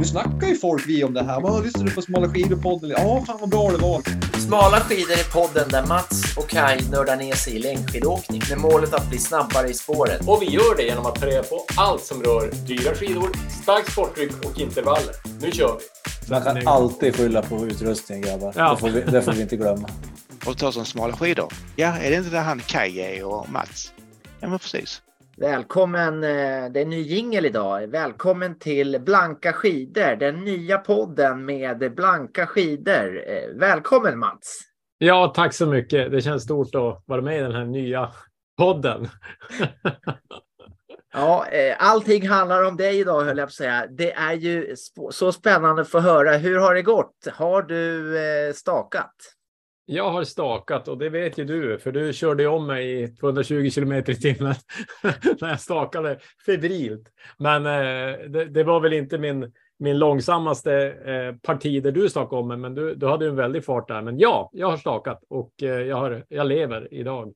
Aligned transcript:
Nu 0.00 0.06
snackar 0.06 0.46
ju 0.46 0.54
folk 0.56 0.88
vi 0.88 1.04
om 1.04 1.14
det 1.14 1.22
här. 1.22 1.40
Vad 1.40 1.64
lyssnar 1.64 1.84
du 1.84 1.90
på 1.90 2.02
Smala 2.02 2.26
skidor-podden? 2.26 2.90
Ja, 2.90 3.24
fan 3.26 3.36
vad 3.40 3.50
bra 3.50 3.70
det 3.70 3.76
var. 3.76 4.02
Smala 4.38 4.80
skidor 4.80 5.12
är 5.12 5.32
podden 5.32 5.68
där 5.68 5.86
Mats 5.86 6.36
och 6.36 6.48
Kai 6.48 6.78
nördar 6.90 7.16
ner 7.16 7.34
sig 7.34 7.56
i 7.56 7.58
längdskidåkning 7.58 8.42
med 8.50 8.58
målet 8.58 8.94
att 8.94 9.08
bli 9.08 9.18
snabbare 9.18 9.68
i 9.68 9.74
spåret. 9.74 10.28
Och 10.28 10.42
vi 10.42 10.46
gör 10.46 10.76
det 10.76 10.82
genom 10.82 11.06
att 11.06 11.14
ta 11.14 11.26
reda 11.26 11.42
på 11.42 11.64
allt 11.76 12.04
som 12.04 12.22
rör 12.22 12.50
dyra 12.66 12.94
skidor, 12.94 13.30
starkt 13.62 13.92
sporttryck 13.92 14.32
och 14.44 14.60
intervaller. 14.60 15.14
Nu 15.40 15.52
kör 15.52 15.78
vi! 15.78 16.30
Man 16.30 16.42
kan 16.42 16.68
alltid 16.68 17.16
skylla 17.16 17.42
på 17.42 17.66
utrustningen 17.66 18.22
grabbar. 18.22 18.52
Ja. 18.56 18.70
Det, 18.70 18.76
får 18.80 18.88
vi, 18.88 19.00
det 19.00 19.22
får 19.22 19.32
vi 19.32 19.42
inte 19.42 19.56
glömma. 19.56 19.88
och 20.46 20.58
ta 20.58 20.72
som 20.72 20.84
smala 20.84 21.12
skidor. 21.12 21.52
Ja, 21.76 21.96
är 21.96 22.10
det 22.10 22.16
inte 22.16 22.30
där 22.30 22.42
han 22.42 22.60
Kaj 22.60 23.00
är 23.00 23.24
och 23.24 23.48
Mats? 23.50 23.92
Ja, 24.40 24.48
men 24.48 24.58
precis. 24.58 25.02
Välkommen, 25.40 26.24
eh, 26.24 26.70
det 26.72 26.80
är 26.80 26.84
ny 26.84 27.00
jingel 27.00 27.46
idag. 27.46 27.86
Välkommen 27.86 28.58
till 28.58 29.00
Blanka 29.00 29.52
skidor, 29.52 30.16
den 30.16 30.44
nya 30.44 30.78
podden 30.78 31.44
med 31.44 31.94
Blanka 31.94 32.46
skidor. 32.46 33.22
Eh, 33.26 33.54
Välkommen 33.54 34.18
Mats! 34.18 34.60
Ja, 34.98 35.32
tack 35.36 35.54
så 35.54 35.66
mycket. 35.66 36.10
Det 36.10 36.20
känns 36.20 36.42
stort 36.42 36.74
att 36.74 37.02
vara 37.06 37.20
med 37.22 37.38
i 37.38 37.42
den 37.42 37.52
här 37.52 37.64
nya 37.64 38.10
podden. 38.58 39.08
Ja, 41.12 41.46
eh, 41.46 41.76
allting 41.78 42.28
handlar 42.28 42.62
om 42.64 42.76
dig 42.76 42.98
idag 42.98 43.24
höll 43.24 43.38
jag 43.38 43.46
på 43.46 43.50
att 43.50 43.52
säga. 43.52 43.86
Det 43.86 44.12
är 44.12 44.32
ju 44.32 44.74
så 45.10 45.32
spännande 45.32 45.82
att 45.82 45.88
få 45.88 46.00
höra. 46.00 46.36
Hur 46.36 46.58
har 46.58 46.74
det 46.74 46.82
gått? 46.82 47.28
Har 47.32 47.62
du 47.62 48.52
stakat? 48.54 49.14
Jag 49.86 50.10
har 50.10 50.24
stakat 50.24 50.88
och 50.88 50.98
det 50.98 51.08
vet 51.08 51.38
ju 51.38 51.44
du, 51.44 51.78
för 51.78 51.92
du 51.92 52.12
körde 52.12 52.42
ju 52.42 52.48
om 52.48 52.66
mig 52.66 53.02
i 53.02 53.08
220 53.08 53.70
kilometer 53.70 54.12
i 54.12 54.16
timmen 54.16 54.54
när 55.40 55.48
jag 55.48 55.60
stakade 55.60 56.18
febrilt. 56.46 57.08
Men 57.38 57.66
eh, 57.66 58.18
det, 58.28 58.44
det 58.44 58.64
var 58.64 58.80
väl 58.80 58.92
inte 58.92 59.18
min, 59.18 59.52
min 59.78 59.98
långsammaste 59.98 60.72
eh, 61.06 61.36
parti 61.42 61.82
där 61.82 61.92
du 61.92 62.08
stakade 62.08 62.42
om 62.42 62.48
mig, 62.48 62.56
men 62.56 62.74
du, 62.74 62.94
du 62.94 63.06
hade 63.06 63.24
ju 63.24 63.28
en 63.28 63.36
väldig 63.36 63.64
fart 63.64 63.88
där. 63.88 64.02
Men 64.02 64.18
ja, 64.18 64.50
jag 64.52 64.70
har 64.70 64.76
stakat 64.76 65.24
och 65.28 65.62
eh, 65.62 65.68
jag, 65.68 65.96
har, 65.96 66.24
jag 66.28 66.46
lever 66.46 66.94
idag. 66.94 67.32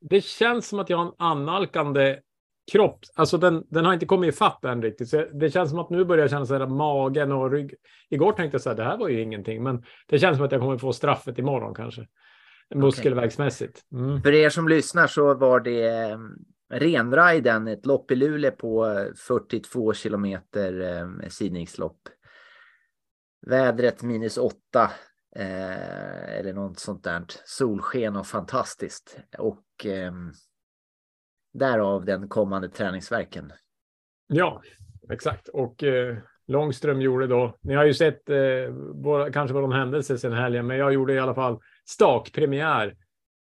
Det 0.00 0.24
känns 0.24 0.68
som 0.68 0.78
att 0.78 0.90
jag 0.90 0.96
har 0.96 1.04
en 1.04 1.12
annalkande 1.18 2.18
kropp. 2.72 2.98
Alltså 3.14 3.38
den, 3.38 3.64
den 3.68 3.84
har 3.84 3.92
inte 3.92 4.06
kommit 4.06 4.34
ifatt 4.34 4.64
än 4.64 4.82
riktigt. 4.82 5.08
Så 5.08 5.24
det 5.32 5.50
känns 5.50 5.70
som 5.70 5.78
att 5.78 5.90
nu 5.90 6.04
börjar 6.04 6.22
jag 6.22 6.30
känna 6.30 6.46
så 6.46 6.58
här 6.58 6.66
magen 6.66 7.32
och 7.32 7.50
rygg. 7.50 7.74
Igår 8.10 8.32
tänkte 8.32 8.54
jag 8.54 8.62
så 8.62 8.68
här, 8.70 8.76
det 8.76 8.84
här 8.84 8.98
var 8.98 9.08
ju 9.08 9.20
ingenting, 9.20 9.62
men 9.62 9.84
det 10.08 10.18
känns 10.18 10.36
som 10.36 10.46
att 10.46 10.52
jag 10.52 10.60
kommer 10.60 10.78
få 10.78 10.92
straffet 10.92 11.38
imorgon 11.38 11.74
kanske. 11.74 12.06
Muskelvägsmässigt. 12.74 13.80
Mm. 13.92 14.22
För 14.22 14.32
er 14.32 14.50
som 14.50 14.68
lyssnar 14.68 15.06
så 15.06 15.34
var 15.34 15.60
det 15.60 15.88
eh, 15.88 16.18
renriden, 16.70 17.68
ett 17.68 17.86
lopp 17.86 18.10
i 18.10 18.14
Luleå 18.14 18.50
på 18.50 18.86
eh, 18.86 19.14
42 19.14 19.94
kilometer 19.94 20.80
eh, 20.80 21.28
sidningslopp. 21.28 21.98
Vädret 23.46 24.02
minus 24.02 24.38
åtta 24.38 24.90
eh, 25.36 26.38
eller 26.38 26.52
något 26.52 26.78
sånt 26.78 27.04
där. 27.04 27.24
Solsken 27.44 28.16
och 28.16 28.26
fantastiskt. 28.26 29.18
Och 29.38 29.86
eh, 29.86 30.12
därav 31.52 32.04
den 32.04 32.28
kommande 32.28 32.68
träningsverken. 32.68 33.52
Ja, 34.28 34.62
exakt. 35.10 35.48
Och 35.48 35.82
eh, 35.82 36.16
Långström 36.46 37.00
gjorde 37.00 37.26
då, 37.26 37.56
ni 37.60 37.74
har 37.74 37.84
ju 37.84 37.94
sett 37.94 38.30
eh, 38.30 38.36
våra, 38.94 39.32
kanske 39.32 39.54
vad 39.54 39.62
de 39.62 39.72
händelser 39.72 40.16
sen 40.16 40.32
helgen, 40.32 40.66
men 40.66 40.76
jag 40.76 40.92
gjorde 40.92 41.14
i 41.14 41.18
alla 41.18 41.34
fall 41.34 41.60
stakpremiär. 41.84 42.94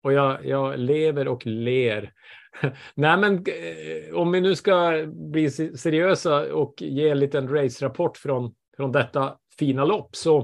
Och 0.03 0.12
jag, 0.12 0.47
jag 0.47 0.78
lever 0.78 1.28
och 1.28 1.47
ler. 1.47 2.12
Nej, 2.95 3.17
men 3.17 3.34
eh, 3.34 4.15
om 4.15 4.33
vi 4.33 4.41
nu 4.41 4.55
ska 4.55 5.05
bli 5.06 5.50
seriösa 5.50 6.55
och 6.55 6.75
ge 6.83 7.09
en 7.09 7.19
liten 7.19 7.48
race-rapport 7.48 8.17
från, 8.17 8.55
från 8.77 8.93
detta 8.93 9.37
fina 9.59 9.84
lopp 9.84 10.17
så 10.17 10.39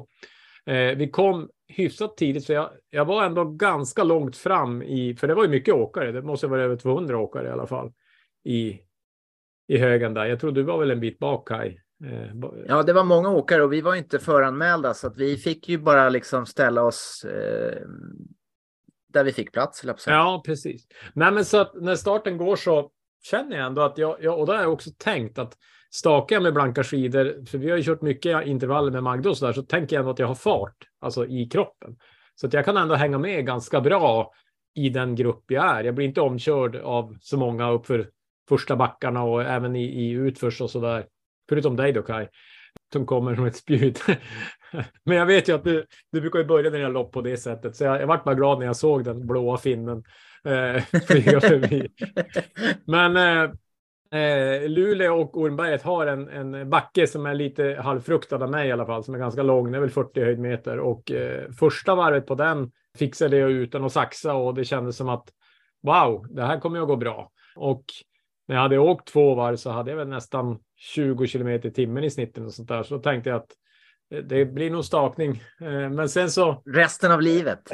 eh, 0.67 0.97
vi 0.97 1.11
kom 1.11 1.49
hyfsat 1.69 2.17
tidigt, 2.17 2.45
så 2.45 2.53
jag, 2.53 2.71
jag 2.91 3.05
var 3.05 3.25
ändå 3.25 3.45
ganska 3.45 4.05
långt 4.05 4.37
fram 4.37 4.83
i, 4.83 5.17
för 5.17 5.27
det 5.29 5.35
var 5.35 5.45
ju 5.45 5.51
mycket 5.51 5.75
åkare, 5.75 6.13
det 6.13 6.23
måste 6.23 6.47
vara 6.47 6.63
över 6.63 6.77
200 6.77 7.19
åkare 7.19 7.49
i 7.49 7.51
alla 7.51 7.67
fall 7.67 7.93
i, 8.45 8.79
i 9.69 9.79
högen 9.79 10.15
där. 10.15 10.25
Jag 10.25 10.41
tror 10.41 10.53
du 10.53 10.63
var 10.63 10.79
väl 10.79 10.91
en 10.91 11.01
bit 11.01 11.19
bak 11.19 11.49
Kaj. 11.49 11.81
Eh, 12.05 12.35
Ja, 12.69 12.83
det 12.83 12.93
var 12.93 13.05
många 13.05 13.31
åkare 13.31 13.63
och 13.63 13.73
vi 13.73 13.81
var 13.81 13.95
inte 13.95 14.19
föranmälda 14.19 14.95
så 14.95 15.07
att 15.07 15.17
vi 15.17 15.37
fick 15.37 15.69
ju 15.69 15.79
bara 15.79 16.09
liksom 16.09 16.47
ställa 16.47 16.83
oss 16.83 17.25
eh, 17.25 17.83
där 19.09 19.25
vi 19.25 19.33
fick 19.33 19.53
plats. 19.53 19.85
Ja, 20.11 20.43
precis. 20.47 20.87
Nej, 21.13 21.33
men 21.33 21.45
så 21.45 21.59
att 21.61 21.75
när 21.75 21.97
starten 21.97 22.37
går 22.39 22.57
så 22.57 22.91
känner 23.23 23.57
jag 23.57 23.67
ändå 23.67 23.83
att 23.83 23.99
jag, 23.99 24.17
jag 24.21 24.41
och 24.41 24.47
då 24.47 24.53
har 24.53 24.61
jag 24.61 24.73
också 24.73 24.91
tänkt 24.99 25.39
att 25.39 25.57
stakar 25.95 26.37
jag 26.37 26.43
med 26.43 26.55
blanka 26.55 26.85
skidor, 26.85 27.47
för 27.47 27.59
vi 27.59 27.71
har 27.71 27.77
ju 27.77 27.83
kört 27.83 28.03
mycket 28.03 28.47
intervaller 28.47 28.91
med 28.93 29.03
Magda 29.03 29.31
och 29.31 29.37
så 29.37 29.47
där, 29.47 29.53
så 29.53 29.63
tänker 29.63 29.97
jag 29.97 30.01
ändå 30.01 30.11
att 30.11 30.19
jag 30.19 30.27
har 30.27 30.35
fart, 30.35 30.77
alltså 31.01 31.27
i 31.27 31.49
kroppen. 31.49 31.97
Så 32.35 32.47
att 32.47 32.53
jag 32.53 32.65
kan 32.65 32.77
ändå 32.77 32.95
hänga 32.95 33.19
med 33.19 33.47
ganska 33.47 33.81
bra 33.81 34.33
i 34.75 34.89
den 34.89 35.15
grupp 35.15 35.45
jag 35.49 35.65
är. 35.65 35.85
Jag 35.85 35.95
blir 35.95 36.07
inte 36.07 36.21
omkörd 36.21 36.77
av 36.77 37.17
så 37.21 37.37
många 37.37 37.71
uppför 37.71 38.09
första 38.49 38.77
backarna 38.77 39.23
och 39.23 39.43
även 39.43 39.77
i, 39.77 39.85
i 39.85 40.11
utförs 40.11 40.61
och 40.61 40.71
så 40.71 40.81
där. 40.81 41.07
Förutom 41.49 41.77
dig 41.77 41.93
då 41.93 42.03
Kaj, 42.03 42.29
som 42.93 43.07
kommer 43.07 43.35
som 43.35 43.47
ett 43.47 43.57
spjut. 43.57 44.05
Men 45.05 45.17
jag 45.17 45.27
vet 45.27 45.49
ju 45.49 45.55
att 45.55 45.65
du, 45.65 45.87
du 46.13 46.21
brukar 46.21 46.39
ju 46.39 46.45
börja 46.45 46.71
dina 46.71 46.89
lopp 46.89 47.13
på 47.13 47.21
det 47.21 47.37
sättet, 47.37 47.77
så 47.77 47.85
jag, 47.85 48.01
jag 48.01 48.07
vart 48.07 48.25
bara 48.25 48.35
glad 48.35 48.59
när 48.59 48.67
jag 48.67 48.77
såg 48.77 49.05
den 49.05 49.27
blåa 49.27 49.59
finnen 49.59 50.05
eh, 50.45 50.83
flyga 51.07 51.41
förbi. 51.41 51.89
Men 52.87 53.17
eh, 53.17 53.51
eh, 54.15 54.69
Luleå 54.69 55.21
och 55.21 55.39
Ormberget 55.39 55.83
har 55.83 56.07
en, 56.07 56.29
en 56.29 56.71
backe 56.71 57.07
som 57.07 57.27
är 57.27 57.35
lite 57.35 57.81
halvfruktad 57.83 58.37
av 58.37 58.51
mig 58.51 58.69
i 58.69 58.73
alla 58.73 58.87
fall, 58.87 59.05
som 59.05 59.15
är 59.15 59.19
ganska 59.19 59.43
lång, 59.43 59.73
det 59.73 59.79
är 59.79 59.81
väl 59.81 59.91
40 59.91 60.21
höjdmeter 60.21 60.79
och 60.79 61.13
eh, 61.13 61.51
första 61.51 61.95
varvet 61.95 62.27
på 62.27 62.35
den 62.35 62.71
fixade 62.99 63.37
jag 63.37 63.51
utan 63.51 63.85
att 63.85 63.93
saxa 63.93 64.35
och 64.35 64.55
det 64.55 64.65
kändes 64.65 64.97
som 64.97 65.09
att 65.09 65.29
wow, 65.83 66.27
det 66.31 66.43
här 66.43 66.61
kommer 66.61 66.81
att 66.81 66.89
gå 66.89 66.97
bra. 66.97 67.31
Och 67.57 67.85
när 68.49 68.57
jag 68.57 68.63
hade 68.63 68.79
åkt 68.79 69.09
två 69.09 69.35
varv 69.35 69.57
så 69.57 69.71
hade 69.71 69.91
jag 69.91 69.99
väl 69.99 70.09
nästan 70.09 70.59
20 70.77 71.27
kilometer 71.27 71.69
i 71.69 71.73
timmen 71.73 72.05
i 72.05 72.11
snitt. 72.11 72.39
och 72.39 72.53
sånt 72.53 72.69
där, 72.69 72.83
så 72.83 72.95
då 72.95 73.03
tänkte 73.03 73.31
jag 73.31 73.37
att 73.37 73.53
det 74.23 74.45
blir 74.45 74.71
nog 74.71 74.85
stakning. 74.85 75.43
Eh, 75.61 75.91
Men 75.91 76.09
sen 76.09 76.31
så 76.31 76.63
Resten 76.67 77.13
av 77.13 77.23
livet. 77.23 77.71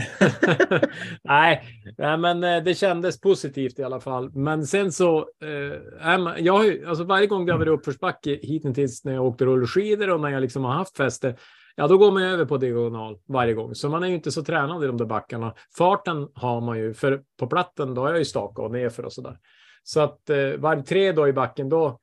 nej, 1.24 1.62
nej, 1.98 2.18
men 2.18 2.44
eh, 2.44 2.62
det 2.62 2.74
kändes 2.74 3.20
positivt 3.20 3.78
i 3.78 3.82
alla 3.82 4.00
fall. 4.00 4.30
Men 4.34 4.66
sen 4.66 4.92
så, 4.92 5.18
eh, 5.18 6.38
jag 6.38 6.52
har 6.52 6.64
ju, 6.64 6.86
alltså 6.86 7.04
varje 7.04 7.26
gång 7.26 7.46
det 7.46 7.52
har 7.52 7.58
varit 7.58 7.78
uppförsbacke 7.78 8.38
hittills 8.42 9.04
när 9.04 9.12
jag 9.12 9.24
åkte 9.24 9.44
rullskidor 9.44 10.10
och 10.10 10.20
när 10.20 10.28
jag 10.28 10.40
liksom 10.40 10.64
har 10.64 10.72
haft 10.72 10.96
fäste, 10.96 11.36
ja 11.76 11.86
då 11.86 11.98
går 11.98 12.12
man 12.12 12.22
över 12.22 12.44
på 12.44 12.56
diagonal 12.56 13.18
varje 13.28 13.54
gång. 13.54 13.74
Så 13.74 13.88
man 13.88 14.02
är 14.02 14.08
ju 14.08 14.14
inte 14.14 14.32
så 14.32 14.42
tränad 14.42 14.84
i 14.84 14.86
de 14.86 14.96
där 14.96 15.06
backarna. 15.06 15.54
Farten 15.78 16.28
har 16.34 16.60
man 16.60 16.78
ju, 16.78 16.94
för 16.94 17.22
på 17.38 17.46
platten 17.46 17.94
då 17.94 18.02
har 18.02 18.08
jag 18.08 18.18
ju 18.18 18.24
stakat 18.24 18.64
och 18.64 18.70
nerför 18.70 19.04
och 19.04 19.12
sådär. 19.12 19.36
Så 19.82 20.00
att 20.00 20.30
eh, 20.30 20.52
varv 20.58 20.82
tre 20.82 21.12
då 21.12 21.28
i 21.28 21.32
backen, 21.32 21.68
då, 21.68 21.98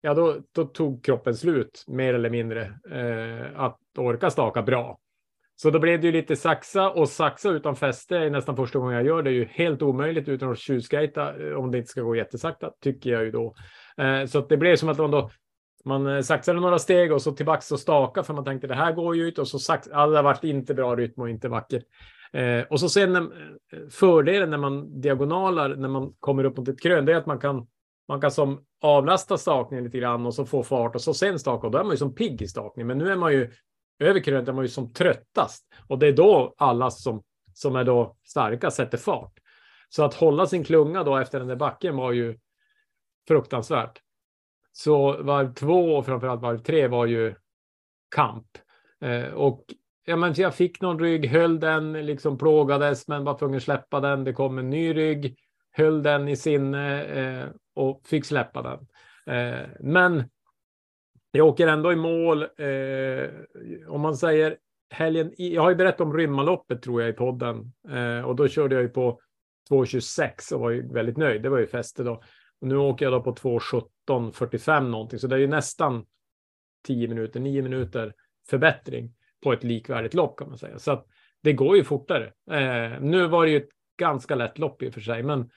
ja 0.00 0.14
då, 0.14 0.36
då 0.52 0.64
tog 0.64 1.04
kroppen 1.04 1.34
slut 1.34 1.84
mer 1.86 2.14
eller 2.14 2.30
mindre 2.30 2.62
eh, 2.90 3.60
att 3.60 3.78
orka 3.98 4.30
staka 4.30 4.62
bra. 4.62 4.98
Så 5.56 5.70
då 5.70 5.78
blev 5.78 6.00
det 6.00 6.06
ju 6.06 6.12
lite 6.12 6.36
saxa 6.36 6.90
och 6.90 7.08
saxa 7.08 7.50
utan 7.50 7.76
fäste 7.76 8.16
är 8.16 8.30
nästan 8.30 8.56
första 8.56 8.78
gången 8.78 8.94
jag 8.94 9.06
gör 9.06 9.22
det. 9.22 9.30
är 9.30 9.34
ju 9.34 9.44
helt 9.44 9.82
omöjligt 9.82 10.28
utan 10.28 10.50
att 10.50 10.58
tjuvskejta 10.58 11.48
eh, 11.48 11.54
om 11.54 11.70
det 11.70 11.78
inte 11.78 11.90
ska 11.90 12.02
gå 12.02 12.16
jättesakta 12.16 12.70
tycker 12.82 13.10
jag 13.10 13.24
ju 13.24 13.30
då. 13.30 13.54
Eh, 13.96 14.24
så 14.24 14.38
att 14.38 14.48
det 14.48 14.56
blev 14.56 14.76
som 14.76 14.88
att 14.88 14.98
man 14.98 15.10
då 15.10 15.30
man 15.84 16.06
eh, 16.06 16.20
saxade 16.20 16.60
några 16.60 16.78
steg 16.78 17.12
och 17.12 17.22
så 17.22 17.32
tillbaks 17.32 17.72
och 17.72 17.80
staka 17.80 18.22
för 18.22 18.34
man 18.34 18.44
tänkte 18.44 18.66
det 18.66 18.74
här 18.74 18.92
går 18.92 19.16
ju 19.16 19.28
ut 19.28 19.38
och 19.38 19.48
så 19.48 19.58
sax, 19.58 19.88
Alla 19.88 20.06
vart 20.06 20.16
har 20.16 20.22
varit 20.22 20.44
inte 20.44 20.74
bra 20.74 20.96
rytm 20.96 21.22
och 21.22 21.30
inte 21.30 21.48
vackert. 21.48 21.82
Eh, 22.32 22.62
och 22.70 22.80
så 22.80 22.88
sen 22.88 23.16
eh, 23.16 23.22
fördelen 23.90 24.50
när 24.50 24.58
man 24.58 25.00
diagonalar 25.00 25.76
när 25.76 25.88
man 25.88 26.12
kommer 26.20 26.44
upp 26.44 26.56
mot 26.56 26.68
ett 26.68 26.82
krön 26.82 27.04
det 27.04 27.12
är 27.12 27.16
att 27.16 27.26
man 27.26 27.38
kan 27.38 27.66
man 28.10 28.20
kan 28.20 28.30
som 28.30 28.64
avlasta 28.80 29.38
stakningen 29.38 29.84
lite 29.84 29.98
grann 29.98 30.26
och 30.26 30.34
så 30.34 30.46
få 30.46 30.62
fart 30.62 30.94
och 30.94 31.02
så 31.02 31.14
sen 31.14 31.38
staka 31.38 31.66
och 31.66 31.72
då 31.72 31.78
är 31.78 31.82
man 31.82 31.92
ju 31.92 31.96
som 31.96 32.14
pigg 32.14 32.42
i 32.42 32.48
stakning. 32.48 32.86
Men 32.86 32.98
nu 32.98 33.08
är 33.08 33.16
man 33.16 33.32
ju 33.32 33.52
över 33.98 34.20
krönet 34.20 34.48
är 34.48 34.52
man 34.52 34.64
ju 34.64 34.68
som 34.68 34.92
tröttast 34.92 35.64
och 35.88 35.98
det 35.98 36.06
är 36.06 36.12
då 36.12 36.54
alla 36.58 36.90
som 36.90 37.22
som 37.54 37.76
är 37.76 37.84
då 37.84 38.16
starka 38.24 38.70
sätter 38.70 38.98
fart. 38.98 39.32
Så 39.88 40.04
att 40.04 40.14
hålla 40.14 40.46
sin 40.46 40.64
klunga 40.64 41.04
då 41.04 41.16
efter 41.16 41.38
den 41.38 41.48
där 41.48 41.56
backen 41.56 41.96
var 41.96 42.12
ju 42.12 42.38
fruktansvärt. 43.28 44.00
Så 44.72 45.22
varv 45.22 45.54
två 45.54 45.96
och 45.96 46.06
framförallt 46.06 46.42
varv 46.42 46.58
tre 46.58 46.88
var 46.88 47.06
ju 47.06 47.34
kamp. 48.14 48.46
Eh, 49.00 49.32
och 49.32 49.64
ja, 50.04 50.16
men 50.16 50.34
jag 50.36 50.54
fick 50.54 50.80
någon 50.80 50.98
rygg, 50.98 51.26
höll 51.26 51.60
den, 51.60 51.92
liksom 51.92 52.38
plågades, 52.38 53.08
men 53.08 53.24
var 53.24 53.38
tvungen 53.38 53.60
släppa 53.60 54.00
den. 54.00 54.24
Det 54.24 54.32
kom 54.32 54.58
en 54.58 54.70
ny 54.70 54.94
rygg, 54.94 55.38
höll 55.72 56.02
den 56.02 56.28
i 56.28 56.36
sinne 56.36 57.04
eh, 57.04 57.48
och 57.80 58.06
fick 58.06 58.24
släppa 58.24 58.62
den. 58.62 58.86
Eh, 59.36 59.68
men 59.80 60.24
jag 61.32 61.46
åker 61.46 61.66
ändå 61.66 61.92
i 61.92 61.96
mål. 61.96 62.42
Eh, 62.42 63.30
om 63.88 64.00
man 64.00 64.16
säger 64.16 64.56
helgen, 64.90 65.32
jag 65.36 65.62
har 65.62 65.70
ju 65.70 65.76
berättat 65.76 66.00
om 66.00 66.16
Rymmaloppet 66.16 66.82
tror 66.82 67.00
jag 67.00 67.10
i 67.10 67.12
podden 67.12 67.72
eh, 67.90 68.20
och 68.20 68.36
då 68.36 68.48
körde 68.48 68.74
jag 68.74 68.82
ju 68.82 68.88
på 68.88 69.20
2.26 69.70 70.52
och 70.54 70.60
var 70.60 70.70
ju 70.70 70.92
väldigt 70.92 71.16
nöjd. 71.16 71.42
Det 71.42 71.48
var 71.48 71.58
ju 71.58 71.66
fäste 71.66 72.02
då. 72.02 72.22
Och 72.60 72.66
nu 72.66 72.76
åker 72.76 73.06
jag 73.06 73.12
då 73.12 73.22
på 73.22 73.34
2.17.45 73.34 74.80
någonting, 74.88 75.18
så 75.18 75.26
det 75.26 75.36
är 75.36 75.40
ju 75.40 75.46
nästan 75.46 76.06
10 76.86 77.08
minuter, 77.08 77.40
9 77.40 77.62
minuter 77.62 78.14
förbättring 78.48 79.14
på 79.42 79.52
ett 79.52 79.64
likvärdigt 79.64 80.14
lopp 80.14 80.38
kan 80.38 80.48
man 80.48 80.58
säga. 80.58 80.78
Så 80.78 80.92
att 80.92 81.06
det 81.42 81.52
går 81.52 81.76
ju 81.76 81.84
fortare. 81.84 82.32
Eh, 82.50 83.00
nu 83.00 83.26
var 83.26 83.44
det 83.44 83.50
ju 83.50 83.56
ett 83.56 83.68
ganska 83.98 84.34
lätt 84.34 84.58
lopp 84.58 84.82
i 84.82 84.88
och 84.88 84.94
för 84.94 85.00
sig, 85.00 85.22
men 85.22 85.50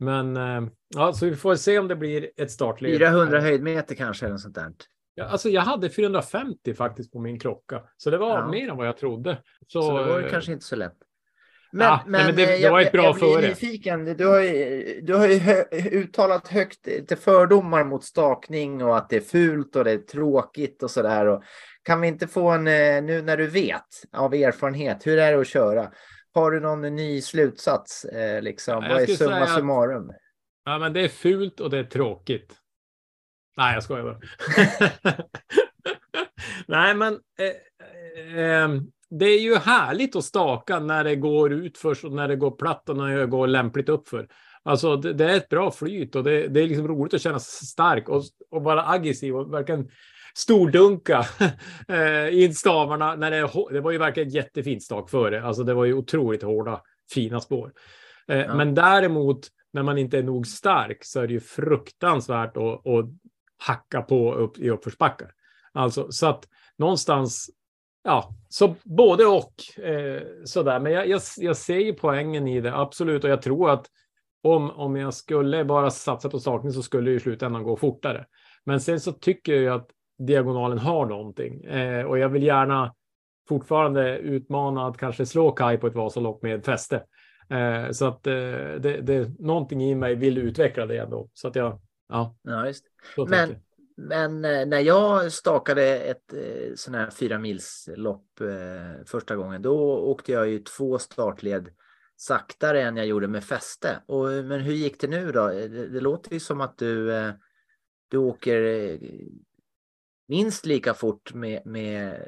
men 0.00 0.36
eh, 0.36 0.62
ja, 0.94 1.12
så 1.12 1.26
vi 1.26 1.36
får 1.36 1.54
se 1.54 1.78
om 1.78 1.88
det 1.88 1.96
blir 1.96 2.30
ett 2.36 2.50
startled. 2.50 2.98
400 2.98 3.40
höjdmeter 3.40 3.94
kanske 3.94 4.26
eller 4.26 4.32
något 4.32 4.40
sånt 4.42 4.54
där. 4.54 4.72
Ja, 5.14 5.24
alltså 5.24 5.48
jag 5.48 5.62
hade 5.62 5.90
450 5.90 6.74
faktiskt 6.74 7.12
på 7.12 7.18
min 7.20 7.38
klocka, 7.40 7.82
så 7.96 8.10
det 8.10 8.18
var 8.18 8.38
Ja. 8.38 8.46
mer 8.48 8.68
än 8.70 8.76
vad 8.76 8.86
jag 8.86 8.96
trodde. 8.96 9.38
Så, 9.66 9.82
Så, 9.82 9.98
det 9.98 10.04
var 10.04 10.18
ju 10.18 10.24
eh, 10.24 10.30
kanske 10.30 10.52
inte 10.52 10.64
så 10.64 10.76
lätt. 10.76 10.96
Men, 11.72 11.86
Ja, 11.86 12.00
nej, 12.06 12.24
men 12.26 12.36
det- 12.36 12.42
eh, 12.54 12.60
det 12.60 12.70
var 12.70 12.78
jag, 12.80 12.86
ett 12.86 12.92
bra 12.92 13.02
jag 13.04 13.14
blir 13.14 13.34
före. 13.34 13.48
nyfiken. 13.48 14.04
Du 14.04 14.26
har 14.26 14.40
ju, 14.40 15.00
du 15.02 15.14
har 15.14 15.26
ju 15.28 15.38
hö, 15.38 15.64
uttalat 15.72 16.48
högt 16.48 16.82
till 17.08 17.16
fördomar 17.18 17.84
mot 17.84 18.04
stakning 18.04 18.84
och 18.84 18.96
att 18.96 19.08
det 19.08 19.16
är 19.16 19.20
fult 19.20 19.76
och 19.76 19.84
det 19.84 19.90
är 19.90 19.98
tråkigt 19.98 20.82
och 20.82 20.90
sådär. 20.90 21.26
Och 21.26 21.42
Kan 21.82 22.00
vi 22.00 22.08
inte 22.08 22.26
få 22.26 22.48
en, 22.50 22.64
nu 22.64 23.22
när 23.22 23.36
du 23.36 23.46
vet 23.46 23.82
av 24.12 24.34
erfarenhet, 24.34 25.06
hur 25.06 25.18
är 25.18 25.32
det 25.32 25.40
att 25.40 25.46
köra? 25.46 25.90
Har 26.34 26.50
du 26.50 26.60
någon 26.60 26.80
ny 26.82 27.20
slutsats? 27.20 28.04
Eh, 28.04 28.42
liksom? 28.42 28.84
Ja, 28.84 28.88
Vad 28.92 29.02
är 29.02 29.06
summa 29.06 29.36
att- 29.36 29.54
summarum? 29.54 30.12
Ja, 30.64 30.78
men 30.78 30.92
det 30.92 31.00
är 31.00 31.08
fult 31.08 31.60
och 31.60 31.70
det 31.70 31.78
är 31.78 31.84
tråkigt. 31.84 32.54
Nej, 33.56 33.74
jag 33.74 33.82
skojar 33.82 34.04
bara. 34.04 34.18
Nej, 36.66 36.94
men 36.94 37.18
eh, 37.38 38.44
eh, 38.44 38.68
det 39.10 39.24
är 39.26 39.40
ju 39.40 39.54
härligt 39.56 40.16
att 40.16 40.24
staka 40.24 40.80
när 40.80 41.04
det 41.04 41.16
går 41.16 41.52
ut 41.52 41.78
först 41.78 42.04
och 42.04 42.12
när 42.12 42.28
det 42.28 42.36
går 42.36 42.50
platt 42.50 42.88
och 42.88 42.96
när 42.96 43.16
det 43.16 43.26
går 43.26 43.46
lämpligt 43.46 43.88
uppför. 43.88 44.28
Alltså 44.62 44.96
det, 44.96 45.12
det 45.12 45.24
är 45.24 45.36
ett 45.36 45.48
bra 45.48 45.70
flyt 45.70 46.16
och 46.16 46.24
det, 46.24 46.48
det 46.48 46.60
är 46.60 46.66
liksom 46.66 46.88
roligt 46.88 47.14
att 47.14 47.20
känna 47.20 47.38
sig 47.38 47.66
stark 47.66 48.08
och, 48.08 48.22
och 48.50 48.62
vara 48.62 48.88
aggressiv 48.88 49.36
och 49.36 49.54
verkligen 49.54 49.88
stordunka 50.36 51.26
eh, 51.88 52.42
in 52.42 52.54
stavarna. 52.54 53.16
När 53.16 53.30
det, 53.30 53.50
det 53.70 53.80
var 53.80 53.90
ju 53.90 53.98
verkligen 53.98 54.28
ett 54.28 54.34
jättefint 54.34 54.82
stak 54.82 55.10
före. 55.10 55.42
Alltså 55.42 55.64
det 55.64 55.74
var 55.74 55.84
ju 55.84 55.94
otroligt 55.94 56.42
hårda, 56.42 56.80
fina 57.12 57.40
spår. 57.40 57.72
Eh, 58.28 58.38
Ja. 58.38 58.54
Men 58.54 58.74
däremot 58.74 59.48
när 59.72 59.82
man 59.82 59.98
inte 59.98 60.18
är 60.18 60.22
nog 60.22 60.46
stark 60.46 61.04
så 61.04 61.20
är 61.20 61.26
det 61.26 61.32
ju 61.32 61.40
fruktansvärt 61.40 62.56
att, 62.56 62.86
att 62.86 63.06
hacka 63.58 64.02
på 64.02 64.34
upp 64.34 64.58
i 64.58 64.70
uppförsbackar. 64.70 65.30
Alltså 65.72 66.12
så 66.12 66.26
att 66.26 66.48
någonstans, 66.78 67.50
ja, 68.04 68.34
så 68.48 68.74
både 68.84 69.26
och 69.26 69.80
eh, 69.84 70.22
sådär. 70.44 70.80
Men 70.80 70.92
jag, 70.92 71.08
jag, 71.08 71.20
jag 71.36 71.56
ser 71.56 71.78
ju 71.78 71.92
poängen 71.92 72.48
i 72.48 72.60
det, 72.60 72.76
absolut. 72.76 73.24
Och 73.24 73.30
jag 73.30 73.42
tror 73.42 73.70
att 73.70 73.86
om, 74.42 74.70
om 74.70 74.96
jag 74.96 75.14
skulle 75.14 75.64
bara 75.64 75.90
satsa 75.90 76.30
på 76.30 76.40
stakning 76.40 76.72
så 76.72 76.82
skulle 76.82 77.10
det 77.10 77.16
i 77.16 77.20
slutändan 77.20 77.62
gå 77.62 77.76
fortare. 77.76 78.26
Men 78.64 78.80
sen 78.80 79.00
så 79.00 79.12
tycker 79.12 79.52
jag 79.52 79.62
ju 79.62 79.68
att 79.68 79.90
diagonalen 80.18 80.78
har 80.78 81.06
någonting 81.06 81.64
eh, 81.64 82.06
och 82.06 82.18
jag 82.18 82.28
vill 82.28 82.42
gärna 82.42 82.94
fortfarande 83.48 84.18
utmana 84.18 84.86
att 84.86 84.98
kanske 84.98 85.26
slå 85.26 85.50
Kai 85.50 85.76
på 85.76 85.86
ett 85.86 85.94
Vasalopp 85.94 86.42
med 86.42 86.64
fäste. 86.64 87.04
Eh, 87.50 87.90
så 87.90 88.06
att 88.06 88.26
eh, 88.26 88.32
det, 88.78 89.00
det, 89.02 89.38
någonting 89.38 89.82
i 89.82 89.94
mig 89.94 90.14
vill 90.14 90.38
utveckla 90.38 90.86
det 90.86 90.98
ändå. 90.98 91.28
Så 91.32 91.48
att 91.48 91.56
jag, 91.56 91.80
ja, 92.08 92.36
Ja, 92.42 92.66
just. 92.66 92.84
Men-. 93.28 93.56
Men 93.96 94.44
eh, 94.44 94.66
när 94.66 94.80
jag 94.80 95.32
stakade 95.32 95.98
ett 95.98 96.32
eh, 96.32 96.74
sån 96.74 96.94
här 96.94 97.10
fyra 97.10 97.38
mils 97.38 97.88
lopp 97.96 98.40
eh, 98.40 99.04
första 99.06 99.36
gången, 99.36 99.62
då 99.62 99.98
åkte 99.98 100.32
jag 100.32 100.48
ju 100.48 100.58
två 100.58 100.98
startled 100.98 101.68
saktare 102.16 102.82
än 102.82 102.96
jag 102.96 103.06
gjorde 103.06 103.28
med 103.28 103.44
fäste. 103.44 104.02
Och, 104.06 104.28
men 104.28 104.60
hur 104.60 104.72
gick 104.72 105.00
det 105.00 105.06
nu 105.06 105.32
då? 105.32 105.48
Det, 105.48 105.68
det 105.68 106.00
låter 106.00 106.32
ju 106.32 106.40
som 106.40 106.60
att 106.60 106.78
du, 106.78 107.12
du 108.08 108.16
åker 108.16 108.98
minst 110.28 110.66
lika 110.66 110.94
fort 110.94 111.34
med, 111.34 111.66
med, 111.66 112.20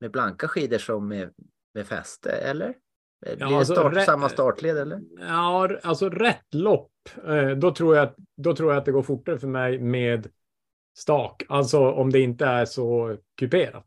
med 0.00 0.10
blanka 0.10 0.48
skidor 0.48 0.78
som 0.78 1.08
med, 1.08 1.30
med 1.74 1.86
fäste, 1.86 2.30
eller? 2.30 2.74
Blir 3.24 3.36
det 3.36 3.44
alltså, 3.44 3.74
start, 3.74 3.94
rä- 3.94 4.04
samma 4.04 4.28
startled, 4.28 4.76
eller? 4.78 5.00
Ja, 5.18 5.70
alltså 5.82 6.08
rätt 6.08 6.54
lopp, 6.54 6.92
eh, 7.26 7.48
då, 7.48 7.74
tror 7.74 7.96
jag, 7.96 8.14
då 8.36 8.56
tror 8.56 8.72
jag 8.72 8.78
att 8.78 8.84
det 8.84 8.92
går 8.92 9.02
fortare 9.02 9.38
för 9.38 9.48
mig 9.48 9.78
med 9.78 10.28
stak. 10.98 11.42
Alltså 11.48 11.90
om 11.90 12.10
det 12.10 12.20
inte 12.20 12.46
är 12.46 12.64
så 12.64 13.16
kuperat. 13.38 13.86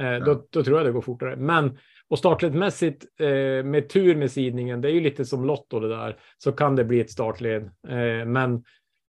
Eh, 0.00 0.24
då, 0.24 0.46
då 0.50 0.64
tror 0.64 0.78
jag 0.78 0.86
det 0.86 0.92
går 0.92 1.00
fortare. 1.00 1.36
Men 1.36 1.78
och 2.08 2.18
startledmässigt 2.18 3.06
eh, 3.20 3.64
med 3.64 3.88
tur 3.88 4.16
med 4.16 4.30
sidningen, 4.30 4.80
det 4.80 4.88
är 4.88 4.92
ju 4.92 5.00
lite 5.00 5.24
som 5.24 5.44
Lotto 5.44 5.80
det 5.80 5.88
där, 5.88 6.20
så 6.38 6.52
kan 6.52 6.76
det 6.76 6.84
bli 6.84 7.00
ett 7.00 7.10
startled. 7.10 7.70
Men 8.26 8.64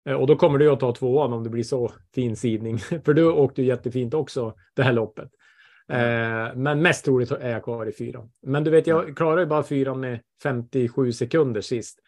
och 0.05 0.27
då 0.27 0.35
kommer 0.35 0.59
du 0.59 0.69
att 0.69 0.79
ta 0.79 0.91
tvåan 0.91 1.33
om 1.33 1.43
det 1.43 1.49
blir 1.49 1.63
så 1.63 1.91
fin 2.15 2.35
sidning, 2.35 2.77
för 3.05 3.13
du 3.13 3.31
åkte 3.31 3.61
ju 3.61 3.67
jättefint 3.67 4.13
också 4.13 4.53
det 4.73 4.83
här 4.83 4.93
loppet. 4.93 5.29
Eh, 5.89 6.55
men 6.55 6.81
mest 6.81 7.05
troligt 7.05 7.31
är 7.31 7.49
jag 7.49 7.63
kvar 7.63 7.85
i 7.85 7.91
fyran. 7.91 8.31
Men 8.41 8.63
du 8.63 8.71
vet, 8.71 8.87
jag 8.87 9.17
klarar 9.17 9.39
ju 9.39 9.45
bara 9.45 9.63
fyran 9.63 9.99
med 9.99 10.19
57 10.43 11.11
sekunder 11.11 11.61
sist. 11.61 11.99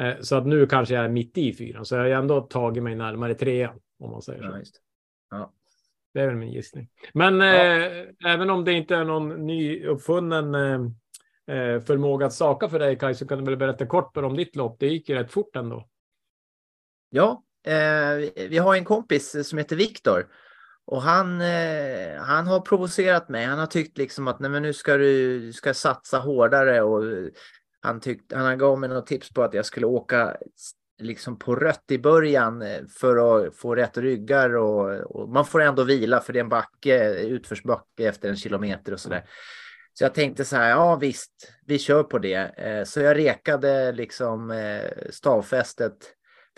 Eh, 0.00 0.14
så 0.20 0.36
att 0.36 0.46
nu 0.46 0.66
kanske 0.66 0.94
jag 0.94 1.04
är 1.04 1.08
mitt 1.08 1.38
i 1.38 1.52
fyran, 1.52 1.84
så 1.84 1.94
jag 1.94 2.02
har 2.02 2.10
ändå 2.10 2.40
tagit 2.40 2.82
mig 2.82 2.94
närmare 2.94 3.34
trean 3.34 3.78
om 3.98 4.10
man 4.10 4.22
säger 4.22 4.42
så. 4.42 4.48
Ja. 4.48 4.62
Ja. 5.30 5.52
Det 6.14 6.20
är 6.20 6.26
väl 6.26 6.36
min 6.36 6.52
gissning. 6.52 6.88
Men 7.14 7.40
eh, 7.40 8.06
även 8.26 8.50
om 8.50 8.64
det 8.64 8.72
inte 8.72 8.96
är 8.96 9.04
någon 9.04 9.46
ny 9.46 9.86
uppfunnen 9.86 10.54
eh, 10.54 10.80
eh, 11.56 11.80
förmåga 11.80 12.26
att 12.26 12.32
staka 12.32 12.68
för 12.68 12.78
dig 12.78 12.98
Kaj, 12.98 13.14
så 13.14 13.26
kan 13.26 13.38
du 13.38 13.44
väl 13.44 13.56
berätta 13.56 13.86
kort 13.86 14.16
om 14.16 14.36
ditt 14.36 14.56
lopp. 14.56 14.76
Det 14.80 14.86
gick 14.86 15.08
ju 15.08 15.14
rätt 15.14 15.32
fort 15.32 15.56
ändå. 15.56 15.88
Ja, 17.10 17.44
eh, 17.66 18.46
vi 18.48 18.58
har 18.58 18.74
en 18.74 18.84
kompis 18.84 19.48
som 19.48 19.58
heter 19.58 19.76
Viktor. 19.76 20.26
Och 20.90 21.02
han, 21.02 21.40
eh, 21.40 22.16
han 22.18 22.46
har 22.46 22.60
provocerat 22.60 23.28
mig. 23.28 23.44
Han 23.44 23.58
har 23.58 23.66
tyckt 23.66 23.98
liksom 23.98 24.28
att 24.28 24.40
nej, 24.40 24.50
men 24.50 24.62
nu 24.62 24.72
ska 24.72 24.96
du, 24.96 25.40
du 25.40 25.52
ska 25.52 25.74
satsa 25.74 26.18
hårdare. 26.18 26.82
Och 26.82 27.06
eh, 27.06 27.28
han, 27.80 28.00
tyckt, 28.00 28.32
han 28.32 28.58
gav 28.58 28.78
mig 28.78 28.88
något 28.88 29.06
tips 29.06 29.30
på 29.30 29.42
att 29.42 29.54
jag 29.54 29.66
skulle 29.66 29.86
åka 29.86 30.36
liksom 31.00 31.38
på 31.38 31.56
rött 31.56 31.90
i 31.90 31.98
början 31.98 32.62
eh, 32.62 32.80
för 32.98 33.46
att 33.46 33.56
få 33.56 33.74
rätt 33.74 33.98
ryggar. 33.98 34.56
Och, 34.56 34.90
och 34.90 35.28
man 35.28 35.46
får 35.46 35.60
ändå 35.60 35.84
vila 35.84 36.20
för 36.20 36.32
det 36.32 36.38
är 36.38 36.44
en 36.44 36.48
backe, 36.48 36.96
eh, 36.96 37.26
utförsbacke 37.26 38.08
efter 38.08 38.28
en 38.28 38.36
kilometer 38.36 38.92
och 38.92 39.00
sådär. 39.00 39.24
Så 39.92 40.04
jag 40.04 40.14
tänkte 40.14 40.44
så 40.44 40.56
här, 40.56 40.70
ja 40.70 40.96
visst, 40.96 41.52
vi 41.66 41.78
kör 41.78 42.02
på 42.02 42.18
det. 42.18 42.50
Så 42.88 43.00
jag 43.00 43.16
rekade 43.16 43.92
liksom 43.92 44.54
stavfästet 45.10 45.96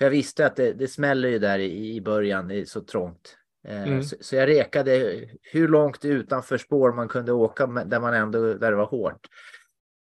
för 0.03 0.07
jag 0.07 0.11
visste 0.11 0.47
att 0.47 0.57
det, 0.57 0.73
det 0.73 0.89
smäller 0.89 1.29
ju 1.29 1.39
där 1.39 1.59
i, 1.59 1.97
i 1.97 2.01
början, 2.01 2.49
det 2.49 2.55
är 2.55 2.65
så 2.65 2.81
trångt. 2.81 3.37
Eh, 3.69 3.83
Mm. 3.83 4.03
så, 4.03 4.17
så 4.21 4.37
jag 4.37 4.49
rekade 4.49 5.25
hur 5.43 5.69
långt 5.69 6.05
utanför 6.05 6.59
spår 6.59 6.93
man 6.93 7.09
kunde 7.09 7.33
åka 7.33 7.67
där 7.67 8.01
man 8.01 8.15
ändå, 8.15 8.55
där 8.55 8.71
det 8.71 8.77
var 8.77 8.87
hårt. 8.87 9.27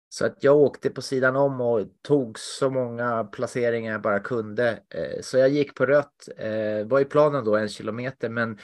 Så 0.09 0.25
att 0.25 0.43
jag 0.43 0.57
åkte 0.57 0.89
på 0.89 1.01
sidan 1.01 1.35
om 1.35 1.61
och 1.61 1.81
tog 2.01 2.39
så 2.39 2.69
många 2.69 3.23
placeringar 3.23 3.91
jag 3.91 4.01
bara 4.01 4.19
kunde. 4.19 4.69
Eh, 4.69 5.21
så 5.21 5.37
jag 5.37 5.49
gick 5.49 5.75
på 5.75 5.85
rött, 5.85 6.29
eh, 6.37 6.87
var 6.87 6.99
i 6.99 7.05
planen 7.05 7.45
då 7.45 7.55
en 7.55 7.69
kilometer 7.69 8.29
men 8.29 8.59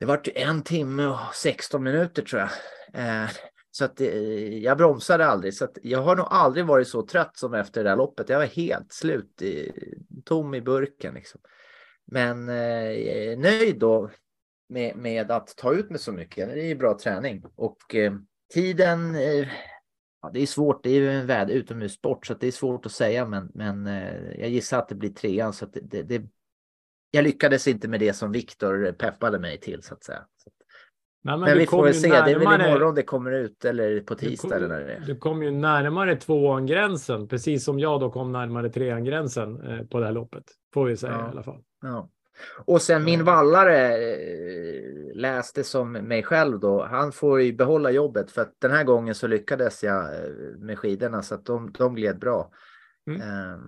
det 0.00 0.06
var 0.06 0.22
en 0.34 0.62
timme 0.62 1.06
och 1.06 1.34
16 1.34 1.82
minuter 1.82 2.22
tror 2.22 2.40
jag. 2.40 2.50
Eh, 2.94 3.30
så 3.76 3.84
att 3.84 4.00
eh, 4.00 4.58
jag 4.58 4.78
bromsade 4.78 5.26
aldrig. 5.26 5.54
Så 5.54 5.64
att 5.64 5.78
jag 5.82 6.02
har 6.02 6.16
nog 6.16 6.26
aldrig 6.30 6.66
varit 6.66 6.88
så 6.88 7.02
trött 7.02 7.36
som 7.36 7.54
efter 7.54 7.84
det 7.84 7.90
där 7.90 7.96
loppet. 7.96 8.28
Jag 8.28 8.38
var 8.38 8.46
helt 8.46 8.92
slut, 8.92 9.42
i, 9.42 9.72
tom 10.24 10.54
i 10.54 10.60
burken. 10.60 11.14
Liksom. 11.14 11.40
Men 12.06 12.48
eh, 12.48 12.90
jag 12.90 13.16
är 13.16 13.36
nöjd 13.36 13.78
då 13.78 14.10
med, 14.68 14.96
med 14.96 15.30
att 15.30 15.56
ta 15.56 15.74
ut 15.74 15.90
mig 15.90 15.98
så 15.98 16.12
mycket. 16.12 16.48
Det 16.48 16.60
är 16.60 16.66
ju 16.66 16.74
bra 16.74 16.98
träning. 16.98 17.44
Och 17.56 17.94
eh, 17.94 18.12
tiden, 18.54 19.14
eh, 19.14 19.48
ja, 20.22 20.30
det 20.32 20.40
är 20.40 20.46
svårt. 20.46 20.82
Det 20.82 20.90
är 20.90 20.94
ju 20.94 21.10
en 21.10 21.26
väd 21.26 21.50
utomhussport 21.50 22.26
så 22.26 22.32
att 22.32 22.40
det 22.40 22.46
är 22.46 22.52
svårt 22.52 22.86
att 22.86 22.92
säga. 22.92 23.26
Men, 23.26 23.50
men 23.54 23.86
eh, 23.86 24.40
jag 24.40 24.48
gissar 24.48 24.78
att 24.78 24.88
det 24.88 24.94
blir 24.94 25.10
trean. 25.10 25.52
Så 25.52 25.64
att 25.64 25.72
det, 25.72 25.80
det, 25.80 26.02
det, 26.02 26.22
jag 27.10 27.24
lyckades 27.24 27.68
inte 27.68 27.88
med 27.88 28.00
det 28.00 28.12
som 28.12 28.32
Viktor 28.32 28.92
peppade 28.92 29.38
mig 29.38 29.60
till 29.60 29.82
så 29.82 29.94
att 29.94 30.04
säga. 30.04 30.26
Så 30.36 30.50
Nej, 31.24 31.38
men 31.38 31.48
du 31.52 31.58
vi 31.58 31.66
får 31.66 31.84
väl 31.84 31.94
se. 31.94 32.08
Det 32.08 32.16
är 32.16 32.24
väl 32.24 32.38
närmare- 32.38 32.68
imorgon 32.70 32.94
det 32.94 33.02
kommer 33.02 33.32
ut 33.32 33.64
eller 33.64 34.00
på 34.00 34.14
tisdag 34.14 34.48
kom- 34.48 34.56
eller 34.56 34.68
när 34.68 34.80
det 34.80 34.92
är. 34.92 35.00
Du 35.06 35.16
kom 35.16 35.42
ju 35.42 35.50
närmare 35.50 36.16
tvåan 36.16 36.66
gränsen, 36.66 37.28
precis 37.28 37.64
som 37.64 37.78
jag 37.78 38.00
då 38.00 38.10
kom 38.10 38.32
närmare 38.32 38.68
trean 38.70 39.04
gränsen 39.04 39.60
eh, 39.60 39.86
på 39.86 39.98
det 40.00 40.06
här 40.06 40.12
loppet. 40.12 40.44
Får 40.74 40.84
vi 40.84 40.96
säga 40.96 41.12
Ja. 41.12 41.26
i 41.26 41.30
alla 41.30 41.42
fall. 41.42 41.62
Ja. 41.82 42.10
Och 42.64 42.82
sen 42.82 43.04
min 43.04 43.24
vallare 43.24 43.96
eh, 43.96 45.14
läste 45.14 45.64
som 45.64 45.92
mig 45.92 46.22
själv 46.22 46.60
då. 46.60 46.84
Han 46.84 47.12
får 47.12 47.40
ju 47.40 47.52
behålla 47.52 47.90
jobbet 47.90 48.30
för 48.30 48.42
att 48.42 48.52
den 48.60 48.70
här 48.70 48.84
gången 48.84 49.14
så 49.14 49.26
lyckades 49.26 49.82
jag 49.84 50.04
eh, 50.04 50.30
med 50.58 50.78
skidorna 50.78 51.22
så 51.22 51.34
att 51.34 51.44
de, 51.44 51.72
de 51.78 51.94
gled 51.94 52.18
bra. 52.18 52.50
Mm. 53.10 53.20
Ehm, 53.20 53.60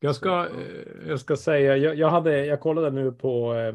Jag 0.00 0.14
ska, 0.14 0.40
eh, 0.46 1.08
jag 1.08 1.20
ska 1.20 1.36
säga, 1.36 1.76
jag, 1.76 1.94
jag, 1.94 2.08
hade, 2.08 2.46
jag 2.46 2.60
kollade 2.60 2.90
nu 2.90 3.12
på 3.12 3.54
eh, 3.54 3.60
eh, 3.66 3.74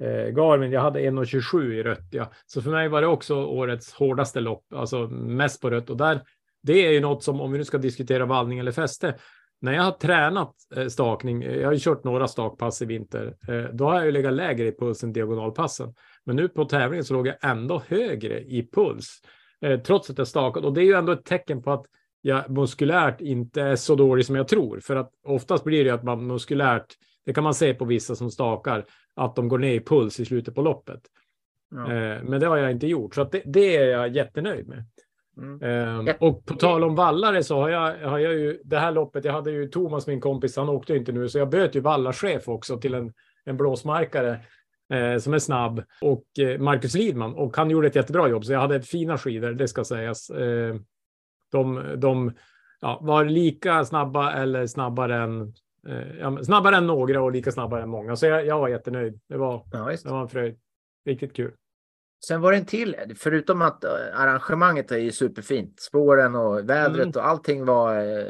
Eh, 0.00 0.28
Garmin, 0.34 0.72
jag 0.72 0.80
hade 0.80 1.00
1,27 1.00 1.72
i 1.72 1.82
rött. 1.82 2.08
Ja. 2.10 2.32
Så 2.46 2.62
för 2.62 2.70
mig 2.70 2.88
var 2.88 3.00
det 3.00 3.06
också 3.06 3.44
årets 3.44 3.92
hårdaste 3.92 4.40
lopp, 4.40 4.64
alltså 4.74 5.08
mest 5.08 5.60
på 5.60 5.70
rött. 5.70 5.90
Och 5.90 5.96
där, 5.96 6.20
det 6.62 6.86
är 6.86 6.92
ju 6.92 7.00
något 7.00 7.22
som, 7.22 7.40
om 7.40 7.52
vi 7.52 7.58
nu 7.58 7.64
ska 7.64 7.78
diskutera 7.78 8.26
vallning 8.26 8.58
eller 8.58 8.72
fäste, 8.72 9.14
när 9.62 9.72
jag 9.72 9.82
har 9.82 9.92
tränat 9.92 10.54
eh, 10.76 10.86
stakning, 10.86 11.42
eh, 11.42 11.56
jag 11.56 11.68
har 11.68 11.72
ju 11.72 11.78
kört 11.78 12.04
några 12.04 12.28
stakpass 12.28 12.82
i 12.82 12.86
vinter, 12.86 13.36
eh, 13.48 13.64
då 13.72 13.84
har 13.84 13.94
jag 13.94 14.06
ju 14.06 14.12
legat 14.12 14.32
lägre 14.32 14.66
i 14.66 14.72
puls 14.72 15.04
än 15.04 15.12
diagonalpassen. 15.12 15.94
Men 16.24 16.36
nu 16.36 16.48
på 16.48 16.64
tävlingen 16.64 17.04
så 17.04 17.14
låg 17.14 17.26
jag 17.26 17.36
ändå 17.42 17.82
högre 17.88 18.40
i 18.40 18.68
puls, 18.72 19.20
eh, 19.60 19.80
trots 19.80 20.10
att 20.10 20.18
jag 20.18 20.28
stakat. 20.28 20.64
Och 20.64 20.72
det 20.72 20.80
är 20.80 20.84
ju 20.84 20.94
ändå 20.94 21.12
ett 21.12 21.24
tecken 21.24 21.62
på 21.62 21.72
att 21.72 21.86
jag 22.20 22.50
muskulärt 22.50 23.20
inte 23.20 23.62
är 23.62 23.76
så 23.76 23.94
dålig 23.94 24.26
som 24.26 24.36
jag 24.36 24.48
tror. 24.48 24.80
För 24.80 24.96
att 24.96 25.10
oftast 25.26 25.64
blir 25.64 25.84
det 25.84 25.90
ju 25.90 25.94
att 25.94 26.04
man 26.04 26.26
muskulärt, 26.26 26.86
det 27.26 27.32
kan 27.32 27.44
man 27.44 27.54
se 27.54 27.74
på 27.74 27.84
vissa 27.84 28.14
som 28.14 28.30
stakar, 28.30 28.84
att 29.16 29.36
de 29.36 29.48
går 29.48 29.58
ner 29.58 29.74
i 29.74 29.80
puls 29.80 30.20
i 30.20 30.24
slutet 30.24 30.54
på 30.54 30.62
loppet. 30.62 31.00
Ja. 31.70 31.86
Men 32.22 32.40
det 32.40 32.46
har 32.46 32.56
jag 32.56 32.70
inte 32.70 32.86
gjort, 32.86 33.14
så 33.14 33.24
det, 33.24 33.42
det, 33.44 33.76
är 33.76 33.86
jag 33.86 34.16
jättenöjd 34.16 34.68
med. 34.68 34.84
Mm. 35.36 35.98
Um, 35.98 36.14
och 36.20 36.44
på 36.44 36.54
tal 36.54 36.84
om 36.84 36.94
vallare 36.94 37.42
så 37.42 37.60
har 37.60 37.68
jag, 37.68 38.08
har 38.08 38.18
jag 38.18 38.32
ju 38.32 38.60
det 38.64 38.78
här 38.78 38.92
loppet. 38.92 39.24
Jag 39.24 39.32
hade 39.32 39.50
ju 39.50 39.68
Thomas, 39.68 40.06
min 40.06 40.20
kompis, 40.20 40.56
han 40.56 40.68
åkte 40.68 40.96
inte 40.96 41.12
nu, 41.12 41.28
så 41.28 41.38
jag 41.38 41.50
böt 41.50 41.74
ju 41.74 41.80
vallarchef 41.80 42.48
också 42.48 42.78
till 42.78 42.94
en, 42.94 43.12
en 43.44 43.56
blåsmarkare 43.56 44.40
eh, 44.92 45.18
som 45.18 45.34
är 45.34 45.38
snabb 45.38 45.82
och 46.00 46.24
eh, 46.38 46.58
Marcus 46.58 46.94
Lidman 46.94 47.34
och 47.34 47.56
han 47.56 47.70
gjorde 47.70 47.86
ett 47.86 47.96
jättebra 47.96 48.28
jobb, 48.28 48.44
så 48.44 48.52
jag 48.52 48.60
hade 48.60 48.82
fina 48.82 49.18
skidor. 49.18 49.52
Det 49.52 49.68
ska 49.68 49.84
sägas. 49.84 50.30
Eh, 50.30 50.74
de, 51.52 51.82
de 51.96 52.32
ja, 52.80 52.98
var 53.02 53.24
lika 53.24 53.84
snabba 53.84 54.32
eller 54.32 54.66
snabbare 54.66 55.16
än 55.16 55.40
eh, 55.40 55.48
ja, 56.20 56.44
snabbare 56.44 56.76
än 56.76 56.86
några 56.86 57.22
och 57.22 57.32
lika 57.32 57.52
snabbare 57.52 57.82
än 57.82 57.88
många, 57.88 58.16
så 58.16 58.26
jag, 58.26 58.46
jag 58.46 58.58
var 58.58 58.68
jättenöjd. 58.68 59.20
Det 59.28 59.36
var, 59.36 59.66
Ja, 59.72 59.84
det 60.04 60.10
var 60.10 60.22
en 60.22 60.28
fröjd. 60.28 60.58
Riktigt 61.06 61.36
kul. 61.36 61.52
Sen 62.26 62.40
var 62.40 62.52
det 62.52 62.58
en 62.58 62.64
till, 62.66 62.96
förutom 63.16 63.62
att 63.62 63.84
eh, 63.84 63.90
arrangemanget 64.14 64.92
är 64.92 64.98
ju 64.98 65.12
superfint, 65.12 65.80
spåren 65.80 66.34
och 66.34 66.70
vädret 66.70 67.02
Mm. 67.06 67.10
och 67.16 67.26
allting 67.28 67.64
var 67.64 67.98
eh, 68.18 68.26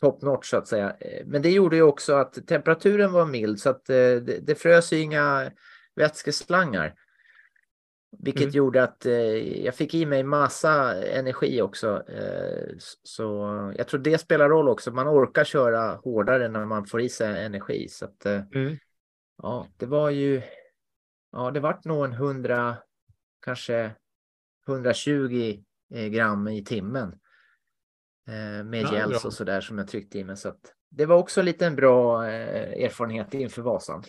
top 0.00 0.22
notch 0.22 0.50
så 0.50 0.56
att 0.56 0.68
säga. 0.68 0.96
Eh, 1.00 1.26
Men 1.26 1.42
det 1.42 1.50
gjorde 1.50 1.76
ju 1.76 1.82
också 1.82 2.14
att 2.14 2.46
temperaturen 2.46 3.12
var 3.12 3.26
mild 3.26 3.60
så 3.60 3.70
att 3.70 3.90
eh, 3.90 3.94
det, 3.96 4.46
det 4.46 4.54
frös 4.54 4.92
ju 4.92 4.98
inga 4.98 5.50
vätskeslangar. 5.96 6.94
Vilket 8.18 8.42
Mm. 8.42 8.52
gjorde 8.54 8.82
att 8.82 9.06
eh, 9.06 9.64
jag 9.64 9.74
fick 9.74 9.94
i 9.94 10.06
mig 10.06 10.22
massa 10.22 11.04
energi 11.04 11.62
också. 11.62 12.02
Eh, 12.08 12.74
så 13.02 13.26
jag 13.76 13.88
tror 13.88 14.00
det 14.00 14.18
spelar 14.18 14.48
roll 14.48 14.68
också. 14.68 14.90
Man 14.90 15.08
orkar 15.08 15.44
köra 15.44 15.94
hårdare 15.94 16.48
när 16.48 16.64
man 16.66 16.86
får 16.86 17.00
i 17.00 17.08
sig 17.08 17.44
energi. 17.44 17.88
Så 17.88 18.04
att, 18.04 18.26
eh, 18.26 18.40
Mm. 18.54 18.76
Ja, 19.42 19.66
det 19.76 19.86
var 19.86 20.10
ju. 20.10 20.42
Ja, 21.32 21.50
det 21.50 21.60
vart 21.60 21.84
nog 21.84 22.04
en 22.04 22.12
100, 22.12 22.76
kanske 23.44 23.90
120 24.66 25.62
eh, 25.94 26.06
gram 26.06 26.48
i 26.48 26.64
timmen. 26.64 27.08
Eh, 28.28 28.64
med 28.64 28.82
Ja, 28.82 28.92
gels 28.92 29.24
och 29.24 29.32
så 29.32 29.44
där 29.44 29.60
som 29.60 29.78
jag 29.78 29.88
tryckte 29.88 30.18
i 30.18 30.24
mig. 30.24 30.36
Så 30.36 30.48
att 30.48 30.72
det 30.90 31.06
var 31.06 31.16
också 31.16 31.40
en 31.40 31.46
liten 31.46 31.76
bra 31.76 32.26
eh, 32.28 32.84
erfarenhet 32.84 33.34
inför 33.34 33.62
Vasan. 33.62 34.02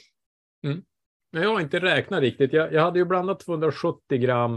Men 1.33 1.43
jag 1.43 1.49
har 1.49 1.61
inte 1.61 1.79
räknat 1.79 2.21
riktigt. 2.21 2.53
Jag, 2.53 2.73
jag 2.73 2.81
hade 2.81 2.99
ju 2.99 3.05
blandat 3.05 3.39
270 3.39 4.17
gram, 4.17 4.55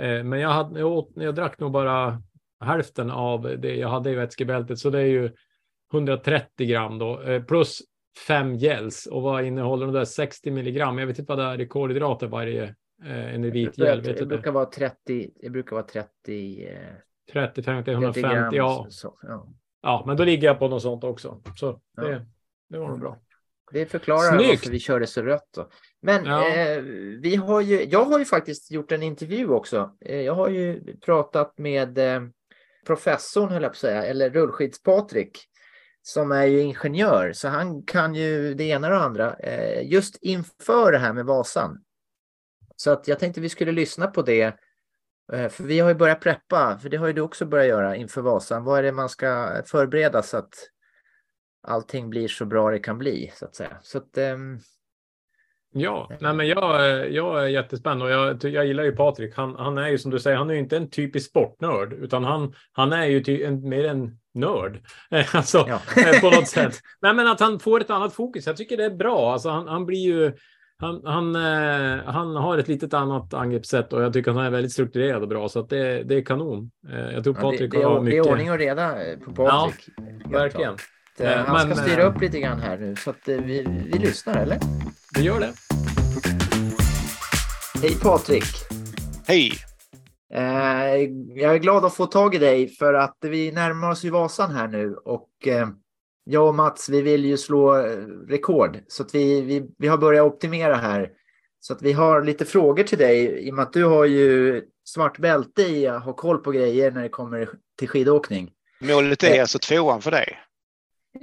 eh, 0.00 0.24
men 0.24 0.40
jag, 0.40 0.48
hade, 0.48 0.80
jag, 0.80 0.92
åt, 0.92 1.10
jag 1.14 1.34
drack 1.34 1.58
nog 1.60 1.72
bara 1.72 2.22
hälften 2.64 3.10
av 3.10 3.42
det 3.42 3.76
jag 3.76 3.88
hade 3.88 4.10
i 4.10 4.14
vätskebältet, 4.14 4.78
så 4.78 4.90
det 4.90 4.98
är 5.00 5.06
ju 5.06 5.30
130 5.92 6.66
gram 6.66 6.98
då, 6.98 7.20
eh, 7.22 7.42
plus 7.42 7.78
fem 8.26 8.54
gels. 8.54 9.06
Och 9.06 9.22
vad 9.22 9.44
innehåller 9.44 9.86
de 9.86 9.92
där 9.94 10.04
60 10.04 10.50
milligram? 10.50 10.98
Jag 10.98 11.06
vet 11.06 11.18
inte 11.18 11.32
vad 11.32 11.38
det 11.38 11.44
är 11.44 11.60
i 11.60 11.66
kolhydrater 11.68 12.26
varje 12.26 12.64
eh, 13.04 13.34
en 13.34 13.50
vitgel. 13.50 14.02
Det, 14.02 14.08
Vet 14.08 14.18
det 14.18 14.26
brukar 14.26 14.52
vara 14.52 14.66
30, 14.66 15.30
det 15.42 15.50
brukar 15.50 15.76
vara 15.76 15.86
30, 15.86 16.66
eh, 16.66 16.78
30, 17.32 17.62
50, 17.62 17.84
30 17.84 17.90
150. 17.92 18.20
gram. 18.20 18.54
Ja, 18.54 18.86
Så, 18.90 19.18
ja. 19.22 19.48
ja, 19.82 20.04
men 20.06 20.16
då 20.16 20.24
ligger 20.24 20.48
jag 20.48 20.58
på 20.58 20.68
något 20.68 20.82
sånt 20.82 21.04
också. 21.04 21.42
Så 21.56 21.80
Ja. 21.96 22.02
det, 22.02 22.26
det 22.68 22.78
var 22.78 22.88
nog 22.88 23.00
bra. 23.00 23.18
Det 23.72 23.86
förklarar 23.86 24.36
Snyggt. 24.38 24.50
varför 24.50 24.70
vi 24.70 24.78
körde 24.78 25.06
så 25.06 25.22
rött. 25.22 25.48
Då. 25.56 25.68
Men 26.06 26.24
Ja. 26.24 26.48
eh, 26.48 26.82
vi 27.20 27.36
har 27.36 27.60
ju, 27.60 27.84
jag 27.84 28.04
har 28.04 28.18
ju 28.18 28.24
faktiskt 28.24 28.70
gjort 28.70 28.92
en 28.92 29.02
intervju 29.02 29.48
också. 29.48 29.96
Eh, 30.00 30.20
jag 30.20 30.34
har 30.34 30.48
ju 30.48 30.96
pratat 30.96 31.58
med 31.58 31.98
eh, 31.98 32.22
professorn, 32.86 33.48
höll 33.50 33.62
jag 33.62 33.72
på 33.72 33.74
att 33.74 33.78
säga, 33.78 34.04
eller 34.04 34.30
rullskids-Patrik, 34.30 35.30
som 36.02 36.32
är 36.32 36.44
ju 36.44 36.60
ingenjör, 36.60 37.32
så 37.32 37.48
han 37.48 37.82
kan 37.82 38.14
ju 38.14 38.54
det 38.54 38.64
ena 38.64 38.86
och 38.86 38.92
det 38.92 39.00
andra, 39.00 39.34
eh, 39.34 39.92
just 39.92 40.16
inför 40.22 40.92
det 40.92 40.98
här 40.98 41.12
med 41.12 41.26
Vasan. 41.26 41.78
Så 42.76 42.90
att 42.90 43.08
jag 43.08 43.18
tänkte 43.18 43.40
vi 43.40 43.48
skulle 43.48 43.72
lyssna 43.72 44.06
på 44.06 44.22
det, 44.22 44.42
eh, 45.32 45.48
för 45.48 45.64
vi 45.64 45.78
har 45.78 45.88
ju 45.88 45.94
börjat 45.94 46.20
preppa, 46.20 46.78
för 46.82 46.88
det 46.88 46.96
har 46.96 47.06
ju 47.06 47.12
du 47.12 47.20
också 47.20 47.46
börjat 47.46 47.68
göra 47.68 47.96
inför 47.96 48.22
Vasan. 48.22 48.64
Vad 48.64 48.78
är 48.78 48.82
det 48.82 48.92
man 48.92 49.08
ska 49.08 49.62
förbereda 49.66 50.22
så 50.22 50.36
att 50.36 50.54
allting 51.62 52.10
blir 52.10 52.28
så 52.28 52.44
bra 52.44 52.70
det 52.70 52.78
kan 52.78 52.98
bli, 52.98 53.32
så 53.34 53.44
att 53.44 53.54
säga. 53.54 53.78
Så 53.82 53.98
att, 53.98 54.18
ehm, 54.18 54.58
Ja, 55.78 56.10
nej, 56.20 56.34
men 56.34 56.48
jag, 56.48 57.10
jag 57.12 57.44
är 57.44 57.48
jättespänd 57.48 58.02
och 58.02 58.10
jag, 58.10 58.44
jag 58.44 58.66
gillar 58.66 58.84
ju 58.84 58.92
Patrik. 58.92 59.36
Han, 59.36 59.54
han 59.58 59.78
är 59.78 59.88
ju 59.88 59.98
som 59.98 60.10
du 60.10 60.18
säger, 60.18 60.36
han 60.36 60.50
är 60.50 60.54
ju 60.54 60.60
inte 60.60 60.76
en 60.76 60.90
typisk 60.90 61.30
sportnörd, 61.30 61.92
utan 61.92 62.24
han, 62.24 62.52
han 62.72 62.92
är 62.92 63.06
ju 63.06 63.20
ty, 63.20 63.42
en, 63.44 63.68
mer 63.68 63.84
en 63.84 64.18
nörd. 64.34 64.80
Alltså, 65.32 65.66
ja. 65.68 66.02
eh, 66.02 66.20
på 66.20 66.30
något 66.30 66.48
sätt. 66.48 66.80
Nej, 67.02 67.14
men 67.14 67.26
att 67.26 67.40
han 67.40 67.58
får 67.58 67.80
ett 67.80 67.90
annat 67.90 68.14
fokus. 68.14 68.46
Jag 68.46 68.56
tycker 68.56 68.76
det 68.76 68.84
är 68.84 68.90
bra. 68.90 69.32
Alltså, 69.32 69.48
han, 69.48 69.68
han 69.68 69.86
blir 69.86 69.98
ju... 69.98 70.32
Han, 70.78 71.02
han, 71.04 71.36
eh, 71.36 72.04
han 72.04 72.36
har 72.36 72.58
ett 72.58 72.68
litet 72.68 72.94
annat 72.94 73.34
angreppssätt 73.34 73.92
och 73.92 74.02
jag 74.02 74.12
tycker 74.12 74.30
han 74.30 74.44
är 74.46 74.50
väldigt 74.50 74.72
strukturerad 74.72 75.22
och 75.22 75.28
bra, 75.28 75.48
så 75.48 75.60
att 75.60 75.68
det, 75.68 76.02
det 76.02 76.14
är 76.14 76.22
kanon. 76.22 76.70
Eh, 76.92 77.14
Jag 77.14 77.24
tror 77.24 77.36
Ja, 77.36 77.42
det, 77.42 77.50
Patrik 77.50 77.72
det, 77.72 77.82
har 77.82 78.00
mycket... 78.00 78.24
det 78.24 78.28
är 78.28 78.32
ordning 78.32 78.50
och 78.50 78.58
reda 78.58 78.94
på 79.24 79.32
Patrik. 79.32 79.88
Helt 79.98 80.34
Verkligen. 80.34 80.76
Han 81.18 81.68
men, 81.68 81.76
ska 81.76 81.84
styra 81.84 82.02
upp 82.02 82.20
lite 82.20 82.40
grann 82.40 82.60
här 82.60 82.78
nu, 82.78 82.96
så 82.96 83.10
att 83.10 83.28
vi, 83.28 83.66
vi 83.92 83.98
lyssnar, 83.98 84.42
eller? 84.42 84.58
Vi 85.14 85.22
gör 85.22 85.40
det. 85.40 85.65
Hej 87.82 87.96
Patrik! 88.02 88.44
Hej! 89.26 89.52
Eh, 90.34 91.10
jag 91.34 91.54
är 91.54 91.58
glad 91.58 91.84
att 91.84 91.94
få 91.94 92.06
tag 92.06 92.34
i 92.34 92.38
dig 92.38 92.68
för 92.68 92.94
att 92.94 93.16
vi 93.20 93.52
närmar 93.52 93.90
oss 93.90 94.04
ju 94.04 94.10
Vasan 94.10 94.50
här 94.50 94.68
nu 94.68 94.94
och 94.94 95.28
eh, 95.46 95.68
jag 96.24 96.48
och 96.48 96.54
Mats, 96.54 96.88
vi 96.88 97.02
vill 97.02 97.24
ju 97.24 97.36
slå 97.36 97.78
eh, 97.78 97.96
rekord 98.28 98.78
så 98.88 99.02
att 99.02 99.14
vi, 99.14 99.40
vi, 99.40 99.66
vi 99.78 99.88
har 99.88 99.98
börjat 99.98 100.24
optimera 100.24 100.74
här. 100.74 101.10
Så 101.60 101.72
att 101.72 101.82
vi 101.82 101.92
har 101.92 102.22
lite 102.22 102.44
frågor 102.44 102.82
till 102.82 102.98
dig 102.98 103.48
i 103.48 103.50
och 103.50 103.54
med 103.54 103.62
att 103.62 103.72
du 103.72 103.84
har 103.84 104.04
ju 104.04 104.62
svart 104.84 105.18
bälte 105.18 105.62
i 105.62 105.86
att 105.86 106.04
ha 106.04 106.12
koll 106.12 106.38
på 106.38 106.50
grejer 106.50 106.90
när 106.90 107.02
det 107.02 107.08
kommer 107.08 107.48
till 107.78 107.88
skidåkning. 107.88 108.50
Målet 108.80 109.22
är 109.22 109.40
alltså 109.40 109.58
tvåan 109.58 110.02
för 110.02 110.10
dig. 110.10 110.38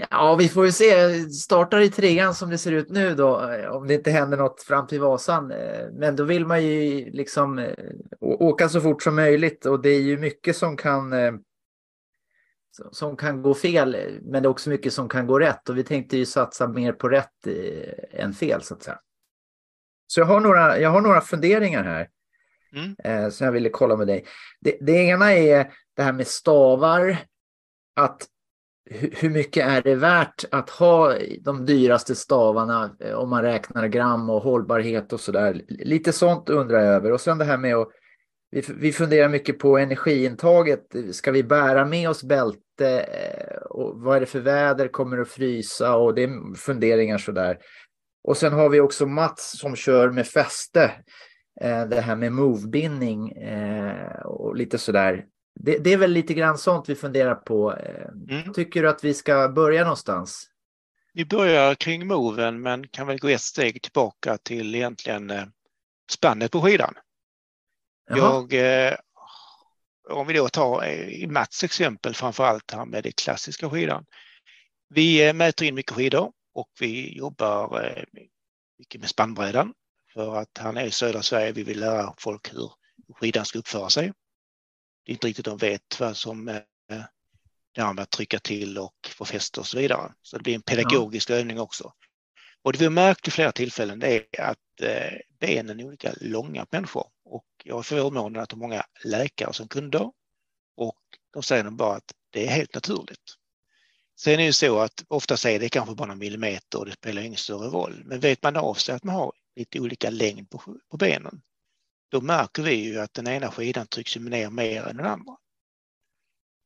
Ja, 0.09 0.35
vi 0.39 0.49
får 0.49 0.65
ju 0.65 0.71
se. 0.71 1.19
Startar 1.29 1.79
i 1.79 1.89
trean 1.89 2.35
som 2.35 2.49
det 2.49 2.57
ser 2.57 2.71
ut 2.71 2.89
nu 2.89 3.15
då, 3.15 3.49
eh, 3.51 3.69
om 3.69 3.87
det 3.87 3.93
inte 3.93 4.11
händer 4.11 4.37
något 4.37 4.61
fram 4.63 4.87
till 4.87 4.99
Vasan. 5.01 5.51
Eh, 5.51 5.85
Men 5.93 6.15
då 6.15 6.23
vill 6.23 6.45
man 6.45 6.65
ju 6.65 7.05
liksom 7.11 7.59
eh, 7.59 7.73
åka 8.21 8.69
så 8.69 8.81
fort 8.81 9.03
som 9.03 9.15
möjligt 9.15 9.65
och 9.65 9.81
det 9.81 9.89
är 9.89 10.01
ju 10.01 10.17
mycket 10.17 10.57
som 10.57 10.77
kan 10.77 11.13
som- 12.91 13.17
kan 13.17 13.41
gå 13.41 13.53
fel, 13.53 14.19
men 14.21 14.43
det 14.43 14.47
är 14.47 14.51
också 14.51 14.69
mycket 14.69 14.93
som 14.93 15.09
kan 15.09 15.27
gå 15.27 15.39
rätt 15.39 15.69
och 15.69 15.77
vi 15.77 15.83
tänkte 15.83 16.17
ju 16.17 16.25
satsa 16.25 16.67
mer 16.67 16.93
på 16.93 17.09
rätt 17.09 17.47
än 18.11 18.33
fel 18.33 18.61
så 18.61 18.73
att 18.73 18.83
säga. 18.83 18.99
Så 20.07 20.19
jag 20.19 20.25
har 20.25 20.39
några, 20.39 20.79
jag 20.79 20.89
har 20.89 21.01
några 21.01 21.21
funderingar 21.21 21.83
här 21.83 22.09
Mm. 23.05 23.31
som 23.31 23.45
jag 23.45 23.51
ville 23.51 23.69
kolla 23.69 23.95
med 23.97 24.07
dig. 24.07 24.25
Det, 24.61 24.77
det 24.81 24.91
ena 24.91 25.33
är 25.33 25.73
det 25.95 26.03
här 26.03 26.13
med 26.13 26.27
stavar. 26.27 27.17
Att 27.95 28.27
hur 28.91 29.29
mycket 29.29 29.67
är 29.67 29.81
det 29.81 29.95
värt 29.95 30.45
att 30.51 30.69
ha 30.69 31.13
de 31.41 31.65
dyraste 31.65 32.15
stavarna 32.15 32.95
eh, 32.99 33.13
om 33.13 33.29
man 33.29 33.41
räknar 33.41 33.87
gram 33.87 34.29
och 34.29 34.41
hållbarhet 34.41 35.13
och 35.13 35.19
sådär. 35.19 35.61
Lite 35.67 36.11
sånt 36.11 36.49
undrar 36.49 36.79
jag 36.79 36.93
över. 36.93 37.11
Och 37.11 37.21
sen 37.21 37.37
det 37.37 37.45
här 37.45 37.57
med 37.57 37.75
att 37.75 37.89
vi, 38.67 38.91
funderar 38.91 39.29
mycket 39.29 39.59
på 39.59 39.77
energiintaget. 39.77 40.83
Ska 41.11 41.31
vi 41.31 41.43
bära 41.43 41.85
med 41.85 42.09
oss 42.09 42.23
bälte? 42.23 42.99
Eh, 42.99 43.57
och 43.57 44.01
vad 44.01 44.15
är 44.15 44.19
det 44.19 44.25
för 44.25 44.39
väder? 44.39 44.87
Kommer 44.87 45.15
det 45.15 45.21
att 45.21 45.27
frysa? 45.27 45.95
Och 45.95 46.15
det 46.15 46.23
är 46.23 46.55
funderingar 46.55 47.17
sådär. 47.17 47.57
Och 48.23 48.37
sen 48.37 48.53
har 48.53 48.69
vi 48.69 48.79
också 48.79 49.05
Mats 49.05 49.59
som 49.59 49.75
kör 49.75 50.09
med 50.09 50.27
fäste. 50.27 50.91
Eh, 51.61 51.85
det 51.85 52.01
här 52.01 52.15
med 52.15 52.31
movebindning 52.31 53.33
och 54.25 54.55
lite 54.55 54.77
sådär. 54.77 55.25
Det, 55.55 55.77
det 55.77 55.93
är 55.93 55.97
väl 55.97 56.11
lite 56.11 56.33
grann 56.33 56.57
sånt 56.57 56.89
vi 56.89 56.95
funderar 56.95 57.35
på. 57.35 57.73
Eh, 57.73 58.07
Mm. 58.29 58.53
Tycker 58.53 58.83
du 58.83 58.89
att 58.89 59.03
vi 59.03 59.13
ska 59.13 59.49
börja 59.49 59.83
någonstans? 59.83 60.49
Vi 61.13 61.25
börjar 61.25 61.75
kring 61.75 62.07
moven 62.07 62.61
men 62.61 62.87
kan 62.87 63.07
väl 63.07 63.19
gå 63.19 63.27
ett 63.27 63.41
steg 63.41 63.81
tillbaka 63.81 64.37
till 64.37 64.75
egentligen 64.75 65.29
eh, 65.29 65.43
spannet 66.11 66.51
på 66.51 66.61
skidan. 66.61 66.93
Jaha. 68.09 68.17
Jag, 68.17 68.53
eh, 68.87 68.95
om 70.09 70.27
vi 70.27 70.33
då 70.33 70.49
tar 70.49 70.83
eh, 70.83 71.09
i 71.09 71.27
Mats 71.27 71.63
exempel 71.63 72.13
framför 72.15 72.43
allt 72.43 72.71
här 72.71 72.85
med 72.85 73.03
det 73.03 73.11
klassiska 73.11 73.69
skidan. 73.69 74.05
Vi 74.89 75.27
eh, 75.27 75.33
mäter 75.33 75.67
in 75.67 75.75
mycket 75.75 75.95
skidor 75.95 76.31
och 76.53 76.69
vi 76.79 77.17
jobbar 77.17 77.83
eh, 77.83 78.03
mycket 78.79 79.01
med 79.01 79.09
spannbrädan 79.09 79.73
för 80.13 80.35
att 80.35 80.57
han 80.59 80.77
är 80.77 80.85
i 80.85 80.91
södra 80.91 81.21
Sverige. 81.21 81.51
Vi 81.51 81.63
vill 81.63 81.79
lära 81.79 82.13
folk 82.17 82.53
hur 82.53 82.71
skidan 83.19 83.45
ska 83.45 83.59
uppföra 83.59 83.89
sig. 83.89 84.13
Inte 85.05 85.27
riktigt 85.27 85.45
de 85.45 85.57
vet 85.57 85.99
vad 85.99 86.17
som 86.17 86.47
eh, 86.47 86.61
det 87.71 87.81
här 87.81 87.93
med 87.93 88.03
att 88.03 88.11
trycka 88.11 88.39
till 88.39 88.77
och 88.77 88.95
få 89.09 89.25
fäste 89.25 89.59
och 89.59 89.67
så 89.67 89.77
vidare. 89.77 90.13
Så 90.21 90.37
det 90.37 90.43
blir 90.43 90.55
en 90.55 90.61
pedagogisk 90.61 91.29
ja. 91.29 91.35
övning 91.35 91.59
också. 91.59 91.93
Och 92.61 92.73
det 92.73 92.79
vi 92.79 92.85
har 92.85 92.91
märkt 92.91 93.27
vid 93.27 93.33
flera 93.33 93.51
tillfällen 93.51 94.03
är 94.03 94.23
att 94.39 94.81
eh, 94.81 95.19
benen 95.39 95.79
är 95.79 95.83
olika 95.83 96.13
långa 96.21 96.65
på 96.65 96.75
människor. 96.75 97.07
Och 97.25 97.45
jag 97.63 97.75
har 97.75 97.83
förmånen 97.83 98.41
att 98.41 98.51
ha 98.51 98.59
många 98.59 98.83
läkare 99.03 99.53
som 99.53 99.67
kunder 99.67 100.11
och 100.77 101.01
de 101.33 101.43
säger 101.43 101.63
bara 101.63 101.95
att 101.95 102.13
det 102.29 102.47
är 102.47 102.51
helt 102.51 102.75
naturligt. 102.75 103.37
Sen 104.19 104.39
är 104.39 104.45
det 104.45 104.53
så 104.53 104.79
att 104.79 105.03
ofta 105.07 105.37
säger 105.37 105.59
det 105.59 105.69
kanske 105.69 105.95
bara 105.95 106.05
några 106.05 106.19
millimeter 106.19 106.79
och 106.79 106.85
det 106.85 106.91
spelar 106.91 107.21
ingen 107.21 107.37
större 107.37 107.67
roll. 107.67 108.01
Men 108.05 108.19
vet 108.19 108.43
man 108.43 108.55
av 108.55 108.73
sig 108.73 108.95
att 108.95 109.03
man 109.03 109.15
har 109.15 109.33
lite 109.55 109.79
olika 109.79 110.09
längd 110.09 110.49
på, 110.49 110.77
på 110.91 110.97
benen, 110.97 111.41
då 112.13 112.21
märker 112.21 112.63
vi 112.63 112.73
ju 112.73 112.99
att 112.99 113.13
den 113.13 113.27
ena 113.27 113.51
skidan 113.51 113.87
trycks 113.87 114.15
ner 114.15 114.49
mer 114.49 114.83
än 114.83 114.97
den 114.97 115.05
andra. 115.05 115.37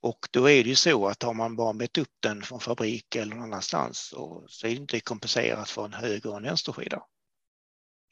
Och 0.01 0.27
då 0.31 0.49
är 0.49 0.63
det 0.63 0.69
ju 0.69 0.75
så 0.75 1.07
att 1.07 1.23
har 1.23 1.33
man 1.33 1.55
bara 1.55 1.73
mätt 1.73 1.97
upp 1.97 2.15
den 2.19 2.41
från 2.41 2.59
fabrik 2.59 3.15
eller 3.15 3.35
någon 3.35 3.43
annanstans 3.43 3.99
så, 3.99 4.45
så 4.47 4.67
är 4.67 4.71
det 4.71 4.77
inte 4.77 4.99
kompenserat 4.99 5.69
för 5.69 5.85
en 5.85 5.93
höger 5.93 6.29
och 6.29 6.37
en 6.37 6.43
vänsterskida. 6.43 7.03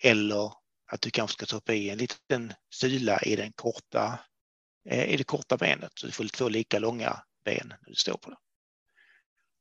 Eller 0.03 0.53
att 0.91 1.01
du 1.01 1.11
kanske 1.11 1.33
ska 1.33 1.45
stoppa 1.45 1.73
i 1.73 1.89
en 1.89 1.97
liten 1.97 2.53
sula 2.69 3.21
i, 3.21 3.35
den 3.35 3.53
korta, 3.53 4.19
eh, 4.89 5.13
i 5.13 5.17
det 5.17 5.23
korta 5.23 5.57
benet 5.57 5.91
så 5.95 6.05
du 6.05 6.11
får 6.11 6.25
två 6.25 6.49
lika 6.49 6.79
långa 6.79 7.23
ben 7.45 7.67
när 7.67 7.89
du 7.89 7.95
står 7.95 8.17
på 8.17 8.29
det. 8.29 8.37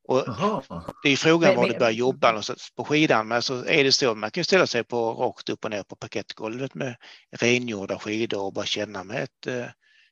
Och 0.09 0.25
det 1.03 1.09
är 1.09 1.17
frågan 1.17 1.57
var 1.57 1.69
du 1.69 1.79
börjar 1.79 1.93
jobba 1.93 2.29
någonstans 2.29 2.71
på 2.77 2.85
skidan. 2.85 3.29
Men 3.29 3.43
så 3.43 3.65
är 3.65 3.85
det 3.85 3.93
så 3.93 4.15
man 4.15 4.31
kan 4.31 4.45
ställa 4.45 4.67
sig 4.67 4.85
på 4.85 5.15
rakt 5.15 5.49
upp 5.49 5.65
och 5.65 5.71
ner 5.71 5.83
på 5.83 5.97
parkettgolvet 5.97 6.75
med 6.75 6.97
rengjorda 7.31 7.99
skidor 7.99 8.43
och 8.43 8.53
bara 8.53 8.67
känna 8.67 9.05
med 9.05 9.23
ett, 9.23 9.47
eh, 9.47 9.65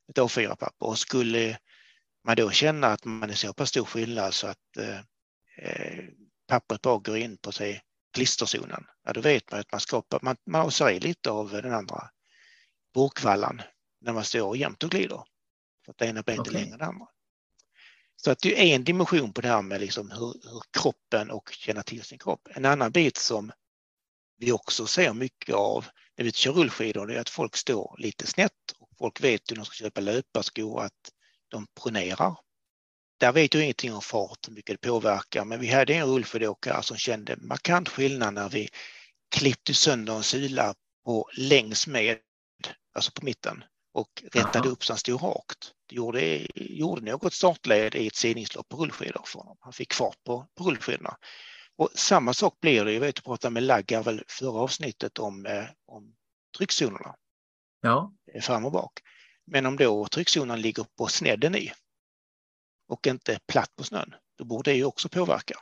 ett 0.09 0.19
A4-papper. 0.19 0.87
Och 0.87 0.99
skulle 0.99 1.59
man 2.25 2.37
då 2.37 2.51
känna 2.51 2.87
att 2.87 3.05
man 3.05 3.31
är 3.31 3.35
så 3.35 3.53
pass 3.53 3.69
stor 3.69 3.85
skillnad 3.85 4.35
så 4.35 4.47
att 4.47 4.77
eh, 4.79 4.99
eh, 5.59 6.05
pappret 6.49 6.83
bara 6.83 6.99
går 6.99 7.17
in 7.17 7.37
på 7.37 7.53
sig 7.53 7.83
klisterzonen, 8.13 8.85
ja 9.05 9.13
då 9.13 9.21
vet 9.21 9.51
man 9.51 9.61
att 9.61 9.73
man 9.73 9.81
skapar, 9.81 10.19
man, 10.23 10.37
man 10.47 10.71
i 10.91 11.01
lite 11.01 11.31
av 11.31 11.51
den 11.51 11.75
andra 11.75 12.11
burkvallan 12.95 13.63
när 14.01 14.13
man 14.13 14.25
står 14.25 14.57
jämt 14.57 14.83
och 14.83 14.91
glider. 14.91 15.25
För 15.85 15.93
att 15.93 15.99
det 15.99 16.07
ena 16.07 16.23
benet 16.23 16.41
okay. 16.41 16.55
är 16.55 16.59
längre 16.59 16.73
än 16.73 16.79
det 16.79 16.85
andra. 16.85 17.07
Så 18.25 18.31
att 18.31 18.39
det 18.39 18.71
är 18.71 18.75
en 18.75 18.85
dimension 18.85 19.33
på 19.33 19.41
det 19.41 19.49
här 19.49 19.63
med 19.63 19.81
liksom 19.81 20.11
hur, 20.11 20.51
hur, 20.51 20.63
kroppen 20.83 21.31
och 21.31 21.51
känna 21.53 21.83
till 21.83 22.03
sin 22.03 22.19
kropp. 22.19 22.49
En 22.51 22.65
annan 22.65 22.93
bit 22.93 23.17
som 23.17 23.53
vi 24.39 24.53
också 24.53 24.87
ser 24.87 25.13
mycket 25.13 25.55
av 25.55 25.87
när 26.17 26.25
vi 26.25 26.33
kör 26.33 26.53
rullskidor 26.53 27.13
är 27.13 27.21
att 27.21 27.29
folk 27.29 27.57
står 27.57 27.97
lite 27.99 28.27
snett 28.27 28.73
och 28.79 28.89
folk 28.99 29.21
vet 29.21 29.51
hur 29.51 29.57
de 29.57 29.65
ska 29.65 29.75
köpa 29.75 30.01
löparskor 30.01 30.83
att 30.83 31.13
de 31.49 31.67
pronerar. 31.83 32.37
Där 33.21 33.33
vet 33.33 33.55
jag 33.55 33.63
ingenting 33.63 33.95
om 33.95 34.03
fart, 34.03 34.49
hur 34.49 34.55
mycket 34.55 34.81
det 34.81 34.89
påverkar, 34.89 35.45
men 35.45 35.61
vi 35.61 35.69
hade 35.69 35.95
en 35.95 36.07
rullskidåkare 36.07 36.83
som 36.83 36.97
kände 36.97 37.37
markant 37.37 37.89
skillnad 37.89 38.35
när 38.35 38.49
vi 38.49 38.69
klippte 39.35 39.75
sönder 39.75 40.17
en 40.17 40.23
sula 40.23 40.75
på 41.05 41.31
längs 41.37 41.87
med, 41.87 42.19
alltså 42.95 43.13
på 43.13 43.25
mitten 43.25 43.65
och 43.95 44.23
rättade 44.33 44.59
Aha. 44.59 44.69
upp 44.69 44.85
så 44.85 44.93
han 44.93 44.99
stod 44.99 45.23
rakt. 45.23 45.73
Gjorde, 45.93 46.47
gjorde 46.55 47.11
något 47.11 47.33
startled 47.33 47.95
i 47.95 48.07
ett 48.07 48.17
sidningslopp 48.17 48.69
på 48.69 48.77
rullskidor 48.77 49.23
för 49.27 49.39
honom. 49.39 49.57
Han 49.61 49.73
fick 49.73 49.95
fart 49.95 50.25
på, 50.25 50.47
på 50.55 50.65
rullskidorna. 50.65 51.17
Och 51.77 51.91
samma 51.95 52.35
sak 52.35 52.61
blir 52.61 52.85
det, 52.85 52.93
jag 52.93 53.01
vet 53.01 53.19
att 53.19 53.25
pratade 53.25 53.53
med 53.53 53.63
Laggar 53.63 54.03
väl 54.03 54.23
förra 54.29 54.61
avsnittet 54.61 55.19
om, 55.19 55.47
eh, 55.47 55.65
om 55.87 56.15
tryckzonerna. 56.59 57.15
Ja. 57.81 58.13
Fram 58.43 58.65
och 58.65 58.73
bak. 58.73 58.93
Men 59.47 59.67
om 59.67 59.77
då 59.77 60.07
tryckzonen 60.07 60.61
ligger 60.61 60.87
på 60.99 61.07
snedden 61.07 61.55
i 61.55 61.73
och 62.89 63.07
inte 63.07 63.39
platt 63.47 63.77
på 63.77 63.85
snön, 63.85 64.15
då 64.39 64.45
borde 64.45 64.71
det 64.71 64.77
ju 64.77 64.85
också 64.85 65.09
påverka. 65.09 65.55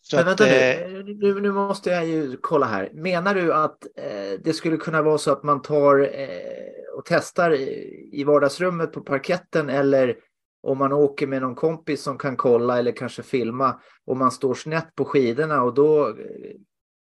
Så 0.00 0.16
Men 0.16 0.24
vänta 0.24 0.44
att, 0.44 0.50
nu. 0.50 0.56
Eh, 0.56 1.04
nu, 1.04 1.40
nu 1.40 1.52
måste 1.52 1.90
jag 1.90 2.06
ju 2.06 2.36
kolla 2.36 2.66
här. 2.66 2.90
Menar 2.92 3.34
du 3.34 3.54
att 3.54 3.86
eh, 3.96 4.40
det 4.44 4.52
skulle 4.54 4.76
kunna 4.76 5.02
vara 5.02 5.18
så 5.18 5.32
att 5.32 5.42
man 5.42 5.62
tar 5.62 6.20
eh, 6.20 6.87
och 6.98 7.04
testar 7.04 7.50
i, 7.50 8.08
i 8.12 8.24
vardagsrummet 8.24 8.92
på 8.92 9.00
parketten 9.00 9.68
eller 9.68 10.16
om 10.62 10.78
man 10.78 10.92
åker 10.92 11.26
med 11.26 11.42
någon 11.42 11.54
kompis 11.54 12.02
som 12.02 12.18
kan 12.18 12.36
kolla 12.36 12.78
eller 12.78 12.92
kanske 12.92 13.22
filma 13.22 13.80
och 14.04 14.16
man 14.16 14.30
står 14.30 14.54
snett 14.54 14.94
på 14.94 15.04
skidorna 15.04 15.62
och 15.62 15.74
då 15.74 16.08
eh, 16.08 16.14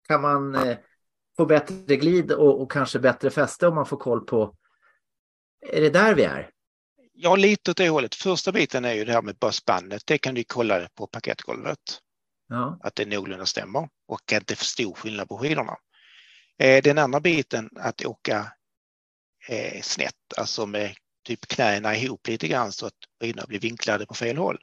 kan 0.09 0.23
man 0.23 0.55
eh, 0.55 0.77
få 1.37 1.47
bättre 1.47 1.97
glid 1.97 2.33
och, 2.33 2.63
och 2.63 2.73
kanske 2.73 2.99
bättre 2.99 3.31
fäste 3.31 3.67
om 3.67 3.75
man 3.75 3.87
får 3.87 3.97
koll 3.97 4.21
på. 4.21 4.57
Är 5.67 5.81
det 5.81 5.91
där 5.91 6.15
vi 6.15 6.25
är? 6.25 6.51
Ja, 7.13 7.37
lite 7.37 7.71
åt 7.71 7.77
det 7.77 7.89
hållet. 7.89 8.15
Första 8.15 8.53
biten 8.53 8.85
är 8.85 8.95
ju 8.95 9.05
det 9.05 9.13
här 9.13 9.23
med 9.23 9.37
bara 9.41 9.53
spannet. 9.53 10.03
Det 10.07 10.19
kan 10.19 10.35
du 10.35 10.45
kolla 10.45 10.89
på 10.95 11.07
parkettgolvet. 11.07 11.79
Ja. 12.49 12.79
Att 12.83 12.95
det 12.95 13.07
någorlunda 13.07 13.47
stämmer 13.47 13.89
och 14.09 14.33
att 14.33 14.47
det 14.47 14.55
är 14.55 14.57
för 14.57 14.65
stor 14.65 14.95
skillnad 14.95 15.29
på 15.29 15.39
skidorna. 15.39 15.77
Eh, 16.59 16.83
den 16.83 16.99
andra 16.99 17.21
biten 17.21 17.71
att 17.77 18.05
åka 18.05 18.53
eh, 19.49 19.83
snett, 19.83 20.15
alltså 20.37 20.67
med 20.67 20.95
typ 21.25 21.47
knäna 21.47 21.97
ihop 21.97 22.29
lite 22.29 22.49
grann 22.49 22.73
så 22.73 22.87
att 22.87 22.95
skidorna 23.21 23.47
blir 23.47 23.61
vinklade 23.61 24.07
på 24.07 24.15
fel 24.15 24.37
håll. 24.37 24.59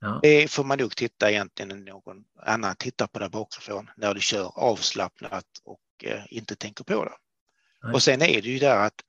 Ja. 0.00 0.20
Det 0.22 0.48
får 0.48 0.64
man 0.64 0.78
nog 0.78 0.96
titta 0.96 1.30
egentligen 1.30 1.68
när 1.68 1.92
någon 1.92 2.24
annan 2.42 2.76
tittar 2.76 3.06
på 3.06 3.18
det 3.18 3.28
bakifrån 3.28 3.90
när 3.96 4.14
du 4.14 4.20
kör 4.20 4.58
avslappnat 4.58 5.46
och 5.64 5.80
eh, 6.04 6.22
inte 6.28 6.56
tänker 6.56 6.84
på 6.84 7.04
det. 7.04 7.12
Nej. 7.82 7.92
Och 7.92 8.02
sen 8.02 8.22
är 8.22 8.42
det 8.42 8.48
ju 8.48 8.58
där 8.58 8.76
att 8.76 9.02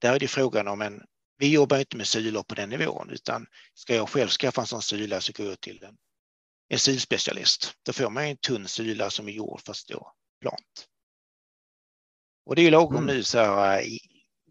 där 0.00 0.14
är 0.14 0.18
det 0.18 0.28
frågan 0.28 0.68
om 0.68 0.82
en 0.82 1.02
vi 1.38 1.52
jobbar 1.52 1.78
inte 1.78 1.96
med 1.96 2.06
sulor 2.06 2.42
på 2.42 2.54
den 2.54 2.68
nivån 2.68 3.10
utan 3.10 3.46
ska 3.74 3.94
jag 3.94 4.08
själv 4.08 4.28
skaffa 4.28 4.60
en 4.60 4.66
sån 4.66 4.82
sula 4.82 5.20
så 5.20 5.32
går 5.32 5.46
jag 5.46 5.60
till 5.60 5.84
en, 5.84 5.96
en 6.68 6.78
sulspecialist. 6.78 7.74
Då 7.82 7.92
får 7.92 8.10
man 8.10 8.24
en 8.24 8.36
tunn 8.36 8.68
sula 8.68 9.10
som 9.10 9.28
är 9.28 9.32
gjord 9.32 9.60
för 9.60 9.70
att 9.70 9.76
stå 9.76 10.12
plant. 10.40 10.87
Och 12.48 12.56
det 12.56 12.66
är 12.66 12.70
lagom 12.70 12.96
mm. 12.96 13.06
nu 13.16 13.22
så 13.22 13.38
här, 13.38 13.84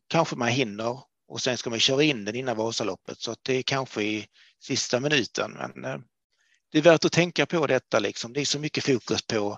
kanske 0.08 0.36
man 0.36 0.48
hinner 0.48 1.00
och 1.28 1.42
sen 1.42 1.58
ska 1.58 1.70
man 1.70 1.80
köra 1.80 2.04
in 2.04 2.26
den 2.26 2.36
innan 2.36 2.58
Vasaloppet 2.58 3.20
så 3.20 3.32
att 3.32 3.44
det 3.44 3.54
är 3.54 3.62
kanske 3.62 4.04
i 4.04 4.28
sista 4.60 5.00
minuten. 5.00 5.52
Men 5.52 5.86
eh, 5.86 6.00
det 6.72 6.78
är 6.78 6.82
värt 6.82 7.06
att 7.06 7.12
tänka 7.12 7.46
på 7.46 7.68
detta 7.68 8.00
liksom. 8.00 8.34
Det 8.34 8.42
är 8.42 8.46
så 8.46 8.60
mycket 8.60 8.84
fokus 8.84 9.28
på, 9.28 9.58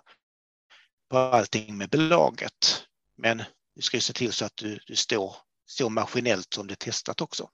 på 1.10 1.18
allting 1.18 1.78
med 1.78 1.90
belaget. 1.90 2.84
Men 3.18 3.44
du 3.76 3.82
ska 3.82 3.98
ju 3.98 4.02
se 4.02 4.14
till 4.14 4.34
så 4.34 4.46
att 4.46 4.56
du, 4.56 4.80
du 4.88 4.96
står 4.96 5.36
så 5.66 5.90
maskinellt 5.90 6.54
som 6.54 6.68
det 6.68 6.74
är 6.74 6.86
testat 6.86 7.22
också. 7.22 7.50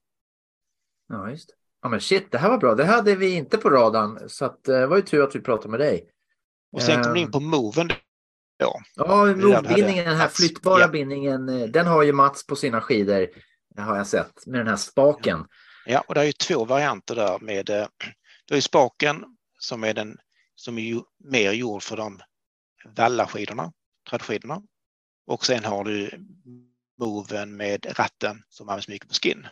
Ja, 1.08 1.30
just 1.30 1.50
Ja, 1.82 1.90
men 1.90 2.02
shit, 2.02 2.32
det 2.32 2.38
här 2.38 2.50
var 2.50 2.58
bra. 2.58 2.76
Det 2.76 2.86
hade 2.86 3.16
vi 3.16 3.36
inte 3.36 3.58
på 3.58 3.70
radarn, 3.70 4.30
så 4.30 4.46
att, 4.46 4.68
eh, 4.68 4.76
det 4.76 4.88
var 4.88 4.98
ju 4.98 5.02
tur 5.02 5.24
att 5.24 5.36
vi 5.36 5.40
pratade 5.40 5.70
med 5.70 5.80
dig. 5.80 6.10
Och 6.72 6.82
sen 6.82 7.04
kom 7.04 7.14
du 7.14 7.20
in 7.20 7.32
på 7.32 7.40
moven. 7.40 7.90
Ja, 8.58 8.82
ja 8.96 9.26
movbindningen, 9.26 10.06
den 10.06 10.18
här 10.18 10.28
flyttbara 10.28 10.82
ja. 10.82 10.88
bindningen, 10.88 11.50
eh, 11.50 11.68
den 11.68 11.88
har 11.88 12.04
ju 12.04 12.12
Mats 12.12 12.48
på 12.48 12.56
sina 12.56 12.82
skidor, 12.82 13.28
har 13.78 13.98
jag 13.98 14.08
sett, 14.08 14.48
med 14.48 14.60
den 14.60 14.68
här 14.68 14.76
spaken. 14.76 15.46
Ja, 15.86 16.04
och 16.08 16.14
det 16.14 16.22
är 16.22 16.26
ju 16.26 16.32
två 16.32 16.66
varianter 16.66 17.16
där 17.16 17.40
med, 17.40 17.70
eh, 17.70 17.88
då 18.46 18.56
är 18.56 18.62
spaken 18.62 19.24
som 19.60 19.84
är 19.84 19.94
den 19.94 20.18
som 20.56 20.78
är 20.78 21.02
mer 21.24 21.52
gjord 21.52 21.84
för 21.84 21.98
de 21.98 22.22
vallaskidorna, 22.96 23.72
trädskidorna. 24.10 24.62
Och 25.28 25.46
sen 25.46 25.64
har 25.64 25.84
du 25.84 26.12
moven 27.00 27.58
med 27.58 28.00
ratten 28.00 28.44
som 28.50 28.70
används 28.70 28.88
mycket 28.88 29.08
på 29.08 29.14
skin. 29.14 29.48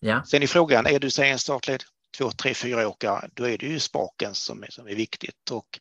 Ja. 0.00 0.24
Sen 0.24 0.42
är 0.42 0.46
frågan, 0.46 0.86
är 0.86 0.98
du 0.98 1.10
säg 1.10 1.30
en 1.30 1.38
startled 1.38 1.82
2, 2.18 2.30
3, 2.30 2.54
4 2.54 2.88
åkare, 2.88 3.30
då 3.32 3.48
är 3.48 3.58
det 3.58 3.66
ju 3.66 3.80
spaken 3.80 4.34
som 4.34 4.62
är, 4.62 4.70
som 4.70 4.88
är 4.88 4.94
viktigt. 4.94 5.50
Och 5.50 5.80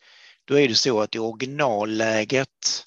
då 0.52 0.60
är 0.60 0.68
det 0.68 0.76
så 0.76 1.02
att 1.02 1.16
i 1.16 1.20
originalläget 1.20 2.86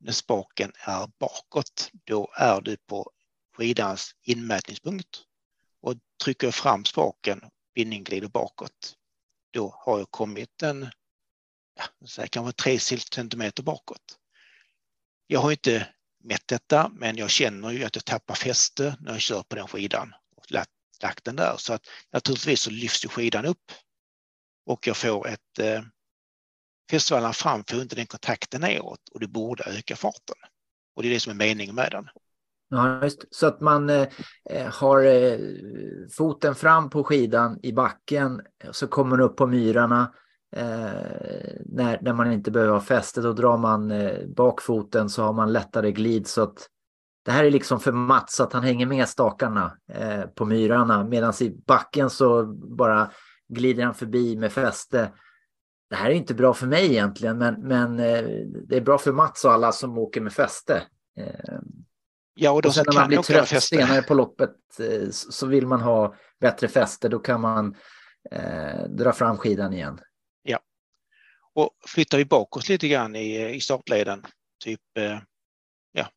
när 0.00 0.12
spaken 0.12 0.72
är 0.74 1.08
bakåt, 1.18 1.90
då 2.04 2.32
är 2.36 2.60
du 2.60 2.76
på 2.76 3.10
skidans 3.56 4.14
inmätningspunkt. 4.22 5.22
Och 5.82 5.94
trycker 6.24 6.46
jag 6.46 6.54
fram 6.54 6.84
spaken, 6.84 7.40
bindningen 7.74 8.04
glider 8.04 8.28
bakåt, 8.28 8.94
då 9.50 9.74
har 9.78 9.98
jag 9.98 10.10
kommit 10.10 10.62
en, 10.62 10.90
ja, 11.74 12.28
kanske 12.30 12.62
3 12.62 12.78
centimeter 12.78 13.62
bakåt. 13.62 14.18
Jag 15.26 15.40
har 15.40 15.52
inte 15.52 15.88
mätt 16.24 16.48
detta, 16.48 16.88
men 16.88 17.16
jag 17.16 17.30
känner 17.30 17.70
ju 17.70 17.84
att 17.84 17.96
jag 17.96 18.04
tappar 18.04 18.34
fäste 18.34 18.96
när 19.00 19.12
jag 19.12 19.20
kör 19.20 19.42
på 19.42 19.56
den 19.56 19.68
skidan 19.68 20.14
och 20.36 20.50
lagt 20.50 21.24
den 21.24 21.36
där. 21.36 21.54
Så 21.58 21.72
att 21.72 21.86
naturligtvis 22.12 22.60
så 22.60 22.70
lyfts 22.70 23.04
ju 23.04 23.08
skidan 23.08 23.46
upp 23.46 23.72
och 24.66 24.86
jag 24.86 24.96
får 24.96 25.28
ett 25.28 25.58
eh, 25.58 25.82
eh, 26.92 27.32
fram 27.32 27.64
får 27.70 27.80
inte 27.80 27.96
den 27.96 28.06
kontakten 28.06 28.60
neråt 28.60 29.08
och 29.14 29.20
det 29.20 29.28
borde 29.28 29.64
öka 29.64 29.96
farten. 29.96 30.36
Och 30.96 31.02
det 31.02 31.08
är 31.08 31.12
det 31.12 31.20
som 31.20 31.30
är 31.30 31.36
meningen 31.36 31.74
med 31.74 31.88
den. 31.90 32.08
Ja, 32.68 33.02
just. 33.02 33.24
Så 33.30 33.46
att 33.46 33.60
man 33.60 33.90
eh, 33.90 34.08
eh, 34.50 34.72
har 34.72 35.04
eh, 35.04 35.38
foten 36.16 36.54
fram 36.54 36.90
på 36.90 37.04
skidan 37.04 37.60
i 37.62 37.72
backen 37.72 38.42
eh, 38.64 38.70
så 38.72 38.86
kommer 38.86 39.16
den 39.16 39.26
upp 39.26 39.36
på 39.36 39.46
myrarna 39.46 40.12
Eh, 40.56 41.56
när, 41.64 41.98
när 42.02 42.12
man 42.12 42.32
inte 42.32 42.50
behöver 42.50 42.72
ha 42.72 42.80
fäste 42.80 43.20
då 43.20 43.32
drar 43.32 43.56
man 43.58 43.90
eh, 43.90 44.26
bakfoten 44.26 45.08
så 45.08 45.22
har 45.22 45.32
man 45.32 45.52
lättare 45.52 45.92
glid 45.92 46.26
så 46.26 46.42
att 46.42 46.68
det 47.24 47.30
här 47.30 47.44
är 47.44 47.50
liksom 47.50 47.80
för 47.80 47.92
Mats 47.92 48.40
att 48.40 48.52
han 48.52 48.62
hänger 48.62 48.86
med 48.86 49.08
stakarna 49.08 49.78
eh, 49.92 50.22
på 50.22 50.44
myrarna 50.44 51.04
medan 51.04 51.32
i 51.40 51.62
backen 51.66 52.10
så 52.10 52.44
bara 52.78 53.10
glider 53.48 53.84
han 53.84 53.94
förbi 53.94 54.36
med 54.36 54.52
fäste. 54.52 55.10
Det 55.90 55.96
här 55.96 56.10
är 56.10 56.14
inte 56.14 56.34
bra 56.34 56.54
för 56.54 56.66
mig 56.66 56.86
egentligen 56.86 57.38
men, 57.38 57.54
men 57.54 57.98
eh, 57.98 58.24
det 58.68 58.76
är 58.76 58.80
bra 58.80 58.98
för 58.98 59.12
Mats 59.12 59.44
och 59.44 59.52
alla 59.52 59.72
som 59.72 59.98
åker 59.98 60.20
med 60.20 60.32
fäste. 60.32 60.82
Eh, 61.18 61.58
Ja, 62.38 62.50
och 62.50 62.62
de 62.62 62.68
och 62.68 62.74
sen 62.74 62.84
när 62.86 62.94
man 62.94 63.08
blir 63.08 63.22
trött 63.22 63.48
fäste. 63.48 63.76
senare 63.76 64.02
på 64.02 64.14
loppet 64.14 64.50
eh, 64.80 65.10
så 65.10 65.46
vill 65.46 65.66
man 65.66 65.80
ha 65.80 66.14
bättre 66.40 66.68
fäste. 66.68 67.08
Då 67.08 67.18
kan 67.18 67.40
man 67.40 67.76
eh, 68.30 68.84
dra 68.88 69.12
fram 69.12 69.36
skidan 69.36 69.72
igen. 69.72 70.00
Och 71.56 71.70
flyttar 71.86 72.18
vi 72.18 72.24
bakåt 72.24 72.68
lite 72.68 72.88
grann 72.88 73.16
i, 73.16 73.54
i 73.54 73.60
startleden, 73.60 74.26
typ 74.64 74.80
eh, 74.98 75.18
ja, 75.92 76.08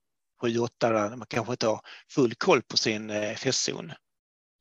7-8 0.44 0.70
där 0.80 1.16
man 1.16 1.28
kanske 1.30 1.54
inte 1.54 1.68
har 1.68 1.82
full 2.12 2.36
koll 2.36 2.62
på 2.62 2.78
sin 2.78 3.10
eh, 3.10 3.36
fästzon. 3.36 3.92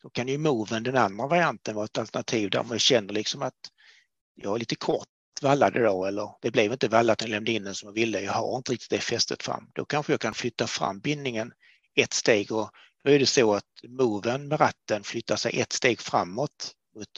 Så 0.03 0.11
kan 0.11 0.29
ju 0.29 0.39
moven, 0.39 0.83
den 0.83 0.97
andra 0.97 1.27
varianten, 1.27 1.75
vara 1.75 1.85
ett 1.85 1.99
alternativ 1.99 2.51
där 2.51 2.63
man 2.63 2.79
känner 2.79 3.15
liksom 3.15 3.43
att 3.43 3.55
jag 4.43 4.55
är 4.55 4.59
lite 4.59 4.77
kort 4.77 5.09
vallad 5.43 5.77
idag 5.77 6.09
eller 6.09 6.31
det 6.43 6.51
blev 6.51 6.73
inte 6.73 6.89
vallat 6.89 7.21
när 7.21 7.27
jag 7.27 7.31
lämnade 7.31 7.53
in 7.53 7.65
den 7.65 7.75
som 7.75 7.87
jag 7.87 7.95
ville. 7.95 8.21
Jag 8.21 8.33
har 8.33 8.57
inte 8.57 8.73
riktigt 8.73 8.91
det 8.91 9.01
fästet 9.01 9.43
fram. 9.43 9.71
Då 9.75 9.85
kanske 9.85 10.13
jag 10.13 10.21
kan 10.21 10.35
flytta 10.35 10.67
fram 10.67 11.01
bindningen 11.01 11.53
ett 11.95 12.13
steg 12.13 12.53
och 12.53 12.71
då 13.05 13.11
är 13.11 13.19
det 13.19 13.27
så 13.27 13.55
att 13.55 13.65
moven 13.89 14.49
med 14.49 14.61
ratten 14.61 15.05
flyttar 15.05 15.37
sig 15.37 15.61
ett 15.61 15.73
steg 15.73 16.01
framåt 16.01 16.73
mot 16.97 17.09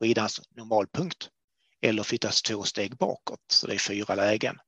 skidans 0.00 0.40
normalpunkt 0.56 1.28
eller 1.82 2.02
flyttas 2.02 2.42
två 2.42 2.62
steg 2.62 2.96
bakåt, 2.96 3.40
så 3.52 3.66
det 3.66 3.74
är 3.74 3.78
fyra 3.78 4.14
lägen. 4.14 4.58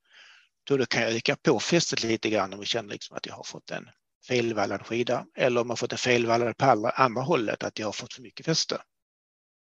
Då, 0.65 0.77
då 0.77 0.87
kan 0.87 1.03
jag 1.03 1.13
öka 1.13 1.37
på 1.37 1.61
fästet 1.61 2.03
lite 2.03 2.31
grann 2.31 2.53
om 2.53 2.59
jag 2.59 2.67
känner 2.67 2.91
liksom 2.91 3.17
att 3.17 3.27
jag 3.27 3.35
har 3.35 3.45
fått 3.45 3.71
en 3.71 3.89
felvallad 4.29 4.87
skida 4.87 5.27
eller 5.37 5.61
om 5.61 5.69
jag 5.69 5.79
fått 5.79 5.93
en 5.93 5.99
felvallad 5.99 6.57
på 6.57 6.65
andra, 6.65 6.91
andra 6.91 7.23
hållet, 7.23 7.63
att 7.63 7.79
jag 7.79 7.87
har 7.87 7.93
fått 7.93 8.15
för 8.15 8.23
mycket 8.23 8.47
fäste. 8.47 8.83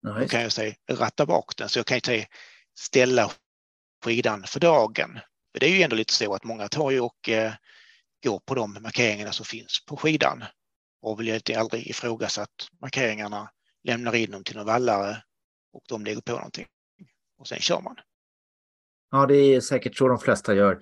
Ja, 0.05 0.13
Då 0.13 0.19
just 0.19 0.31
kan 0.31 0.41
jag 0.41 0.51
säga 0.51 0.75
ratta 0.91 1.25
bak 1.25 1.57
den 1.57 1.69
så 1.69 1.79
jag 1.79 1.85
kan 1.85 2.01
säga 2.01 2.25
ställa 2.79 3.31
skidan 4.03 4.43
för 4.43 4.59
dagen. 4.59 5.19
För 5.53 5.59
det 5.59 5.65
är 5.65 5.75
ju 5.75 5.81
ändå 5.81 5.95
lite 5.95 6.13
så 6.13 6.33
att 6.33 6.43
många 6.43 6.67
tar 6.67 6.91
ju 6.91 6.99
och 6.99 7.29
eh, 7.29 7.53
går 8.23 8.39
på 8.45 8.55
de 8.55 8.77
markeringarna 8.81 9.31
som 9.31 9.45
finns 9.45 9.85
på 9.87 9.97
skidan 9.97 10.43
och 11.01 11.19
vill 11.19 11.29
inte 11.29 11.59
aldrig 11.59 11.87
ifrågasatt 11.87 12.49
markeringarna, 12.81 13.49
lämnar 13.83 14.15
in 14.15 14.31
dem 14.31 14.43
till 14.43 14.55
någon 14.55 14.65
vallare 14.65 15.23
och 15.73 15.83
de 15.89 16.05
lägger 16.05 16.21
på 16.21 16.31
någonting 16.31 16.65
och 17.37 17.47
sen 17.47 17.59
kör 17.59 17.81
man. 17.81 17.95
Ja, 19.11 19.25
det 19.25 19.35
är 19.35 19.61
säkert 19.61 19.97
så 19.97 20.07
de 20.07 20.19
flesta 20.19 20.53
gör. 20.53 20.81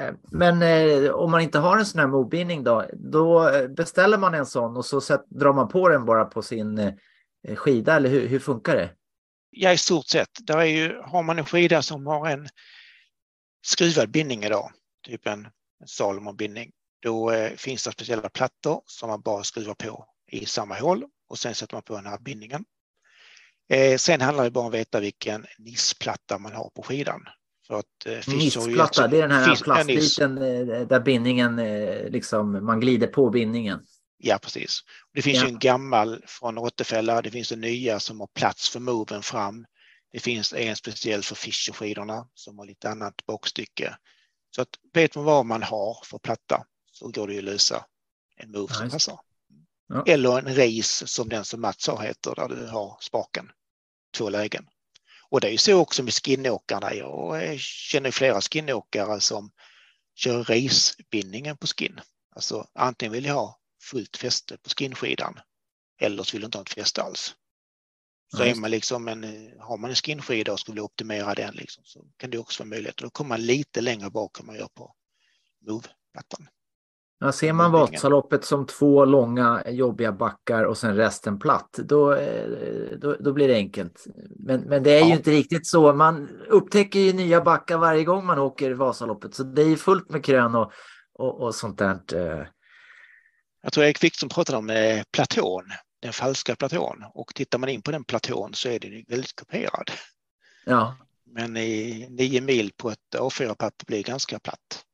Eh, 0.00 0.14
Men 0.32 0.62
eh, 0.62 1.10
om 1.10 1.30
man 1.30 1.40
inte 1.40 1.58
har 1.58 1.78
en 1.78 1.86
sån 1.86 2.00
här 2.00 2.06
mobindning 2.06 2.64
då, 2.64 2.84
då 2.92 3.48
eh, 3.48 3.68
beställer 3.68 4.18
man 4.18 4.34
en 4.34 4.46
sån 4.46 4.76
och 4.76 4.84
så 4.84 5.00
sätt, 5.00 5.24
drar 5.26 5.52
man 5.52 5.68
på 5.68 5.88
den 5.88 6.04
bara 6.04 6.24
på 6.24 6.42
sin 6.42 6.78
eh, 6.78 6.92
skida 7.54 7.96
eller 7.96 8.10
hur, 8.10 8.28
hur 8.28 8.38
funkar 8.38 8.76
det? 8.76 8.90
Ja, 9.50 9.72
i 9.72 9.78
stort 9.78 10.06
sett. 10.06 10.28
Där 10.42 10.58
är 10.58 10.64
ju, 10.64 11.00
har 11.04 11.22
man 11.22 11.38
en 11.38 11.44
skida 11.44 11.82
som 11.82 12.06
har 12.06 12.28
en 12.28 12.48
skruvad 13.66 14.10
bindning 14.10 14.44
idag, 14.44 14.72
typ 15.06 15.26
en, 15.26 15.44
en 15.80 15.86
Salomon-bindning, 15.86 16.70
då 17.02 17.30
eh, 17.30 17.52
finns 17.56 17.84
det 17.84 17.92
speciella 17.92 18.28
plattor 18.28 18.82
som 18.86 19.08
man 19.08 19.20
bara 19.20 19.42
skruvar 19.42 19.74
på 19.74 20.06
i 20.30 20.46
samma 20.46 20.74
hål 20.74 21.04
och 21.28 21.38
sen 21.38 21.54
sätter 21.54 21.76
man 21.76 21.82
på 21.82 21.96
den 21.96 22.06
här 22.06 22.18
bindningen. 22.18 22.64
Eh, 23.70 23.96
sen 23.96 24.20
handlar 24.20 24.44
det 24.44 24.50
bara 24.50 24.60
om 24.60 24.66
att 24.66 24.74
veta 24.74 25.00
vilken 25.00 25.46
NIS-platta 25.58 26.38
man 26.38 26.52
har 26.52 26.70
på 26.70 26.82
skidan. 26.82 27.20
För 27.66 27.78
att, 27.78 28.06
eh, 28.06 28.34
Nissplatta, 28.34 28.84
också- 28.84 29.08
det 29.08 29.16
är 29.18 29.28
den 29.28 29.30
här 29.30 29.56
plastbiten 29.56 30.38
eh, 30.38 30.86
där 30.86 31.00
bindningen, 31.00 31.58
eh, 31.58 32.08
liksom, 32.10 32.66
man 32.66 32.80
glider 32.80 33.06
på 33.06 33.30
bindningen. 33.30 33.80
Ja, 34.26 34.38
precis. 34.38 34.80
Det 35.14 35.22
finns 35.22 35.36
Ja. 35.36 35.42
ju 35.42 35.48
en 35.48 35.58
gammal 35.58 36.22
från 36.26 36.58
Rottefälla. 36.58 37.22
Det 37.22 37.30
finns 37.30 37.52
en 37.52 37.60
nya 37.60 38.00
som 38.00 38.20
har 38.20 38.26
plats 38.26 38.70
för 38.70 38.80
moven 38.80 39.22
fram. 39.22 39.66
Det 40.12 40.20
finns 40.20 40.52
en 40.52 40.76
speciell 40.76 41.22
för 41.22 41.34
Fischer-skidorna 41.34 42.28
som 42.34 42.58
har 42.58 42.66
lite 42.66 42.90
annat 42.90 43.26
bakstycke. 43.26 43.96
Så 44.50 44.62
att 44.62 44.68
vet 44.92 45.14
man 45.14 45.24
vad 45.24 45.46
man 45.46 45.62
har 45.62 45.98
för 46.04 46.18
platta 46.18 46.64
så 46.92 47.08
går 47.08 47.26
det 47.26 47.32
ju 47.32 47.38
att 47.38 47.44
lösa 47.44 47.84
en 48.36 48.50
move 48.50 48.66
Ja, 48.70 48.74
som 48.74 48.90
passar. 48.90 49.20
Ja. 49.88 50.04
Eller 50.06 50.38
en 50.38 50.56
race 50.56 51.06
som 51.06 51.28
den 51.28 51.44
som 51.44 51.60
Mats 51.60 51.88
har 51.88 52.02
heter 52.02 52.34
där 52.34 52.48
du 52.48 52.66
har 52.66 52.96
spaken. 53.00 53.50
Två 54.16 54.28
lägen. 54.28 54.68
Och 55.28 55.40
det 55.40 55.46
är 55.48 55.52
ju 55.52 55.58
så 55.58 55.74
också 55.80 56.02
med 56.02 56.14
skinåkarna. 56.14 56.94
Jag 56.94 57.60
känner 57.60 58.10
flera 58.10 58.40
skinåkare 58.40 59.20
som 59.20 59.50
kör 60.14 60.44
racebindningen 60.44 61.56
på 61.56 61.66
skin. 61.66 62.00
Alltså 62.36 62.66
antingen 62.74 63.12
vill 63.12 63.24
jag 63.24 63.34
ha 63.34 63.60
fullt 63.90 64.16
fäste 64.16 64.56
på 64.56 64.68
skinskidan 64.78 65.34
eller 66.00 66.22
så 66.22 66.36
vill 66.36 66.42
jag 66.42 66.48
inte 66.48 66.58
ha 66.58 66.62
ett 66.62 66.72
fäste 66.74 67.02
alls. 67.02 67.34
Så 68.36 68.42
Ja, 68.42 68.46
är 68.46 68.54
man 68.54 68.70
liksom 68.70 69.08
en, 69.08 69.24
eh, 69.24 69.30
har 69.60 69.76
man 69.78 69.90
en 69.90 69.96
skinskida 69.96 70.52
och 70.52 70.60
skulle 70.60 70.80
optimera 70.80 71.34
den 71.34 71.54
liksom, 71.54 71.84
så 71.84 72.04
kan 72.16 72.30
det 72.30 72.38
också 72.38 72.62
vara 72.62 72.68
möjligt. 72.68 72.96
Då 72.96 73.10
kommer 73.10 73.28
man 73.28 73.42
lite 73.42 73.80
längre 73.80 74.10
bak 74.10 74.40
än 74.40 74.46
man 74.46 74.56
gör 74.56 74.68
på 74.74 74.94
move-plattan. 75.66 76.48
Ja, 77.18 77.32
ser 77.32 77.52
man 77.52 77.70
Mobildningen. 77.70 77.98
Vasaloppet 77.98 78.44
som 78.44 78.66
två 78.66 79.04
långa 79.04 79.62
jobbiga 79.66 80.12
backar 80.12 80.64
och 80.64 80.78
sen 80.78 80.96
resten 80.96 81.38
platt, 81.38 81.70
då, 81.84 82.12
eh, 82.14 82.98
då, 82.98 83.16
då 83.20 83.32
blir 83.32 83.48
det 83.48 83.54
enkelt. 83.54 84.04
Men, 84.38 84.60
men 84.60 84.82
det 84.82 84.90
är 84.90 85.04
ju 85.04 85.10
Ja. 85.10 85.16
inte 85.16 85.30
riktigt 85.30 85.66
så. 85.66 85.92
Man 85.92 86.28
upptäcker 86.48 87.00
ju 87.00 87.12
nya 87.12 87.40
backar 87.40 87.78
varje 87.78 88.04
gång 88.04 88.26
man 88.26 88.38
åker 88.38 88.74
Vasaloppet, 88.74 89.34
så 89.34 89.42
det 89.42 89.62
är 89.62 89.66
ju 89.68 89.76
fullt 89.76 90.10
med 90.10 90.24
krön 90.24 90.54
och, 90.54 90.72
och, 91.14 91.40
och 91.40 91.54
sånt 91.54 91.78
där. 91.78 92.50
Jag 93.64 93.72
tror 93.72 93.84
Erik 93.84 94.04
Wikström 94.04 94.28
pratade 94.28 94.58
om 94.58 94.70
eh, 94.70 95.02
platån, 95.12 95.64
den 96.02 96.12
falska 96.12 96.56
platån. 96.56 97.04
Och 97.14 97.34
tittar 97.34 97.58
man 97.58 97.68
in 97.68 97.82
på 97.82 97.90
den 97.90 98.04
platån 98.04 98.54
så 98.54 98.68
är 98.68 98.78
den 98.78 99.04
väldigt 99.08 99.36
kuperad. 99.36 99.90
Ja. 100.64 100.96
Men 101.26 101.56
i 101.56 102.06
nio 102.10 102.40
mil 102.40 102.72
på 102.76 102.90
ett 102.90 102.98
A4-papper 103.16 103.86
blir 103.86 104.02
ganska 104.02 104.38
platt. 104.38 104.84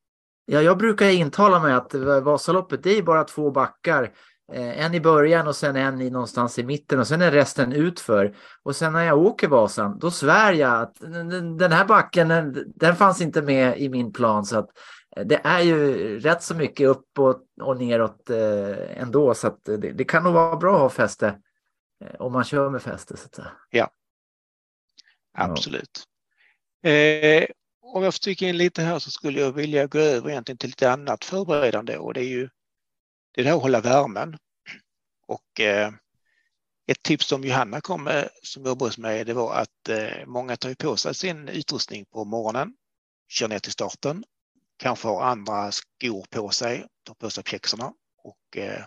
Ja, 0.45 0.61
jag 0.61 0.77
brukar 0.77 1.09
intala 1.09 1.59
mig 1.59 1.73
att 1.73 1.93
Vasaloppet 2.23 2.83
det 2.83 2.97
är 2.97 3.03
bara 3.03 3.23
två 3.23 3.51
backar. 3.51 4.11
Eh, 4.53 4.85
En 4.85 4.93
i 4.93 5.01
början 5.01 5.47
och 5.47 5.55
sen 5.55 5.75
en 5.75 6.01
i 6.01 6.09
någonstans 6.09 6.59
i 6.59 6.63
mitten 6.63 6.99
och 6.99 7.07
sen 7.07 7.21
är 7.21 7.31
resten 7.31 7.73
utför. 7.73 8.35
Och 8.63 8.75
sen 8.75 8.93
när 8.93 9.03
jag 9.03 9.17
åker 9.17 9.47
Vasan, 9.47 9.99
då 9.99 10.11
svär 10.11 10.53
jag 10.53 10.81
att 10.81 10.95
den 11.59 11.71
här 11.71 11.85
backen, 11.85 12.27
den, 12.27 12.73
den 12.75 12.95
fanns 12.95 13.21
inte 13.21 13.41
med 13.41 13.79
i 13.79 13.89
min 13.89 14.13
plan. 14.13 14.45
Så 14.45 14.57
att 14.57 14.69
det 15.15 15.41
är 15.43 15.61
ju 15.61 16.19
rätt 16.19 16.43
så 16.43 16.55
mycket 16.55 16.87
upp 16.87 17.19
och, 17.19 17.45
och 17.61 17.77
neråt 17.77 18.29
eh, 18.29 19.01
ändå. 19.01 19.33
Så 19.33 19.47
att 19.47 19.63
det, 19.63 19.77
det 19.77 20.03
kan 20.03 20.23
nog 20.23 20.33
vara 20.33 20.55
bra 20.55 20.75
att 20.75 20.81
ha 20.81 20.89
fäste 20.89 21.41
eh, 22.03 22.21
om 22.21 22.33
man 22.33 22.43
kör 22.43 22.69
med 22.69 22.81
fäste. 22.81 23.17
Så 23.17 23.25
att 23.25 23.35
säga. 23.35 23.51
Ja. 23.69 23.91
Absolut. 25.33 26.03
Eh, 26.83 27.45
om 27.81 28.03
jag 28.03 28.13
får 28.13 28.19
tycka 28.19 28.47
in 28.47 28.57
lite 28.57 28.81
här 28.81 28.99
så 28.99 29.11
skulle 29.11 29.39
jag 29.39 29.51
vilja 29.51 29.87
gå 29.87 29.99
över 29.99 30.29
egentligen 30.29 30.57
till 30.57 30.69
lite 30.69 30.91
annat 30.91 31.25
förberedande 31.25 31.97
och 31.97 32.13
det 32.13 32.19
är 32.19 32.29
ju 32.29 32.49
det 33.31 33.41
är 33.41 33.43
det 33.43 33.49
här 33.49 33.57
att 33.57 33.63
hålla 33.63 33.81
värmen. 33.81 34.37
Och 35.27 35.59
eh, 35.59 35.91
ett 36.87 37.03
tips 37.03 37.25
som 37.25 37.43
Johanna 37.43 37.81
kom 37.81 38.03
med 38.03 38.29
som 38.43 38.65
jobbar 38.65 38.87
hos 38.87 38.97
mig 38.97 39.25
det 39.25 39.33
var 39.33 39.53
att 39.53 39.89
eh, 39.89 40.25
många 40.25 40.57
tar 40.57 40.73
på 40.73 40.97
sig 40.97 41.15
sin 41.15 41.49
utrustning 41.49 42.05
på 42.05 42.25
morgonen, 42.25 42.73
kör 43.29 43.47
ner 43.47 43.59
till 43.59 43.71
starten, 43.71 44.23
kanske 44.81 45.07
har 45.07 45.23
andra 45.23 45.71
skor 45.71 46.25
på 46.29 46.49
sig, 46.49 46.87
tar 47.03 47.13
på 47.13 47.29
sig 47.29 47.43
pjäxorna 47.43 47.93
och 48.17 48.57
eh, 48.57 48.85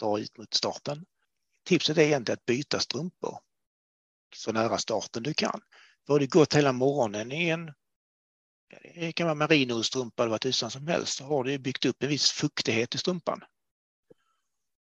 drar 0.00 0.18
ut 0.18 0.38
mot 0.38 0.54
starten. 0.54 1.06
Tipset 1.64 1.98
är 1.98 2.02
egentligen 2.02 2.38
att 2.38 2.46
byta 2.46 2.80
strumpor 2.80 3.38
så 4.36 4.52
nära 4.52 4.78
starten 4.78 5.22
du 5.22 5.34
kan. 5.34 5.60
För 6.06 6.14
har 6.14 6.20
du 6.20 6.26
gått 6.26 6.54
hela 6.54 6.72
morgonen 6.72 7.32
i 7.32 7.48
en 7.48 7.72
det 8.94 9.12
kan 9.12 9.26
vara 9.26 9.34
merinostrumpa 9.34 10.22
eller 10.22 10.30
vad 10.30 10.40
tusan 10.40 10.70
som 10.70 10.86
helst, 10.86 11.16
så 11.16 11.24
har 11.24 11.44
du 11.44 11.58
byggt 11.58 11.84
upp 11.84 12.02
en 12.02 12.08
viss 12.08 12.30
fuktighet 12.30 12.94
i 12.94 12.98
strumpan. 12.98 13.44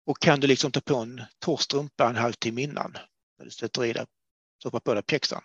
Och 0.06 0.20
kan 0.20 0.40
du 0.40 0.48
liksom 0.48 0.72
ta 0.72 0.82
på 0.82 0.96
en 0.96 1.22
torr 1.40 1.58
strumpa 1.58 2.10
en 2.10 2.16
halvtimme 2.16 2.62
innan, 2.62 2.98
när 3.38 3.46
du 3.46 3.52
sätter 3.52 3.86
i 3.86 3.94
dig, 3.94 4.06
stoppar 4.60 4.80
på 4.80 4.94
dig 4.94 5.04
pjäxan, 5.04 5.44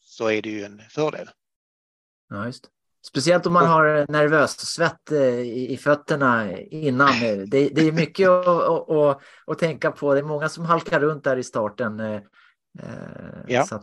så 0.00 0.26
är 0.26 0.42
det 0.42 0.50
ju 0.50 0.64
en 0.64 0.82
fördel. 0.90 1.30
Ja, 2.28 2.46
just. 2.46 2.73
Speciellt 3.06 3.46
om 3.46 3.52
man 3.52 3.62
Och- 3.62 3.68
har 3.68 4.06
nervös 4.12 4.60
svett 4.60 5.10
eh, 5.12 5.18
i, 5.22 5.72
i 5.72 5.76
fötterna 5.76 6.58
innan. 6.58 7.08
eh, 7.08 7.36
Det, 7.36 7.68
det 7.68 7.88
är 7.88 7.92
mycket 7.92 8.28
att, 8.28 8.46
att, 8.48 9.18
att, 9.46 9.58
tänka 9.58 9.90
på. 9.90 10.14
Det 10.14 10.20
är 10.20 10.24
många 10.24 10.48
som 10.48 10.64
halkar 10.64 11.00
runt 11.00 11.24
där 11.24 11.36
i 11.36 11.44
starten. 11.44 12.00
eh, 12.00 12.20
Ja. 13.46 13.66
Så 13.66 13.82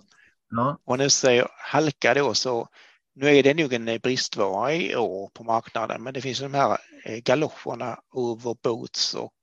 ja. 0.49 0.77
Och 0.85 0.97
du 0.97 1.09
säger 1.09 1.47
halka 1.57 2.13
då 2.13 2.33
så 2.33 2.67
nu 3.15 3.27
är 3.37 3.43
det 3.43 3.53
nog 3.53 3.73
en 3.73 3.99
bristvara 4.03 4.73
i 4.73 4.95
år 4.95 5.29
på 5.33 5.43
marknaden, 5.43 6.03
men 6.03 6.13
det 6.13 6.21
finns 6.21 6.39
de 6.39 6.53
här 6.53 6.77
galoscherna, 7.23 7.99
overboots 8.11 9.13
och 9.13 9.33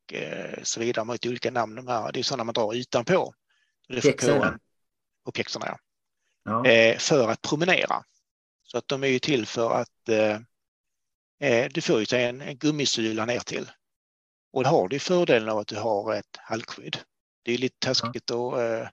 så 0.62 0.80
vidare. 0.80 1.12
Lite 1.12 1.28
olika 1.28 1.50
namn 1.50 1.74
de 1.74 1.86
här. 1.88 2.12
Det 2.12 2.18
är 2.18 2.22
sådana 2.22 2.44
man 2.44 2.52
drar 2.54 2.74
utanpå. 2.74 3.34
Pjäxorna. 4.02 4.58
på 5.24 5.32
pjäxorna, 5.32 5.66
ja. 5.66 5.78
Ja. 6.68 6.94
för 6.98 7.28
att 7.30 7.42
promenera. 7.42 8.02
Så 8.70 8.78
att 8.78 8.88
de 8.88 9.04
är 9.04 9.09
ju 9.09 9.18
till 9.18 9.46
för 9.46 9.70
att 9.70 10.09
eh, 10.09 10.40
eh, 11.50 11.68
du 11.70 11.81
får 11.81 12.00
ju 12.00 12.18
en, 12.18 12.40
en 12.40 12.59
gummisula 12.59 13.24
ner 13.24 13.38
till 13.38 13.70
Och 14.52 14.64
då 14.64 14.70
har 14.70 14.88
du 14.88 14.98
fördelen 14.98 15.48
av 15.48 15.59
att 15.59 15.66
du 15.66 15.76
har 15.76 16.14
ett 16.14 16.37
halkskydd. 16.37 16.96
Det 17.42 17.52
är 17.52 17.59
lite 17.59 17.76
taskigt 17.78 18.31
att, 18.31 18.59
eh, 18.59 18.88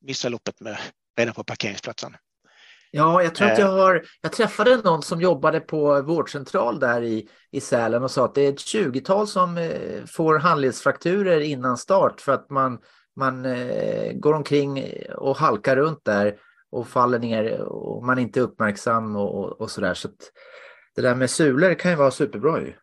missa 0.00 0.28
loppet 0.28 0.60
med, 0.60 0.78
redan 1.18 1.34
på 1.34 1.44
parkeringsplatsen. 1.44 2.16
Ja, 2.90 3.22
jag 3.22 3.34
tror 3.34 3.48
att 3.48 3.58
Eh. 3.58 3.64
jag 3.64 3.72
har... 3.72 4.04
Jag 4.20 4.32
träffade 4.32 4.76
någon 4.76 5.02
som 5.02 5.20
jobbade 5.20 5.60
på 5.60 6.02
vårdcentral 6.02 6.80
där 6.80 7.02
i, 7.02 7.28
i 7.50 7.60
Sälen 7.60 8.02
och 8.02 8.10
sa 8.10 8.24
att 8.24 8.34
det 8.34 8.42
är 8.42 8.48
ett 8.48 8.58
20-tal 8.58 9.28
som 9.28 9.58
eh, 9.58 10.04
får 10.06 10.38
handledsfrakturer 10.38 11.40
innan 11.40 11.76
start 11.76 12.20
för 12.20 12.32
att 12.32 12.50
man, 12.50 12.78
man 13.16 13.44
eh, 13.44 14.12
går 14.12 14.32
omkring 14.32 14.84
och 15.16 15.36
halkar 15.36 15.76
runt 15.76 16.04
där 16.04 16.36
och 16.74 16.88
faller 16.88 17.18
ner 17.18 17.60
och 17.60 18.04
man 18.04 18.18
är 18.18 18.22
inte 18.22 18.40
uppmärksam 18.40 19.16
och, 19.16 19.60
och, 19.60 19.70
sådär. 19.70 19.94
Så 19.94 20.08
det 20.94 21.02
där 21.02 21.14
med 21.14 21.30
sulor 21.30 21.74
kan 21.74 21.90
ju 21.90 21.96
vara 21.96 22.10
superbra 22.10 22.60
ju. 22.60 22.74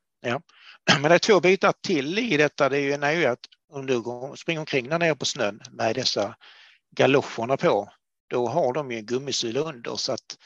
Men 1.01 1.09
det 1.09 1.15
är 1.15 1.19
två 1.19 1.39
bitar 1.39 1.73
till 1.81 2.19
i 2.19 2.37
detta. 2.37 2.69
Det 2.69 2.77
är 2.77 2.81
ju, 2.81 2.93
är 2.93 3.11
ju 3.11 3.25
att 3.25 3.39
om 3.69 3.85
du 3.85 4.01
går, 4.01 4.35
springer 4.35 4.59
omkring 4.59 4.89
där 4.89 4.99
nere 4.99 5.15
på 5.15 5.25
snön 5.25 5.61
med 5.71 5.95
dessa 5.95 6.35
galoscherna 6.95 7.57
på, 7.57 7.89
då 8.29 8.47
har 8.47 8.73
de 8.73 8.91
ju 8.91 8.97
en 8.97 9.05
gummisula 9.05 9.59
under 9.59 9.95
så 9.95 10.11
att 10.13 10.37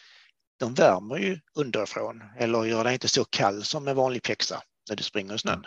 de 0.59 0.73
värmer 0.73 1.17
ju 1.17 1.39
underifrån 1.55 2.23
eller 2.37 2.63
gör 2.63 2.83
det 2.83 2.93
inte 2.93 3.07
så 3.07 3.25
kall 3.25 3.63
som 3.63 3.87
en 3.87 3.95
vanlig 3.95 4.23
pjäxa 4.23 4.61
när 4.89 4.95
du 4.95 5.03
springer 5.03 5.35
i 5.35 5.39
snön. 5.39 5.65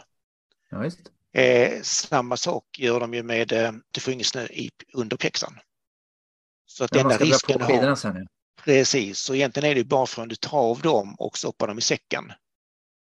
Ja, 0.70 0.84
just. 0.84 1.00
Eh, 1.32 1.82
samma 1.82 2.36
sak 2.36 2.64
gör 2.78 3.00
de 3.00 3.14
ju 3.14 3.22
med, 3.22 3.52
eh, 3.52 3.72
du 3.90 4.00
får 4.00 4.12
ingen 4.12 4.24
snö 4.24 4.44
i, 4.44 4.70
under 4.94 5.16
pjäxan. 5.16 5.58
Så 6.78 6.84
att 6.84 6.94
man 6.94 7.00
enda 7.00 7.16
risken 7.16 7.60
har, 7.60 7.94
sen. 7.94 8.16
Ja. 8.16 8.26
precis, 8.64 9.18
så 9.18 9.34
egentligen 9.34 9.70
är 9.70 9.74
det 9.74 9.84
bara 9.84 10.06
för 10.06 10.22
att 10.22 10.28
du 10.28 10.36
tar 10.36 10.58
av 10.58 10.80
dem 10.80 11.14
och 11.14 11.38
stoppar 11.38 11.66
dem 11.66 11.78
i 11.78 11.80
säcken. 11.80 12.32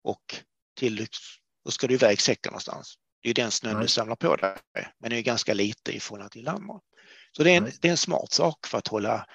Och 0.04 0.36
till, 0.78 1.08
då 1.66 1.72
ska 1.72 1.88
du 1.88 1.94
iväg 1.94 2.22
säcken 2.22 2.52
någonstans. 2.52 2.96
Det 3.22 3.30
är 3.30 3.34
den 3.34 3.52
snön 3.52 3.74
Ja, 3.74 3.82
du 3.82 3.88
samlar 3.88 4.16
på 4.16 4.36
dig, 4.36 4.58
men 5.00 5.10
det 5.10 5.18
är 5.18 5.22
ganska 5.22 5.54
lite 5.54 5.92
i 5.92 6.00
förhållande 6.00 6.34
till 6.34 6.48
andra. 6.48 6.80
Så 7.32 7.44
det 7.44 7.52
är, 7.52 7.62
Ja, 7.62 7.68
en, 7.68 7.72
det 7.82 7.88
är 7.88 7.92
en 7.92 7.98
smart 7.98 8.32
sak 8.32 8.68
för 8.68 8.78
att 8.78 8.88
hålla, 8.88 9.26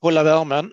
hålla 0.00 0.22
värmen. 0.22 0.72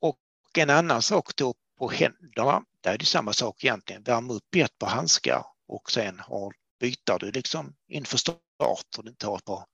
Och 0.00 0.18
en 0.58 0.70
annan 0.70 1.02
sak 1.02 1.36
då 1.36 1.54
på 1.78 1.88
händerna, 1.88 2.62
där 2.80 2.94
är 2.94 2.98
det 2.98 3.04
samma 3.04 3.32
sak 3.32 3.64
egentligen. 3.64 4.02
Värma 4.02 4.32
upp 4.32 4.54
ett 4.56 4.78
par 4.78 4.88
handskar 4.88 5.44
och 5.68 5.90
sen 5.90 6.18
har, 6.18 6.52
byter 6.80 7.18
du 7.18 7.30
liksom 7.30 7.74
inför 7.88 8.18
start 8.18 8.98
och 8.98 9.04
du 9.04 9.26
har 9.26 9.36
ett 9.36 9.44
par 9.44 9.64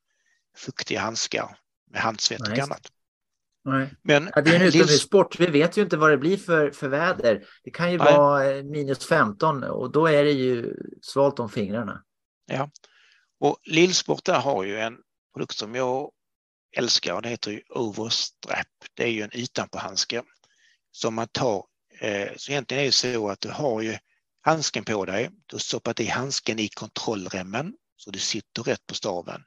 fuktiga 0.56 1.00
handskar 1.00 1.58
med 1.94 2.02
handsvett 2.02 2.40
Ja, 2.44 2.52
och 2.52 2.58
annat. 2.58 2.90
Nej. 3.64 3.94
Men 4.02 4.30
Ja, 4.34 4.40
det 4.40 4.50
är 4.50 4.60
en 4.60 4.66
utomhussport. 4.66 5.40
Vi 5.40 5.46
vet 5.46 5.76
ju 5.76 5.82
inte 5.82 5.96
vad 5.96 6.10
det 6.10 6.18
blir 6.18 6.36
för, 6.36 6.70
för 6.70 6.88
väder. 6.88 7.44
Det 7.64 7.70
kan 7.70 7.92
ju 7.92 7.98
Nej. 7.98 8.14
vara 8.14 8.50
eh, 8.50 8.62
minus 8.62 9.06
15 9.06 9.64
och 9.64 9.92
då 9.92 10.06
är 10.06 10.24
det 10.24 10.32
ju 10.32 10.76
svalt 11.02 11.38
om 11.38 11.48
fingrarna. 11.48 12.02
Och 13.40 13.56
Lillsport 13.64 14.24
där 14.24 14.40
har 14.40 14.64
ju 14.64 14.78
en 14.78 14.96
produkt 15.34 15.56
som 15.56 15.74
jag 15.74 16.10
älskar 16.76 17.14
och 17.14 17.22
det 17.22 17.28
heter 17.28 17.50
ju 17.50 17.62
Overstrap. 17.68 18.66
Det 18.94 19.02
är 19.02 19.08
ju 19.08 19.22
en 19.22 19.30
utanpåhandske 19.32 20.22
som 20.90 21.14
man 21.14 21.28
tar. 21.28 21.64
Eh, 22.00 22.28
så 22.36 22.52
egentligen 22.52 22.82
är 22.82 22.86
det 22.86 22.92
så 22.92 23.28
att 23.28 23.40
du 23.40 23.48
har 23.50 23.80
ju 23.80 23.96
handsken 24.40 24.84
på 24.84 25.04
dig. 25.04 25.30
Du 25.46 25.54
har 25.54 25.60
stoppat 25.60 26.00
i 26.00 26.06
handsken 26.06 26.58
i 26.58 26.68
kontrollremmen 26.68 27.74
så 27.96 28.10
du 28.10 28.18
sitter 28.18 28.62
rätt 28.62 28.86
på 28.86 28.94
staven. 28.94 29.42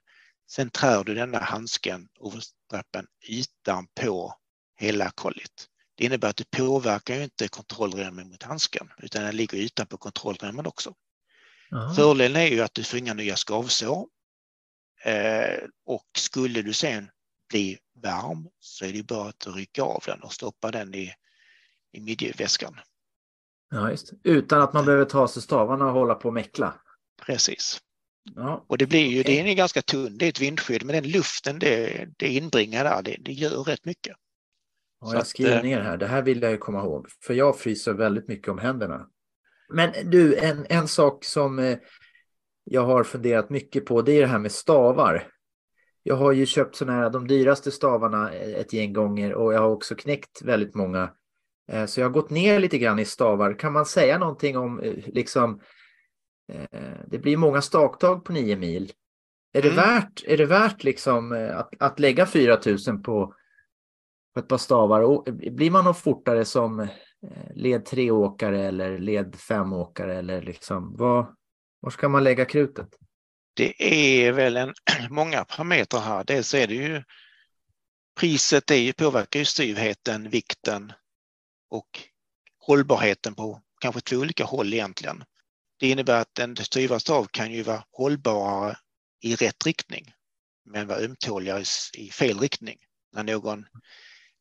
Sen 0.47 0.69
trär 0.69 1.03
du 1.03 1.15
denna 1.15 1.39
handsken, 1.39 2.07
overstrappen, 2.19 3.07
utanpå 3.29 4.33
hela 4.75 5.11
kollit. 5.11 5.69
Det 5.95 6.05
innebär 6.05 6.29
att 6.29 6.37
du 6.37 6.43
påverkar 6.43 7.15
ju 7.15 7.23
inte 7.23 7.47
kontrollremmen 7.47 8.29
mot 8.29 8.43
handsken 8.43 8.91
utan 8.97 9.23
den 9.23 9.35
ligger 9.35 9.57
utanpå 9.57 9.97
kontrollremmen 9.97 10.67
också. 10.67 10.93
Jaha. 11.69 11.93
Fördelen 11.93 12.41
är 12.41 12.47
ju 12.47 12.61
att 12.61 12.73
du 12.73 12.83
får 12.83 12.99
inga 12.99 13.13
nya 13.13 13.35
skavsår. 13.35 14.07
Eh, 15.03 15.59
och 15.85 16.07
skulle 16.17 16.61
du 16.61 16.73
sen 16.73 17.09
bli 17.49 17.77
varm 18.03 18.47
så 18.59 18.85
är 18.85 18.93
det 18.93 19.03
bara 19.03 19.29
att 19.29 19.47
rycka 19.47 19.83
av 19.83 20.03
den 20.05 20.23
och 20.23 20.33
stoppa 20.33 20.71
den 20.71 20.95
i, 20.95 21.13
i 21.91 21.99
midjeväskan. 21.99 22.79
Ja, 23.69 23.91
just. 23.91 24.13
Utan 24.23 24.61
att 24.61 24.73
man 24.73 24.85
behöver 24.85 25.05
ta 25.05 25.27
sig 25.27 25.41
stavarna 25.41 25.85
och 25.85 25.93
hålla 25.93 26.15
på 26.15 26.27
och 26.27 26.33
mäckla. 26.33 26.73
Precis. 27.21 27.81
Ja. 28.35 28.65
Och 28.67 28.77
det 28.77 28.85
blir 28.85 29.05
ju, 29.07 29.21
Okej. 29.21 29.43
det 29.43 29.51
är 29.51 29.55
ganska 29.55 29.81
tunn, 29.81 30.17
det 30.17 30.25
är 30.25 30.29
ett 30.29 30.41
vindskydd, 30.41 30.85
men 30.85 30.95
den 30.95 31.11
luften 31.11 31.59
det, 31.59 32.07
det 32.17 32.27
inbringar 32.27 32.83
där, 32.83 33.01
det, 33.03 33.17
det 33.19 33.31
gör 33.31 33.63
rätt 33.63 33.85
mycket. 33.85 34.15
Ja, 35.01 35.13
jag 35.13 35.27
skriver 35.27 35.57
eh, 35.57 35.63
ner 35.63 35.81
här. 35.81 35.97
Det 35.97 36.07
här 36.07 36.21
vill 36.21 36.41
jag 36.41 36.51
ju 36.51 36.57
komma 36.57 36.79
ihåg. 36.79 37.07
För 37.23 37.33
jag 37.33 37.59
fryser 37.59 37.93
väldigt 37.93 38.27
mycket 38.27 38.47
om 38.47 38.57
händerna. 38.57 39.07
Men 39.73 39.91
du, 40.03 40.35
en, 40.35 40.65
en 40.69 40.87
sak 40.87 41.23
som 41.23 41.59
eh, 41.59 41.77
jag 42.63 42.85
har 42.85 43.03
funderat 43.03 43.49
mycket 43.49 43.85
på, 43.85 44.01
det 44.01 44.11
är 44.11 44.21
det 44.21 44.27
här 44.27 44.39
med 44.39 44.51
stavar. 44.51 45.27
Jag 46.03 46.15
har 46.15 46.31
ju 46.31 46.45
köpt 46.45 46.75
sådana 46.75 46.99
här, 46.99 47.09
de 47.09 47.27
dyraste 47.27 47.71
stavarna 47.71 48.33
eh, 48.33 48.55
ett 48.55 48.73
gäng 48.73 48.93
gånger 48.93 49.33
och 49.33 49.53
jag 49.53 49.59
har 49.59 49.69
också 49.69 49.95
knäckt 49.95 50.41
väldigt 50.41 50.75
många. 50.75 51.13
Så 51.87 51.99
jag 51.99 52.05
har 52.05 52.13
gått 52.13 52.29
ner 52.29 52.59
lite 52.59 52.77
grann 52.77 52.99
i 52.99 53.05
stavar. 53.05 53.59
Kan 53.59 53.73
man 53.73 53.85
säga 53.85 54.17
någonting 54.17 54.57
om 54.57 54.81
liksom, 55.05 55.61
det 57.07 57.17
blir 57.17 57.37
många 57.37 57.61
staktag 57.61 58.25
på 58.25 58.33
nio 58.33 58.55
mil. 58.55 58.91
Är 59.53 59.61
det 59.61 59.71
Mm. 59.71 59.75
värt, 59.75 60.23
är 60.27 60.37
det 60.37 60.45
värt 60.45 60.83
liksom 60.83 61.31
eh, 61.33 61.57
att, 61.57 61.69
att 61.79 61.99
lägga 61.99 62.25
4000 62.25 63.03
på, 63.03 63.33
på 64.33 64.39
ett 64.39 64.47
par 64.47 64.57
stavar? 64.57 65.01
Och 65.01 65.23
blir 65.33 65.71
man 65.71 65.85
nog 65.85 65.97
fortare 65.97 66.45
som 66.45 66.79
eh, 66.79 66.87
led 67.55 67.87
3-åkare 67.87 68.67
eller 68.67 68.99
led 68.99 69.35
5-åkare 69.35 70.15
eller 70.15 70.41
liksom 70.41 70.95
vad, 70.97 71.35
var 71.79 71.89
ska 71.89 72.09
man 72.09 72.23
lägga 72.23 72.45
krutet? 72.45 72.87
Det 73.53 73.73
är 74.27 74.31
väl 74.31 74.57
en, 74.57 74.73
många 75.09 75.45
parametrar 75.45 76.01
här. 76.01 76.23
Dels 76.23 76.53
är 76.53 76.67
det 76.67 76.73
ju 76.75 77.03
priset 78.19 78.71
är 78.71 78.75
ju, 78.75 78.93
påverkar 78.93 79.39
ju 79.39 79.45
styvheten, 79.45 80.29
vikten 80.29 80.93
och 81.69 81.87
hållbarheten 82.59 83.35
på 83.35 83.61
kanske 83.81 84.01
två 84.01 84.15
olika 84.15 84.43
håll 84.43 84.73
egentligen. 84.73 85.23
Det 85.79 85.89
innebär 85.89 86.21
att 86.21 86.39
en 86.39 86.55
styva 86.55 86.99
stav 86.99 87.27
kan 87.31 87.51
ju 87.51 87.63
vara 87.63 87.83
hållbarare 87.91 88.77
i 89.21 89.35
rätt 89.35 89.65
riktning 89.65 90.11
men 90.65 90.87
vara 90.87 90.99
ömtåligare 90.99 91.63
i- 91.97 92.09
fel 92.11 92.39
riktning. 92.39 92.77
När 93.13 93.23
någon 93.23 93.65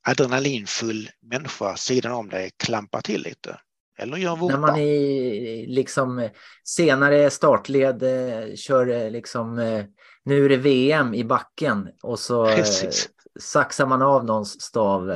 adrenalinfull 0.08 1.10
människa 1.22 1.76
sidan 1.76 2.12
om 2.12 2.28
dig 2.28 2.50
klampar 2.56 3.00
till 3.00 3.22
lite 3.22 3.60
eller 3.98 4.16
gör 4.16 4.36
När 4.36 4.58
man 4.58 4.60
vurpa. 4.60 4.78
i 4.80 5.66
liksom 5.68 6.28
senare 6.64 7.30
startled 7.30 8.02
eh, 8.02 8.54
kör 8.54 8.86
eh, 8.88 9.10
liksom 9.10 9.58
eh, 9.58 9.84
nu 10.24 10.44
är 10.44 10.48
det 10.48 10.56
VM 10.56 11.14
i 11.14 11.24
backen 11.24 11.88
och 12.02 12.18
så 12.18 12.46
Precis. 12.46 13.08
saxar 13.40 13.86
man 13.86 14.02
av 14.02 14.24
någons 14.24 14.60
stav. 14.62 15.08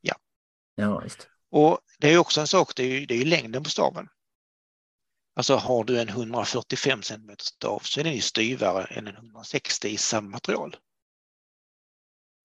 Ja. 0.00 0.14
Ja, 0.74 1.02
just. 1.02 1.28
Och 1.50 1.78
det 1.98 2.12
är 2.12 2.18
också 2.18 2.40
en 2.40 2.46
sak, 2.46 2.72
det 2.76 2.82
är 2.82 3.00
ju, 3.00 3.06
det 3.06 3.14
är 3.14 3.18
ju 3.18 3.24
längden 3.24 3.62
på 3.62 3.70
staven. 3.70 4.08
Alltså 5.36 5.56
har 5.56 5.84
du 5.84 6.00
en 6.00 6.08
145 6.08 7.02
cm 7.02 7.30
stav 7.38 7.80
så 7.80 8.00
är 8.00 8.04
den 8.04 8.14
ju 8.14 8.20
styvare 8.20 8.84
än 8.84 9.06
en 9.06 9.16
160 9.16 9.88
i 9.88 9.96
samma 9.96 10.28
material. 10.30 10.76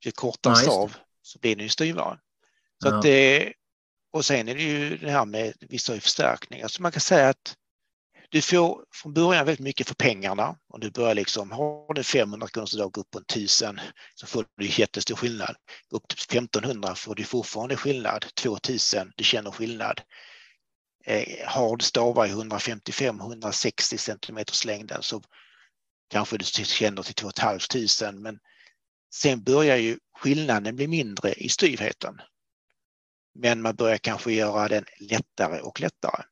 Ju 0.06 0.12
kortare 0.12 0.54
det. 0.54 0.60
stav 0.60 0.95
så 1.21 1.39
blir 1.39 1.56
den 1.56 1.63
ju 1.63 1.69
styvare. 1.69 2.19
Så 2.84 2.88
Ja. 2.89 2.95
att 2.95 3.01
det, 3.04 3.54
och 4.13 4.25
sen 4.25 4.47
är 4.49 4.56
det 4.56 4.62
ju 4.63 4.97
det 4.97 5.12
här 5.12 5.25
med 5.25 5.54
vissa 5.60 5.99
förstärkningar. 5.99 6.67
Så 6.67 6.82
man 6.82 6.91
kan 6.91 7.01
säga 7.01 7.30
att 7.30 7.56
du 8.30 8.41
får 8.41 8.86
från 8.93 9.13
början 9.13 9.45
väldigt 9.45 9.63
mycket 9.63 9.88
för 9.88 9.95
pengarna. 9.95 10.58
Om 10.67 10.80
du 10.80 10.91
börjar 10.91 11.15
liksom, 11.15 11.51
har 11.51 11.93
du 11.93 12.04
500 12.04 12.47
kronor 12.47 12.65
så 12.65 12.77
dag 12.77 12.97
upp 12.97 13.12
på 13.12 13.17
en 13.17 13.25
1000 13.25 13.80
så 14.15 14.27
får 14.27 14.45
du 14.58 14.65
jättestor 14.65 15.15
skillnad. 15.15 15.56
Upp 15.89 16.08
till 16.08 16.38
1500 16.38 16.95
får 16.95 17.15
du 17.15 17.23
fortfarande 17.23 17.77
skillnad. 17.77 18.25
2000, 18.36 19.12
du 19.15 19.23
känner 19.23 19.51
skillnad. 19.51 20.01
Eh, 21.05 21.47
har 21.47 21.77
du 21.77 21.85
stavar 21.85 22.27
i 22.27 22.29
155-160 22.29 23.97
centimeters 23.97 24.65
längden 24.65 25.03
så 25.03 25.21
kanske 26.09 26.37
du 26.37 26.45
känner 26.45 27.03
till 27.03 27.13
2 27.13 27.31
500 27.39 28.11
men 28.11 28.39
sen 29.13 29.43
börjar 29.43 29.77
ju 29.77 29.97
skillnaden 30.17 30.75
bli 30.75 30.87
mindre 30.87 31.33
i 31.33 31.49
styvheten. 31.49 32.21
Men 33.33 33.61
man 33.61 33.75
börjar 33.75 33.97
kanske 33.97 34.33
göra 34.33 34.67
den 34.67 34.85
lättare 34.99 35.61
och 35.61 35.81
lättare. 35.81 36.23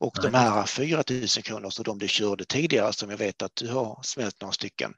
Och 0.00 0.12
Ja, 0.16 0.22
de 0.22 0.34
här 0.34 0.66
4000 0.66 1.42
kronor, 1.42 1.70
så 1.70 1.82
de 1.82 1.98
du 1.98 2.08
körde 2.08 2.44
tidigare 2.44 2.92
som 2.92 3.10
jag 3.10 3.18
vet 3.18 3.42
att 3.42 3.56
du 3.56 3.68
har 3.68 4.00
smält 4.02 4.40
några 4.40 4.52
stycken, 4.52 4.94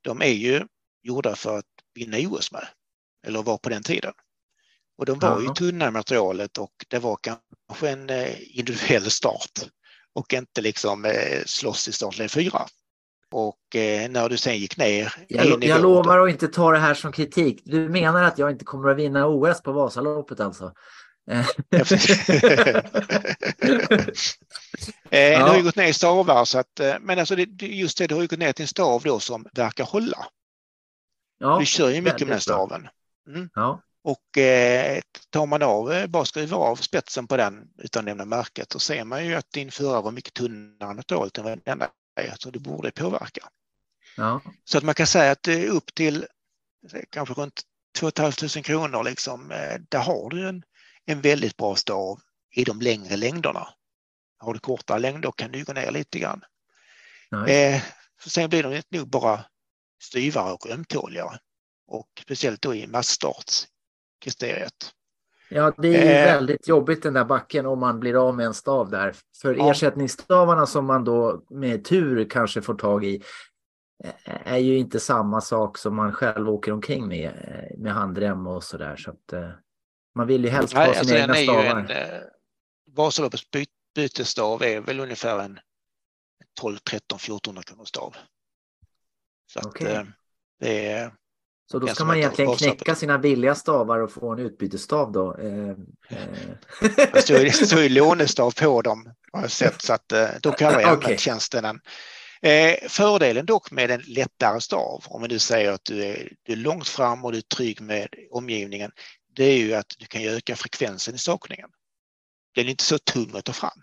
de 0.00 0.22
är 0.22 0.26
ju 0.26 0.66
gjorda 1.02 1.36
för 1.36 1.58
att 1.58 1.64
vinna 1.94 2.16
OS 2.18 2.52
med. 2.52 2.68
Eller 3.26 3.42
var 3.42 3.58
på 3.58 3.68
den 3.68 3.82
tiden. 3.82 4.12
Och 5.02 5.06
de 5.06 5.18
var 5.18 5.40
ju 5.40 5.46
Ja. 5.46 5.54
tunna 5.54 5.90
materialet 5.90 6.58
och 6.58 6.72
det 6.88 6.98
var 6.98 7.18
kanske 7.22 7.88
en 7.90 8.10
eh, 8.10 8.58
individuell 8.58 9.10
start 9.10 9.50
och 10.14 10.32
inte 10.32 10.60
liksom 10.60 11.04
eh, 11.04 11.42
slåss 11.46 11.88
i 11.88 11.92
startled 11.92 12.30
4. 12.30 12.66
Och 13.32 13.76
eh, 13.76 14.10
när 14.10 14.28
du 14.28 14.36
sen 14.36 14.58
gick 14.58 14.76
ner 14.76 15.14
Jag, 15.28 15.64
jag 15.64 15.82
lovar 15.82 16.18
att 16.18 16.30
inte 16.30 16.48
ta 16.48 16.72
det 16.72 16.78
här 16.78 16.94
som 16.94 17.12
kritik. 17.12 17.62
Du 17.64 17.88
menar 17.88 18.22
att 18.24 18.38
jag 18.38 18.50
inte 18.50 18.64
kommer 18.64 18.88
att 18.90 18.96
vinna 18.96 19.26
OS 19.26 19.62
på 19.62 19.72
Vasaloppet 19.72 20.40
alltså? 20.40 20.72
Ja. 21.24 21.44
Eh, 25.10 25.38
Det 25.38 25.44
har 25.48 25.56
ju 25.56 25.62
gått 25.62 25.76
ner 25.76 25.88
i 25.88 25.92
stavar, 25.92 26.44
så 26.44 26.58
att, 26.58 26.80
men 27.00 27.18
alltså 27.18 27.36
det, 27.36 27.62
just 27.66 27.98
det, 27.98 28.06
det 28.06 28.14
har 28.14 28.22
ju 28.22 28.28
gått 28.28 28.38
ner 28.38 28.52
till 28.52 28.62
en 28.62 28.68
stav 28.68 29.02
då 29.04 29.20
som 29.20 29.46
verkar 29.52 29.84
hålla. 29.84 30.26
ja, 31.38 31.58
du 31.58 31.66
kör 31.66 31.90
ju 31.90 32.00
mycket 32.02 32.20
med 32.20 32.28
den 32.28 32.40
staven. 32.40 32.88
ja, 33.54 33.82
Och 34.04 34.38
eh, 34.38 35.00
tar 35.30 35.46
man 35.46 35.62
av, 35.62 35.92
eh, 35.92 36.06
bara 36.06 36.24
skruvar 36.24 36.58
av 36.58 36.76
spetsen 36.76 37.26
på 37.26 37.36
den 37.36 37.68
utan 37.78 38.04
lämna 38.04 38.24
märket, 38.24 38.72
så 38.72 38.78
ser 38.78 39.04
man 39.04 39.26
ju 39.26 39.34
att 39.34 39.52
din 39.52 39.70
förare 39.70 40.02
var 40.02 40.10
mycket 40.10 40.34
tunnare 40.34 40.94
materialet 40.94 41.38
än 41.38 41.44
vad 41.44 41.64
denna 41.64 41.88
är, 42.20 42.34
så 42.38 42.50
det 42.50 42.58
borde 42.58 42.90
påverka. 42.90 43.48
ja, 44.16 44.40
Så 44.64 44.78
att 44.78 44.84
man 44.84 44.94
kan 44.94 45.06
säga 45.06 45.30
att 45.30 45.48
eh, 45.48 45.74
upp 45.74 45.94
till 45.94 46.26
kanske 47.10 47.34
runt 47.34 47.60
2 47.98 48.10
500 48.16 48.62
kronor, 48.62 49.04
liksom, 49.04 49.48
där 49.88 49.98
har 49.98 50.30
du 50.30 50.48
en, 50.48 50.62
en 51.06 51.20
väldigt 51.20 51.56
bra 51.56 51.76
stav 51.76 52.20
i 52.54 52.64
de 52.64 52.80
längre 52.80 53.16
längderna. 53.16 53.68
Har 54.38 54.54
du 54.54 54.60
kortare 54.60 54.98
längder 54.98 55.32
kan 55.36 55.52
du 55.52 55.64
gå 55.64 55.72
ner 55.72 55.90
lite 55.90 56.18
grann. 56.18 56.44
Eh, 57.48 57.82
sen 58.26 58.50
blir 58.50 58.62
de 58.62 58.82
nog 58.98 59.08
bara 59.08 59.44
styvare 60.02 60.52
och 60.52 60.70
ömtåligare. 60.70 61.38
Och 61.86 62.08
speciellt 62.22 62.62
då 62.62 62.74
i 62.74 62.86
massstartskriteriet. 64.26 64.94
Ja, 65.48 65.72
det 65.78 65.88
är 65.96 66.26
Eh. 66.28 66.34
väldigt 66.34 66.68
jobbigt 66.68 67.02
den 67.02 67.14
där 67.14 67.24
backen 67.24 67.66
om 67.66 67.80
man 67.80 68.00
blir 68.00 68.28
av 68.28 68.36
med 68.36 68.46
en 68.46 68.54
stav 68.54 68.90
där. 68.90 69.14
För 69.42 69.54
Ja. 69.54 69.70
ersättningsstavarna 69.70 70.66
som 70.66 70.86
man 70.86 71.04
då 71.04 71.44
med 71.50 71.84
tur 71.84 72.28
kanske 72.30 72.62
får 72.62 72.74
tag 72.74 73.04
i 73.04 73.22
eh, 74.04 74.52
är 74.52 74.58
ju 74.58 74.78
inte 74.78 75.00
samma 75.00 75.40
sak 75.40 75.78
som 75.78 75.96
man 75.96 76.12
själv 76.12 76.48
åker 76.50 76.72
omkring 76.72 77.08
med, 77.08 77.30
eh, 77.30 77.78
med 77.78 77.92
handrem 77.92 78.46
och 78.46 78.64
sådär. 78.64 78.96
Så 78.96 79.10
att, 79.10 79.32
man 80.14 80.26
vill 80.26 80.44
ju 80.44 80.50
helst 80.50 80.74
ha 80.74 80.84
sina 80.84 80.98
alltså 80.98 81.14
egna 81.14 81.34
stavar. 81.34 81.80
en 81.90 82.22
Vasaloppets 82.94 83.50
by, 83.50 83.66
bytesstav 83.94 84.62
är 84.62 84.80
väl 84.80 85.00
ungefär 85.00 85.38
en 85.38 85.58
12, 86.60 86.76
13, 86.78 87.18
1400 87.18 87.62
kronor 87.62 87.84
stav. 87.84 88.16
Så 89.52 89.58
att 89.58 89.66
Okej. 89.66 89.92
eh, 89.92 90.02
det 90.60 90.86
är 90.88 91.12
Så 91.70 91.78
då 91.78 91.86
ska 91.86 92.04
man 92.04 92.16
egentligen 92.16 92.56
knäcka 92.56 92.94
sina 92.94 93.18
billiga 93.18 93.54
stavar 93.54 93.98
och 93.98 94.12
få 94.12 94.32
en 94.32 94.38
utbytesstav 94.38 95.12
då. 95.12 95.36
Eh, 95.36 95.68
eh. 95.68 95.76
Det 97.12 97.22
står 97.22 97.38
ju- 97.38 97.50
det 97.76 97.82
ju 97.82 97.88
lånestav 97.88 98.50
på 98.50 98.82
dem 98.82 99.14
har 99.32 99.40
jag 99.42 99.50
sett 99.50 99.82
så 99.82 99.92
att 99.92 100.12
eh, 100.12 100.28
då 100.42 100.52
kallar 100.52 100.80
jag 100.80 100.98
Okej. 100.98 101.18
tjänsten 101.18 101.62
den. 101.62 101.80
Eh, 102.42 102.88
fördelen 102.88 103.46
dock 103.46 103.70
med 103.70 103.90
en 103.90 104.00
lättare 104.06 104.60
stav, 104.60 105.04
om 105.06 105.22
vi 105.22 105.28
nu 105.28 105.38
säger 105.38 105.72
att 105.72 105.84
du 105.84 106.04
är, 106.04 106.32
du 106.42 106.52
är 106.52 106.56
långt 106.56 106.88
fram 106.88 107.24
och 107.24 107.32
du 107.32 107.38
är 107.38 107.42
trygg 107.42 107.80
med 107.80 108.08
omgivningen, 108.30 108.90
det 109.36 109.44
är 109.44 109.56
ju 109.56 109.74
att 109.74 109.94
du 109.98 110.06
kan 110.06 110.22
öka 110.22 110.56
frekvensen 110.56 111.14
i 111.14 111.18
stakningen. 111.18 111.70
Den 112.54 112.66
är 112.66 112.70
inte 112.70 112.84
så 112.84 112.98
tung 112.98 113.30
att 113.34 113.44
ta 113.44 113.52
fram. 113.52 113.82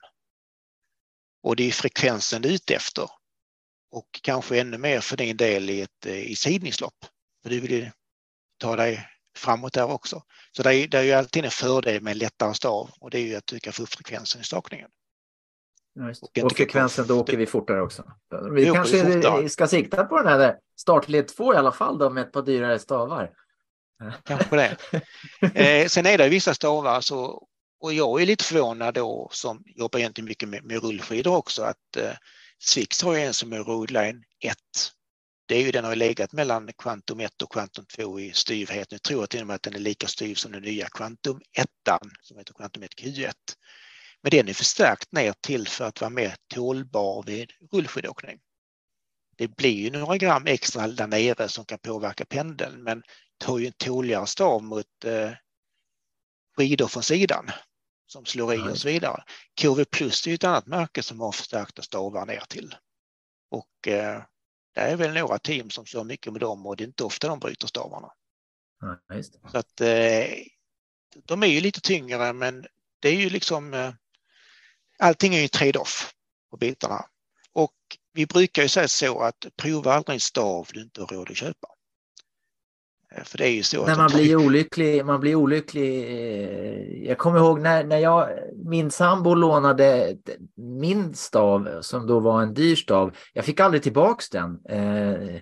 Och 1.44 1.56
det 1.56 1.64
är 1.64 1.72
frekvensen 1.72 2.42
du 2.42 2.50
är 2.50 2.54
ute 2.54 2.76
efter. 2.76 3.10
Och 3.92 4.10
kanske 4.24 4.60
ännu 4.60 4.78
mer 4.78 5.00
för 5.00 5.18
din 5.18 5.38
del 5.38 5.70
i 5.70 5.82
ett 5.82 6.06
eh, 6.06 6.32
i 6.32 6.36
sidningslopp. 6.36 7.06
För 7.44 7.50
du 7.50 7.60
vill 7.60 7.72
ju 7.72 7.92
ta 8.58 8.76
dig 8.76 9.08
framåt 9.38 9.74
där 9.74 9.92
också. 9.92 10.24
Så 10.52 10.64
det 10.64 10.76
är, 10.76 10.88
det 10.88 10.98
är 10.98 11.04
ju 11.04 11.12
alltid 11.12 11.46
en 11.46 11.52
fördel 11.52 12.02
med 12.02 12.12
en 12.12 12.18
lättare 12.18 12.54
stav 12.54 12.90
och 13.00 13.10
det 13.10 13.20
är 13.20 13.24
ju 13.24 13.36
att 13.36 13.48
du 13.48 13.60
kan 13.60 13.74
få 13.74 13.84
upp 13.84 13.90
frekvensen 13.90 14.42
i 14.42 14.44
stakningen. 14.44 14.90
Ja. 15.94 16.14
Och 16.44 16.58
frekvensen, 16.58 17.08
då 17.08 17.20
åker 17.20 17.38
vi 17.38 17.46
fortare 17.46 17.82
också. 17.82 18.04
Vi 18.54 18.66
vi 18.66 18.72
kanske 18.72 19.14
fortare. 19.14 19.50
ska 19.50 19.68
sikta 19.68 20.06
på 20.06 20.18
den 20.18 20.28
här 20.28 20.58
startled 20.78 21.28
2 21.28 21.54
i 21.54 21.58
alla 21.58 21.72
fall 21.72 21.98
då 21.98 22.10
med 22.10 22.24
ett 22.24 22.32
par 22.32 22.42
dyrare 22.42 22.80
stavar. 22.80 23.32
Kanske 24.24 24.56
det. 24.56 24.78
Eh, 25.56 25.88
sen 25.88 26.06
är 26.06 26.18
det 26.18 26.30
vissa 26.30 26.54
stavar 26.54 27.02
så, 27.02 27.48
och 27.80 27.94
jag 27.94 28.22
är 28.22 28.26
lite 28.26 28.44
förvånad 28.44 28.94
då 28.94 29.30
som 29.32 29.64
jobbar 29.66 30.00
egentligen 30.00 30.28
mycket 30.28 30.50
med, 30.50 30.64
med 30.64 30.84
rullskidor 30.84 31.36
också 31.36 31.64
att 31.64 31.98
eh, 31.98 32.12
Swix 32.60 33.04
har 33.04 33.16
ju 33.16 33.22
en 33.22 33.34
som 33.34 33.54
är 33.54 33.60
Roadline 33.60 34.24
1. 34.44 34.58
Det 35.50 35.56
är 35.56 35.62
ju 35.62 35.72
den 35.72 35.86
har 35.86 35.96
legat 35.96 36.34
mellan 36.34 36.70
Quantum 36.78 37.20
1 37.20 37.42
och 37.42 37.52
Quantum 37.52 37.86
2 37.86 38.20
i 38.20 38.32
styvhet. 38.34 38.92
Nu 38.92 38.98
tror 38.98 39.22
jag 39.22 39.30
till 39.30 39.42
och 39.42 39.48
med 39.48 39.56
att 39.56 39.64
den 39.64 39.76
är 39.76 39.80
lika 39.80 40.08
styv 40.08 40.36
som 40.36 40.52
den 40.52 40.64
nya 40.64 40.88
Quantum 40.90 41.42
1 41.58 41.68
som 42.22 42.38
heter 42.38 42.54
Quantum 42.54 42.84
1 42.84 42.92
Q1. 43.02 43.34
Men 44.22 44.30
den 44.32 44.50
är 44.50 44.54
förstärkt 44.54 45.12
ner 45.12 45.34
till 45.42 45.68
för 45.68 45.86
att 45.86 46.02
vara 46.02 46.10
mer 46.10 46.36
tålbar 46.54 47.24
vid 47.24 47.52
rullskidåkning. 47.72 48.40
Det 49.38 49.48
blir 49.48 49.74
ju 49.74 49.90
några 49.90 50.18
gram 50.18 50.46
extra 50.46 50.88
där 50.88 51.08
nere 51.08 51.48
som 51.48 51.66
kan 51.66 51.80
påverka 51.80 52.26
pendeln 52.26 52.84
men 52.84 53.04
tar 53.38 53.58
ju 53.58 53.66
en 53.66 53.74
tåligare 53.78 54.28
stav 54.28 54.64
mot 54.64 55.06
eh, 55.06 55.32
skidor 56.58 56.88
från 56.88 57.04
sidan 57.04 57.52
som 58.08 58.26
slår 58.26 58.54
i 58.54 58.60
och 58.60 58.78
så 58.78 58.88
vidare. 58.88 59.24
KV 59.62 59.86
Plus 59.86 60.26
är 60.26 60.32
ju 60.32 60.36
ett 60.36 60.44
annat 60.44 60.68
märke 60.68 61.04
som 61.04 61.20
har 61.20 61.32
förstärkta 61.32 61.82
stavar 61.82 62.26
ner 62.26 62.44
till. 62.50 62.76
Och 63.50 63.88
eh, 63.88 64.24
det 64.80 64.92
är 64.92 64.96
väl 64.96 65.14
några 65.14 65.40
team 65.40 65.70
som 65.70 65.86
kör 65.86 66.04
mycket 66.04 66.34
med 66.34 66.42
dem 66.42 66.66
och 66.66 66.76
det 66.76 66.84
är 66.84 66.88
inte 66.88 67.04
ofta 67.04 67.28
de 67.28 67.40
bryter 67.40 67.68
stavarna. 67.68 68.12
Ja. 68.82 69.22
Så 69.52 69.58
att 69.58 69.82
eh, 69.82 70.26
de 71.26 71.44
är 71.44 71.48
ju 71.48 71.62
lite 71.62 71.82
tyngre 71.82 72.34
men 72.34 72.66
det 73.00 73.10
är 73.10 73.16
ju 73.16 73.30
liksom 73.30 73.74
eh, 73.74 73.94
allting 75.00 75.36
är 75.36 75.42
ju 75.42 75.48
trade-off 75.48 76.14
på 76.52 76.58
bitarna. 76.58 77.06
Och 77.54 77.76
vi 78.14 78.26
brukar 78.26 78.62
ju 78.62 78.70
säga 78.70 78.88
så 78.88 79.20
att 79.20 79.46
prova 79.56 79.94
aldrig 79.94 80.14
en 80.14 80.20
stav 80.20 80.68
du 80.74 80.82
inte 80.82 81.02
har 81.02 81.08
råd 81.08 81.32
att 81.32 81.38
köpa. 81.38 81.68
Eh, 83.16 83.24
För 83.24 83.38
det 83.38 83.48
är 83.48 83.52
ju 83.52 83.64
så 83.64 83.86
När 83.86 83.96
man 83.98 84.10
blir 84.14 84.36
olycklig, 84.36 85.06
man 85.06 85.20
blir 85.20 85.36
olycklig. 85.36 86.04
eh, 86.04 87.08
Jag 87.08 87.18
kommer 87.18 87.40
ihåg 87.40 87.62
när, 87.62 87.84
när 87.84 87.98
jag, 87.98 88.30
min 88.66 88.92
sambo 88.92 89.34
lånade 89.34 90.18
min 90.56 91.14
stav 91.14 91.82
som 91.82 92.08
då 92.08 92.20
var 92.20 92.42
en 92.42 92.54
dyr 92.54 92.76
stav. 92.76 93.16
Jag 93.34 93.46
fick 93.46 93.60
aldrig 93.60 93.84
tillbaks 93.84 94.30
den. 94.30 94.60
Eh, 94.70 95.42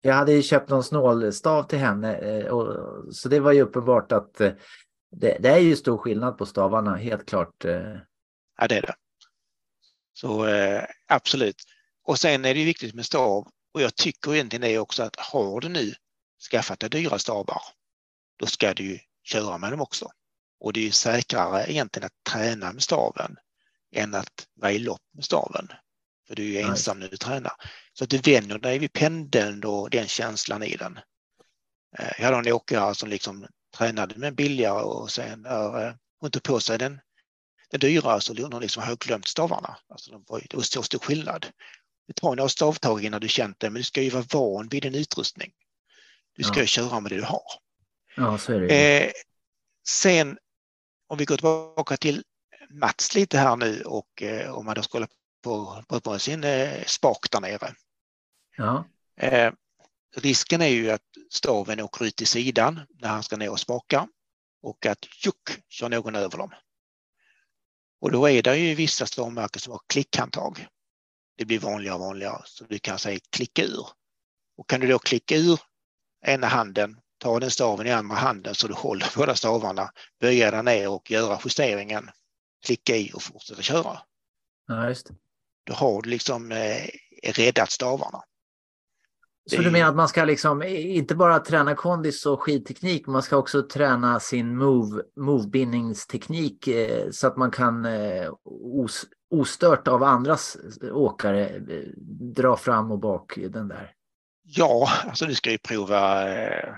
Jag 0.00 0.14
hade 0.14 0.32
ju 0.32 0.42
köpt 0.42 0.68
någon 0.70 0.84
snålstav 0.84 1.62
till 1.62 1.78
henne 1.78 2.42
och, 2.50 2.74
så 3.14 3.28
det 3.28 3.40
var 3.40 3.52
ju 3.52 3.62
uppenbart 3.62 4.12
att 4.12 4.34
det, 5.10 5.36
det 5.40 5.48
är 5.48 5.58
ju 5.58 5.76
stor 5.76 5.98
skillnad 5.98 6.38
på 6.38 6.46
stavarna, 6.46 6.96
helt 6.96 7.28
klart. 7.28 7.64
Ja, 8.58 8.66
det 8.68 8.76
är 8.76 8.82
det. 8.82 8.94
Så 10.12 10.46
absolut. 11.08 11.56
Och 12.04 12.18
sen 12.18 12.44
är 12.44 12.54
det 12.54 12.60
ju 12.60 12.66
viktigt 12.66 12.94
med 12.94 13.04
stav 13.04 13.46
och 13.74 13.82
jag 13.82 13.94
tycker 13.94 14.34
egentligen 14.34 14.62
det 14.62 14.78
också 14.78 15.02
att 15.02 15.16
har 15.16 15.60
du 15.60 15.68
nu 15.68 15.92
skaffat 16.50 16.80
dig 16.80 16.90
dyra 16.90 17.18
stavar, 17.18 17.62
då 18.38 18.46
ska 18.46 18.74
du 18.74 18.84
ju 18.84 18.98
köra 19.24 19.58
med 19.58 19.72
dem 19.72 19.80
också. 19.80 20.10
Och 20.60 20.72
det 20.72 20.80
är 20.80 20.84
ju 20.84 20.92
säkrare 20.92 21.72
egentligen 21.72 22.06
att 22.06 22.32
träna 22.32 22.72
med 22.72 22.82
staven 22.82 23.36
än 23.94 24.14
att 24.14 24.46
vara 24.54 24.72
i 24.72 24.78
lopp 24.78 25.02
med 25.14 25.24
staven. 25.24 25.68
För 26.28 26.34
du 26.34 26.42
är 26.42 26.60
ju 26.60 26.60
ensam 26.60 27.00
när 27.00 27.08
du 27.08 27.16
tränar. 27.16 27.52
Så 27.92 28.04
att 28.04 28.10
du 28.10 28.18
vänjer 28.18 28.58
dig 28.58 28.78
vid 28.78 28.92
pendeln 28.92 29.64
och 29.64 29.90
den 29.90 30.08
känslan 30.08 30.62
i 30.62 30.76
den. 30.76 30.98
Eh, 31.98 32.12
Jag 32.18 32.24
hade 32.24 32.48
en 32.48 32.54
åkare 32.54 32.94
som 32.94 33.08
liksom 33.08 33.46
tränade 33.76 34.18
med 34.18 34.34
billigare 34.34 34.82
och 34.82 35.10
sen 35.10 35.42
när 35.42 35.86
eh, 35.86 35.94
hon 36.20 36.30
tog 36.30 36.42
på 36.42 36.60
sig 36.60 36.78
den 36.78 37.00
den 37.70 37.80
dyra 37.80 38.20
så 38.20 38.42
hon 38.42 38.62
liksom 38.62 38.96
glömt 39.00 39.28
stavarna. 39.28 39.76
Alltså 39.88 40.10
de 40.10 40.24
var, 40.28 40.40
det 40.40 40.56
var 40.56 40.62
så 40.62 40.82
stor 40.82 40.98
skillnad. 40.98 41.46
Det 42.06 42.12
tar 42.12 42.36
några 42.36 42.48
stavtag 42.48 43.04
innan 43.04 43.20
du 43.20 43.28
känt 43.28 43.60
det, 43.60 43.70
men 43.70 43.80
du 43.80 43.84
ska 43.84 44.02
ju 44.02 44.10
vara 44.10 44.24
van 44.32 44.68
vid 44.68 44.82
din 44.82 44.94
utrustning. 44.94 45.52
Du 46.36 46.44
ska 46.44 46.60
ju 46.60 46.66
köra 46.66 47.00
med 47.00 47.12
det 47.12 47.16
du 47.16 47.22
har. 47.22 47.42
Ja, 48.16 48.38
så 48.38 48.52
är 48.52 48.60
det. 48.60 49.04
Eh, 49.04 49.12
sen 49.88 50.38
om 51.08 51.18
vi 51.18 51.24
går 51.24 51.36
tillbaka 51.36 51.96
till 51.96 52.22
Mats 52.70 53.14
lite 53.14 53.38
här 53.38 53.56
nu 53.56 53.82
och 53.82 54.22
eh, 54.22 54.50
om 54.54 54.64
man 54.64 54.74
då 54.74 55.06
på, 55.42 55.84
på, 55.88 56.00
på 56.00 56.18
sin 56.18 56.44
eh, 56.44 56.84
spak 56.84 57.30
där 57.30 57.40
nere. 57.40 57.74
Ja, 58.56 58.84
Eh, 59.20 59.52
risken 60.16 60.62
är 60.62 60.66
ju 60.66 60.90
att 60.90 61.02
staven 61.30 61.80
åker 61.80 62.04
ut 62.04 62.22
i 62.22 62.26
sidan 62.26 62.80
när 62.88 63.08
han 63.08 63.22
ska 63.22 63.36
ner 63.36 63.50
och 63.50 63.60
spaka 63.60 64.08
och 64.62 64.86
att 64.86 65.04
tjock 65.04 65.50
kör 65.68 65.88
någon 65.88 66.14
över 66.14 66.38
dem. 66.38 66.50
Och 68.00 68.10
då 68.10 68.28
är 68.28 68.42
det 68.42 68.56
ju 68.56 68.74
vissa 68.74 69.06
stavmärken 69.06 69.60
som 69.60 69.72
har 69.72 69.80
klickhandtag. 69.86 70.66
Det 71.36 71.44
blir 71.44 71.58
vanligare 71.58 71.94
och 71.94 72.00
vanligare 72.00 72.42
så 72.44 72.64
du 72.64 72.78
kan 72.78 72.98
säga 72.98 73.20
klicka 73.30 73.64
ur. 73.64 73.86
Och 74.56 74.68
kan 74.68 74.80
du 74.80 74.86
då 74.86 74.98
klicka 74.98 75.36
ur 75.36 75.60
ena 76.26 76.46
handen, 76.46 76.96
ta 77.18 77.40
den 77.40 77.50
staven 77.50 77.86
i 77.86 77.92
andra 77.92 78.16
handen 78.16 78.54
så 78.54 78.68
du 78.68 78.74
håller 78.74 79.12
båda 79.16 79.34
stavarna, 79.34 79.90
böja 80.20 80.50
den 80.50 80.64
ner 80.64 80.88
och 80.88 81.10
göra 81.10 81.38
justeringen, 81.44 82.10
klicka 82.66 82.96
i 82.96 83.10
och 83.14 83.22
fortsätta 83.22 83.62
köra. 83.62 83.98
ja 84.68 84.88
just 84.88 85.06
det. 85.06 85.14
Då 85.66 85.74
har 85.74 86.02
du 86.02 86.10
liksom 86.10 86.52
eh, 86.52 86.88
räddat 87.32 87.70
stavarna. 87.70 88.22
Så 89.50 89.62
du 89.62 89.70
menar 89.70 89.88
att 89.88 89.96
man 89.96 90.08
ska 90.08 90.24
liksom 90.24 90.62
inte 90.62 91.14
bara 91.14 91.38
träna 91.38 91.74
kondis 91.74 92.26
och 92.26 92.42
skidteknik, 92.42 93.06
man 93.06 93.22
ska 93.22 93.36
också 93.36 93.62
träna 93.62 94.20
sin 94.20 94.56
move, 94.56 95.02
movebindningsteknik 95.16 96.68
eh, 96.68 97.10
så 97.10 97.26
att 97.26 97.36
man 97.36 97.50
kan 97.50 97.84
eh, 97.84 98.32
os, 98.74 99.04
ostört 99.30 99.88
av 99.88 100.02
andras 100.02 100.56
åkare 100.92 101.48
eh, 101.48 101.88
dra 102.36 102.56
fram 102.56 102.90
och 102.90 102.98
bak 102.98 103.38
den 103.48 103.68
där. 103.68 103.95
Ja, 104.48 104.88
alltså 105.08 105.26
du 105.26 105.34
ska 105.34 105.50
ju 105.50 105.58
prova 105.58 106.28
eh, 106.32 106.68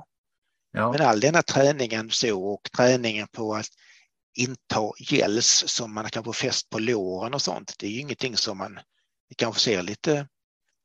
Ja, 0.72 0.92
Men 0.92 1.00
all 1.06 1.20
denna 1.20 1.42
träningen 1.42 2.10
så 2.10 2.44
och 2.52 2.60
träningen 2.76 3.26
på 3.32 3.54
att 3.54 3.66
inta 4.38 4.80
gels 4.98 5.64
som 5.66 5.94
man 5.94 6.04
kan 6.10 6.24
få 6.24 6.32
fäst 6.32 6.70
på 6.70 6.78
låren 6.78 7.34
och 7.34 7.42
sånt. 7.42 7.74
Det 7.78 7.86
är 7.86 7.90
ju 7.90 8.00
ingenting 8.00 8.36
som 8.36 8.58
man 8.58 8.78
det 9.28 9.34
kanske 9.34 9.60
ser 9.60 9.82
lite 9.82 10.28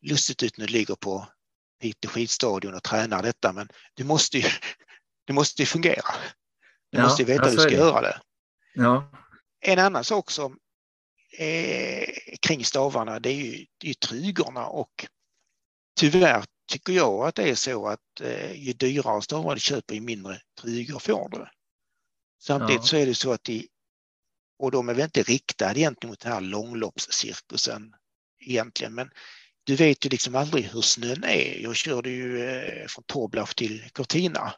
lustigt 0.01 0.43
ut 0.43 0.57
när 0.57 0.67
du 0.67 0.73
ligger 0.73 0.95
på 0.95 1.27
Piteå 1.81 2.09
skidstadion 2.11 2.73
och 2.73 2.83
tränar 2.83 3.23
detta, 3.23 3.53
men 3.53 3.69
det 3.95 4.03
måste 4.03 4.37
ju, 4.37 4.43
det 5.27 5.33
måste 5.33 5.61
ju 5.61 5.65
fungera. 5.65 6.05
Du 6.91 6.97
Ja, 6.97 7.03
måste 7.03 7.21
ju 7.21 7.25
veta 7.25 7.43
hur 7.49 7.51
du 7.57 7.63
är 7.63 7.67
ska 7.69 7.69
det. 7.69 7.75
göra 7.75 8.01
det. 8.01 8.21
ja, 8.73 9.11
En 9.59 9.79
annan 9.79 10.03
sak 10.03 10.31
som 10.31 10.59
eh, 11.37 12.09
kring 12.41 12.65
stavarna, 12.65 13.19
det 13.19 13.29
är 13.29 13.33
ju, 13.35 13.65
det 13.77 13.85
är 13.85 13.87
ju 13.87 13.93
trygorna 13.93 14.65
och 14.67 15.05
tyvärr 15.99 16.45
tycker 16.71 16.93
jag 16.93 17.27
att 17.27 17.35
det 17.35 17.49
är 17.49 17.55
så 17.55 17.87
att 17.87 18.21
eh, 18.21 18.51
ju 18.53 18.73
dyrare 18.73 19.21
stavar 19.21 19.55
du 19.55 19.61
köper, 19.61 19.95
ju 19.95 20.01
mindre 20.01 20.41
trygor 20.61 20.99
får 20.99 21.29
du. 21.29 21.47
Samtidigt 22.41 22.81
Ja. 22.81 22.87
så 22.87 22.95
är 22.97 23.05
det 23.05 23.15
så 23.15 23.31
att 23.33 23.43
de, 23.43 23.67
och 24.59 24.71
de 24.71 24.89
är 24.89 24.93
väl 24.93 25.03
inte 25.03 25.23
riktade 25.23 25.79
egentligen 25.79 26.09
mot 26.11 26.19
den 26.19 26.31
här 26.31 26.41
långloppscirkusen 26.41 27.95
egentligen, 28.41 28.95
men 28.95 29.09
du 29.63 29.75
vet 29.75 30.05
ju 30.05 30.09
liksom 30.09 30.35
aldrig 30.35 30.65
hur 30.65 30.81
snön 30.81 31.23
är. 31.23 31.59
Jag 31.59 31.75
körde 31.75 32.09
ju 32.09 32.49
eh, 32.49 32.87
från 32.87 33.03
Toblach 33.03 33.53
till 33.53 33.89
Cortina. 33.93 34.53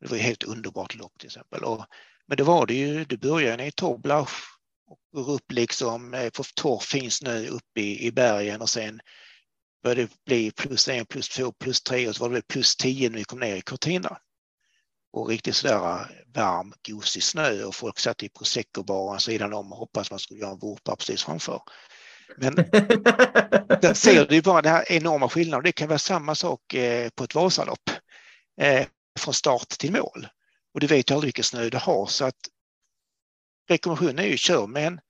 Det 0.00 0.06
var 0.10 0.16
ju 0.16 0.22
helt 0.22 0.42
underbart 0.42 0.94
lopp 0.94 1.18
till 1.18 1.26
exempel. 1.26 1.64
Och, 1.64 1.84
men 2.26 2.36
det 2.36 2.42
var 2.42 2.66
det 2.66 2.74
ju, 2.74 3.04
du 3.04 3.16
börjar 3.16 3.60
i 3.60 3.72
Toblach 3.72 4.30
och 4.86 4.98
går 5.12 5.30
upp 5.30 5.52
liksom 5.52 6.14
eh, 6.14 6.30
på 6.30 6.42
torr 6.54 6.80
fin 6.80 7.10
snö 7.10 7.46
upp 7.46 7.78
i, 7.78 8.06
i 8.06 8.12
bergen 8.12 8.60
och 8.60 8.68
sen 8.68 9.00
började 9.82 10.02
det 10.02 10.24
bli 10.26 10.50
plus 10.50 10.88
en, 10.88 11.06
plus 11.06 11.28
två, 11.28 11.52
plus 11.52 11.82
tre 11.82 12.08
och 12.08 12.16
så 12.16 12.28
var 12.28 12.34
det 12.34 12.48
plus 12.48 12.76
tio 12.76 13.10
när 13.10 13.18
vi 13.18 13.24
kom 13.24 13.40
ner 13.40 13.56
i 13.56 13.62
Cortina. 13.62 14.18
Och 15.12 15.28
riktigt 15.28 15.56
sådär 15.56 16.00
eh, 16.00 16.06
varm, 16.34 16.74
gosig 16.88 17.22
snö 17.22 17.64
och 17.64 17.74
folk 17.74 17.98
satt 17.98 18.22
i 18.22 18.28
prosecco-baren 18.28 19.20
sidan 19.20 19.52
om 19.52 19.72
och 19.72 19.78
hoppades 19.78 20.10
man 20.10 20.20
skulle 20.20 20.40
göra 20.40 20.52
en 20.52 20.58
vurpa 20.58 20.96
precis 20.96 21.22
framför. 21.22 21.62
Men 22.36 22.54
där 23.80 23.94
ser 23.94 24.26
du 24.26 24.42
bara 24.42 24.62
den 24.62 24.72
här 24.72 24.92
enorma 24.92 25.28
skillnaden. 25.28 25.64
Det 25.64 25.72
kan 25.72 25.88
vara 25.88 25.98
samma 25.98 26.34
sak 26.34 26.74
eh, 26.74 27.08
på 27.08 27.24
ett 27.24 27.34
Vasalopp. 27.34 27.90
Eh, 28.60 28.86
från 29.18 29.34
start 29.34 29.68
till 29.68 29.92
mål. 29.92 30.26
Och 30.74 30.80
du 30.80 30.86
vet 30.86 31.10
ju 31.10 31.14
aldrig 31.14 31.26
vilken 31.26 31.44
snö 31.44 31.68
du 31.70 31.78
har 31.78 32.06
så 32.06 32.24
att 32.24 32.48
rekommendationen 33.68 34.18
är 34.18 34.28
ju 34.28 34.36
kör 34.36 34.66
med 34.66 34.86
en 34.86 35.00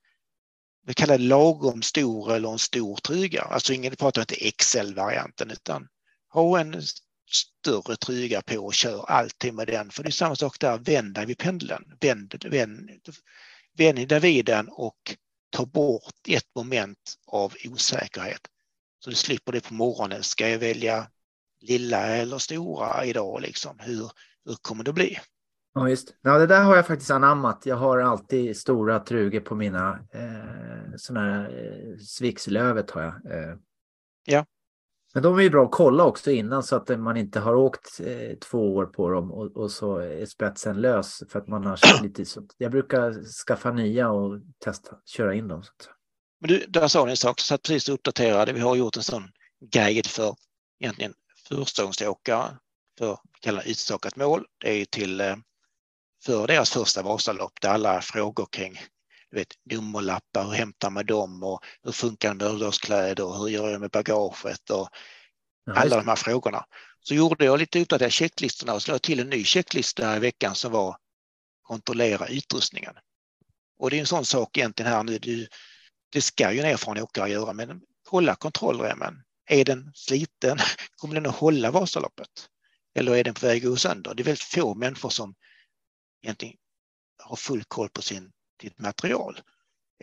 vi 0.87 0.95
kallar 0.95 1.19
det 1.19 1.25
lagom 1.25 1.83
stor 1.83 2.35
eller 2.35 2.53
en 2.53 2.59
stor 2.59 2.97
tryga. 2.97 3.43
Alltså 3.43 3.73
ingen 3.73 3.97
pratar 3.97 4.21
inte 4.21 4.51
XL-varianten 4.51 5.51
utan 5.51 5.89
ha 6.29 6.61
en 6.61 6.83
större 7.31 7.97
tryga 7.97 8.43
på 8.43 8.59
och 8.59 8.75
kör 8.75 9.11
alltid 9.11 9.55
med 9.55 9.67
den. 9.67 9.91
För 9.91 10.03
det 10.03 10.09
är 10.09 10.11
samma 10.11 10.37
sak 10.37 10.61
där, 10.61 10.79
vänd 10.79 11.15
dig 11.15 11.27
vid 11.27 11.39
pendeln. 11.39 11.85
Vänd, 12.01 12.45
vänd, 12.45 12.91
vänd 13.77 14.09
dig 14.09 14.21
vid 14.21 14.45
den 14.45 14.69
och 14.69 15.17
ta 15.55 15.66
bort 15.66 16.28
ett 16.28 16.55
moment 16.55 17.14
av 17.26 17.52
osäkerhet. 17.64 18.40
Så 18.98 19.11
du 19.11 19.16
slipper 19.16 19.52
det 19.52 19.68
på 19.68 19.74
morgonen. 19.74 20.22
Ska 20.22 20.48
jag 20.48 20.59
välja 20.59 21.07
lilla 21.61 22.07
eller 22.07 22.38
stora 22.38 23.05
idag? 23.05 23.40
Liksom? 23.40 23.78
Hur, 23.78 24.11
hur 24.44 24.55
kommer 24.62 24.84
det 24.84 24.92
bli? 24.92 25.18
Ja, 25.74 25.88
just. 25.88 26.14
Ja, 26.22 26.38
det 26.38 26.46
där 26.46 26.64
har 26.64 26.76
jag 26.76 26.86
faktiskt 26.86 27.11
anammat. 27.11 27.66
Jag 27.66 27.76
har 27.76 27.98
alltid 27.98 28.57
stora 28.57 28.98
trugor 28.98 29.40
på 29.40 29.55
mina 29.55 29.98
eh, 30.12 30.96
sådana 30.96 31.32
här 31.32 31.44
eh, 31.44 31.98
Svixlövet 31.98 32.90
har 32.90 33.02
jag. 33.02 33.14
Eh. 33.38 33.57
Ja. 34.24 34.46
Men 35.15 35.23
de 35.23 35.39
är 35.39 35.43
ju 35.43 35.51
bra 35.51 35.65
att 35.65 35.71
kolla 35.71 36.05
också 36.05 36.31
innan 36.31 36.62
så 36.62 36.77
att 36.77 37.01
man 37.01 37.17
inte 37.17 37.41
har 37.41 37.55
åkt 37.55 38.01
eh, 38.01 38.39
två 38.39 38.75
år 38.75 38.87
på 38.87 39.11
dem 39.11 39.33
och, 39.33 39.57
och 39.57 39.71
så 39.71 39.97
är 39.97 40.27
spetsen 40.27 40.81
lös 40.81 41.23
för 41.29 41.39
att 41.39 41.49
man 41.49 41.67
har 41.67 41.77
kört 41.77 42.03
lite 42.03 42.25
så. 42.25 42.47
Jag 42.59 42.71
brukar 42.71 43.25
skaffa 43.47 43.73
nya 43.73 44.11
och 44.11 44.41
testa 44.65 44.97
köra 45.05 45.35
in 45.35 45.49
dem. 45.49 45.62
Så 45.62 45.71
att. 45.71 45.89
Men 46.41 46.49
du, 46.49 46.67
där 46.69 46.89
sa 46.89 47.05
ni 47.05 47.11
en 47.11 47.17
sak, 47.17 47.41
så 47.41 47.55
att 47.55 47.62
precis 47.62 47.89
uppdaterade. 47.89 48.53
Vi 48.53 48.61
har 48.61 48.77
gjort 48.77 48.97
en 48.97 49.03
sån 49.03 49.31
guide 49.73 50.07
för 50.07 50.37
egentligen 50.81 51.15
förstagångsåkare 51.49 52.59
för 52.99 53.19
utstakat 53.67 54.17
mål. 54.17 54.47
Det 54.61 54.81
är 54.81 54.85
till 54.85 55.21
eh, 55.21 55.37
för 56.25 56.47
deras 56.47 56.71
första 56.71 57.03
Vasalopp 57.03 57.61
där 57.61 57.69
alla 57.69 58.01
frågor 58.01 58.47
kring 58.51 58.79
du 59.35 59.41
vet, 59.41 59.55
nummerlappar, 59.70 60.45
hur 60.45 60.53
hämtar 60.53 60.91
man 60.91 61.07
dem 61.07 61.43
och 61.43 61.64
hur 61.82 61.93
funkar 61.93 62.35
nödvärnskläder 62.35 63.24
och 63.24 63.39
hur 63.39 63.49
gör 63.49 63.70
jag 63.70 63.80
med 63.80 63.91
bagaget 63.91 64.70
och 64.70 64.89
Ja, 65.66 65.72
alla 65.72 65.97
de 65.97 66.09
här 66.09 66.16
frågorna. 66.16 66.64
Så 67.01 67.14
gjorde 67.14 67.45
jag 67.45 67.59
lite 67.59 67.80
uppdaterade 67.80 68.11
checklistorna 68.11 68.74
och 68.74 68.82
jag 68.89 69.03
till 69.03 69.20
en 69.20 69.30
ny 69.30 69.45
checklista 69.45 70.16
i 70.16 70.18
veckan 70.18 70.55
som 70.55 70.72
var 70.72 70.97
kontrollera 71.62 72.26
utrustningen. 72.26 72.95
Och 73.78 73.91
det 73.91 73.97
är 73.97 74.01
en 74.01 74.07
sån 74.07 74.24
sak 74.24 74.59
egentligen 74.59 74.93
här 74.93 75.03
nu. 75.03 75.18
Du, 75.18 75.49
det 76.12 76.20
ska 76.20 76.53
ju 76.53 76.61
en 76.61 76.66
erfaren 76.66 77.03
åkare 77.03 77.30
göra, 77.30 77.53
men 77.53 77.80
kolla 78.03 78.35
kontrollremmen. 78.35 79.14
Är 79.47 79.64
den 79.64 79.93
sliten? 79.95 80.59
Kommer 80.97 81.14
den 81.14 81.26
att 81.26 81.37
hålla 81.37 81.70
Vasaloppet? 81.70 82.49
Eller 82.95 83.16
är 83.16 83.24
den 83.24 83.35
på 83.35 83.47
väg 83.47 83.64
att 83.64 83.70
gå 83.70 83.76
sönder? 83.76 84.14
Det 84.14 84.22
är 84.22 84.24
väldigt 84.24 84.43
få 84.43 84.74
människor 84.74 85.11
som 85.11 85.35
egentligen 86.22 86.57
har 87.22 87.37
full 87.37 87.64
koll 87.64 87.89
på 87.89 88.03
sin, 88.03 88.32
sitt 88.65 88.79
material. 88.79 89.41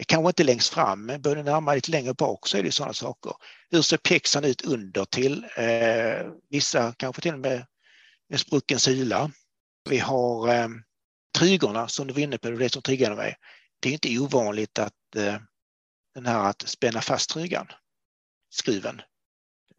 Kanske 0.08 0.30
inte 0.30 0.44
längst 0.44 0.74
fram, 0.74 1.06
men 1.06 1.22
börjar 1.22 1.36
du 1.36 1.44
närma 1.44 1.72
dig 1.72 1.78
lite 1.78 1.92
längre 1.92 2.14
bak 2.14 2.48
så 2.48 2.58
är 2.58 2.64
det 2.64 2.72
sådana 2.72 2.94
saker. 2.94 3.34
Hur 3.70 3.82
ser 3.82 3.98
pjäxan 3.98 4.44
ut 4.44 4.62
under 4.62 5.06
till? 5.06 5.46
Eh, 5.58 6.32
vissa 6.50 6.94
kanske 6.98 7.22
till 7.22 7.34
och 7.34 7.40
med 7.40 7.66
en 8.30 8.40
sprucken 8.40 8.80
sula. 8.80 9.32
Vi 9.90 9.98
har 9.98 10.48
eh, 10.48 10.68
trygorna 11.38 11.88
som 11.88 12.08
du 12.08 12.14
var 12.14 12.22
inne 12.22 12.38
på, 12.38 12.50
det 12.50 12.58
det 12.58 12.70
som 12.70 12.82
triggade 12.82 13.16
mig. 13.16 13.36
Det 13.80 13.90
är 13.90 13.94
inte 13.94 14.20
ovanligt 14.20 14.80
att 14.80 15.16
eh, 15.16 15.38
den 16.14 16.26
här 16.26 16.50
att 16.50 16.62
spänna 16.62 17.02
fast 17.02 17.30
trygan, 17.30 17.68
skruven. 18.54 19.02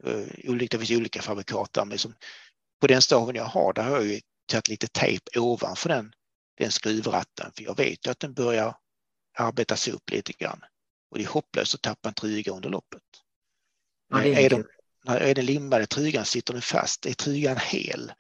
Eh, 0.05 0.51
olika, 0.51 0.79
det 0.79 0.87
finns 0.87 0.99
olika 0.99 1.23
fabrikat 1.23 1.73
där, 1.73 1.85
men 1.85 1.93
liksom, 1.93 2.15
på 2.81 2.87
den 2.87 3.03
staven 3.03 3.35
jag 3.35 3.45
har, 3.45 3.73
där 3.73 3.83
har 3.83 3.91
jag 3.91 4.07
ju 4.07 4.21
tagit 4.47 4.69
lite 4.69 4.87
tejp 4.89 5.39
ovanför 5.41 5.89
den, 5.89 6.13
den 6.59 6.73
skruvratten, 6.73 7.53
för 7.57 7.65
jag 7.65 7.77
vet 7.77 8.07
ju 8.07 8.11
att 8.11 8.21
den 8.21 8.35
börjar 8.35 8.77
arbetas 9.39 9.89
upp 9.89 10.11
lite 10.11 10.33
grann. 10.33 10.61
Och 11.11 11.19
det 11.19 11.25
är 11.25 11.29
hopplöst 11.29 11.75
att 11.75 11.83
tappa 11.83 12.09
en 12.09 12.15
tryga 12.15 12.53
under 12.53 12.71
loppet. 12.71 13.03
Ja, 14.11 14.25
är 14.25 14.39
är, 14.39 14.51
de, 14.51 14.65
när 15.05 15.21
är 15.21 15.35
den 15.35 15.47
limmade 15.47 15.87
trygan, 15.87 16.25
sitter 16.25 16.53
den 16.53 16.63
fast? 16.63 17.07
Är 17.07 17.13
trygan 17.13 17.57
hel? 17.57 18.13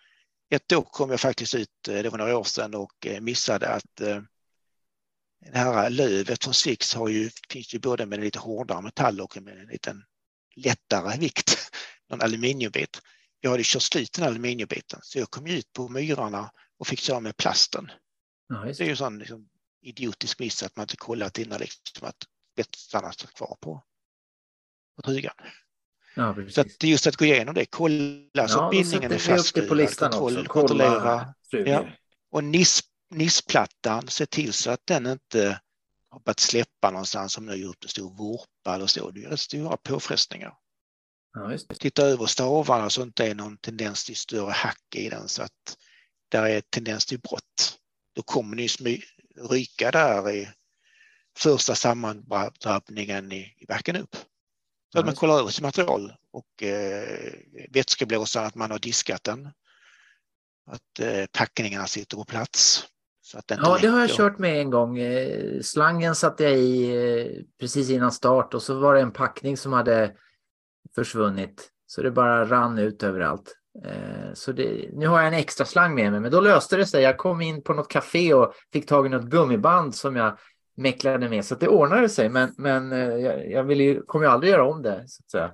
Ett 0.51 0.72
år 0.72 0.83
kom 0.83 1.11
jag 1.11 1.20
faktiskt 1.20 1.55
ut, 1.55 1.89
eh, 1.89 2.03
det 2.03 2.09
var 2.09 2.18
några 2.18 2.39
år 2.39 2.45
sedan, 2.45 2.74
och 2.74 3.07
eh, 3.07 3.20
missade 3.20 3.68
att 3.68 4.01
eh, 4.01 4.22
det 5.53 5.59
här 5.59 5.91
lövet 5.91 6.45
från 6.45 6.55
Six 6.55 6.95
har 6.95 7.09
ju, 7.09 7.30
finns 7.49 7.74
ju 7.74 7.78
både 7.78 8.07
med 8.07 8.18
en 8.18 8.24
lite 8.24 8.39
hårdare 8.39 8.83
metall 8.83 9.20
och 9.20 9.43
med 9.43 9.59
en 9.59 9.66
liten 9.66 10.05
lättare 10.57 11.18
vikt, 11.18 11.70
någon 12.11 12.20
aluminiumbit. 12.20 13.01
Jag 13.41 13.51
hade 13.51 13.62
kört 13.64 13.83
slut 13.83 14.12
den 14.12 14.24
aluminiumbiten 14.24 15.01
så 15.03 15.18
jag 15.18 15.30
kom 15.30 15.47
ut 15.47 15.72
på 15.72 15.89
myrarna 15.89 16.51
och 16.78 16.87
fick 16.87 17.01
köra 17.01 17.20
med 17.20 17.37
plasten. 17.37 17.91
Ja, 18.49 18.55
Det 18.57 18.70
är 18.70 18.74
det. 18.74 18.84
ju 18.84 18.90
en 18.90 18.97
sån 18.97 19.18
liksom, 19.18 19.49
idiotisk 19.82 20.38
miss 20.38 20.62
att 20.62 20.76
man 20.76 20.84
inte 20.84 20.97
kollat 20.97 21.38
innan 21.38 21.61
liksom, 21.61 22.09
att 22.09 22.16
spetsarna 22.53 23.12
står 23.12 23.28
kvar 23.28 23.57
på, 23.61 23.84
på 24.97 25.03
trygan. 25.03 25.34
Ja, 26.16 26.36
Så 26.51 26.61
att 26.61 26.82
just 26.82 27.07
att 27.07 27.16
gå 27.16 27.24
igenom 27.24 27.55
det, 27.55 27.66
kolla 27.66 28.49
så 28.49 28.59
Ja, 28.59 28.64
att 28.66 28.72
då 28.72 28.78
bindningen 28.78 29.05
är 29.05 29.09
det 29.09 29.18
fastskruvad, 29.18 29.97
kontroll, 29.97 30.38
också. 30.38 30.49
kontrollera. 30.53 31.34
Ja. 31.51 31.88
och 32.30 32.45
NIS, 32.45 32.80
NIS-plattan, 33.11 34.09
se 34.09 34.26
till 34.26 34.53
så 34.53 34.70
att 34.70 34.80
den 34.86 35.07
inte 35.07 35.61
har 36.09 36.20
börjat 36.20 36.40
släppa 36.40 36.90
någonstans 36.90 37.32
som 37.32 37.47
nu 37.47 37.53
har 37.53 37.57
gjort 37.57 37.84
en 37.84 37.88
stor 37.88 38.11
vurpa 38.16 38.74
eller 38.74 38.86
så. 38.86 39.11
Det 39.11 39.24
är 39.24 39.36
stora 39.36 39.76
påfrestningar. 39.76 40.55
Ja, 41.32 41.40
det. 41.68 41.74
Titta 41.78 42.03
över 42.03 42.26
stavarna 42.26 42.90
så 42.90 43.01
att 43.01 43.05
det 43.05 43.09
inte 43.09 43.26
är 43.26 43.34
någon 43.34 43.59
tendens 43.59 44.05
till 44.05 44.16
större 44.16 44.51
hack 44.51 44.95
i 44.97 45.09
den 45.09 45.28
så 45.28 45.43
att 45.43 45.76
där 46.28 46.47
är 46.47 46.61
tendens 46.61 47.07
till 47.07 47.20
brott. 47.20 47.78
Då 48.13 48.23
kommer 48.23 48.57
ni 48.57 48.67
smy- 48.67 49.03
ryka 49.51 49.91
där 49.91 50.31
i 50.31 50.49
första 51.39 51.75
sammandrabbningen 51.75 53.33
i, 53.33 53.55
i 53.59 53.67
backen 53.67 53.97
upp. 53.97 54.17
Så 54.93 54.99
att 54.99 55.07
man 55.07 55.15
kollar 55.15 55.39
över 55.39 55.51
sitt 55.51 55.63
material 55.63 56.13
och 56.33 56.63
eh, 56.63 57.33
vätskeblåsaren, 57.71 58.47
att 58.47 58.55
man 58.55 58.71
har 58.71 58.79
diskat 58.79 59.25
den. 59.25 59.47
Att 60.67 61.01
eh, 61.01 61.27
packningarna 61.33 61.87
sitter 61.87 62.17
på 62.17 62.25
plats. 62.25 62.85
Så 63.21 63.39
att 63.39 63.49
den 63.49 63.59
Ja, 63.63 63.79
det 63.81 63.89
har 63.89 64.01
jag 64.01 64.11
kört 64.11 64.39
med 64.39 64.61
en 64.61 64.71
gång. 64.71 64.99
Eh, 64.99 65.61
Slangen 65.61 66.15
satte 66.15 66.45
jag 66.45 66.59
i 66.59 66.97
eh, 66.97 67.43
precis 67.61 67.91
innan 67.91 68.13
start 68.13 68.55
och 68.55 68.63
så 68.63 68.79
var 68.79 68.95
det 68.95 69.01
en 69.01 69.13
packning 69.13 69.57
som 69.57 69.73
hade 69.73 70.17
försvunnit. 70.95 71.71
Så 71.87 72.03
det 72.03 72.11
bara 72.11 72.45
rann 72.45 72.79
ut 72.79 73.03
överallt. 73.03 73.57
Eh, 73.85 74.35
så 74.35 74.53
det, 74.53 74.89
nu 74.93 75.07
har 75.07 75.18
jag 75.18 75.27
en 75.27 75.35
extra 75.35 75.66
slang 75.66 75.95
med 75.95 76.12
mig, 76.12 76.20
men 76.20 76.31
då 76.31 76.41
löste 76.41 76.77
det 76.77 76.87
sig. 76.87 77.03
Jag 77.03 77.18
kom 77.18 77.41
in 77.41 77.62
på 77.62 77.75
något 77.75 77.89
café 77.89 78.35
och 78.35 78.55
fick 78.73 78.87
tag 78.87 79.07
i 79.07 79.09
något 79.09 79.31
gummiband 79.31 79.95
som 79.95 80.16
jag 80.16 80.39
mäcklade 80.77 81.29
med, 81.29 81.45
så 81.45 81.55
det 81.55 81.68
ordnade 81.68 82.09
sig. 82.09 82.29
Men, 82.29 82.55
men 82.59 82.93
eh, 82.93 82.99
jag, 82.99 83.51
jag 83.51 83.64
vill 83.64 83.81
ju, 83.81 84.03
kommer 84.03 84.27
ju 84.27 84.33
aldrig 84.33 84.53
göra 84.53 84.68
om 84.68 84.83
det. 84.83 85.05
Så. 85.07 85.51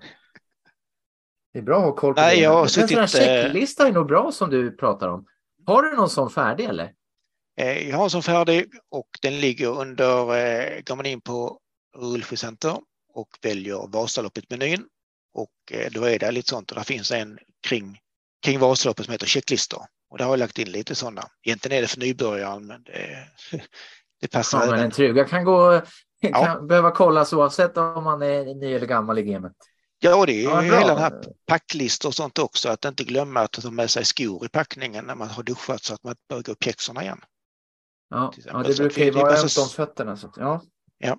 Det 1.53 1.59
är 1.59 1.63
bra 1.63 1.79
att 1.79 1.85
ha 1.85 1.95
koll 1.95 2.15
på 2.15 2.21
Nej, 2.21 2.37
det. 2.37 2.43
jag 2.43 2.51
har 2.51 2.61
Men 2.61 2.69
suttit, 2.69 2.99
här 2.99 3.03
eh, 3.03 3.07
checklista 3.07 3.89
är 3.89 3.93
nog 3.93 4.07
bra 4.07 4.33
som 4.33 4.51
du 4.51 4.77
pratar 4.77 5.09
om. 5.09 5.27
Har 5.67 5.83
du 5.83 5.97
någon 5.97 6.11
sån 6.11 6.31
färdig 6.31 6.65
eller? 6.65 6.93
Jag 7.57 7.97
har 7.97 8.05
en 8.05 8.11
sån 8.11 8.23
färdig 8.23 8.67
och 8.89 9.09
den 9.23 9.41
ligger 9.41 9.81
under, 9.81 10.83
går 10.83 10.97
man 10.97 11.07
in 11.07 11.21
på 11.21 11.59
Rullskidcenter 11.97 12.77
och 13.15 13.29
väljer 13.43 13.87
Vasaloppet-menyn 13.89 14.85
och 15.35 15.53
då 15.91 16.05
är 16.05 16.19
det 16.19 16.31
lite 16.31 16.49
sånt 16.49 16.71
och 16.71 16.77
där 16.77 16.85
finns 16.85 17.11
en 17.11 17.39
kring, 17.69 17.99
kring 18.43 18.59
Vasaloppet 18.59 19.05
som 19.05 19.13
heter 19.13 19.27
checklistor. 19.27 19.83
Och 20.11 20.19
där 20.19 20.25
har 20.25 20.33
jag 20.33 20.39
lagt 20.39 20.59
in 20.59 20.71
lite 20.71 20.95
sådana. 20.95 21.23
Egentligen 21.43 21.79
är 21.79 21.83
det 21.83 21.89
för 21.89 22.01
nybörjaren 22.01 22.67
men 22.67 22.83
det, 22.83 23.29
det 24.21 24.29
passar 24.29 24.65
Ja, 24.65 24.71
men 24.71 24.81
en 24.81 24.91
truga 24.91 25.25
kan 25.25 25.45
gå, 25.45 25.81
kan 26.23 26.31
Ja. 26.31 26.61
behöva 26.61 26.91
kollas 26.91 27.33
oavsett 27.33 27.77
om 27.77 28.05
man 28.05 28.23
är 28.23 28.55
ny 28.55 28.73
eller 28.73 28.87
gammal 28.87 29.19
i 29.19 29.23
gamet. 29.23 29.53
Ja, 30.01 30.27
det 30.27 30.33
är 30.33 30.45
Ja, 30.45 30.61
hela 30.61 30.87
den 30.87 30.99
här 30.99 31.23
packlistor 31.47 32.09
och 32.09 32.15
sånt 32.15 32.39
också. 32.39 32.69
Att 32.69 32.85
inte 32.85 33.05
glömma 33.05 33.41
att 33.41 33.53
ta 33.53 33.71
med 33.71 33.91
sig 33.91 34.05
skor 34.05 34.47
i 34.47 34.49
packningen 34.49 35.05
när 35.05 35.15
man 35.15 35.29
har 35.29 35.43
duschat 35.43 35.83
så 35.83 35.95
att 35.95 36.05
man 36.05 36.15
behöver 36.29 36.45
gå 36.45 36.53
upp 36.53 36.59
pjäxorna 36.59 37.03
igen. 37.03 37.21
Ja, 38.11 38.33
ja 38.45 38.63
det 38.63 38.77
brukar 38.77 39.05
ju 39.05 39.11
vara 39.11 39.33
ömt 39.37 39.59
om 39.59 39.69
fötterna. 39.69 40.17
Så, 40.17 40.33
ja. 40.37 40.63
Ja. 40.99 41.19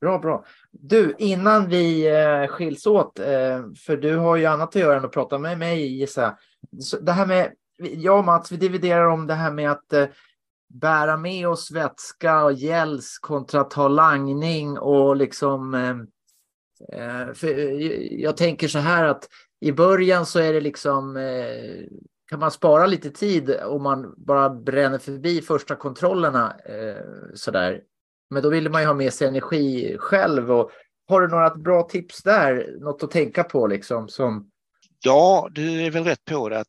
Bra, 0.00 0.18
bra. 0.18 0.44
Du, 0.70 1.14
innan 1.18 1.68
vi 1.68 2.08
eh, 2.08 2.46
skiljs 2.46 2.86
åt, 2.86 3.18
eh, 3.18 3.60
för 3.86 3.96
du 3.96 4.16
har 4.16 4.36
ju 4.36 4.46
annat 4.46 4.68
att 4.68 4.74
göra 4.74 4.96
än 4.96 5.04
att 5.04 5.12
prata 5.12 5.38
med 5.38 5.58
mig, 5.58 5.98
gissar 5.98 6.22
jag. 6.22 6.36
Det 7.00 7.12
här 7.12 7.26
med, 7.26 7.52
jag 7.78 8.18
och 8.18 8.24
Mats, 8.24 8.52
vi 8.52 8.56
dividerar 8.56 9.06
om 9.06 9.26
det 9.26 9.34
här 9.34 9.52
med 9.52 9.70
att 9.70 9.92
eh, 9.92 10.06
bära 10.68 11.16
med 11.16 11.48
oss 11.48 11.70
vätska 11.70 12.44
och 12.44 12.52
gälls 12.52 13.18
kontra 13.18 13.64
ta 13.64 13.88
langning 13.88 14.78
och 14.78 15.16
liksom 15.16 15.74
eh, 15.74 15.96
eh 17.00 17.32
för 17.34 17.48
eh, 17.48 18.20
jag 18.20 18.36
tänker 18.36 18.68
så 18.68 18.78
här 18.78 19.04
att 19.04 19.28
i 19.60 19.72
början 19.72 20.26
så 20.26 20.38
är 20.38 20.52
det 20.52 20.60
liksom 20.60 21.16
eh, 21.16 21.84
kan 22.30 22.40
man 22.40 22.50
spara 22.50 22.86
lite 22.86 23.10
tid 23.10 23.56
om 23.64 23.82
man 23.82 24.14
bara 24.16 24.50
bränner 24.50 24.98
förbi 24.98 25.42
första 25.42 25.76
kontrollerna 25.76 26.56
eh, 26.64 27.04
sådär. 27.34 27.82
Men 28.30 28.42
då 28.42 28.48
vill 28.48 28.70
man 28.70 28.82
ju 28.82 28.86
ha 28.86 28.94
med 28.94 29.12
sig 29.12 29.28
energi 29.28 29.96
själv 29.98 30.52
och 30.52 30.70
har 31.08 31.20
du 31.20 31.28
några 31.28 31.54
bra 31.54 31.82
tips 31.82 32.22
där? 32.22 32.76
Något 32.80 33.02
att 33.02 33.10
tänka 33.10 33.44
på 33.44 33.66
liksom 33.66 34.08
som 34.08 34.50
Ja, 35.04 35.48
du 35.52 35.82
är 35.86 35.90
väl 35.90 36.04
rätt 36.04 36.24
på 36.24 36.48
det 36.48 36.58
att 36.58 36.68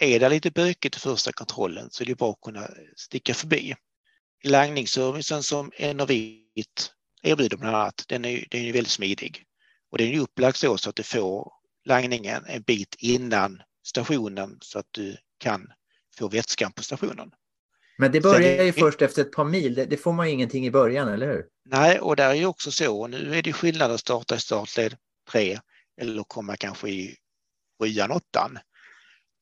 är 0.00 0.20
det 0.20 0.28
lite 0.28 0.50
bökigt 0.50 0.96
i 0.96 1.00
första 1.00 1.32
kontrollen 1.32 1.88
så 1.90 2.02
är 2.02 2.06
det 2.06 2.14
bra 2.14 2.30
att 2.30 2.40
kunna 2.40 2.68
sticka 2.96 3.34
förbi. 3.34 3.74
Langningsservicen 4.44 5.42
som 5.42 5.70
Enervit 5.76 6.92
erbjuder 7.22 7.56
bland 7.56 7.76
annat, 7.76 8.04
den 8.08 8.24
är, 8.24 8.46
den 8.50 8.60
är 8.60 8.72
väldigt 8.72 8.92
smidig. 8.92 9.44
Och 9.90 9.98
den 9.98 10.06
är 10.08 10.20
upplagd 10.20 10.56
så, 10.56 10.78
så 10.78 10.90
att 10.90 10.96
du 10.96 11.02
får 11.02 11.52
langningen 11.84 12.44
en 12.46 12.62
bit 12.62 12.96
innan 12.98 13.62
stationen 13.86 14.58
så 14.60 14.78
att 14.78 14.86
du 14.90 15.16
kan 15.38 15.68
få 16.18 16.28
vätskan 16.28 16.72
på 16.72 16.82
stationen. 16.82 17.30
Men 17.98 18.12
det 18.12 18.22
Sen 18.22 18.30
börjar 18.32 18.50
är- 18.50 18.64
ju 18.64 18.72
först 18.72 19.02
efter 19.02 19.22
ett 19.22 19.32
par 19.32 19.44
mil. 19.44 19.74
Det, 19.74 19.84
det 19.84 19.96
får 19.96 20.12
man 20.12 20.26
ju 20.26 20.32
ingenting 20.32 20.66
i 20.66 20.70
början, 20.70 21.08
eller 21.08 21.26
hur? 21.26 21.44
Nej, 21.64 22.00
och 22.00 22.16
där 22.16 22.30
är 22.30 22.34
ju 22.34 22.46
också 22.46 22.70
så, 22.70 23.00
och 23.00 23.10
nu 23.10 23.34
är 23.34 23.42
det 23.42 23.52
skillnad 23.52 23.90
att 23.90 24.00
starta 24.00 24.34
i 24.36 24.38
startled 24.38 24.96
3 25.30 25.58
eller 25.98 26.22
komma 26.22 26.56
kanske 26.56 26.88
i 26.88 27.16
sjuan, 27.82 28.10
åttan. 28.10 28.58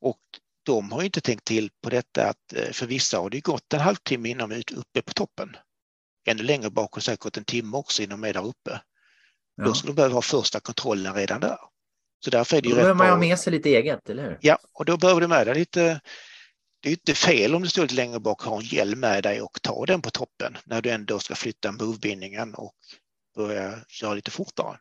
Och 0.00 0.20
de 0.62 0.92
har 0.92 1.02
inte 1.02 1.20
tänkt 1.20 1.44
till 1.44 1.70
på 1.82 1.90
detta 1.90 2.28
att 2.28 2.52
eh, 2.52 2.72
för 2.72 2.86
vissa 2.86 3.18
har 3.18 3.30
det 3.30 3.40
gått 3.40 3.72
en 3.72 3.80
halvtimme 3.80 4.28
innan 4.28 4.48
de 4.48 4.56
är 4.56 4.78
uppe 4.78 5.02
på 5.02 5.12
toppen. 5.12 5.56
Ännu 6.28 6.42
längre 6.42 6.70
bak 6.70 6.96
och 6.96 7.02
säkert 7.02 7.36
en 7.36 7.44
timme 7.44 7.76
också 7.76 8.02
innan 8.02 8.20
de 8.20 8.28
är 8.28 8.34
där 8.34 8.46
uppe. 8.46 8.80
Ja. 9.56 9.64
Då 9.64 9.74
skulle 9.74 9.92
de 9.92 9.96
behöva 9.96 10.14
ha 10.14 10.22
första 10.22 10.60
kontrollen 10.60 11.14
redan 11.14 11.40
där. 11.40 11.58
Så 12.24 12.30
därför 12.30 12.56
är 12.56 12.62
det 12.62 12.68
Då 12.68 12.70
ju 12.70 12.74
behöver 12.74 12.94
man 12.94 13.08
ha 13.08 13.16
med 13.16 13.38
sig 13.38 13.50
lite 13.50 13.68
eget, 13.68 14.10
eller 14.10 14.22
hur? 14.22 14.38
Ja, 14.40 14.58
och 14.72 14.84
då 14.84 14.96
behöver 14.96 15.20
du 15.20 15.28
med 15.28 15.46
dig 15.46 15.54
lite 15.54 16.00
det 16.86 16.90
är 16.90 16.92
inte 16.92 17.14
fel 17.14 17.54
om 17.54 17.62
du 17.62 17.68
står 17.68 17.82
lite 17.82 17.94
längre 17.94 18.20
bak 18.20 18.46
och 18.46 18.50
har 18.50 18.60
en 18.60 18.66
hjälm 18.66 19.00
med 19.00 19.22
dig 19.22 19.40
och 19.40 19.62
tar 19.62 19.86
den 19.86 20.02
på 20.02 20.10
toppen 20.10 20.56
när 20.64 20.82
du 20.82 20.90
ändå 20.90 21.18
ska 21.18 21.34
flytta 21.34 21.72
movebindningen 21.72 22.54
och 22.54 22.74
börja 23.36 23.78
köra 23.88 24.14
lite 24.14 24.30
fortare. 24.30 24.78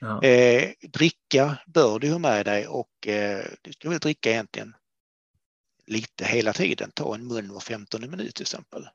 Ja. 0.00 0.22
Eh, 0.22 0.70
dricka 0.92 1.58
bör 1.66 1.98
du 1.98 2.10
ha 2.10 2.18
med 2.18 2.46
dig 2.46 2.66
och 2.66 3.08
eh, 3.08 3.44
du 3.62 3.72
ska 3.72 3.90
väl 3.90 3.98
dricka 3.98 4.30
egentligen 4.30 4.74
lite 5.86 6.24
hela 6.24 6.52
tiden. 6.52 6.90
Ta 6.94 7.14
en 7.14 7.26
mun 7.26 7.52
var 7.52 7.60
15 7.60 8.10
minut 8.10 8.34
till 8.34 8.42
exempel. 8.42 8.88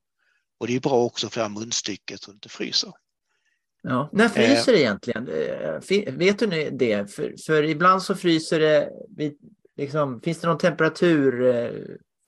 Och 0.57 0.67
det 0.67 0.75
är 0.75 0.79
bra 0.79 1.03
också 1.03 1.29
för 1.29 1.49
munstycket 1.49 2.21
så 2.21 2.31
du 2.31 2.35
inte 2.35 2.49
fryser. 2.49 2.91
Ja. 3.83 4.09
När 4.13 4.29
fryser 4.29 4.71
det 4.71 4.79
egentligen? 4.79 5.27
Eh, 5.27 6.13
Vet 6.17 6.39
du 6.39 6.69
det? 6.71 7.11
För, 7.11 7.35
för 7.45 7.63
ibland 7.63 8.03
så 8.03 8.15
fryser 8.15 8.59
det. 8.59 8.89
Liksom, 9.77 10.21
finns 10.21 10.39
det 10.41 10.47
någon 10.47 10.57
temperatur? 10.57 11.41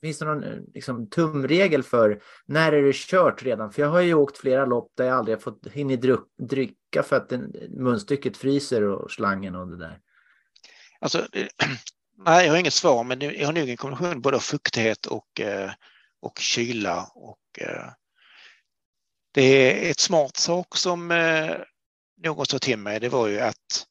Finns 0.04 0.20
det 0.20 0.26
någon 0.26 0.44
eh, 0.44 0.60
liksom, 0.74 1.10
tumregel 1.10 1.84
för 1.84 2.22
när 2.46 2.72
är 2.72 2.82
det 2.82 2.96
kört 2.96 3.44
redan? 3.44 3.72
För 3.72 3.82
jag 3.82 3.90
har 3.90 4.02
ju 4.02 4.14
åkt 4.14 4.38
flera 4.38 4.66
lopp 4.66 4.92
där 4.96 5.06
jag 5.06 5.18
aldrig 5.18 5.38
har 5.38 5.42
fått 5.42 5.68
hinna 5.68 6.18
dricka 6.50 7.04
för 7.04 7.16
att 7.16 7.30
den, 7.30 7.56
munstycket 7.70 8.38
fryser 8.38 8.84
och 8.84 9.12
slangen 9.12 9.56
och 9.56 9.68
det 9.68 9.78
där. 9.78 10.00
Alltså, 11.00 11.20
eh, 11.20 11.48
nej, 12.26 12.46
jag 12.46 12.54
har 12.54 12.60
inget 12.60 12.74
svar, 12.74 13.04
men 13.04 13.22
jag 13.22 13.46
har 13.46 13.54
nog 13.54 13.70
en 13.70 13.78
kombination 13.78 14.22
både 14.22 14.38
av 14.38 14.42
fuktighet 14.42 15.06
och, 15.06 15.42
och 16.22 16.40
kyla. 16.40 17.12
Och, 17.16 17.40
det 19.34 19.42
är 19.42 19.92
ett 19.92 20.00
smart 20.00 20.38
sak 20.38 20.78
som 20.78 21.08
någon 22.24 22.46
sa 22.46 22.60
till 22.60 22.78
mig, 22.78 23.00
det 23.00 23.10
var 23.10 23.28
ju 23.28 23.40
att 23.40 23.86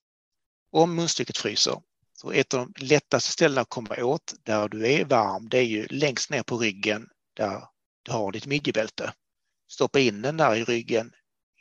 om 0.72 0.94
munstycket 0.94 1.36
fryser, 1.36 1.82
så 2.22 2.32
ett 2.32 2.54
av 2.54 2.66
de 2.72 2.84
lättaste 2.84 3.32
ställena 3.32 3.60
att 3.60 3.68
komma 3.68 3.96
åt 3.98 4.34
där 4.42 4.68
du 4.68 4.86
är 4.86 5.04
varm, 5.04 5.48
det 5.48 5.58
är 5.58 5.64
ju 5.64 5.86
längst 5.86 6.30
ner 6.30 6.42
på 6.42 6.56
ryggen 6.56 7.08
där 7.36 7.64
du 8.02 8.12
har 8.12 8.32
ditt 8.32 8.46
midjebälte. 8.46 9.12
Stoppa 9.72 9.98
in 9.98 10.22
den 10.22 10.36
där 10.36 10.56
i 10.56 10.64
ryggen 10.64 11.12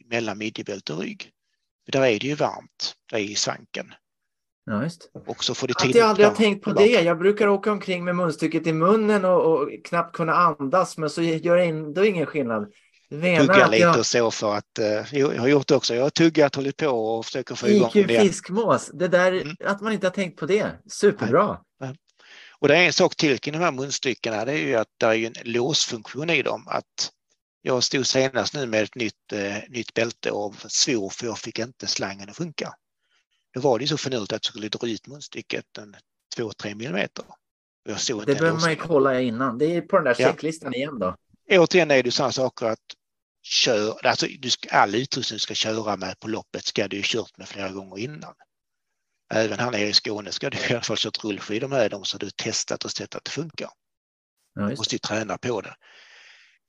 mellan 0.06 0.38
midjebälte 0.38 0.94
och 0.94 1.00
rygg. 1.00 1.32
För 1.86 1.92
där 1.92 2.02
är 2.02 2.20
det 2.20 2.28
ju 2.28 2.36
varmt, 2.36 2.96
där 3.12 3.18
i 3.18 3.36
svanken. 3.36 3.94
Ja, 4.66 4.84
just. 4.84 5.12
Och 5.28 5.44
så 5.44 5.56
får 5.56 5.68
du 5.68 5.72
Att 5.72 5.80
tid 5.80 5.96
jag 5.96 6.10
aldrig 6.10 6.28
har 6.28 6.36
tänkt 6.36 6.64
på 6.64 6.74
det. 6.74 6.88
Jag 6.88 7.20
brukar 7.20 7.48
åka 7.48 7.72
omkring 7.72 8.04
med 8.04 8.16
munstycket 8.16 8.68
i 8.68 8.74
munnen 8.74 9.26
och, 9.26 9.54
och 9.54 9.70
knappt 9.84 10.16
kunna 10.16 10.34
andas, 10.34 10.98
men 10.98 11.10
så 11.10 11.22
gör 11.22 11.58
det 11.58 11.64
ändå 11.64 12.06
ingen 12.06 12.26
skillnad. 12.26 12.74
Tugga 13.12 13.68
lite 13.68 13.84
jag... 13.84 14.00
och 14.00 14.06
så 14.06 14.32
för 14.32 14.56
att, 14.56 14.80
eh, 14.80 15.20
jag 15.20 15.40
har 15.40 15.48
gjort 15.48 15.68
det 15.68 15.76
också. 15.76 15.96
Jag 15.96 16.04
har 16.04 16.10
tuggat, 16.10 16.56
hållit 16.56 16.78
på 16.78 16.88
och 16.88 17.26
försöker 17.26 17.56
få 17.56 17.68
igång 17.70 17.92
IQ 17.94 18.08
det. 18.08 18.22
fiskmås, 18.22 18.92
det 18.94 19.08
där 19.08 19.32
Mm. 19.32 19.56
att 19.66 19.82
man 19.82 19.94
inte 19.94 20.08
har 20.08 20.12
tänkt 20.12 20.40
på 20.40 20.46
det. 20.46 20.72
Superbra. 20.90 21.58
Och 22.60 22.68
det 22.68 22.78
är 22.78 22.86
en 22.86 22.94
sak 22.94 23.16
till 23.16 23.40
kring 23.40 23.54
de 23.54 23.60
här 23.60 23.72
munstyckena, 23.72 24.46
det 24.46 24.52
är 24.52 24.58
ju 24.58 24.76
att 24.76 24.88
det 24.98 25.06
är 25.06 25.16
en 25.26 25.34
låsfunktion 25.44 26.30
i 26.30 26.42
dem. 26.42 26.68
Att 26.68 27.12
jag 27.62 27.84
stod 27.84 28.08
senast 28.08 28.54
nu 28.54 28.66
med 28.66 28.84
ett 28.84 28.96
nytt, 28.96 29.32
eh, 29.34 29.56
nytt 29.70 29.94
bälte 29.94 30.32
och 30.32 30.56
svor 30.68 31.10
för 31.10 31.26
jag 31.26 31.40
fick 31.40 31.60
inte 31.60 31.88
slangen 31.88 32.30
att 32.30 32.38
funka. 32.38 32.74
Då 33.54 33.60
var 33.62 33.78
det 33.80 33.84
ju 33.84 33.88
så 33.88 33.98
finurligt 33.98 34.34
att 34.34 34.46
jag 34.46 34.52
skulle 34.54 34.70
dra 34.70 34.88
ut 34.88 35.08
munstycket 35.08 35.78
en 35.78 35.96
2-3 36.38 36.76
millimeter. 36.76 37.26
Det 37.86 38.26
behöver 38.26 38.60
man 38.60 38.70
ju 38.70 38.76
kolla 38.76 39.22
innan. 39.22 39.58
Det 39.58 39.66
är 39.66 39.82
på 39.82 39.96
den 39.96 40.06
där 40.06 40.16
Ja. 40.20 40.28
checklistan 40.28 40.74
igen 40.74 41.00
då. 41.00 41.16
Återigen 41.50 41.92
är 41.92 42.04
det 42.04 42.12
sådana 42.12 42.32
saker 42.32 42.66
att 42.66 42.80
kör, 43.42 44.06
alltså 44.06 44.28
du 44.40 44.50
ska, 44.50 44.70
all 44.70 44.96
utrustning 44.96 45.36
du 45.36 45.40
ska 45.40 45.54
köra 45.54 45.96
med 45.96 46.20
på 46.20 46.28
loppet 46.28 46.66
ska 46.66 46.88
du 46.88 46.98
ju 46.98 47.04
kört 47.06 47.38
med 47.38 47.50
flera 47.50 47.70
gånger 47.70 48.00
innan. 48.00 48.34
Även 49.34 49.60
här 49.60 49.72
nere 49.72 49.88
i 49.88 49.94
Skåne 49.94 50.32
ska 50.32 50.50
du 50.50 50.58
i 50.58 50.72
alla 50.72 50.82
fall 50.82 50.98
kört 50.98 51.24
rullskidor 51.24 51.68
med 51.68 51.92
dem 51.92 52.06
så 52.06 52.18
du 52.18 52.30
testat 52.30 52.86
och 52.86 52.92
sett 52.92 53.16
att 53.16 53.26
det 53.26 53.32
funkar. 53.32 53.70
Ja, 54.56 54.62
Du 54.62 54.76
måste 54.76 54.96
ju 54.96 55.00
träna 55.00 55.38
på 55.38 55.62
det. 55.62 55.76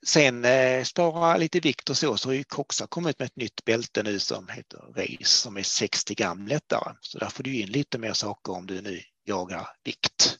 Sen 0.07 0.45
eh, 0.45 0.85
spara 0.85 1.37
lite 1.37 1.61
vikt 1.61 1.91
och 1.91 1.97
så, 1.97 2.16
så 2.16 2.29
har 2.29 2.35
ju 2.35 2.45
Coxa 2.45 2.87
kommit 2.87 3.18
med 3.18 3.27
ett 3.27 3.37
nytt 3.37 3.64
bälte 3.64 4.03
nu 4.03 4.18
som 4.18 4.49
heter 4.49 4.79
Race 4.79 5.25
som 5.25 5.57
är 5.57 5.62
60 5.62 6.14
gram 6.14 6.47
lättare. 6.47 6.95
Så 7.01 7.18
där 7.18 7.29
får 7.29 7.43
du 7.43 7.57
in 7.57 7.68
lite 7.68 7.99
mer 7.99 8.12
saker 8.12 8.53
om 8.53 8.66
du 8.66 8.81
nu 8.81 9.01
jagar 9.25 9.68
vikt. 9.85 10.39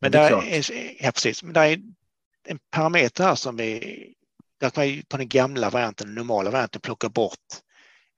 Men 0.00 0.14
är 0.14 0.30
där 0.30 0.42
är, 0.42 1.04
ja, 1.04 1.12
precis, 1.12 1.42
men 1.42 1.52
där 1.52 1.66
är 1.66 1.80
en 2.44 2.58
parameter 2.70 3.24
här 3.24 3.34
som 3.34 3.60
är, 3.60 4.06
där 4.62 4.70
kan 4.70 4.80
man 4.80 4.88
ju 4.88 5.02
på 5.02 5.16
den 5.16 5.28
gamla 5.28 5.70
varianten, 5.70 6.06
den 6.06 6.14
normala 6.14 6.50
varianten, 6.50 6.80
plocka 6.80 7.08
bort 7.08 7.38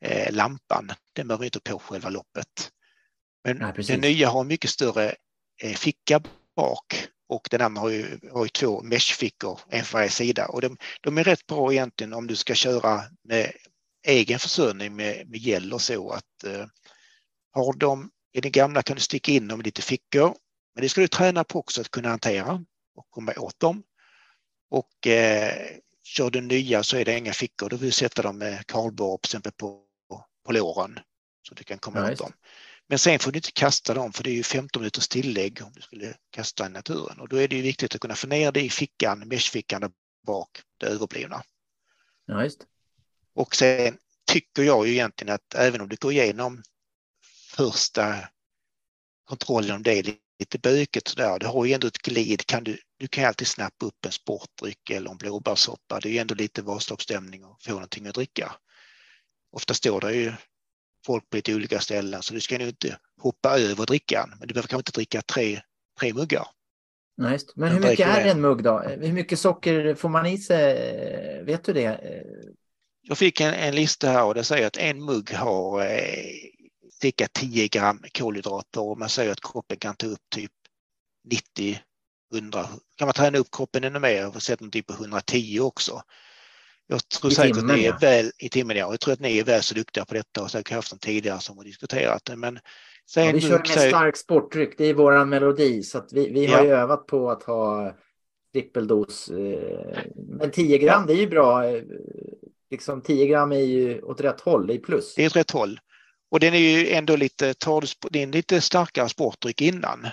eh, 0.04 0.32
lampan. 0.32 0.92
Den 1.12 1.28
behöver 1.28 1.44
inte 1.44 1.60
på 1.60 1.78
själva 1.78 2.08
loppet. 2.08 2.70
Men 3.44 3.58
precis. 3.58 3.86
den 3.86 4.00
nya 4.00 4.28
har 4.28 4.40
en 4.40 4.46
mycket 4.46 4.70
större 4.70 5.14
eh, 5.62 5.74
ficka 5.74 6.20
bak 6.56 7.08
och 7.28 7.48
den 7.50 7.60
andra 7.60 7.80
har 7.80 7.88
ju, 7.88 8.18
har 8.32 8.44
ju 8.44 8.48
två 8.48 8.82
meshfickor, 8.82 9.60
en 9.68 9.84
för 9.84 9.98
varje 9.98 10.10
sida. 10.10 10.46
Och 10.46 10.60
de, 10.60 10.76
de 11.00 11.18
är 11.18 11.24
rätt 11.24 11.46
bra 11.46 11.72
egentligen 11.72 12.12
om 12.12 12.26
du 12.26 12.36
ska 12.36 12.54
köra 12.54 13.02
med 13.22 13.52
egen 14.06 14.38
försörjning 14.38 14.96
med, 14.96 15.28
med 15.28 15.40
gäll 15.40 15.72
och 15.72 15.82
så. 15.82 16.10
Att, 16.10 16.44
eh, 16.46 16.66
har 17.52 17.72
de, 17.72 18.10
I 18.32 18.40
den 18.40 18.52
gamla 18.52 18.82
kan 18.82 18.96
du 18.96 19.02
sticka 19.02 19.32
in 19.32 19.48
dem 19.48 19.60
i 19.60 19.64
lite 19.64 19.82
fickor 19.82 20.36
Men 20.74 20.82
det 20.82 20.88
ska 20.88 21.00
du 21.00 21.08
träna 21.08 21.44
på 21.44 21.58
också 21.58 21.80
att 21.80 21.90
kunna 21.90 22.08
hantera 22.08 22.64
och 22.94 23.06
komma 23.10 23.32
åt 23.36 23.60
dem. 23.60 23.82
Och 24.70 25.06
eh, 25.06 25.78
kör 26.04 26.30
du 26.30 26.40
nya 26.40 26.82
så 26.82 26.96
är 26.96 27.04
det 27.04 27.18
inga 27.18 27.32
fickor. 27.32 27.68
Då 27.68 27.76
vill 27.76 27.88
du 27.88 27.92
sätta 27.92 28.22
dem 28.22 28.38
med 28.38 28.66
kardborre 28.66 29.18
till 29.18 29.28
exempel 29.28 29.52
på, 29.52 29.82
på 30.46 30.52
låren 30.52 30.98
så 31.48 31.54
du 31.54 31.64
kan 31.64 31.78
komma 31.78 31.98
Ja, 31.98 32.12
åt 32.12 32.18
dem. 32.18 32.32
Men 32.86 32.98
sen 32.98 33.18
får 33.18 33.32
du 33.32 33.38
inte 33.38 33.52
kasta 33.52 33.94
dem 33.94 34.12
för 34.12 34.24
det 34.24 34.30
är 34.30 34.34
ju 34.34 34.42
15 34.42 34.82
minuters 34.82 35.08
tillägg 35.08 35.62
om 35.62 35.72
du 35.74 35.80
skulle 35.80 36.16
kasta 36.30 36.66
i 36.66 36.68
naturen 36.68 37.20
och 37.20 37.28
då 37.28 37.36
är 37.36 37.48
det 37.48 37.56
ju 37.56 37.62
viktigt 37.62 37.94
att 37.94 38.00
kunna 38.00 38.14
få 38.14 38.26
ner 38.26 38.52
det 38.52 38.60
i 38.60 38.70
fickan, 38.70 39.18
meshfickan 39.18 39.80
där 39.80 39.90
bak, 40.26 40.62
det 40.78 40.86
överblivna. 40.86 41.42
Ja, 42.26 42.44
just. 42.44 42.66
Och 43.34 43.56
sen 43.56 43.98
tycker 44.26 44.62
jag 44.62 44.86
ju 44.86 44.92
egentligen 44.92 45.34
att 45.34 45.54
även 45.54 45.80
om 45.80 45.88
du 45.88 45.96
går 45.96 46.12
igenom 46.12 46.62
första 47.56 48.28
kontrollen 49.24 49.76
om 49.76 49.82
det 49.82 49.98
är 49.98 50.16
lite 50.38 50.58
bökigt 50.58 51.08
sådär, 51.08 51.38
du 51.38 51.46
har 51.46 51.64
ju 51.64 51.72
ändå 51.72 51.86
ett 51.86 51.98
glid, 51.98 52.46
kan 52.46 52.64
du, 52.64 52.78
du 52.98 53.08
kan 53.08 53.22
ju 53.22 53.28
alltid 53.28 53.46
snappa 53.46 53.86
upp 53.86 54.06
en 54.06 54.12
sportdryck 54.12 54.90
eller 54.90 55.10
en 55.10 55.16
blåbärssoppa, 55.16 56.00
det 56.00 56.08
är 56.08 56.12
ju 56.12 56.18
ändå 56.18 56.34
lite 56.34 56.62
Vasaloppsstämning 56.62 57.44
och 57.44 57.62
få 57.62 57.72
någonting 57.72 58.06
att 58.06 58.14
dricka. 58.14 58.52
Ofta 59.52 59.74
står 59.74 60.00
det 60.00 60.12
ju 60.14 60.32
folk 61.06 61.30
på 61.30 61.36
lite 61.36 61.54
olika 61.54 61.80
ställen 61.80 62.22
så 62.22 62.34
du 62.34 62.40
ska 62.40 62.58
nog 62.58 62.68
inte 62.68 62.98
hoppa 63.20 63.58
över 63.58 63.86
drickan, 63.86 64.34
men 64.38 64.48
du 64.48 64.54
behöver 64.54 64.68
kanske 64.68 64.80
inte 64.80 64.92
dricka 64.92 65.22
tre, 65.22 65.60
tre 66.00 66.14
muggar. 66.14 66.46
Ja, 67.16 67.32
just. 67.32 67.56
Men 67.56 67.72
hur 67.72 67.80
mycket 67.80 68.06
är 68.06 68.26
en 68.26 68.40
mugg 68.40 68.62
då? 68.62 68.78
Hur 68.78 69.12
mycket 69.12 69.38
socker 69.38 69.94
får 69.94 70.08
man 70.08 70.26
i 70.26 70.38
sig? 70.38 71.44
Vet 71.44 71.64
du 71.64 71.72
det? 71.72 71.84
Eh, 71.84 72.22
Jag 73.02 73.18
fick 73.18 73.40
en, 73.40 73.54
en 73.54 73.74
lista 73.74 74.08
här 74.08 74.24
och 74.24 74.34
det 74.34 74.44
säger 74.44 74.66
att 74.66 74.76
en 74.76 75.04
mugg 75.04 75.32
har 75.32 75.82
cirka 77.04 77.26
10 77.32 77.68
gram 77.68 78.00
kolhydrater 78.18 78.80
och 78.80 78.98
man 78.98 79.08
säger 79.08 79.32
att 79.32 79.40
kroppen 79.52 79.76
kan 79.76 79.96
ta 79.96 80.06
upp 80.06 80.20
typ 80.34 80.50
90, 81.30 81.78
100. 82.34 82.66
Kan 82.96 83.06
man 83.06 83.12
träna 83.14 83.38
upp 83.38 83.46
kroppen 83.52 83.84
ännu 83.84 83.98
mer 83.98 84.26
och 84.36 84.42
sätta 84.42 84.64
den 84.64 84.70
typ 84.70 84.86
på 84.86 84.92
110 84.92 85.60
också. 85.60 86.02
Jag 86.86 87.08
tror 87.08 87.32
I 87.32 87.34
säkert 87.34 87.54
timmen, 87.56 87.70
att 87.70 87.76
ni 87.76 87.84
är 87.84 87.90
ja. 87.90 87.98
väl 88.00 88.30
i 88.38 88.48
timmen, 88.48 88.76
ja. 88.76 88.90
Jag 88.90 89.00
tror 89.00 89.14
att 89.14 89.20
ni 89.20 89.38
är 89.38 89.44
väl 89.44 89.62
så 89.62 89.74
duktiga 89.74 90.04
på 90.04 90.14
detta 90.14 90.42
och 90.42 90.50
säkert 90.50 90.74
haft 90.74 90.90
dem 90.90 90.98
tidigare 90.98 91.40
som 91.40 91.56
har 91.56 91.64
diskuterat 91.64 92.24
det. 92.24 92.36
Men 92.36 92.58
säg 93.10 93.26
Ja, 93.26 93.32
vi 93.32 93.40
kör 93.40 93.58
med 93.58 93.68
säg, 93.68 93.88
stark 93.90 94.16
sportdryck, 94.16 94.74
det 94.78 94.84
är 94.84 94.94
våran 94.94 95.28
melodi. 95.28 95.82
Så 95.82 95.98
att 95.98 96.12
vi, 96.12 96.32
vi 96.32 96.46
har 96.46 96.64
Ja. 96.64 96.70
övat 96.76 97.06
på 97.06 97.30
att 97.30 97.42
ha 97.42 97.94
trippeldos. 98.52 99.28
eh, 99.28 99.98
Men 100.38 100.50
10 100.50 100.78
gram, 100.78 101.06
det 101.06 101.12
är 101.12 101.16
ju 101.20 101.28
bra. 101.28 101.64
eh, 101.68 101.82
Liksom 102.70 103.02
10 103.02 103.26
gram 103.26 103.52
är 103.52 103.56
ju 103.58 104.02
åt 104.02 104.20
rätt 104.20 104.40
håll, 104.40 104.66
det 104.66 104.74
är 104.74 104.78
plus. 104.78 105.14
det 105.14 105.22
är 105.22 105.26
åt 105.26 105.36
rätt 105.36 105.50
håll. 105.50 105.80
Och 106.30 106.40
den 106.40 106.54
är 106.54 106.58
ju 106.58 106.88
ändå 106.90 107.16
lite, 107.16 107.54
tar 107.54 107.84
det 108.10 108.18
är 108.18 108.22
en 108.22 108.30
lite 108.30 108.60
starkare 108.60 109.08
sportdryck 109.08 109.60
innan 109.60 110.08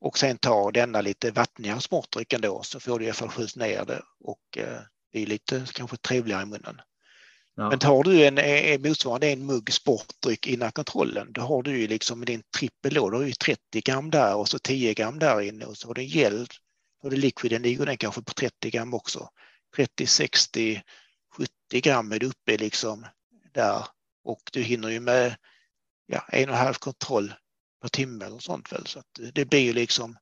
och 0.00 0.18
sen 0.18 0.38
tar 0.38 0.72
denna 0.72 1.00
lite 1.00 1.30
vattnigare 1.30 1.80
sportdryck 1.80 2.32
ändå 2.32 2.62
så 2.62 2.80
får 2.80 2.98
du 2.98 3.04
i 3.04 3.08
alla 3.08 3.14
fall 3.14 3.28
skjuts 3.28 3.56
ner 3.56 3.84
det 3.84 4.02
och 4.20 4.58
eh, 4.58 4.80
det 5.12 5.22
är 5.22 5.26
lite 5.26 5.66
kanske 5.74 5.96
trevligare 5.96 6.42
i 6.42 6.46
munnen. 6.46 6.80
Ja. 7.56 7.70
Men 7.70 7.78
tar 7.78 8.02
du 8.02 8.26
en, 8.26 8.38
en 8.38 8.82
motsvarande 8.82 9.30
en 9.30 9.46
mugg 9.46 9.72
sportdryck 9.72 10.46
innan 10.46 10.72
kontrollen, 10.72 11.32
då 11.32 11.40
har 11.40 11.62
du 11.62 11.78
ju 11.78 11.86
liksom 11.86 12.24
din 12.24 12.42
trippel 12.58 12.94
då, 12.94 13.10
då 13.10 13.16
har 13.16 13.22
du 13.22 13.28
ju 13.28 13.34
30 13.34 13.80
gram 13.80 14.10
där 14.10 14.34
och 14.34 14.48
så 14.48 14.58
10 14.58 14.94
gram 14.94 15.18
där 15.18 15.40
inne 15.40 15.64
och 15.64 15.76
så 15.76 15.88
har 15.88 15.94
du 15.94 16.00
en 16.00 16.08
gel, 16.08 16.46
då 17.02 17.06
har 17.06 17.10
du 17.10 17.16
liquiden, 17.16 17.62
ligger 17.62 17.86
den 17.86 17.96
kanske 17.96 18.22
på 18.22 18.32
30 18.32 18.70
gram 18.70 18.94
också. 18.94 19.28
30, 19.76 20.06
60, 20.06 20.82
70 21.36 21.80
gram 21.80 22.12
är 22.12 22.18
du 22.18 22.26
uppe 22.26 22.56
liksom 22.56 23.06
där 23.54 23.86
och 24.24 24.42
du 24.52 24.62
hinner 24.62 24.88
ju 24.88 25.00
med 25.00 25.36
ja, 26.06 26.24
en 26.28 26.48
och 26.48 26.54
en 26.54 26.60
halv 26.60 26.74
kontroll 26.74 27.34
per 27.82 27.88
timme 27.88 28.24
eller 28.24 28.38
sånt 28.38 28.72
väl. 28.72 28.86
Så 28.86 29.02
det 29.34 29.44
blir 29.44 29.60
ju 29.60 29.72
liksom 29.72 30.16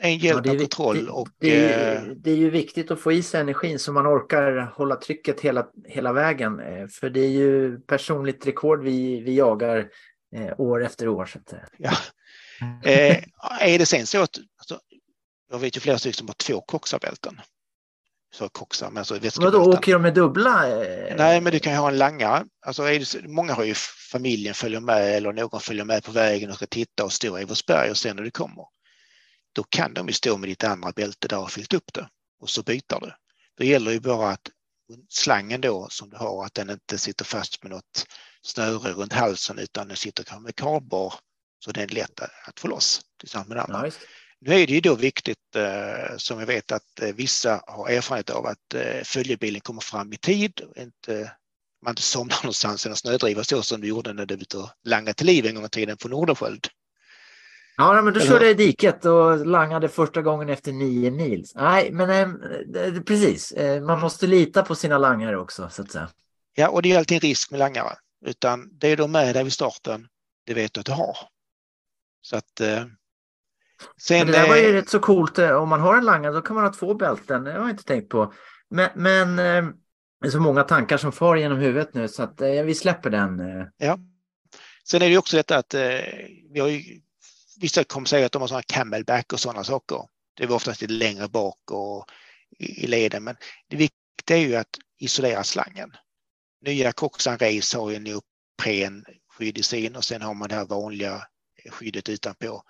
en 0.00 0.18
hjälp 0.18 0.44
det 0.44 0.50
är 0.50 0.58
kontroll 0.58 1.04
det, 1.04 1.10
och 1.10 1.28
det, 1.38 1.72
eh, 1.72 2.02
är, 2.02 2.14
det 2.16 2.30
är 2.30 2.36
ju 2.36 2.50
viktigt 2.50 2.90
att 2.90 3.00
få 3.00 3.12
i 3.12 3.22
sig 3.22 3.40
energin 3.40 3.78
så 3.78 3.92
man 3.92 4.06
orkar 4.06 4.72
hålla 4.76 4.96
trycket 4.96 5.40
hela, 5.40 5.66
hela 5.84 6.12
vägen. 6.12 6.60
eh, 6.60 6.86
För 6.86 7.10
det 7.10 7.20
är 7.20 7.30
ju 7.30 7.80
personligt 7.80 8.46
rekord 8.46 8.82
vi, 8.82 9.20
vi 9.20 9.34
jagar 9.36 9.90
eh, 10.36 10.60
år 10.60 10.84
efter 10.84 11.08
år. 11.08 11.26
Så 11.26 11.38
att, 11.38 11.52
eh, 11.52 11.58
Ja. 11.78 11.92
Eh, 12.84 13.24
är 13.60 13.78
det 13.78 13.86
sen 13.86 14.06
så 14.06 14.22
att, 14.22 14.38
alltså, 14.58 14.80
jag 15.50 15.58
vet 15.58 15.76
ju 15.76 15.80
flera 15.80 15.98
stycken 15.98 16.14
som 16.14 16.26
har 16.26 16.34
två 16.34 16.60
koxarbälten. 16.60 17.40
Så 18.34 18.48
koxar, 18.48 18.90
men 18.90 18.98
alltså 18.98 19.14
vätskebälten. 19.18 19.60
åker 19.60 19.92
de 19.92 20.02
med 20.02 20.14
dubbla? 20.14 20.68
eh, 20.68 21.16
Nej, 21.16 21.40
men 21.40 21.52
du 21.52 21.60
kan 21.60 21.72
ju 21.72 21.78
ha 21.78 21.88
en 21.88 21.98
langare. 21.98 22.44
Alltså, 22.66 22.82
många 23.22 23.54
har 23.54 23.64
ju 23.64 23.74
familjen 24.12 24.54
följer 24.54 24.80
med 24.80 25.16
eller 25.16 25.32
någon 25.32 25.60
följer 25.60 25.84
med 25.84 26.04
på 26.04 26.12
vägen 26.12 26.50
och 26.50 26.56
ska 26.56 26.66
titta 26.66 27.04
och 27.04 27.12
stå 27.12 27.38
i 27.38 27.42
Eversberg 27.42 27.90
och 27.90 27.96
sen 27.96 28.16
när 28.16 28.22
du 28.22 28.30
kommer. 28.30 28.64
Då 29.52 29.62
kan 29.62 29.94
de 29.94 30.06
ju 30.06 30.12
stå 30.12 30.36
med 30.36 30.48
ditt 30.48 30.64
andra 30.64 30.92
bälte 30.92 31.28
där 31.28 31.38
och 31.38 31.50
fyllt 31.50 31.74
upp 31.74 31.92
det 31.94 32.08
och 32.40 32.50
så 32.50 32.62
byter 32.62 33.00
du. 33.00 33.12
Då 33.58 33.64
gäller 33.64 33.90
ju 33.90 34.00
bara 34.00 34.30
att 34.30 34.50
slangen 35.08 35.60
då 35.60 35.86
som 35.90 36.10
du 36.10 36.16
har, 36.16 36.44
att 36.44 36.54
den 36.54 36.70
inte 36.70 36.98
sitter 36.98 37.24
fast 37.24 37.62
med 37.62 37.70
något 37.70 38.06
snöre 38.42 38.92
runt 38.92 39.12
halsen 39.12 39.58
utan 39.58 39.88
den 39.88 39.96
sitter 39.96 40.40
med 40.40 40.56
kardborr 40.56 41.14
så 41.64 41.72
den 41.72 41.84
är 41.84 41.88
lätt 41.88 42.20
att 42.20 42.60
få 42.60 42.68
loss 42.68 43.00
tillsammans 43.20 43.48
med 43.48 43.56
den 43.56 43.64
andra. 43.64 43.84
Just. 43.86 43.98
Nu 44.40 44.54
är 44.54 44.66
det 44.66 44.72
ju 44.72 44.80
då 44.80 44.94
viktigt, 44.94 45.56
eh, 45.56 46.16
som 46.16 46.38
jag 46.38 46.46
vet 46.46 46.72
att 46.72 47.00
eh, 47.02 47.14
vissa 47.14 47.62
har 47.66 47.88
erfarenhet 47.88 48.30
av, 48.30 48.46
att 48.46 48.74
eh, 48.74 49.02
följebilen 49.04 49.60
kommer 49.60 49.80
fram 49.80 50.12
i 50.12 50.16
tid. 50.16 50.60
och 50.60 50.76
Inte, 50.76 51.32
man 51.84 51.92
inte 51.92 52.02
somnar 52.02 52.36
någonstans 52.42 52.86
i 52.86 52.88
en 52.88 52.96
snödriva 52.96 53.44
så 53.44 53.62
som 53.62 53.80
du 53.80 53.88
gjorde 53.88 54.12
när 54.12 54.26
du 54.26 54.34
var 54.34 54.42
ute 54.42 54.58
och 54.58 54.70
langade 54.84 55.14
till 55.14 55.26
liv 55.26 55.46
en 55.46 55.54
gång 55.54 55.64
i 55.64 55.68
tiden 55.68 55.96
på 55.96 56.08
Nordenskiöld. 56.08 56.68
Ja, 57.76 58.02
men 58.02 58.14
då 58.14 58.20
Eller- 58.20 58.30
körde 58.30 58.44
jag 58.44 58.50
i 58.60 58.66
diket 58.66 59.04
och 59.04 59.46
langade 59.46 59.88
första 59.88 60.22
gången 60.22 60.48
efter 60.48 60.72
nio 60.72 61.10
mil. 61.10 61.44
Nej, 61.54 61.92
men 61.92 62.10
eh, 62.74 63.02
precis. 63.02 63.54
Man 63.86 64.00
måste 64.00 64.26
lita 64.26 64.62
på 64.62 64.74
sina 64.74 64.98
langare 64.98 65.38
också, 65.38 65.68
så 65.70 65.82
att 65.82 65.90
säga. 65.90 66.08
Ja, 66.54 66.68
och 66.68 66.82
det 66.82 66.92
är 66.92 66.98
alltid 66.98 67.14
en 67.14 67.20
risk 67.20 67.50
med 67.50 67.58
langare. 67.58 67.96
Utan 68.26 68.78
det 68.78 68.88
är 68.88 68.96
de 68.96 69.12
med 69.12 69.34
dig 69.34 69.44
vid 69.44 69.52
starten, 69.52 70.08
det 70.46 70.54
vet 70.54 70.72
du 70.74 70.80
att 70.80 70.86
du 70.86 70.92
har. 70.92 71.16
Så 72.22 72.36
att... 72.36 72.60
Sen, 74.00 74.26
det 74.26 74.32
där 74.32 74.48
var 74.48 74.56
ju 74.56 74.68
eh, 74.68 74.72
rätt 74.72 74.88
så 74.88 74.98
coolt. 74.98 75.38
eh, 75.38 75.50
Om 75.50 75.68
man 75.68 75.80
har 75.80 75.96
en 75.96 76.04
langare 76.04 76.32
då 76.32 76.42
kan 76.42 76.56
man 76.56 76.64
ha 76.64 76.72
två 76.72 76.94
bälten. 76.94 77.44
Det 77.44 77.52
har 77.52 77.58
jag 77.58 77.70
inte 77.70 77.84
tänkt 77.84 78.08
på. 78.08 78.32
Men, 78.70 78.90
men 78.94 79.38
eh, 79.38 79.72
det 80.20 80.26
är 80.26 80.30
så 80.30 80.40
många 80.40 80.62
tankar 80.62 80.96
som 80.96 81.12
far 81.12 81.36
genom 81.36 81.58
huvudet 81.58 81.94
nu 81.94 82.08
så 82.08 82.22
att 82.22 82.40
vi 82.40 82.74
släpper 82.74 83.10
den. 83.10 83.42
Ja. 83.76 83.98
Sen 84.88 85.02
är 85.02 85.08
det 85.10 85.18
också 85.18 85.36
detta 85.36 85.56
att 85.56 85.74
vi 86.52 86.60
har 86.60 86.68
ju, 86.68 87.00
vissa 87.60 87.84
kommer 87.84 88.06
säga 88.06 88.26
att 88.26 88.32
de 88.32 88.42
har 88.42 88.48
sådana 88.48 88.62
camelback 88.62 89.32
och 89.32 89.40
sådana 89.40 89.64
saker. 89.64 89.98
Det 90.36 90.46
var 90.46 90.56
oftast 90.56 90.80
lite 90.80 90.92
längre 90.92 91.28
bak 91.28 91.70
och 91.70 92.04
i, 92.58 92.86
leden, 92.86 93.24
men 93.24 93.36
det 93.68 93.76
viktiga 93.76 94.36
är 94.36 94.40
ju 94.40 94.56
att 94.56 94.78
isolera 94.98 95.44
slangen. 95.44 95.92
Nya 96.66 96.92
Coxan 96.92 97.38
Race 97.38 97.78
har 97.78 97.90
ju 97.90 97.96
en 97.96 98.04
neopren 98.04 99.04
skydd 99.28 99.58
i 99.58 99.62
sin 99.62 99.96
och 99.96 100.04
sen 100.04 100.22
har 100.22 100.34
man 100.34 100.48
det 100.48 100.54
här 100.54 100.64
vanliga 100.64 101.22
skyddet 101.70 102.08
utanpå. 102.08 102.62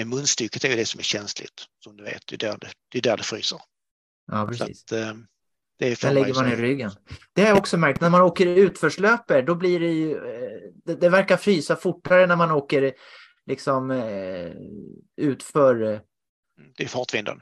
Men 0.00 0.08
munstycket 0.08 0.64
är 0.64 0.68
ju 0.68 0.76
det 0.76 0.86
som 0.86 0.98
är 0.98 1.04
känsligt, 1.04 1.64
som 1.84 1.96
du 1.96 2.04
vet. 2.04 2.26
Det 2.26 2.34
är 2.34 2.38
där 2.38 2.58
det, 2.60 2.70
det, 2.88 2.98
är 2.98 3.02
där 3.02 3.16
det 3.16 3.22
fryser. 3.22 3.60
Ja, 4.26 4.46
Så 4.52 4.58
precis. 4.58 4.84
att, 4.84 4.92
eh, 4.92 5.14
det 5.78 6.00
Den 6.00 6.14
lägger 6.14 6.34
man 6.34 6.52
i 6.52 6.56
ryggen. 6.56 6.90
Det 7.32 7.42
har 7.42 7.48
jag 7.48 7.58
också 7.58 7.76
märkt. 7.76 8.00
När 8.00 8.10
man 8.10 8.22
åker 8.22 8.46
utförslöper 8.46 9.42
då 9.42 9.54
blir 9.54 9.80
det 9.80 9.92
ju... 9.92 10.12
eh, 10.16 10.72
Det, 10.84 10.94
det 10.94 11.08
verkar 11.08 11.36
frysa 11.36 11.76
fortare 11.76 12.26
när 12.26 12.36
man 12.36 12.50
åker 12.50 12.92
liksom 13.46 13.90
eh, 13.90 14.52
utför. 15.16 16.02
Det 16.76 16.84
är 16.84 16.88
fartvinden. 16.88 17.40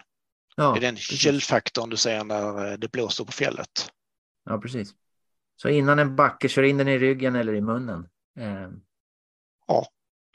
Ja, 0.56 0.72
det 0.72 0.78
är 0.78 0.80
den 0.80 0.94
precis. 0.94 1.20
källfaktorn 1.20 1.90
du 1.90 1.96
ser 1.96 2.24
när 2.24 2.76
det 2.76 2.92
blåser 2.92 3.24
på 3.24 3.32
fjället. 3.32 3.90
Ja, 4.44 4.59
precis. 4.59 4.94
Så 5.56 5.68
innan 5.68 5.98
en 5.98 6.16
backe 6.16 6.48
kör 6.48 6.62
in 6.62 6.76
den 6.78 6.88
i 6.88 6.98
ryggen 6.98 7.34
eller 7.34 7.54
i 7.54 7.61
munnen. 7.61 8.09
Eh, 8.38 8.68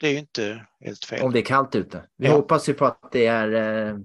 Det 0.04 0.08
är 0.08 0.12
ju 0.12 0.18
inte 0.18 0.66
helt 0.80 1.04
fel. 1.04 1.22
om 1.22 1.32
det 1.32 1.38
är 1.38 1.44
kallt 1.44 1.74
ute. 1.74 2.04
Vi 2.16 2.26
Ja. 2.26 2.34
hoppas 2.34 2.68
ju 2.68 2.74
på 2.74 2.84
att 2.84 3.08
det 3.12 3.26
är 3.26 3.52
eh, 3.88 3.98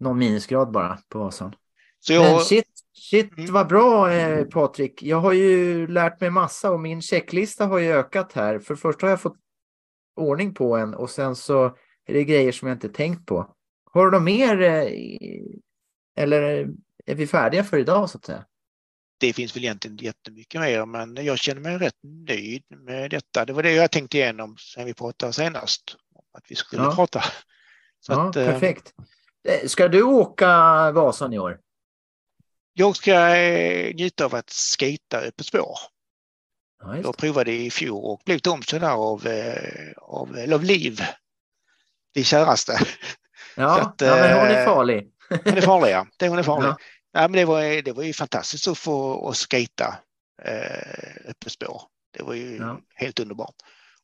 någon 0.00 0.18
minusgrad 0.18 0.70
bara 0.70 0.98
på 1.08 1.18
Vasan. 1.18 1.54
Så 1.98 2.12
Men 2.12 2.22
jag, 2.22 2.42
shit, 2.42 2.64
shit 2.92 3.38
Mm. 3.38 3.52
vad 3.52 3.68
bra 3.68 4.12
eh, 4.12 4.44
Patrik. 4.44 5.02
Jag 5.02 5.16
har 5.20 5.32
ju 5.32 5.86
lärt 5.86 6.20
mig 6.20 6.30
massa 6.30 6.70
och 6.70 6.80
min 6.80 7.02
checklista 7.02 7.66
har 7.66 7.78
ju 7.78 7.92
ökat 7.92 8.32
här. 8.32 8.58
För 8.58 8.74
först 8.74 9.02
har 9.02 9.08
jag 9.08 9.20
fått 9.20 9.36
ordning 10.16 10.54
på 10.54 10.76
en 10.76 10.94
och 10.94 11.10
sen 11.10 11.36
så 11.36 11.64
är 12.06 12.14
det 12.14 12.24
grejer 12.24 12.52
som 12.52 12.68
jag 12.68 12.74
inte 12.74 12.88
tänkt 12.88 13.26
på. 13.26 13.54
Har 13.92 14.04
du 14.04 14.10
något 14.10 14.22
mer? 14.22 14.60
Eh, 14.60 14.86
eller 16.16 16.68
är 17.06 17.14
vi 17.14 17.26
färdiga 17.26 17.64
för 17.64 17.78
idag 17.78 18.10
så 18.10 18.18
att 18.18 18.24
säga? 18.24 18.44
Det 19.20 19.32
finns 19.32 19.56
väl 19.56 19.64
egentligen 19.64 19.96
jättemycket 19.96 20.60
mer, 20.60 20.86
men 20.86 21.24
jag 21.24 21.38
känner 21.38 21.60
mig 21.60 21.78
rätt 21.78 21.98
nöjd 22.28 22.62
med 22.68 23.10
detta. 23.10 23.44
Det 23.44 23.52
var 23.52 23.62
det 23.62 23.72
jag 23.72 23.90
tänkte 23.90 24.18
igenom 24.18 24.56
sen 24.56 24.84
vi 24.86 24.94
pratade 24.94 25.32
senast. 25.32 25.96
Att 26.38 26.44
vi 26.48 26.54
skulle 26.54 26.82
Ja. 26.82 26.94
prata. 26.94 27.24
Så 28.00 28.12
ja, 28.12 28.28
att, 28.28 28.36
eh, 28.36 28.46
perfekt. 28.46 28.92
Eh, 29.48 29.68
Ska 29.68 29.88
du 29.88 30.02
åka 30.02 30.46
Vasan 30.92 31.32
i 31.32 31.38
år? 31.38 31.58
Jag 32.72 32.96
ska 32.96 33.36
eh, 33.36 33.94
njuta 33.94 34.24
av 34.24 34.34
att 34.34 34.50
skata 34.50 35.18
öppet 35.20 35.46
spår. 35.46 35.78
Ja, 36.82 36.96
Jag 36.98 37.16
provade 37.16 37.52
i 37.52 37.70
fjol 37.70 38.04
och 38.04 38.20
blev 38.26 38.40
omkörd 38.48 38.84
av, 38.84 39.26
av, 39.96 40.38
av 40.52 40.64
Liv. 40.64 41.00
Det 42.14 42.24
käraste. 42.24 42.78
Ja, 43.56 43.80
att, 43.80 44.00
ja 44.00 44.14
men 44.16 44.38
hon 44.38 44.48
är 44.48 44.64
farlig. 44.64 45.10
Hon 45.44 45.56
är 45.56 45.60
farlig, 45.60 45.90
ja. 45.92 46.06
Det, 46.16 46.28
hon 46.28 46.38
är 46.38 46.42
farlig. 46.52 46.68
Ja. 46.68 46.76
Ja. 47.12 47.20
men 47.20 47.32
det, 47.32 47.44
var, 47.44 47.82
det 47.82 47.92
var 47.92 48.02
ju 48.02 48.12
fantastiskt 48.12 48.68
att 48.68 48.78
få 48.78 49.28
att 49.28 49.36
skata 49.36 49.98
eh, 50.42 51.30
öppet 51.30 51.52
spår. 51.52 51.82
Det 52.18 52.22
var 52.22 52.34
ju 52.34 52.56
Ja. 52.56 52.80
helt 52.94 53.20
underbart. 53.20 53.54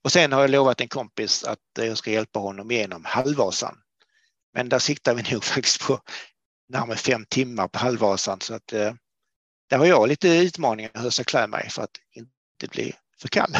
Och 0.04 0.12
sen 0.12 0.32
har 0.32 0.40
jag 0.40 0.50
lovat 0.50 0.80
en 0.80 0.88
kompis 0.88 1.44
att 1.44 1.58
jag 1.78 1.98
ska 1.98 2.10
hjälpa 2.10 2.38
honom 2.38 2.70
igenom 2.70 3.04
Halvvasan. 3.04 3.78
Men 4.54 4.68
där 4.68 4.78
siktar 4.78 5.14
vi 5.14 5.22
nog 5.32 5.44
faktiskt 5.44 5.86
på 5.86 6.00
närmare 6.68 6.96
fem 6.96 7.24
timmar 7.28 7.68
på 7.68 7.78
Halvvasan. 7.78 8.40
Så 8.40 8.54
att, 8.54 8.72
eh, 8.72 8.94
där 9.70 9.78
har 9.78 9.86
jag 9.86 10.08
lite 10.08 10.28
utmaningar 10.28 10.90
hur 10.94 11.02
jag 11.02 11.12
ska 11.12 11.24
klä 11.24 11.46
mig 11.46 11.70
för 11.70 11.82
att 11.82 11.98
inte 12.14 12.68
bli 12.70 12.94
för 13.20 13.28
kall. 13.28 13.52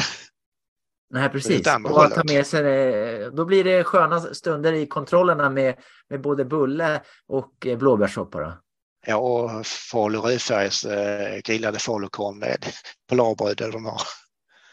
Nej, 1.11 1.29
precis. 1.33 1.67
Och 1.85 2.05
att 2.05 2.15
ta 2.15 2.25
med 2.25 2.47
sig 2.47 3.31
då 3.31 3.45
blir 3.45 3.65
det 3.65 3.85
sköna 3.85 4.21
stunder 4.21 4.73
i 4.73 4.87
kontrollerna 4.87 5.51
med, 5.51 5.79
med 6.09 6.21
både 6.21 6.45
bulle 6.45 7.03
och 7.27 7.67
eh, 7.67 7.79
blåbärssoppa. 7.79 8.59
Ja, 9.07 9.17
och 9.17 9.67
Falu 9.67 10.19
rödfärgs 10.19 10.85
eh, 10.85 11.41
grillade 11.45 11.79
falukorv 11.79 12.37
med 12.37 12.67
polarbröd 13.09 13.61
eller 13.61 13.73
de 13.73 13.85
har. 13.85 14.01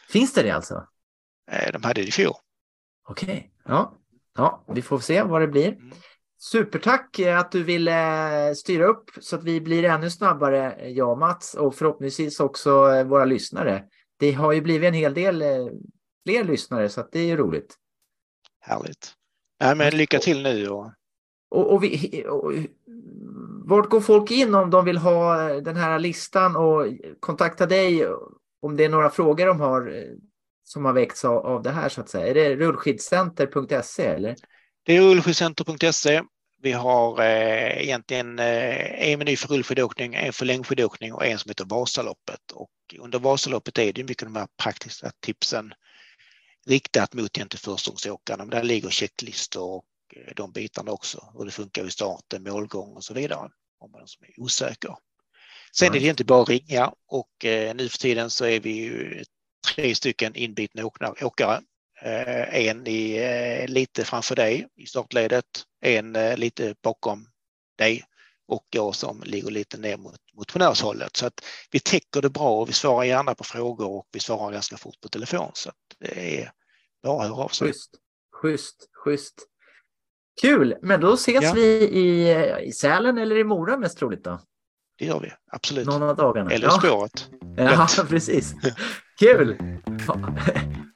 Finns 0.10 0.34
det 0.34 0.44
det 0.44 0.52
alltså? 0.52 0.88
Eh, 1.52 1.72
de 1.72 1.84
hade 1.84 2.02
det 2.02 2.08
i 2.08 2.12
fjol. 2.12 2.34
Okej, 3.08 3.52
ja. 3.66 3.98
ja, 4.36 4.66
vi 4.68 4.82
får 4.82 5.00
se 5.00 5.24
vad 5.24 5.42
det 5.42 5.48
blir. 5.48 5.68
Mm. 5.68 5.92
Supertack 6.40 7.20
eh, 7.20 7.40
att 7.40 7.52
du 7.52 7.64
ville 7.64 8.56
styra 8.56 8.86
upp 8.86 9.10
så 9.22 9.36
att 9.36 9.44
vi 9.44 9.62
blir 9.62 9.84
ännu 9.84 10.10
snabbare, 10.10 10.72
eh, 10.72 10.90
jag 10.90 11.12
och 11.12 11.18
Mats, 11.18 11.54
och 11.54 11.76
förhoppningsvis 11.76 12.40
också 12.40 12.92
eh, 12.92 13.04
våra 13.04 13.26
lyssnare. 13.26 13.84
Det 14.20 14.32
har 14.32 14.52
ju 14.52 14.62
blivit 14.62 14.88
en 14.88 14.94
hel 14.94 15.14
del 15.14 15.42
eh, 15.42 15.68
fler 16.28 16.44
lyssnare 16.44 16.90
så 16.90 17.02
att 17.02 17.12
det 17.12 17.20
är 17.20 17.26
ju 17.26 17.38
roligt. 17.38 17.76
Härligt. 18.60 19.14
Nej, 19.60 19.76
men 19.76 19.98
lycka 19.98 20.20
till 20.20 20.44
nu 20.44 20.70
och 20.70 20.92
Och, 21.50 21.74
och, 21.74 21.84
vi, 21.84 22.24
och 22.30 22.54
vart 23.76 23.89
går 23.89 24.01
folk 24.01 24.32
in 24.32 24.55
om 24.55 24.69
de 24.69 24.86
vill 24.86 24.97
ha 24.97 25.49
eh, 25.49 25.57
den 25.57 25.76
här 25.76 25.99
listan 25.99 26.55
och 26.55 26.86
kontakta 27.19 27.65
dig 27.65 28.07
om 28.61 28.76
det 28.78 28.86
är 28.86 28.89
några 28.89 29.09
frågor 29.09 29.45
de 29.45 29.59
har 29.59 29.88
eh, 29.88 30.03
som 30.63 30.86
har 30.86 30.93
väckts 30.93 31.26
av, 31.26 31.45
av 31.45 31.63
det 31.63 31.71
här 31.71 31.89
så 31.89 32.01
att 32.01 32.09
säga? 32.09 32.28
Är 32.28 32.34
det 32.34 32.55
rullskidcenter.se 32.55 34.05
eller? 34.05 34.36
Det 34.86 34.97
är 34.97 35.01
rullskidcenter.se. 35.01 36.21
Vi 36.61 36.71
har 36.71 37.21
eh, 37.21 37.84
egentligen 37.84 38.39
eh, 38.39 39.09
en 39.11 39.19
meny 39.19 39.36
för 39.36 39.47
rullskidåkning, 39.47 40.15
en 40.15 40.34
för 40.34 40.45
längdskidåkning 40.45 41.13
och 41.13 41.26
en 41.26 41.39
som 41.39 41.49
heter 41.49 41.65
Vasaloppet. 41.65 42.51
Och 42.53 42.69
under 42.99 43.19
Vasaloppet 43.19 43.78
är 43.78 43.93
det 43.93 44.03
mycket 44.03 44.28
de 44.28 44.36
här 44.36 44.47
praktiska 44.63 45.11
tipsen 45.19 45.74
riktat 46.67 47.13
mot 47.13 47.38
förstagångsåkarna. 47.55 48.45
Där 48.45 48.63
ligger 48.63 48.89
checklistor 48.89 49.76
och 49.76 49.86
eh, 50.15 50.34
de 50.36 50.51
bitarna 50.51 50.91
också. 50.91 51.34
Hur 51.38 51.45
det 51.45 51.51
funkar 51.51 51.88
i 51.88 51.91
starten, 51.91 52.43
målgång 52.43 52.93
och 52.93 53.03
så 53.03 53.13
vidare. 53.13 53.49
Om 53.84 53.92
man 53.92 54.08
som 54.08 54.26
är 54.26 54.42
osäker. 54.44 54.96
Sen 55.78 55.96
är 55.96 56.00
det 56.00 56.08
inte 56.08 56.26
bara 56.26 56.42
att 56.42 56.50
ringa 56.50 56.94
och 57.08 57.46
eh, 57.46 57.76
nu 57.76 57.90
för 57.90 57.98
tiden 57.98 58.30
så 58.30 58.46
är 58.46 58.60
vi 58.60 58.72
ju 58.72 59.24
tre 59.76 59.96
stycken 59.96 60.36
inbitna 60.36 60.86
åkare. 61.22 61.62
Eh, 62.02 62.68
en 62.68 62.88
i, 62.88 63.16
eh, 63.16 63.68
lite 63.68 64.06
framför 64.06 64.36
dig 64.36 64.68
i 64.76 64.86
startledet, 64.86 65.46
en 65.82 66.16
eh, 66.16 66.38
lite 66.38 66.76
bakom 66.84 67.28
dig 67.78 68.04
och 68.48 68.68
jag 68.70 68.96
som 68.96 69.24
ligger 69.26 69.52
lite 69.52 69.78
ner 69.78 69.98
mot 69.98 70.20
motionärshållet. 70.34 71.18
Så 71.18 71.26
att 71.26 71.46
vi 71.72 71.80
täcker 71.80 72.22
det 72.22 72.30
bra 72.30 72.62
och 72.62 72.70
vi 72.70 72.74
svarar 72.74 73.04
gärna 73.04 73.36
på 73.36 73.44
frågor 73.44 73.88
och 73.88 74.08
vi 74.12 74.20
svarar 74.20 74.52
ganska 74.52 74.78
fort 74.78 75.02
på 75.02 75.10
telefon. 75.10 75.52
Så 75.54 75.70
att 75.70 75.76
det 76.00 76.42
är 76.42 76.52
bara 77.04 77.24
att 77.24 77.30
höra 77.30 77.44
av 77.44 77.50
sig. 77.50 77.68
Schysst, 77.68 77.96
schysst, 78.42 78.90
schysst. 79.04 79.48
Kul, 80.42 80.76
men 80.82 81.02
då 81.02 81.14
ses 81.14 81.44
Ja. 81.44 81.52
vi 81.56 81.62
i, 81.82 82.36
i 82.68 82.72
Sälen 82.72 83.18
eller 83.18 83.36
i 83.38 83.44
Mora 83.44 83.78
mest 83.78 83.98
troligt 83.98 84.24
då? 84.24 84.40
Det 85.00 85.06
gör 85.06 85.20
vi, 85.20 85.32
absolut. 85.52 85.86
Någon 85.88 86.04
av 86.04 86.16
dagarna. 86.16 86.52
Eller 86.52 86.68
ja. 86.68 86.72
spåret. 86.72 87.30
Ja, 87.58 87.88
precis. 88.10 88.54
Kul! 89.20 89.58
Ha, 90.08 90.20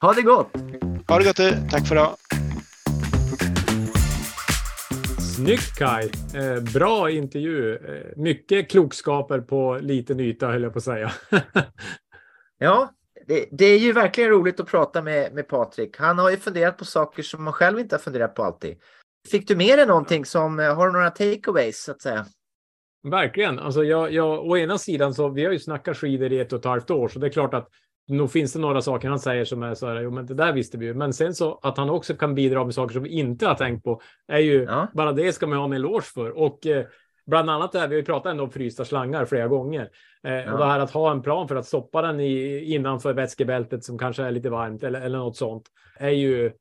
ha 0.02 0.14
det 0.14 0.22
gott! 0.22 0.50
Ha 1.08 1.18
det 1.20 1.24
gott 1.26 1.36
du. 1.38 1.52
Tack 1.72 1.88
för 1.88 1.96
idag. 1.96 2.16
Snyggt 5.36 5.76
Kai! 5.78 6.12
Eh, 6.36 6.64
bra 6.74 7.10
intervju. 7.12 7.76
Eh, 7.76 8.18
mycket 8.18 8.70
klokskaper 8.72 9.40
på 9.40 9.80
liten 9.82 10.20
yta 10.20 10.48
höll 10.48 10.64
jag 10.64 10.74
på 10.74 10.78
att 10.78 10.84
säga. 10.84 11.12
Ja, 12.60 12.94
det, 13.28 13.46
det 13.52 13.66
är 13.66 13.80
ju 13.80 13.94
verkligen 13.94 14.30
roligt 14.30 14.60
att 14.60 14.68
prata 14.68 15.02
med, 15.02 15.34
med 15.34 15.48
Patrik. 15.48 15.98
Han 15.98 16.20
har 16.20 16.30
ju 16.30 16.38
funderat 16.38 16.78
på 16.78 16.86
saker 16.86 17.24
som 17.24 17.44
man 17.44 17.54
själv 17.54 17.80
inte 17.80 17.96
har 17.96 18.00
funderat 18.00 18.36
på 18.36 18.44
alltid. 18.44 18.78
Fick 19.32 19.48
du 19.48 19.56
med 19.56 19.80
dig 19.80 19.86
någonting 19.88 20.26
som, 20.26 20.60
eh, 20.60 20.76
har 20.76 20.92
några 20.92 21.10
takeaways 21.10 21.84
så 21.84 21.92
att 21.92 22.02
säga? 22.02 22.26
Verkligen. 23.04 23.60
Alltså 23.60 23.84
jag, 23.84 24.14
jag, 24.14 24.46
å 24.50 24.58
ena 24.58 24.78
sidan 24.78 25.14
så 25.14 25.30
vi 25.30 25.46
har 25.46 25.52
ju 25.52 25.60
snackat 25.60 25.98
skidor 25.98 26.32
i 26.32 26.40
ett 26.40 26.54
och 26.54 26.60
ett 26.60 26.66
halvt 26.66 26.92
år, 26.92 27.08
så 27.08 27.20
det 27.20 27.28
är 27.28 27.32
klart 27.32 27.54
att 27.54 27.68
nog 28.08 28.32
finns 28.32 28.54
det 28.54 28.60
några 28.60 28.82
saker 28.82 29.10
han 29.10 29.20
säger 29.20 29.46
som 29.46 29.64
är 29.64 29.74
så 29.74 29.88
här, 29.88 30.02
jo 30.02 30.12
men 30.12 30.26
det 30.26 30.34
där 30.34 30.54
visste 30.54 30.78
vi 30.78 30.86
ju. 30.86 30.94
Men 30.94 31.14
sen 31.14 31.34
så 31.34 31.60
att 31.64 31.78
han 31.78 31.90
också 31.90 32.14
kan 32.16 32.36
bidra 32.36 32.66
med 32.66 32.74
saker 32.74 32.94
som 32.94 33.04
vi 33.04 33.10
inte 33.10 33.48
har 33.48 33.56
tänkt 33.56 33.84
på 33.84 34.02
är 34.28 34.40
ju 34.40 34.64
Ja. 34.64 34.88
bara 34.94 35.12
det 35.12 35.34
ska 35.34 35.48
man 35.48 35.58
ha 35.58 35.66
en 35.66 35.74
eloge 35.74 36.02
för. 36.06 36.38
Och 36.38 36.66
eh, 36.68 36.86
bland 37.26 37.50
annat 37.50 37.72
det 37.72 37.80
här, 37.80 37.88
vi 37.88 37.96
har 37.96 38.00
ju 38.00 38.06
pratat 38.06 38.32
ändå 38.32 38.44
om 38.44 38.52
frysta 38.52 38.86
slangar 38.86 39.26
flera 39.26 39.48
gånger. 39.48 39.90
Eh, 40.24 40.34
Ja. 40.34 40.54
Och 40.54 40.60
det 40.60 40.66
här 40.66 40.80
att 40.80 40.92
ha 40.92 41.12
en 41.12 41.22
plan 41.22 41.48
för 41.48 41.56
att 41.56 41.66
stoppa 41.66 42.02
den 42.02 42.20
i, 42.20 42.60
innanför 42.74 43.14
vätskebältet 43.14 43.84
som 43.84 43.98
kanske 43.98 44.24
är 44.24 44.32
lite 44.32 44.50
varmt 44.50 44.84
eller, 44.84 45.02
eller 45.02 45.18
något 45.18 45.38
sånt 45.38 45.64
är 45.98 46.10
ju, 46.10 46.52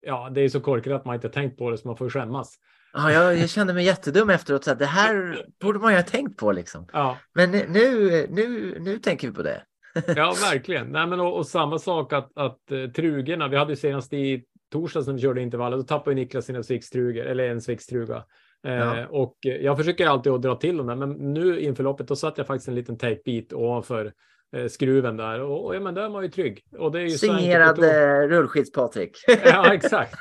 ja, 0.00 0.30
det 0.34 0.40
är 0.40 0.48
så 0.48 0.60
korkat 0.60 0.92
att 0.92 1.04
man 1.04 1.14
inte 1.14 1.28
tänkt 1.28 1.58
på 1.58 1.70
det 1.70 1.78
så 1.78 1.88
man 1.88 1.96
får 1.96 2.10
skämmas. 2.10 2.58
Ja, 2.92 3.12
jag, 3.12 3.38
jag 3.38 3.50
kände 3.50 3.72
mig 3.72 3.84
jättedum 3.84 4.30
efteråt. 4.30 4.64
Så 4.64 4.70
att 4.70 4.78
det 4.78 4.86
här 4.86 5.44
borde 5.60 5.78
man 5.78 5.92
ju 5.92 5.98
ha 5.98 6.02
tänkt 6.02 6.36
på 6.36 6.52
liksom. 6.52 6.86
Ja. 6.92 7.18
Men 7.34 7.50
nu, 7.50 8.26
nu, 8.30 8.76
nu 8.80 8.98
tänker 8.98 9.28
vi 9.28 9.34
på 9.34 9.42
det. 9.42 9.62
Ja, 10.16 10.34
verkligen. 10.50 10.86
Nej, 10.86 11.06
men 11.06 11.20
och, 11.20 11.36
och 11.36 11.46
samma 11.46 11.78
sak 11.78 12.12
att, 12.12 12.38
att 12.38 12.72
eh, 12.72 12.86
trugorna, 12.90 13.48
vi 13.48 13.56
hade 13.56 13.76
senast 13.76 14.12
i 14.12 14.44
torsdags 14.72 15.06
när 15.06 15.14
vi 15.14 15.20
körde 15.20 15.42
intervallet, 15.42 15.78
då 15.78 15.84
tappade 15.84 16.16
Niklas 16.16 16.46
sina 16.46 16.62
svixtrugor, 16.62 17.24
eller 17.24 17.48
en 17.48 17.60
svixtruga. 17.60 18.24
Eh, 18.66 18.74
Ja. 18.74 19.06
Och 19.06 19.36
eh, 19.46 19.56
jag 19.56 19.76
försöker 19.76 20.06
alltid 20.06 20.32
att 20.32 20.42
dra 20.42 20.54
till 20.54 20.76
dem 20.76 20.86
där, 20.86 20.96
men 20.96 21.10
nu 21.10 21.60
inför 21.60 21.84
loppet, 21.84 22.08
då 22.08 22.16
satte 22.16 22.40
jag 22.40 22.46
faktiskt 22.46 22.68
en 22.68 22.74
liten 22.74 22.98
tejpbit 22.98 23.52
ovanför 23.52 24.12
skruven 24.68 25.16
där 25.16 25.40
och, 25.40 25.64
och 25.64 25.76
ja, 25.76 25.80
men 25.80 25.94
där 25.94 26.02
är 26.02 26.08
man 26.08 26.22
ju 26.22 26.28
trygg. 26.30 26.64
Och 26.78 26.92
det 26.92 26.98
är 26.98 27.02
ju 27.02 27.10
Signerad 27.10 27.78
eh, 27.78 28.28
rullskids-Patrik. 28.28 29.10
Ja, 29.44 29.74
exakt. 29.74 30.14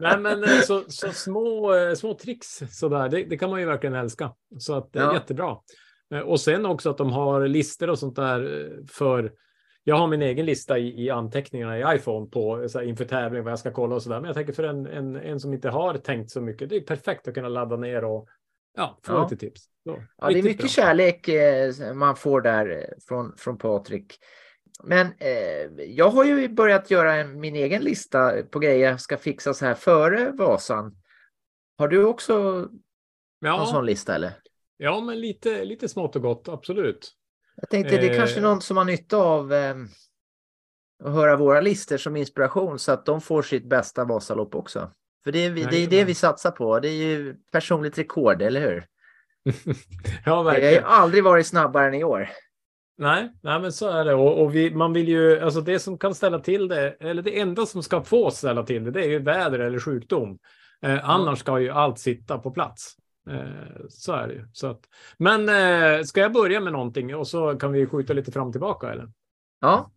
Nej, 0.00 0.18
men 0.18 0.44
eh, 0.44 0.48
så, 0.48 0.82
så 0.88 1.12
små, 1.12 1.74
eh, 1.74 1.94
små 1.94 2.14
tricks 2.14 2.62
sådär, 2.70 3.08
det, 3.08 3.24
det 3.24 3.36
kan 3.38 3.50
man 3.50 3.60
ju 3.60 3.66
verkligen 3.66 3.94
älska. 3.96 4.32
Så 4.58 4.74
att 4.74 4.92
det 4.92 4.98
är 4.98 5.02
Ja. 5.04 5.14
jättebra. 5.14 5.56
Eh, 6.14 6.20
Och 6.20 6.40
sen 6.40 6.66
också 6.66 6.90
att 6.90 6.98
de 6.98 7.12
har 7.12 7.48
listor 7.48 7.90
och 7.90 7.98
sånt 7.98 8.16
där 8.16 8.60
eh, 8.64 8.84
för 8.92 9.32
jag 9.84 9.96
har 9.96 10.06
min 10.06 10.22
egen 10.22 10.46
lista 10.46 10.78
i, 10.78 11.04
i 11.04 11.10
anteckningarna 11.10 11.78
i 11.78 11.96
iPhone 11.96 12.26
på 12.26 12.60
eh, 12.62 12.66
så 12.66 12.78
här, 12.78 12.86
inför 12.86 13.04
tävling 13.04 13.42
vad 13.44 13.50
jag 13.52 13.58
ska 13.58 13.70
kolla 13.72 13.94
och 13.94 14.02
så 14.02 14.08
där. 14.10 14.16
Men 14.20 14.26
jag 14.26 14.34
tänker 14.36 14.52
för 14.52 14.64
en, 14.64 14.86
en, 14.86 15.16
en 15.16 15.40
som 15.40 15.52
inte 15.54 15.68
har 15.68 15.94
tänkt 15.94 16.30
så 16.30 16.40
mycket, 16.40 16.68
det 16.68 16.76
är 16.76 16.80
perfekt 16.80 17.28
att 17.28 17.34
kunna 17.34 17.48
ladda 17.48 17.76
ner 17.76 18.04
och 18.04 18.28
ja, 18.76 18.98
få 19.02 19.12
Ja. 19.12 19.22
lite 19.22 19.36
tips. 19.36 19.62
Så, 19.84 20.02
Ja, 20.16 20.28
det 20.28 20.38
är 20.38 20.42
mycket 20.42 20.58
bra. 20.58 20.68
kärlek 20.68 21.28
eh, 21.28 21.94
man 21.94 22.16
får 22.16 22.40
där 22.40 22.70
eh, 22.70 22.98
från, 23.08 23.36
från 23.36 23.58
Patrik. 23.58 24.18
Men 24.84 25.06
eh, 25.18 25.84
jag 25.86 26.10
har 26.10 26.24
ju 26.24 26.48
börjat 26.48 26.90
göra 26.90 27.14
en, 27.14 27.40
min 27.40 27.56
egen 27.56 27.82
lista 27.82 28.42
på 28.42 28.58
grejer 28.58 28.90
jag 28.90 29.00
ska 29.00 29.16
fixa 29.18 29.54
så 29.54 29.66
här 29.66 29.74
före 29.74 30.30
Vasan. 30.32 30.96
Har 31.78 31.88
du 31.88 32.04
också 32.04 32.34
en 32.34 32.68
Ja, 33.40 33.66
sån 33.66 33.86
lista 33.86 34.14
eller? 34.14 34.32
ja, 34.76 35.00
men 35.00 35.20
lite, 35.20 35.64
lite 35.64 35.88
smått 35.88 36.16
och 36.16 36.22
gott, 36.22 36.48
absolut. 36.48 37.12
Jag 37.56 37.70
tänkte 37.70 37.96
det 37.96 38.08
är 38.08 38.18
kanske 38.18 38.36
Eh. 38.36 38.42
någon 38.42 38.60
som 38.60 38.76
har 38.76 38.84
nytta 38.84 39.16
av 39.16 39.52
eh, 39.52 39.76
att 41.04 41.12
höra 41.12 41.36
våra 41.36 41.60
listor 41.60 41.96
som 41.96 42.16
inspiration 42.16 42.78
så 42.78 42.92
att 42.92 43.06
de 43.06 43.20
får 43.20 43.42
sitt 43.42 43.68
bästa 43.68 44.04
Vasalopp 44.04 44.54
också. 44.54 44.90
För 45.26 45.32
det 45.32 45.44
är, 45.44 45.50
vi, 45.50 45.64
det, 45.64 45.76
är 45.76 45.86
det 45.86 46.04
vi 46.04 46.14
satsar 46.14 46.50
på. 46.50 46.80
Det 46.80 46.88
är 46.88 46.92
ju 46.92 47.34
personligt 47.52 47.98
rekord, 47.98 48.42
eller 48.42 48.60
hur? 48.60 48.86
ja, 49.64 49.74
Jag 50.24 50.32
har 50.32 50.44
ju 50.44 50.60
verkligen. 50.60 50.84
aldrig 50.84 51.24
varit 51.24 51.46
snabbare 51.46 51.86
än 51.86 51.94
i 51.94 52.04
år. 52.04 52.28
Nej, 52.98 53.32
nej, 53.42 53.60
men 53.60 53.72
så 53.72 53.88
är 53.88 54.04
det. 54.04 54.14
Och, 54.14 54.42
och 54.42 54.54
vi, 54.54 54.74
man 54.74 54.92
vill 54.92 55.08
ju, 55.08 55.40
alltså 55.40 55.60
det 55.60 55.78
som 55.78 55.98
kan 55.98 56.14
ställa 56.14 56.38
till 56.38 56.68
det, 56.68 56.96
eller 57.00 57.22
det 57.22 57.40
enda 57.40 57.66
som 57.66 57.82
ska 57.82 58.02
få 58.02 58.30
ställa 58.30 58.62
till 58.62 58.84
det, 58.84 58.90
det 58.90 59.04
är 59.04 59.08
ju 59.08 59.18
väder 59.18 59.58
eller 59.58 59.78
sjukdom. 59.78 60.38
Eh, 60.82 61.10
annars 61.10 61.38
ska 61.38 61.60
ju 61.60 61.70
allt 61.70 61.98
sitta 61.98 62.38
på 62.38 62.50
plats. 62.50 62.96
Eh, 63.30 63.86
så 63.88 64.12
är 64.12 64.28
det 64.28 64.34
ju. 64.34 64.48
Så 64.52 64.66
att, 64.66 64.80
men 65.18 65.48
eh, 65.48 66.02
ska 66.02 66.20
jag 66.20 66.32
börja 66.32 66.60
med 66.60 66.72
någonting 66.72 67.16
och 67.16 67.28
så 67.28 67.58
kan 67.58 67.72
vi 67.72 67.86
skjuta 67.86 68.12
lite 68.12 68.32
fram 68.32 68.46
och 68.46 68.52
tillbaka 68.52 68.92
eller? 68.92 69.08
Ja, 69.60 69.90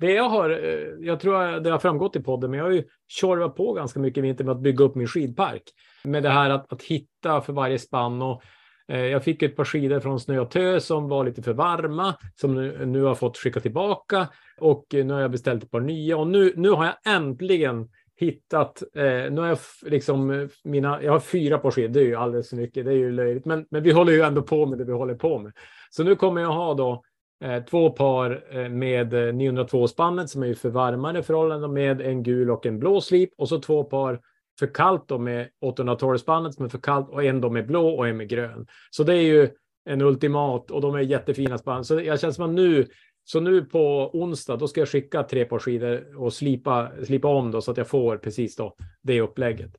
det 0.00 0.12
jag 0.12 0.28
har, 0.28 0.50
eh, 0.50 1.06
jag 1.06 1.20
tror 1.20 1.60
det 1.60 1.70
har 1.70 1.78
framgått 1.78 2.16
i 2.16 2.20
podden, 2.20 2.50
men 2.50 2.58
jag 2.58 2.64
har 2.64 2.72
ju 2.72 2.84
tjorvat 3.08 3.56
på 3.56 3.72
ganska 3.72 4.00
mycket 4.00 4.18
i 4.18 4.20
vinter 4.20 4.44
med 4.44 4.52
att 4.52 4.60
bygga 4.60 4.84
upp 4.84 4.94
min 4.94 5.06
skidpark. 5.06 5.62
Med 6.04 6.22
det 6.22 6.28
här 6.28 6.50
att, 6.50 6.72
att 6.72 6.82
hitta 6.82 7.40
för 7.40 7.52
varje 7.52 7.78
spann 7.78 8.22
och 8.22 8.42
eh, 8.88 9.04
jag 9.06 9.24
fick 9.24 9.42
ett 9.42 9.56
par 9.56 9.64
skidor 9.64 10.00
från 10.00 10.20
Snö 10.20 10.38
och 10.38 10.50
Tö 10.50 10.80
som 10.80 11.08
var 11.08 11.24
lite 11.24 11.42
för 11.42 11.52
varma, 11.52 12.14
som 12.34 12.54
nu, 12.54 12.86
nu 12.86 13.02
har 13.02 13.14
fått 13.14 13.36
skicka 13.36 13.60
tillbaka 13.60 14.28
och 14.58 14.94
eh, 14.94 15.04
nu 15.04 15.14
har 15.14 15.20
jag 15.20 15.30
beställt 15.30 15.64
ett 15.64 15.70
par 15.70 15.80
nya 15.80 16.16
och 16.16 16.26
nu, 16.26 16.52
nu 16.56 16.70
har 16.70 16.84
jag 16.84 17.14
äntligen 17.14 17.88
hittat, 18.16 18.82
eh, 18.94 19.02
nu 19.04 19.40
har 19.40 19.48
jag 19.48 19.58
liksom 19.82 20.48
mina, 20.64 21.02
jag 21.02 21.12
har 21.12 21.20
fyra 21.20 21.58
par 21.58 21.70
skidor, 21.70 21.88
det 21.88 22.00
är 22.00 22.04
ju 22.04 22.14
alldeles 22.14 22.48
för 22.48 22.56
mycket, 22.56 22.84
det 22.84 22.90
är 22.90 22.96
ju 22.96 23.12
löjligt, 23.12 23.44
men, 23.44 23.66
men 23.70 23.82
vi 23.82 23.90
håller 23.90 24.12
ju 24.12 24.20
ändå 24.20 24.42
på 24.42 24.66
med 24.66 24.78
det 24.78 24.84
vi 24.84 24.92
håller 24.92 25.14
på 25.14 25.38
med. 25.38 25.52
Så 25.90 26.04
nu 26.04 26.16
kommer 26.16 26.40
jag 26.40 26.52
ha 26.52 26.74
då 26.74 27.02
Eh, 27.42 27.64
två 27.64 27.90
par 27.90 28.44
eh, 28.50 28.68
med 28.68 29.14
eh, 29.14 29.34
902 29.34 29.88
spannet 29.88 30.30
som 30.30 30.42
är 30.42 30.46
ju 30.46 30.54
för 30.54 30.70
varmare 30.70 31.22
förhållanden 31.22 31.72
med 31.72 32.00
en 32.00 32.22
gul 32.22 32.50
och 32.50 32.66
en 32.66 32.78
blå 32.78 33.00
slip 33.00 33.30
och 33.36 33.48
så 33.48 33.60
två 33.60 33.84
par 33.84 34.20
för 34.58 34.74
kallt 34.74 35.08
då 35.08 35.18
med 35.18 35.48
812 35.60 36.18
spannet 36.18 36.54
som 36.54 36.64
är 36.64 36.68
för 36.68 36.78
kallt 36.78 37.10
och 37.10 37.24
en 37.24 37.40
då 37.40 37.50
med 37.50 37.66
blå 37.66 37.88
och 37.88 38.08
en 38.08 38.16
med 38.16 38.28
grön. 38.28 38.66
Så 38.90 39.04
det 39.04 39.14
är 39.14 39.22
ju 39.22 39.48
en 39.84 40.02
ultimat 40.02 40.70
och 40.70 40.80
de 40.80 40.94
är 40.94 41.00
jättefina 41.00 41.58
spann. 41.58 41.84
Så 41.84 42.00
jag 42.00 42.20
känner 42.20 42.32
som 42.32 42.44
att 42.44 42.54
nu, 42.54 42.86
så 43.24 43.40
nu 43.40 43.64
på 43.64 44.10
onsdag, 44.12 44.56
då 44.56 44.68
ska 44.68 44.80
jag 44.80 44.88
skicka 44.88 45.22
tre 45.22 45.44
par 45.44 45.58
skidor 45.58 46.22
och 46.22 46.32
slipa, 46.32 46.90
slipa 47.04 47.28
om 47.28 47.50
då 47.50 47.60
så 47.60 47.70
att 47.70 47.76
jag 47.76 47.88
får 47.88 48.16
precis 48.16 48.56
då 48.56 48.76
det 49.02 49.20
upplägget. 49.20 49.70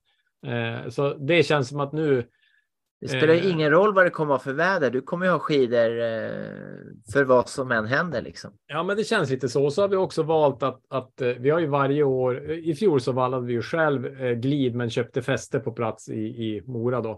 Eh, 0.46 0.90
så 0.90 1.14
det 1.14 1.44
känns 1.44 1.70
som 1.70 1.80
att 1.80 1.94
nu, 1.94 2.24
det 3.04 3.10
spelar 3.10 3.34
Eh. 3.34 3.52
ingen 3.52 3.72
roll 3.72 3.94
vad 3.94 4.06
det 4.06 4.10
kommer 4.10 4.26
att 4.36 4.46
vara 4.46 4.56
för 4.56 4.64
väder. 4.64 4.90
Du 4.92 5.02
kommer 5.02 5.26
ju 5.26 5.32
ha 5.32 5.40
skidor 5.40 5.90
eh, 6.02 6.30
för 7.14 7.24
vad 7.24 7.50
som 7.50 7.72
än 7.72 7.86
händer 7.86 8.22
liksom. 8.22 8.52
ja 8.68 8.84
men 8.84 8.98
det 8.98 9.04
känns 9.04 9.30
lite 9.30 9.50
så. 9.50 9.72
Så 9.72 9.82
har 9.82 9.88
vi 9.90 9.96
också 9.96 10.24
valt 10.24 10.64
att, 10.64 10.82
att 10.90 11.22
eh, 11.22 11.28
vi 11.28 11.50
har 11.50 11.60
ju 11.60 11.68
varje 11.68 12.04
år, 12.04 12.52
i 12.52 12.76
fjol 12.76 13.02
så 13.02 13.12
vallade 13.12 13.46
vi 13.46 13.54
ju 13.54 13.62
själv 13.62 14.22
eh, 14.22 14.32
glid 14.32 14.76
men 14.76 14.90
köpte 14.90 15.22
fäste 15.22 15.60
på 15.60 15.72
plats 15.72 16.10
i, 16.10 16.20
i 16.24 16.64
Mora 16.66 17.02
då. 17.02 17.12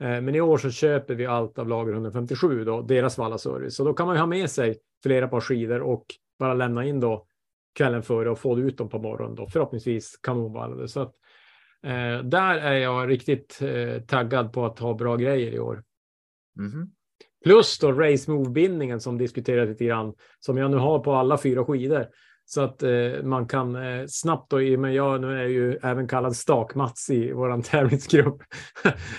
Eh, 0.00 0.20
Men 0.20 0.34
i 0.34 0.40
år 0.40 0.58
så 0.58 0.70
köper 0.70 1.14
vi 1.14 1.26
allt 1.26 1.58
av 1.58 1.68
lager 1.68 1.92
157 1.92 2.64
då, 2.64 2.82
deras 2.82 3.18
vallaservice. 3.18 3.76
Så 3.76 3.84
då 3.84 3.94
kan 3.94 4.06
man 4.06 4.16
ju 4.16 4.20
ha 4.20 4.26
med 4.26 4.50
sig 4.50 4.78
flera 5.02 5.28
par 5.28 5.40
skidor 5.40 5.80
och 5.80 6.04
bara 6.38 6.54
lämna 6.54 6.84
in 6.84 7.00
då 7.00 7.26
kvällen 7.74 8.02
före 8.02 8.30
och 8.30 8.38
få 8.38 8.58
ut 8.58 8.78
dem 8.78 8.88
på 8.88 8.98
morgonen 8.98 9.34
då. 9.34 9.46
Förhoppningsvis 9.46 10.16
kanonvallade. 10.22 10.88
Så 10.88 11.00
att 11.00 11.14
eh, 11.86 12.24
där 12.24 12.54
är 12.54 12.74
jag 12.74 13.10
riktigt 13.10 13.62
eh, 13.62 14.02
taggad 14.02 14.52
på 14.52 14.64
att 14.64 14.78
ha 14.78 14.94
bra 14.94 15.16
grejer 15.16 15.52
i 15.52 15.58
år. 15.58 15.82
Mhm. 16.56 16.90
Plus 17.44 17.78
då 17.78 17.92
race 17.92 18.30
move-bindningen 18.30 19.00
som 19.00 19.18
diskuteras 19.18 19.68
lite 19.68 19.84
grann, 19.84 20.14
som 20.40 20.56
jag 20.56 20.70
nu 20.70 20.76
har 20.76 20.98
på 20.98 21.12
alla 21.12 21.38
fyra 21.38 21.64
skidor. 21.64 22.06
Så 22.52 22.60
att 22.60 22.82
eh, 22.82 23.22
man 23.22 23.46
kan 23.48 23.76
eh, 23.76 24.04
snabbt 24.08 24.50
då, 24.50 24.62
i 24.62 24.76
men 24.76 24.94
jag 24.94 25.20
nu 25.20 25.40
är 25.40 25.46
ju 25.46 25.78
även 25.82 26.08
kallad 26.08 26.36
Stak-Mats 26.36 27.10
i 27.10 27.32
våran 27.32 27.62
tävlingsgrupp. 27.70 28.42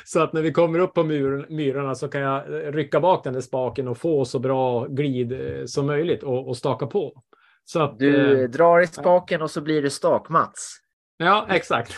så 0.05 0.19
att 0.19 0.33
när 0.33 0.41
vi 0.41 0.51
kommer 0.51 0.79
upp 0.79 0.93
på 0.93 1.03
myr, 1.03 1.45
myrorna 1.49 1.95
så 1.95 2.07
kan 2.07 2.21
jag 2.21 2.65
eh, 2.65 2.71
rycka 2.71 2.99
bak 2.99 3.23
den 3.23 3.33
där 3.33 3.41
spaken 3.41 3.87
och 3.87 3.97
få 3.97 4.25
så 4.25 4.39
bra 4.39 4.85
glid 4.87 5.31
eh, 5.31 5.65
som 5.65 5.85
möjligt 5.85 6.23
och, 6.23 6.47
och 6.47 6.57
staka 6.57 6.87
på. 6.87 7.23
Så 7.65 7.81
att, 7.81 7.99
Du 7.99 8.43
eh, 8.43 8.49
drar 8.49 8.79
i 8.79 8.87
spaken 8.87 9.41
och 9.41 9.51
så 9.51 9.61
blir 9.61 9.81
det 9.81 9.89
stak-Mats. 9.89 10.80
Ja, 11.21 11.45
exakt. 11.49 11.93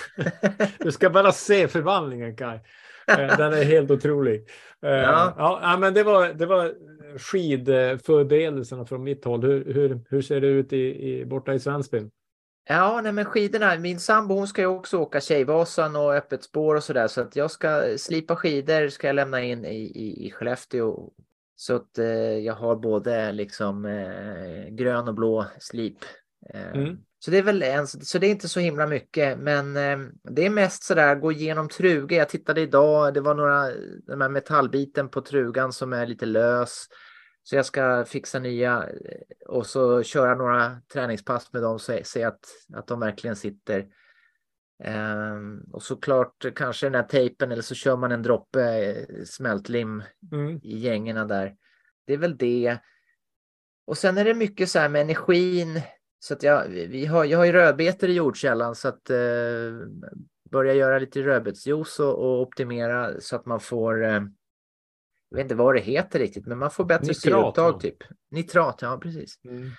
du 0.79 0.91
ska 0.91 1.09
bara 1.09 1.31
se 1.31 1.67
förvandlingen 1.67 2.35
Kaj. 2.35 2.61
Eh, 3.07 3.37
Den 3.37 3.53
är 3.53 3.63
helt 3.63 3.91
otrolig. 3.91 4.49
Eh, 4.85 4.89
Ja. 4.91 5.33
Ja, 5.37 5.59
ja, 5.61 5.77
men 5.77 5.93
det 5.93 6.03
var, 6.03 6.27
det 6.27 6.45
var 6.45 6.73
skidförberedelserna 7.17 8.85
från 8.85 9.03
mitt 9.03 9.25
håll. 9.25 9.43
Hur, 9.43 9.73
hur, 9.73 9.99
hur 10.09 10.21
ser 10.21 10.41
det 10.41 10.47
ut 10.47 10.73
i, 10.73 11.09
i, 11.09 11.25
borta 11.25 11.53
i 11.53 11.59
Svensbyn? 11.59 12.11
Ja, 12.69 13.01
nej 13.03 13.11
men 13.11 13.25
skidorna. 13.25 13.75
Min 13.77 13.99
sambo 13.99 14.35
hon 14.35 14.47
ska 14.47 14.61
ju 14.61 14.67
också 14.67 14.97
åka 14.97 15.21
Tjejvasan 15.21 15.95
och 15.95 16.13
öppet 16.13 16.43
spår 16.43 16.75
och 16.75 16.83
sådär. 16.83 17.07
Så 17.07 17.21
att 17.21 17.35
jag 17.35 17.51
ska 17.51 17.83
slipa 17.97 18.35
skidor 18.35 18.89
ska 18.89 19.07
jag 19.07 19.15
lämna 19.15 19.41
in 19.43 19.65
i, 19.65 19.75
i, 19.75 20.27
i 20.27 20.31
Skellefteå. 20.31 21.09
Så 21.55 21.75
att 21.75 21.97
eh, 21.97 22.07
jag 22.37 22.53
har 22.53 22.75
både 22.75 23.31
liksom 23.31 23.85
eh, 23.85 24.69
grön 24.69 25.07
och 25.07 25.13
blå 25.15 25.45
slip. 25.59 25.97
Eh, 26.53 26.71
Mm. 26.73 26.97
Så 27.25 27.31
det 27.31 27.37
är 27.37 27.43
väl 27.43 27.63
en, 27.63 27.87
så 27.87 28.19
det 28.19 28.27
är 28.27 28.31
inte 28.31 28.49
så 28.49 28.59
himla 28.59 28.87
mycket. 28.87 29.39
Men 29.39 29.77
eh, 29.77 30.07
det 30.23 30.45
är 30.45 30.49
mest 30.49 30.83
sådär 30.83 31.15
gå 31.15 31.31
igenom 31.31 31.69
truga. 31.69 32.17
Jag 32.17 32.29
tittade 32.29 32.61
idag, 32.61 33.13
det 33.13 33.21
var 33.21 33.35
några, 33.35 33.69
den 34.07 34.21
här 34.21 34.29
metallbiten 34.29 35.09
på 35.09 35.21
trugan 35.21 35.73
som 35.73 35.93
är 35.93 36.07
lite 36.07 36.25
lös. 36.25 36.87
Så 37.43 37.55
jag 37.55 37.65
ska 37.65 38.05
fixa 38.05 38.39
nya 38.39 38.83
eh, 38.83 39.47
och 39.47 39.65
så 39.65 40.03
köra 40.03 40.35
några 40.35 40.81
träningspass 40.93 41.53
med 41.53 41.61
dem 41.61 41.79
så 41.79 41.99
ser 42.03 42.27
att, 42.27 42.45
att 42.73 42.87
de 42.87 42.99
verkligen 42.99 43.35
sitter. 43.35 43.87
Ehm, 44.83 45.61
och 45.71 45.83
såklart 45.83 46.45
kanske 46.55 46.85
den 46.85 46.95
här 46.95 47.03
tejpen 47.03 47.51
eller 47.51 47.61
så 47.61 47.75
kör 47.75 47.97
man 47.97 48.11
en 48.11 48.23
droppe 48.23 48.63
eh, 48.63 49.23
smältlim 49.25 50.03
Mm. 50.31 50.59
i 50.63 50.77
gängorna 50.77 51.25
där. 51.25 51.55
Det 52.07 52.13
är 52.13 52.17
väl 52.17 52.37
det. 52.37 52.77
Och 53.87 53.97
sen 53.97 54.17
är 54.17 54.25
det 54.25 54.33
mycket 54.33 54.69
så 54.69 54.79
här 54.79 54.89
med 54.89 55.01
energin. 55.01 55.81
Så 56.23 56.33
att 56.33 56.43
jag, 56.43 56.67
vi 56.67 57.05
har, 57.05 57.25
jag 57.25 57.37
har 57.37 57.45
ju 57.45 57.51
rödbetor 57.51 58.09
i 58.09 58.13
jordkällan 58.13 58.75
så 58.75 58.87
att 58.87 59.09
eh, 59.09 59.17
börja 60.51 60.73
göra 60.73 60.99
lite 60.99 61.21
rödbetsjuice 61.21 61.99
och, 61.99 62.17
och 62.19 62.41
optimera 62.41 63.21
så 63.21 63.35
att 63.35 63.45
man 63.45 63.59
får 63.59 64.03
eh, 64.03 64.21
jag 65.29 65.37
vet 65.37 65.43
inte 65.43 65.55
vad 65.55 65.75
det 65.75 65.81
heter 65.81 66.19
riktigt, 66.19 66.45
men 66.45 66.57
man 66.57 66.71
får 66.71 66.85
bättre 66.85 67.13
syreupptag 67.13 67.79
typ. 67.79 67.97
Nitrat, 68.31 68.79
ja 68.81 68.99
precis. 69.01 69.39
Mm. 69.45 69.71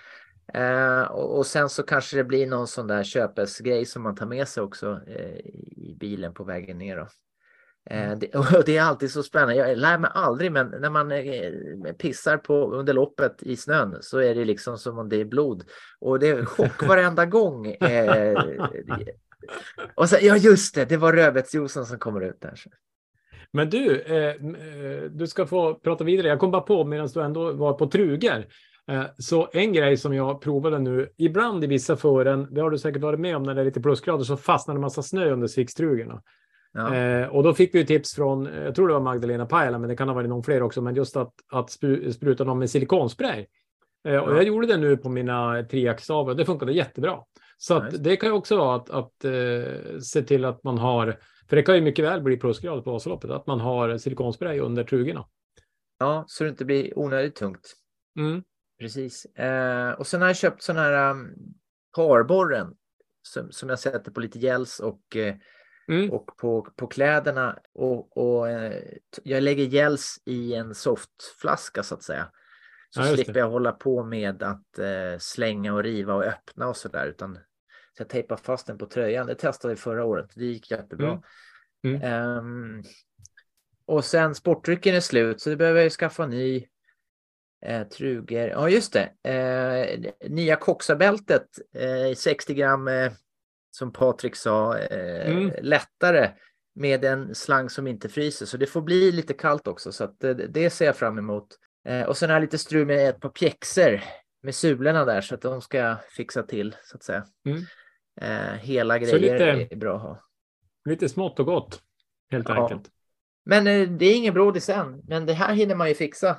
Eh, 0.54 1.02
och, 1.02 1.38
och 1.38 1.46
sen 1.46 1.68
så 1.68 1.82
kanske 1.82 2.16
det 2.16 2.24
blir 2.24 2.46
någon 2.46 2.66
sån 2.66 2.86
där 2.86 3.02
köpesgrej 3.02 3.84
som 3.84 4.02
man 4.02 4.14
tar 4.14 4.26
med 4.26 4.48
sig 4.48 4.62
också 4.62 5.00
eh, 5.06 5.38
i 5.76 5.96
bilen 6.00 6.34
på 6.34 6.44
vägen 6.44 6.78
ner. 6.78 6.96
Då. 6.96 7.08
Eh, 7.90 8.12
det, 8.18 8.34
och 8.58 8.64
det 8.66 8.76
är 8.76 8.82
alltid 8.82 9.10
så 9.10 9.22
spännande. 9.22 9.54
Jag 9.54 9.78
lär 9.78 9.98
mig 9.98 10.10
aldrig, 10.14 10.52
men 10.52 10.66
när 10.66 10.90
man 10.90 11.12
eh, 11.12 11.92
pissar 11.98 12.36
på 12.36 12.72
under 12.72 12.92
loppet 12.92 13.42
i 13.42 13.56
snön 13.56 13.96
så 14.00 14.18
är 14.18 14.34
det 14.34 14.44
liksom 14.44 14.78
som 14.78 14.98
om 14.98 15.08
det 15.08 15.20
är 15.20 15.24
blod. 15.24 15.64
Och 16.00 16.18
det 16.18 16.28
är 16.28 16.44
chock 16.44 16.82
varenda 16.88 17.26
gång. 17.26 17.66
Eh, 17.66 18.44
och 19.94 20.08
så, 20.08 20.16
ja, 20.20 20.36
just 20.36 20.74
det, 20.74 20.84
det 20.84 20.96
var 20.96 21.12
rödbetsjuicen 21.12 21.86
som 21.86 21.98
kommer 21.98 22.20
ut 22.20 22.40
där. 22.40 22.60
Men 23.52 23.70
du, 23.70 24.00
eh, 24.00 24.34
du 25.10 25.26
ska 25.26 25.46
få 25.46 25.74
prata 25.74 26.04
vidare. 26.04 26.28
Jag 26.28 26.38
kom 26.38 26.50
bara 26.50 26.62
på 26.62 26.84
medan 26.84 27.08
du 27.14 27.22
ändå 27.22 27.52
var 27.52 27.72
på 27.72 27.86
trugor. 27.86 28.44
Eh, 28.90 29.04
så 29.18 29.48
en 29.52 29.72
grej 29.72 29.96
som 29.96 30.14
jag 30.14 30.40
provade 30.40 30.78
nu, 30.78 31.08
ibland 31.16 31.64
i 31.64 31.66
vissa 31.66 31.96
fören, 31.96 32.48
det 32.50 32.60
har 32.60 32.70
du 32.70 32.78
säkert 32.78 33.02
varit 33.02 33.20
med 33.20 33.36
om 33.36 33.42
när 33.42 33.54
det 33.54 33.60
är 33.60 33.64
lite 33.64 33.80
plusgrader, 33.80 34.24
så 34.24 34.36
fastnar 34.36 34.74
det 34.74 34.78
en 34.78 34.82
massa 34.82 35.02
snö 35.02 35.30
under 35.30 35.46
sviktstrugorna. 35.46 36.22
Ja. 36.74 36.94
Eh, 36.94 37.28
och 37.28 37.42
då 37.42 37.54
fick 37.54 37.74
vi 37.74 37.86
tips 37.86 38.14
från, 38.14 38.44
jag 38.46 38.74
tror 38.74 38.88
det 38.88 38.94
var 38.94 39.00
Magdalena 39.00 39.46
Pajala, 39.46 39.78
men 39.78 39.88
det 39.88 39.96
kan 39.96 40.08
ha 40.08 40.14
varit 40.14 40.28
någon 40.28 40.42
fler 40.42 40.62
också, 40.62 40.82
men 40.82 40.94
just 40.94 41.16
att, 41.16 41.34
att 41.52 41.70
spru, 41.70 42.12
spruta 42.12 42.44
dem 42.44 42.58
med 42.58 42.70
silikonspray. 42.70 43.46
Eh, 44.08 44.16
och 44.18 44.30
Ja. 44.30 44.34
jag 44.34 44.44
gjorde 44.44 44.66
det 44.66 44.76
nu 44.76 44.96
på 44.96 45.08
mina 45.08 45.62
triaxstavar 45.62 46.30
och 46.30 46.36
det 46.36 46.44
funkade 46.44 46.72
jättebra. 46.72 47.18
Så 47.58 47.82
Nice. 47.82 47.96
det 47.98 48.16
kan 48.16 48.28
ju 48.28 48.34
också 48.34 48.56
vara 48.56 48.76
att, 48.76 48.90
att 48.90 49.24
eh, 49.24 49.98
se 50.00 50.22
till 50.22 50.44
att 50.44 50.64
man 50.64 50.78
har, 50.78 51.18
för 51.48 51.56
det 51.56 51.62
kan 51.62 51.74
ju 51.74 51.80
mycket 51.80 52.04
väl 52.04 52.22
bli 52.22 52.36
plusgrad 52.36 52.84
på 52.84 52.92
Vasaloppet, 52.92 53.30
att 53.30 53.46
man 53.46 53.60
har 53.60 53.98
silikonspray 53.98 54.60
under 54.60 54.84
trugorna. 54.84 55.24
ja, 55.98 56.24
så 56.26 56.44
det 56.44 56.50
inte 56.50 56.64
blir 56.64 56.98
onödigt 56.98 57.34
tungt. 57.36 57.74
Mm. 58.18 58.42
Precis. 58.80 59.24
Eh, 59.24 59.90
och 59.92 60.06
sen 60.06 60.20
har 60.20 60.28
jag 60.28 60.36
köpt 60.36 60.62
sån 60.62 60.76
här 60.76 61.10
um, 61.10 61.34
parborren 61.96 62.74
som, 63.22 63.52
som 63.52 63.68
jag 63.68 63.78
sätter 63.78 64.10
på 64.10 64.20
lite 64.20 64.38
gels 64.38 64.80
och, 64.80 65.16
eh, 65.16 65.34
Mm. 65.88 66.10
och 66.10 66.36
på, 66.36 66.62
på 66.76 66.86
kläderna. 66.86 67.58
Och, 67.74 68.16
och 68.16 68.48
eh, 68.50 68.82
jag 69.22 69.42
lägger 69.42 69.64
gels 69.64 70.22
i 70.24 70.54
en 70.54 70.74
softflaska 70.74 71.82
så 71.82 71.94
att 71.94 72.02
säga. 72.02 72.30
Så 72.90 73.00
Ja, 73.00 73.14
slipper 73.14 73.32
det. 73.32 73.38
jag 73.38 73.50
hålla 73.50 73.72
på 73.72 74.04
med 74.04 74.42
att 74.42 74.78
eh, 74.78 75.18
slänga 75.18 75.74
och 75.74 75.82
riva 75.82 76.14
och 76.14 76.24
öppna 76.24 76.68
och 76.68 76.76
så 76.76 76.88
där. 76.88 77.06
Utan 77.06 77.34
så 77.96 78.00
jag 78.00 78.08
tejpar 78.08 78.36
fast 78.36 78.66
den 78.66 78.78
på 78.78 78.86
tröjan. 78.86 79.26
Det 79.26 79.34
testade 79.34 79.74
vi 79.74 79.80
förra 79.80 80.04
året. 80.04 80.30
Det 80.34 80.44
gick 80.44 80.70
jättebra. 80.70 81.22
Mm. 81.84 82.02
Ehm, 82.02 82.82
och 83.86 84.04
sen 84.04 84.34
sportdrycken 84.34 84.94
är 84.94 85.00
slut 85.00 85.40
så 85.40 85.50
det 85.50 85.56
behöver 85.56 85.78
jag 85.78 85.84
ju 85.84 85.90
skaffa 85.90 86.26
ny. 86.26 86.66
Eh, 87.66 87.88
truger. 87.88 88.48
Ja 88.48 88.68
just 88.68 88.92
det. 88.92 89.30
Eh, 89.30 90.12
nya 90.30 90.56
koxabältet. 90.56 91.46
Eh, 91.74 92.14
60 92.16 92.54
gram 92.54 92.88
eh, 92.88 93.12
som 93.74 93.92
Patrik 93.92 94.36
sa. 94.36 94.78
Eh, 94.78 95.30
Mm. 95.32 95.52
Lättare 95.62 96.30
med 96.74 97.04
en 97.04 97.34
slang 97.34 97.70
som 97.70 97.86
inte 97.86 98.08
fryser. 98.08 98.46
Så 98.46 98.56
det 98.56 98.66
får 98.66 98.82
bli 98.82 99.12
lite 99.12 99.34
kallt 99.34 99.66
också. 99.68 99.92
Så 99.92 100.04
att, 100.04 100.24
eh, 100.24 100.30
det 100.30 100.70
ser 100.70 100.84
jag 100.86 100.96
fram 100.96 101.18
emot. 101.18 101.46
Eh, 101.88 102.02
och 102.02 102.16
sen 102.16 102.30
har 102.30 102.36
jag 102.36 102.40
lite 102.40 102.58
strul 102.58 102.86
med 102.86 103.08
ett 103.08 103.20
par 103.20 103.28
pjäxor 103.28 104.00
med 104.42 104.54
sulorna 104.54 105.04
där 105.04 105.20
så 105.20 105.34
att 105.34 105.40
de 105.42 105.60
ska 105.60 105.96
fixa 106.10 106.42
till 106.42 106.76
så 106.84 106.96
att 106.96 107.02
säga. 107.02 107.24
Mm. 107.46 107.62
Eh, 108.20 108.54
hela 108.58 108.98
grejer 108.98 109.18
lite- 109.18 109.74
är 109.74 109.76
bra 109.76 109.96
att 109.96 110.02
ha. 110.02 110.20
Lite 110.84 111.08
smått 111.08 111.40
och 111.40 111.46
gott, 111.46 111.82
helt 112.30 112.48
Ja. 112.48 112.62
enkelt. 112.62 112.90
Men 113.44 113.66
eh, 113.66 113.88
det 113.88 114.06
är 114.06 114.16
ingen 114.16 114.34
brådis 114.34 114.68
än. 114.68 115.02
Men 115.08 115.26
det 115.26 115.32
här 115.32 115.54
hinner 115.54 115.74
man 115.74 115.88
ju 115.88 115.94
fixa. 115.94 116.36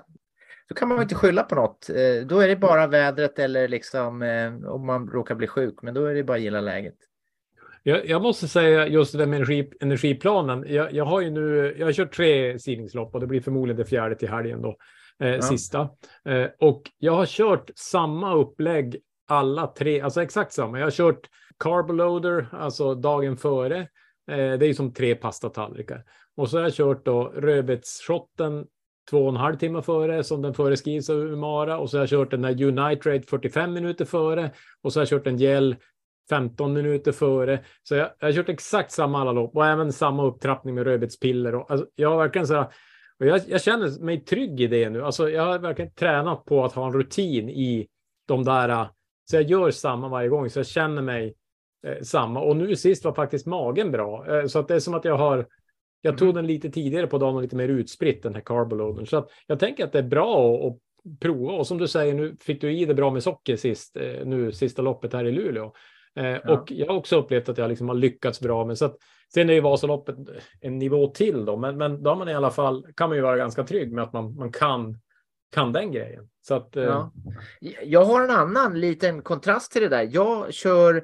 Då 0.67 0.75
kan 0.75 0.87
man 0.87 0.97
ju 0.97 1.03
inte 1.03 1.15
skylla 1.15 1.43
på 1.43 1.55
något. 1.55 1.89
Eh, 1.89 2.25
då 2.27 2.39
är 2.39 2.47
det 2.47 2.55
bara 2.55 2.87
vädret 2.87 3.39
eller 3.39 3.67
liksom 3.67 4.21
om 4.67 4.85
man 4.85 5.07
råkar 5.07 5.35
bli 5.35 5.47
sjuk. 5.47 5.75
Men 5.81 5.93
då 5.93 6.05
är 6.05 6.13
det 6.15 6.23
bara 6.23 6.37
att 6.37 6.43
gilla 6.43 6.61
läget. 6.61 6.95
Jag, 7.87 8.09
jag 8.09 8.21
måste 8.21 8.47
säga 8.47 8.87
just 8.87 9.11
det 9.11 9.17
där 9.17 9.25
med 9.25 9.35
energi, 9.37 9.71
energiplanen. 9.79 10.65
Jag, 10.67 10.93
jag 10.93 11.05
har 11.05 11.21
ju 11.21 11.29
nu, 11.29 11.75
jag 11.79 11.87
har 11.87 11.93
kört 11.93 12.13
tre 12.13 12.59
sidningslopp 12.59 13.13
och 13.13 13.19
det 13.19 13.27
blir 13.27 13.41
förmodligen 13.41 13.77
det 13.77 13.85
fjärde 13.85 14.15
till 14.15 14.29
helgen 14.29 14.61
då, 14.61 14.77
eh, 15.19 15.29
Ja. 15.29 15.41
sista. 15.41 15.89
Eh, 16.25 16.47
och 16.59 16.81
jag 16.97 17.13
har 17.13 17.25
kört 17.25 17.71
samma 17.75 18.33
upplägg 18.33 18.97
alla 19.27 19.67
tre, 19.67 20.01
alltså 20.01 20.21
exakt 20.21 20.53
samma. 20.53 20.79
Jag 20.79 20.85
har 20.85 20.91
kört 20.91 21.19
carboloader, 21.59 22.47
alltså 22.51 22.95
dagen 22.95 23.37
före. 23.37 23.79
Eh, 24.31 24.37
det 24.37 24.65
är 24.65 24.67
ju 24.67 24.73
som 24.73 24.93
tre 24.93 25.15
pastatallrikar. 25.15 26.03
Och 26.37 26.49
så 26.49 26.57
har 26.57 26.63
jag 26.63 26.73
kört 26.73 27.05
då 27.05 27.33
rödbetsshotten 27.35 28.65
två 29.09 29.23
och 29.23 29.29
en 29.29 29.35
halv 29.35 29.57
timme 29.57 29.81
före 29.81 30.23
som 30.23 30.41
den 30.41 30.53
föreskrivs 30.53 31.09
av 31.09 31.17
Umara 31.17 31.77
och 31.77 31.89
så 31.89 31.97
har 31.97 32.01
jag 32.01 32.09
kört 32.09 32.31
den 32.31 32.41
där 32.41 32.63
Unitrate 32.63 33.27
45 33.27 33.73
minuter 33.73 34.05
före 34.05 34.51
och 34.81 34.93
så 34.93 34.99
har 34.99 35.01
jag 35.01 35.09
kört 35.09 35.27
en 35.27 35.37
gel 35.37 35.75
15 36.29 36.73
minuter 36.73 37.11
före. 37.11 37.59
Så 37.83 37.95
jag, 37.95 38.09
jag 38.19 38.27
har 38.27 38.33
kört 38.33 38.49
exakt 38.49 38.91
samma 38.91 39.21
alla 39.21 39.31
lopp 39.31 39.55
och 39.55 39.65
även 39.65 39.93
samma 39.93 40.25
upptrappning 40.25 40.75
med 40.75 40.83
rödbetspiller. 40.83 41.55
Och, 41.55 41.71
alltså, 41.71 41.87
jag 41.95 42.09
har 42.09 42.17
verkligen 42.17 42.47
så 42.47 42.53
här, 42.53 42.67
och 43.19 43.25
jag, 43.25 43.41
jag, 43.47 43.61
känner 43.61 44.03
mig 44.03 44.25
trygg 44.25 44.61
i 44.61 44.67
det 44.67 44.89
nu. 44.89 45.03
Alltså, 45.03 45.29
jag 45.29 45.43
har 45.43 45.59
verkligen 45.59 45.91
tränat 45.91 46.45
på 46.45 46.65
att 46.65 46.73
ha 46.73 46.87
en 46.87 46.93
rutin 46.93 47.49
i 47.49 47.87
de 48.27 48.43
där. 48.43 48.87
Så 49.29 49.35
jag 49.35 49.43
gör 49.43 49.71
samma 49.71 50.09
varje 50.09 50.29
gång, 50.29 50.49
så 50.49 50.59
jag 50.59 50.67
känner 50.67 51.01
mig 51.01 51.35
eh, 51.87 52.01
samma. 52.01 52.41
Och 52.41 52.57
nu 52.57 52.75
sist 52.75 53.05
var 53.05 53.13
faktiskt 53.13 53.45
magen 53.45 53.91
bra. 53.91 54.35
Eh, 54.35 54.45
så 54.45 54.59
att 54.59 54.67
det 54.67 54.75
är 54.75 54.79
som 54.79 54.93
att 54.93 55.05
jag 55.05 55.17
har 55.17 55.45
jag 56.05 56.17
tog 56.17 56.29
mm. 56.29 56.35
den 56.35 56.47
lite 56.47 56.69
tidigare 56.69 57.07
på 57.07 57.17
dagen 57.17 57.35
och 57.35 57.41
lite 57.41 57.55
mer 57.55 57.67
utspritt, 57.67 58.23
den 58.23 58.33
här 58.33 58.41
carboloaden. 58.41 59.05
Så 59.05 59.17
att 59.17 59.29
jag 59.47 59.59
tänker 59.59 59.83
att 59.83 59.91
det 59.91 59.99
är 59.99 60.03
bra 60.03 60.55
att, 60.55 60.65
att 60.65 61.19
prova. 61.19 61.53
Och 61.53 61.67
som 61.67 61.77
du 61.77 61.87
säger, 61.87 62.13
nu 62.13 62.35
fick 62.39 62.61
du 62.61 62.73
i 62.73 62.85
det 62.85 62.93
bra 62.93 63.11
med 63.11 63.23
socker 63.23 63.55
sist, 63.55 63.97
eh, 63.97 64.25
nu 64.25 64.51
sista 64.51 64.81
loppet 64.81 65.13
här 65.13 65.25
i 65.25 65.31
Luleå. 65.31 65.73
Eh, 66.15 66.25
ja. 66.25 66.53
Och 66.53 66.71
jag 66.71 66.87
har 66.87 66.95
också 66.95 67.19
upplevt 67.19 67.49
att 67.49 67.57
jag 67.57 67.69
liksom 67.69 67.87
har 67.87 67.95
lyckats 67.95 68.39
bra 68.39 68.65
med. 68.65 68.77
Så 68.77 68.85
att, 68.85 68.97
sen 69.33 69.49
är 69.49 69.53
ju 69.53 69.61
Vasaloppet 69.61 70.15
en 70.61 70.77
nivå 70.77 71.07
till 71.07 71.45
då, 71.45 71.57
men, 71.57 71.77
men 71.77 72.03
då 72.03 72.09
har 72.09 72.17
man 72.17 72.29
i 72.29 72.33
alla 72.33 72.51
fall, 72.51 72.87
kan 72.95 73.09
man 73.09 73.17
ju 73.17 73.21
vara 73.21 73.37
ganska 73.37 73.63
trygg 73.63 73.93
med 73.93 74.03
att 74.03 74.13
man, 74.13 74.35
man 74.35 74.51
kan, 74.51 74.99
kan 75.51 75.73
den 75.73 75.91
grejen. 75.91 76.29
Så 76.41 76.55
att, 76.55 76.75
eh... 76.75 76.83
ja. 76.83 77.11
Jag 77.83 78.05
har 78.05 78.23
en 78.23 78.31
annan 78.31 78.79
liten 78.79 79.21
kontrast 79.21 79.71
till 79.71 79.81
det 79.81 79.89
där. 79.89 80.09
Jag 80.11 80.53
kör 80.53 80.95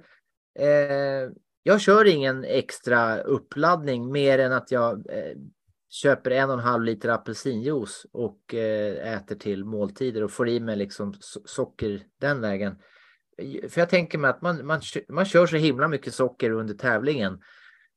eh, 0.59 1.32
jag 1.64 1.82
kör 1.82 2.05
ingen 2.05 2.43
extra 2.43 3.18
uppladdning 3.18 4.12
mer 4.12 4.39
än 4.39 4.51
att 4.51 4.72
jag 4.72 4.93
eh, 5.09 5.38
köper 5.89 6.32
en 6.32 6.49
och 6.49 6.53
en 6.53 6.64
halv 6.64 6.84
liter 6.84 7.09
apelsinjuice 7.09 8.05
och 8.12 8.53
eh, 8.53 9.14
äter 9.14 9.36
till 9.36 9.66
måltider 9.66 10.24
och 10.24 10.32
får 10.32 10.49
i 10.49 10.59
mig 10.59 10.76
liksom 10.76 11.14
socker 11.45 12.03
den 12.20 12.41
vägen. 12.41 12.76
För 13.70 13.82
jag 13.82 13.90
tänker 13.90 14.18
mig 14.18 14.30
att 14.30 14.42
man, 14.42 14.66
man, 14.66 14.82
man 15.10 15.26
kör 15.26 15.46
så 15.46 15.58
himla 15.58 15.88
mycket 15.88 16.14
socker 16.14 16.52
under 16.52 16.74
tävlingen. 16.74 17.34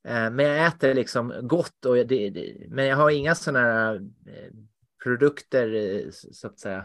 Eh, 0.09 0.31
men 0.31 0.47
jag 0.47 0.67
äter 0.67 0.95
liksom 0.95 1.35
gott 1.43 1.85
och 1.87 1.95
det, 1.95 2.31
det, 2.31 2.57
men 2.69 2.87
jag 2.87 2.97
har 2.97 3.11
inga 3.11 3.35
sådana 3.35 3.67
här 3.67 3.95
eh, 4.27 4.53
produkter 5.05 5.75
eh, 5.75 6.11
så 6.11 6.47
att 6.47 6.59
säga. 6.59 6.85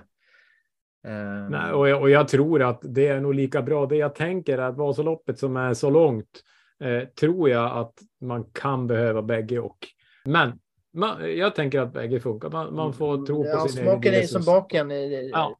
Nej, 1.49 1.71
och 1.71 1.89
jag, 1.89 2.01
och 2.01 2.09
jag 2.09 2.27
tror 2.27 2.61
att 2.61 2.79
det 2.81 3.07
är 3.07 3.19
nog 3.19 3.33
lika 3.33 3.61
bra. 3.61 3.85
Det 3.85 3.95
jag 3.95 4.15
tänker 4.15 4.57
är 4.57 4.61
att 4.61 4.77
Vasaloppet 4.77 5.39
som 5.39 5.57
är 5.57 5.73
så 5.73 5.89
långt 5.89 6.43
eh, 6.83 7.07
tror 7.07 7.49
jag 7.49 7.77
att 7.77 7.93
man 8.21 8.43
kan 8.43 8.87
behöva 8.87 9.21
bägge 9.21 9.59
och. 9.59 9.77
Men 10.25 10.59
man, 10.93 11.37
jag 11.37 11.55
tänker 11.55 11.79
att 11.79 11.93
bägge 11.93 12.19
funkar. 12.19 12.49
Man, 12.49 12.75
man 12.75 12.93
får 12.93 13.25
tro 13.25 13.43
på 13.43 13.49
ja, 13.49 13.67
sin 13.67 13.83
smaken 13.83 14.13
egen 14.13 14.23
är 14.23 14.27
som 14.27 14.45
baken. 14.45 14.91
Ja. 15.29 15.57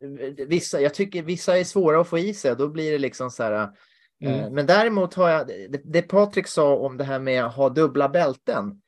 Vissa, 0.48 0.82
jag 0.82 0.94
tycker 0.94 1.24
vissa 1.24 1.58
är 1.58 1.64
svåra 1.64 2.02
att 2.02 2.08
få 2.08 2.20
i 2.20 2.34
sig. 2.34 2.56
Då 2.56 2.68
blir 2.68 2.92
det 2.92 2.98
liksom 2.98 3.32
så 3.32 3.44
här. 3.44 3.70
Eh, 4.24 4.40
mm. 4.40 4.54
Men 4.54 4.66
däremot 4.66 5.14
har 5.14 5.30
jag 5.30 5.48
det, 5.48 5.82
det 5.84 6.02
Patrik 6.02 6.48
sa 6.48 6.76
om 6.76 6.98
det 6.98 7.04
här 7.04 7.20
med 7.20 7.46
att 7.46 7.56
ha 7.56 7.70
dubbla 7.70 8.10
bälten. 8.10 8.82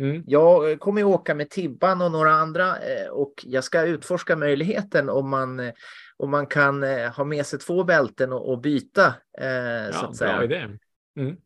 Mm. 0.00 0.22
Jag 0.26 0.80
kommer 0.80 1.00
ju 1.00 1.04
åka 1.04 1.34
med 1.34 1.50
Tibban 1.50 2.02
och 2.02 2.10
några 2.10 2.30
andra 2.30 2.66
eh, 2.66 3.08
och 3.10 3.34
jag 3.42 3.64
ska 3.64 3.82
utforska 3.82 4.36
möjligheten 4.36 5.08
om 5.08 5.30
man, 5.30 5.60
eh, 5.60 5.72
om 6.16 6.30
man 6.30 6.46
kan 6.46 6.82
ha 7.16 7.24
med 7.24 7.46
sig 7.46 7.58
två 7.58 7.84
bälten 7.84 8.32
och, 8.32 8.52
och 8.52 8.60
byta. 8.60 9.14
ja, 9.38 9.92
så 9.92 10.06
att 10.06 10.16
säga. 10.16 10.36
Bra 10.36 10.44
idé. 10.44 10.68
Mm. 11.18 11.36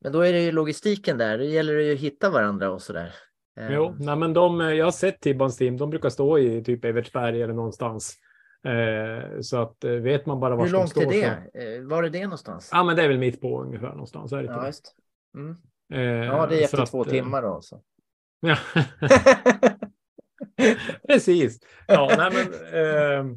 Men 0.00 0.12
då 0.12 0.20
är 0.20 0.32
det 0.32 0.40
ju 0.40 0.52
logistiken 0.52 1.18
där. 1.18 1.38
Det 1.38 1.44
gäller 1.44 1.74
det 1.74 1.82
ju 1.82 1.94
att 1.94 2.00
hitta 2.00 2.30
varandra 2.30 2.70
och 2.70 2.82
så 2.82 2.92
där. 2.92 3.14
Jo, 3.56 3.86
ehm. 3.86 3.96
nej, 3.98 4.16
men 4.16 4.32
de, 4.32 4.60
jag 4.60 4.86
har 4.86 4.92
sett 4.92 5.20
Tibbans 5.20 5.56
team. 5.56 5.76
De 5.76 5.90
brukar 5.90 6.08
stå 6.08 6.38
i 6.38 6.64
typ 6.64 6.84
Evertsberg 6.84 7.42
eller 7.42 7.54
någonstans. 7.54 8.18
Eh, 8.64 9.40
så 9.40 9.62
att 9.62 9.84
eh, 9.84 9.90
vet 9.90 10.26
man 10.26 10.40
bara 10.40 10.56
var 10.56 10.64
Hur 10.64 10.72
långt 10.72 10.94
de 10.94 11.00
står, 11.00 11.12
är 11.12 11.20
det? 11.20 11.42
Så... 11.52 11.58
Eh, 11.58 11.82
var 11.82 12.02
är 12.02 12.10
det 12.10 12.22
någonstans? 12.22 12.70
Ja, 12.72 12.84
men 12.84 12.96
det 12.96 13.02
är 13.02 13.08
väl 13.08 13.18
mitt 13.18 13.40
på 13.40 13.62
ungefär 13.62 13.90
någonstans. 13.90 14.32
Är 14.32 14.42
det 14.42 14.44
ja, 14.44 14.66
just. 14.66 14.94
Mm. 15.34 15.56
Eh, 15.92 16.26
ja, 16.26 16.46
det 16.46 16.60
är 16.60 16.64
efter 16.64 16.86
två 16.86 17.00
att, 17.00 17.06
eh, 17.06 17.12
timmar 17.12 17.42
då. 17.42 17.60
Så. 17.62 17.82
Ja. 18.40 18.56
Precis. 21.08 21.60
Ja, 21.86 22.14
nej, 22.18 22.30
men, 22.32 22.46
eh, 22.74 23.36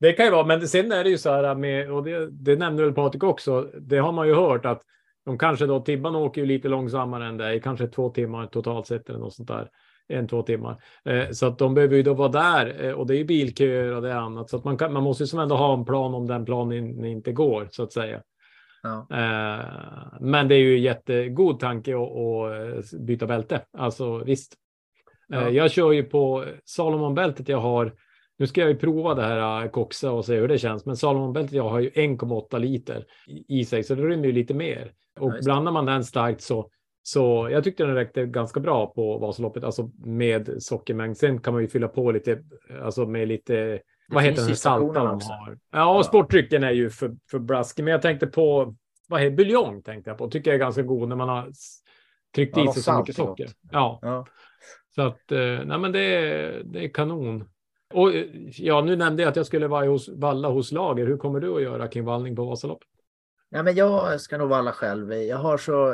det 0.00 0.12
kan 0.12 0.24
ju 0.24 0.32
vara, 0.32 0.46
men 0.46 0.68
sen 0.68 0.92
är 0.92 1.04
det 1.04 1.10
ju 1.10 1.18
så 1.18 1.30
här 1.30 1.54
med, 1.54 1.92
och 1.92 2.04
det, 2.04 2.30
det 2.30 2.56
nämnde 2.56 2.82
väl 2.82 2.94
Patrik 2.94 3.22
också, 3.22 3.62
det 3.62 3.98
har 3.98 4.12
man 4.12 4.28
ju 4.28 4.34
hört 4.34 4.64
att 4.64 4.82
de 5.24 5.38
kanske 5.38 5.66
då, 5.66 5.80
Tibban 5.80 6.16
åker 6.16 6.40
ju 6.40 6.46
lite 6.46 6.68
långsammare 6.68 7.26
än 7.26 7.36
dig, 7.36 7.60
kanske 7.60 7.86
två 7.86 8.10
timmar 8.10 8.46
totalt 8.46 8.86
sett 8.86 9.08
eller 9.08 9.18
något 9.18 9.34
sånt 9.34 9.48
där. 9.48 9.70
En, 10.08 10.28
två 10.28 10.42
timmar. 10.42 10.82
Eh, 11.04 11.30
så 11.30 11.46
att 11.46 11.58
de 11.58 11.74
behöver 11.74 11.96
ju 11.96 12.02
då 12.02 12.14
vara 12.14 12.28
där 12.28 12.84
eh, 12.84 12.92
och 12.92 13.06
det 13.06 13.16
är 13.16 13.24
bilköer 13.24 13.94
och 13.94 14.02
det 14.02 14.10
är 14.10 14.16
annat. 14.16 14.50
Så 14.50 14.56
att 14.56 14.64
man, 14.64 14.76
kan, 14.76 14.92
man 14.92 15.02
måste 15.02 15.22
ju 15.22 15.26
som 15.26 15.38
ändå 15.38 15.56
ha 15.56 15.74
en 15.74 15.84
plan 15.84 16.14
om 16.14 16.26
den 16.26 16.44
planen 16.44 17.04
inte 17.04 17.32
går 17.32 17.68
så 17.70 17.82
att 17.82 17.92
säga. 17.92 18.22
Ja. 18.82 19.06
Eh, 19.10 19.64
men 20.20 20.48
det 20.48 20.54
är 20.54 20.58
ju 20.58 20.78
jättegod 20.78 21.60
tanke 21.60 21.94
att, 21.94 22.92
att 22.94 23.00
byta 23.00 23.26
bälte. 23.26 23.60
Alltså 23.78 24.18
visst. 24.18 24.54
Ja. 25.28 25.50
Jag 25.50 25.70
kör 25.70 25.92
ju 25.92 26.02
på 26.02 26.44
Salomonbältet 26.64 27.48
jag 27.48 27.60
har 27.60 27.92
nu 28.42 28.46
ska 28.46 28.60
jag 28.60 28.70
ju 28.70 28.76
prova 28.76 29.14
det 29.14 29.22
här 29.22 29.68
koxa 29.68 30.12
och 30.12 30.24
se 30.24 30.36
hur 30.36 30.48
det 30.48 30.58
känns, 30.58 30.86
men 30.86 30.96
Salomonbältet 30.96 31.52
jag 31.52 31.68
har 31.68 31.80
ju 31.80 31.90
1,8 31.90 32.58
liter 32.58 33.04
i 33.48 33.64
sig, 33.64 33.84
så 33.84 33.94
det 33.94 34.02
rymmer 34.02 34.26
ju 34.26 34.32
lite 34.32 34.54
mer. 34.54 34.92
Och 35.20 35.32
ja, 35.34 35.40
blandar 35.44 35.72
man 35.72 35.86
den 35.86 36.04
starkt 36.04 36.40
så, 36.40 36.70
så 37.02 37.48
jag 37.50 37.64
tyckte 37.64 37.84
den 37.84 37.94
räckte 37.94 38.26
ganska 38.26 38.60
bra 38.60 38.86
på 38.86 39.18
Vasaloppet, 39.18 39.64
alltså 39.64 39.90
med 40.04 40.62
sockermängd. 40.62 41.16
Sen 41.16 41.40
kan 41.40 41.52
man 41.52 41.62
ju 41.62 41.68
fylla 41.68 41.88
på 41.88 42.10
lite, 42.10 42.42
alltså 42.82 43.06
med 43.06 43.28
lite, 43.28 43.80
vad 44.08 44.22
heter 44.22 44.46
den 44.46 44.56
salta 44.56 45.04
de 45.04 45.06
har? 45.06 45.58
Ja, 45.72 45.98
och 45.98 46.04
sportdrycken 46.04 46.64
är 46.64 46.70
ju 46.70 46.90
för, 46.90 47.16
för 47.30 47.38
blaskig, 47.38 47.84
men 47.84 47.92
jag 47.92 48.02
tänkte 48.02 48.26
på, 48.26 48.74
vad 49.08 49.20
heter 49.20 49.36
buljong 49.36 49.82
tänkte 49.82 50.10
jag 50.10 50.18
på, 50.18 50.28
tycker 50.28 50.50
jag 50.50 50.54
är 50.54 50.64
ganska 50.64 50.82
god 50.82 51.08
när 51.08 51.16
man 51.16 51.28
har 51.28 51.50
tryckt 52.34 52.56
ja, 52.56 52.70
i 52.70 52.72
sig 52.72 52.82
så 52.82 52.98
mycket 52.98 53.16
socker. 53.16 53.48
Ja. 53.70 53.98
ja. 54.02 54.26
Så 54.94 55.02
att, 55.02 55.32
eh, 55.32 55.64
nej 55.64 55.78
men 55.78 55.92
det 55.92 56.00
är, 56.00 56.62
det 56.64 56.84
är 56.84 56.88
kanon. 56.88 57.44
Och 57.94 58.10
ja, 58.52 58.80
nu 58.80 58.96
nämnde 58.96 59.22
jag 59.22 59.30
att 59.30 59.36
jag 59.36 59.46
skulle 59.46 59.68
vara 59.68 59.86
hos, 59.86 60.08
valla 60.08 60.48
hos 60.48 60.72
lager. 60.72 61.06
Hur 61.06 61.16
kommer 61.16 61.40
du 61.40 61.56
att 61.56 61.62
göra 61.62 61.88
kring 61.88 62.04
vallning 62.04 62.36
på 62.36 62.44
Vasaloppet? 62.44 62.88
Ja, 63.54 63.62
men 63.62 63.74
jag 63.74 64.20
ska 64.20 64.38
nog 64.38 64.48
valla 64.48 64.72
själv. 64.72 65.12
Jag 65.12 65.36
har 65.36 65.58
så 65.58 65.92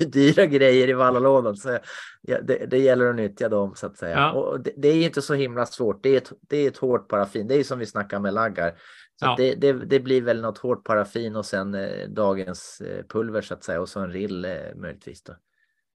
dyra 0.10 0.46
grejer 0.46 0.88
i 0.88 0.92
vallalådan 0.92 1.56
så 1.56 1.78
det, 2.22 2.66
det, 2.70 2.78
gäller 2.78 3.06
att 3.06 3.16
nyttja 3.16 3.48
dem 3.48 3.74
så 3.74 3.86
att 3.86 3.96
säga. 3.96 4.16
Ja. 4.16 4.32
Och 4.32 4.60
det, 4.60 4.72
det, 4.76 4.88
är 4.88 5.06
inte 5.06 5.22
så 5.22 5.34
himla 5.34 5.66
svårt. 5.66 6.02
Det 6.02 6.08
är 6.08 6.16
ett, 6.16 6.32
det 6.40 6.56
är 6.56 6.68
ett 6.68 6.76
hårt 6.76 7.08
paraffin. 7.08 7.48
Det 7.48 7.54
är 7.54 7.64
som 7.64 7.78
vi 7.78 7.86
snackar 7.86 8.18
med 8.18 8.34
laggar. 8.34 8.70
Så 9.16 9.26
ja. 9.26 9.34
det, 9.38 9.54
det, 9.54 9.72
det, 9.72 10.00
blir 10.00 10.22
väl 10.22 10.40
något 10.40 10.58
hårt 10.58 10.84
paraffin 10.84 11.36
och 11.36 11.46
sen 11.46 11.74
eh, 11.74 12.08
dagens 12.08 12.80
eh, 12.80 13.04
pulver 13.06 13.40
så 13.40 13.54
att 13.54 13.64
säga 13.64 13.80
och 13.80 13.88
så 13.88 14.00
en 14.00 14.12
rill 14.12 14.44
eh, 14.44 14.74
möjligtvis. 14.76 15.22
Då. 15.22 15.32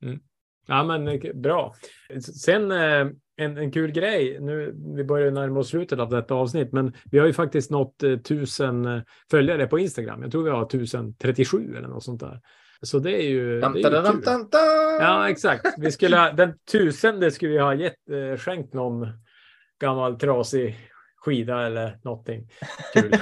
Mm. 0.02 0.20
Ja, 0.66 0.84
men 0.84 1.08
eh, 1.08 1.34
bra. 1.34 1.74
Sen 2.20 2.70
eh, 2.70 3.06
en, 3.44 3.58
en 3.58 3.72
kul 3.72 3.92
grej. 3.92 4.40
Nu, 4.40 4.74
vi 4.96 5.04
börjar 5.04 5.30
närma 5.30 5.60
oss 5.60 5.68
slutet 5.68 5.98
av 5.98 6.10
detta 6.10 6.34
avsnitt, 6.34 6.72
men 6.72 6.92
vi 7.10 7.18
har 7.18 7.26
ju 7.26 7.32
faktiskt 7.32 7.70
nått 7.70 8.02
eh, 8.02 8.16
tusen 8.16 8.84
eh, 8.86 9.02
följare 9.30 9.66
på 9.66 9.78
Instagram. 9.78 10.22
Jag 10.22 10.32
tror 10.32 10.44
vi 10.44 10.50
har 10.50 10.62
1037 10.62 11.76
eller 11.76 11.88
något 11.88 12.04
sånt 12.04 12.20
där. 12.20 12.40
Så 12.82 12.98
det 12.98 13.22
är 13.22 13.28
ju, 13.28 13.60
det 13.60 13.66
är 13.66 13.76
ju 13.76 13.82
kul. 14.12 14.48
Ja, 15.00 15.30
exakt. 15.30 15.74
Vi 15.78 15.92
skulle, 15.92 16.32
den 16.32 16.54
tusende 16.72 17.30
skulle 17.30 17.52
vi 17.52 17.58
ha 17.58 17.74
gett, 17.74 17.94
eh, 18.10 18.38
skänkt 18.38 18.74
någon 18.74 19.08
gammal 19.80 20.18
trasig 20.18 20.78
skida 21.16 21.66
eller 21.66 21.98
någonting. 22.04 22.48
Kul. 22.94 23.12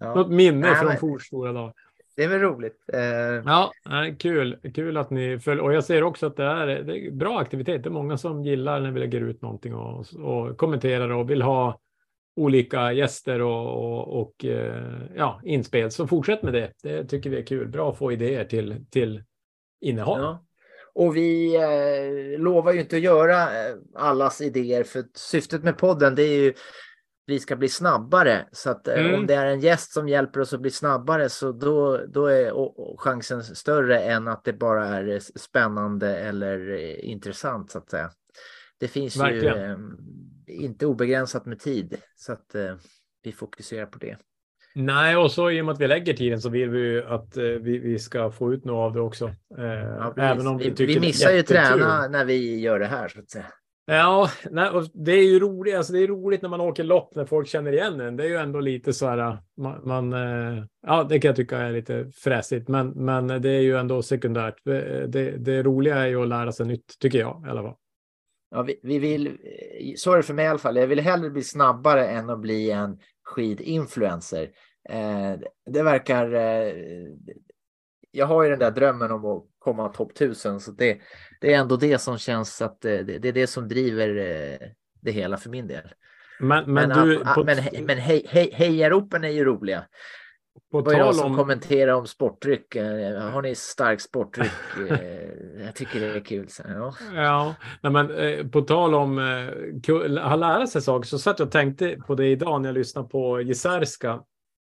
ja. 0.00 0.14
Något 0.14 0.30
minne 0.30 0.66
Nej, 0.66 0.76
från 0.76 0.88
men... 0.88 0.98
Fors 0.98 1.26
stora 1.26 1.52
dagar 1.52 1.72
det 2.16 2.24
är 2.24 2.28
väl 2.28 2.40
roligt. 2.40 2.84
Eh... 2.92 3.00
Ja, 3.44 3.72
kul. 4.18 4.58
Kul 4.74 4.96
att 4.96 5.10
ni 5.10 5.38
följer. 5.38 5.64
Och 5.64 5.74
jag 5.74 5.84
ser 5.84 6.02
också 6.02 6.26
att 6.26 6.36
det 6.36 6.44
är, 6.44 6.66
det 6.66 6.98
är 6.98 7.10
bra 7.10 7.38
aktivitet. 7.38 7.82
Det 7.82 7.88
är 7.88 7.90
många 7.90 8.18
som 8.18 8.44
gillar 8.44 8.80
när 8.80 8.90
vi 8.90 9.00
lägger 9.00 9.20
ut 9.20 9.42
någonting 9.42 9.74
och, 9.74 10.06
och 10.14 10.58
kommenterar 10.58 11.10
och 11.10 11.30
vill 11.30 11.42
ha 11.42 11.80
olika 12.36 12.92
gäster 12.92 13.42
och, 13.42 13.66
och, 13.66 14.20
och 14.20 14.44
eh, 14.44 14.98
ja, 15.16 15.40
inspel. 15.44 15.90
Så 15.90 16.06
fortsätt 16.06 16.42
med 16.42 16.52
det. 16.52 16.72
Det 16.82 17.04
tycker 17.04 17.30
vi 17.30 17.38
är 17.38 17.46
kul. 17.46 17.68
Bra 17.68 17.90
att 17.90 17.98
få 17.98 18.12
idéer 18.12 18.44
till, 18.44 18.86
till 18.90 19.22
innehåll. 19.80 20.20
Ja. 20.20 20.44
Och 20.94 21.16
vi 21.16 21.56
eh, 21.56 22.40
lovar 22.40 22.72
ju 22.72 22.80
inte 22.80 22.96
att 22.96 23.02
göra 23.02 23.42
eh, 23.42 23.76
allas 23.94 24.40
idéer, 24.40 24.84
för 24.84 25.04
syftet 25.14 25.64
med 25.64 25.78
podden 25.78 26.14
det 26.14 26.22
är 26.22 26.42
ju 26.42 26.52
vi 27.26 27.40
ska 27.40 27.56
bli 27.56 27.68
snabbare. 27.68 28.46
Så 28.52 28.70
att 28.70 28.88
eh, 28.88 29.00
mm. 29.00 29.14
om 29.14 29.26
det 29.26 29.34
är 29.34 29.46
en 29.46 29.60
gäst 29.60 29.92
som 29.92 30.08
hjälper 30.08 30.40
oss 30.40 30.52
att 30.52 30.60
bli 30.60 30.70
snabbare 30.70 31.28
så 31.28 31.52
då, 31.52 32.00
då 32.08 32.26
är 32.26 32.52
chansen 32.98 33.42
större 33.44 34.00
än 34.00 34.28
att 34.28 34.44
det 34.44 34.52
bara 34.52 34.86
är 34.86 35.38
spännande 35.38 36.18
eller 36.18 36.70
eh, 36.70 37.10
intressant 37.10 37.70
så 37.70 37.78
att 37.78 37.90
säga. 37.90 38.10
Det 38.80 38.88
finns 38.88 39.16
Verkligen. 39.16 39.58
ju 39.58 40.54
eh, 40.54 40.64
inte 40.64 40.86
obegränsat 40.86 41.46
med 41.46 41.60
tid 41.60 41.96
så 42.16 42.32
att 42.32 42.54
eh, 42.54 42.74
vi 43.22 43.32
fokuserar 43.32 43.86
på 43.86 43.98
det. 43.98 44.16
Nej, 44.74 45.16
och 45.16 45.32
så 45.32 45.50
i 45.50 45.60
och 45.60 45.64
med 45.64 45.72
att 45.72 45.80
vi 45.80 45.86
lägger 45.86 46.12
tiden 46.14 46.40
så 46.40 46.48
vill 46.48 46.70
vi 46.70 46.78
ju 46.78 47.04
att 47.04 47.36
eh, 47.36 47.44
vi, 47.44 47.78
vi 47.78 47.98
ska 47.98 48.30
få 48.30 48.52
ut 48.52 48.64
något 48.64 48.86
av 48.86 48.92
det 48.92 49.00
också. 49.00 49.26
Eh, 49.58 49.64
Ja, 49.98 50.14
även 50.16 50.46
om 50.46 50.58
vi, 50.58 50.70
vi, 50.70 50.86
vi 50.86 51.00
missar 51.00 51.30
ju 51.30 51.42
träna 51.42 52.08
när 52.08 52.24
vi 52.24 52.60
gör 52.60 52.78
det 52.78 52.86
här 52.86 53.08
så 53.08 53.20
att 53.20 53.30
säga. 53.30 53.46
Ja, 53.86 54.30
nej, 54.50 54.70
och 54.70 54.84
det 54.94 55.12
är 55.12 55.24
ju 55.24 55.38
roligt. 55.38 55.76
Alltså 55.76 55.92
det 55.92 56.02
är 56.02 56.06
roligt 56.06 56.42
när 56.42 56.48
man 56.48 56.60
åker 56.60 56.84
lopp 56.84 57.14
när 57.14 57.24
folk 57.24 57.48
känner 57.48 57.72
igen 57.72 58.00
en. 58.00 58.16
Det 58.16 58.24
är 58.24 58.28
ju 58.28 58.36
ändå 58.36 58.60
lite 58.60 58.92
så 58.92 59.06
här. 59.06 59.38
Man, 59.56 59.80
man 59.84 60.12
eh, 60.12 60.64
ja, 60.86 61.04
det 61.04 61.18
kan 61.18 61.28
jag 61.28 61.36
tycka 61.36 61.58
är 61.58 61.72
lite 61.72 62.10
fräsigt, 62.14 62.68
men, 62.68 62.90
men 62.90 63.26
det 63.26 63.50
är 63.50 63.60
ju 63.60 63.76
ändå 63.76 64.02
sekundärt. 64.02 64.66
Eh, 64.66 65.08
det, 65.08 65.30
det, 65.30 65.62
roliga 65.62 65.96
är 65.96 66.06
ju 66.06 66.22
att 66.22 66.28
lära 66.28 66.52
sig 66.52 66.66
nytt, 66.66 66.98
tycker 67.00 67.18
jag 67.18 67.44
i 67.46 67.50
alla 67.50 67.62
fall. 67.62 67.74
Ja, 68.50 68.62
vi, 68.62 68.80
vi 68.82 68.98
vill, 68.98 69.26
eh, 69.26 69.92
så 69.96 70.12
är 70.12 70.16
det 70.16 70.22
för 70.22 70.34
mig 70.34 70.44
i 70.44 70.48
alla 70.48 70.58
fall, 70.58 70.76
jag 70.76 70.86
vill 70.86 71.00
hellre 71.00 71.30
bli 71.30 71.42
snabbare 71.42 72.06
än 72.06 72.30
att 72.30 72.40
bli 72.40 72.70
en 72.70 72.98
skidinfluencer. 73.22 74.50
Eh, 74.88 75.32
det 75.70 75.82
verkar, 75.82 76.32
eh, 76.32 76.72
jag 78.10 78.26
har 78.26 78.42
ju 78.42 78.50
den 78.50 78.58
där 78.58 78.70
drömmen 78.70 79.10
om 79.10 79.24
att 79.24 79.44
komma 79.64 79.88
topp 79.88 80.10
1000 80.12 80.60
så 80.60 80.70
det, 80.70 80.98
det 81.40 81.54
är 81.54 81.58
ändå 81.58 81.76
det 81.76 81.98
som 81.98 82.18
känns 82.18 82.62
att 82.62 82.84
eh, 82.84 82.90
det, 82.98 83.18
det 83.18 83.28
är 83.28 83.32
det 83.32 83.46
som 83.46 83.68
driver 83.68 84.08
eh, 84.16 84.68
det 85.02 85.10
hela 85.10 85.36
för 85.36 85.50
min 85.50 85.66
del. 85.66 85.84
Men, 86.40 86.72
men, 86.72 86.88
Men, 86.88 87.06
du, 87.08 87.22
ah, 87.24 87.34
på, 87.34 87.44
men, 87.44 87.56
he- 87.58 87.84
men 87.86 87.98
hej, 87.98 88.26
hej, 88.28 88.50
hejaropen 88.52 89.24
är 89.24 89.28
ju 89.28 89.44
roliga. 89.44 89.84
på 90.72 90.80
Det 90.80 90.90
var 90.92 90.98
jag 90.98 91.14
som 91.14 91.30
om... 91.32 91.36
kommenterar 91.38 91.92
om 91.92 92.06
sportdryck. 92.06 92.76
Eh, 92.76 93.18
Har 93.30 93.42
ni 93.42 93.54
stark 93.54 94.00
sportdryck? 94.00 94.50
Jag 95.64 95.74
tycker 95.74 96.00
det 96.00 96.06
är 96.06 96.20
kul. 96.24 96.48
Så, 96.48 96.62
ja. 96.68 96.94
Ja, 97.14 97.54
nej 97.82 97.92
men, 97.92 98.10
eh, 98.10 98.46
på 98.46 98.60
tal 98.60 98.94
om 98.94 99.18
eh, 99.18 100.24
att 100.32 100.38
lära 100.38 100.66
sig 100.66 100.82
saker 100.82 101.06
så 101.08 101.18
satt 101.18 101.38
jag 101.38 101.46
och 101.46 101.52
tänkte 101.52 101.96
på 102.06 102.14
det 102.14 102.26
idag 102.26 102.60
när 102.62 102.68
jag 102.68 102.74
lyssnade 102.74 103.08
på 103.08 103.40
Jesärska. 103.40 104.20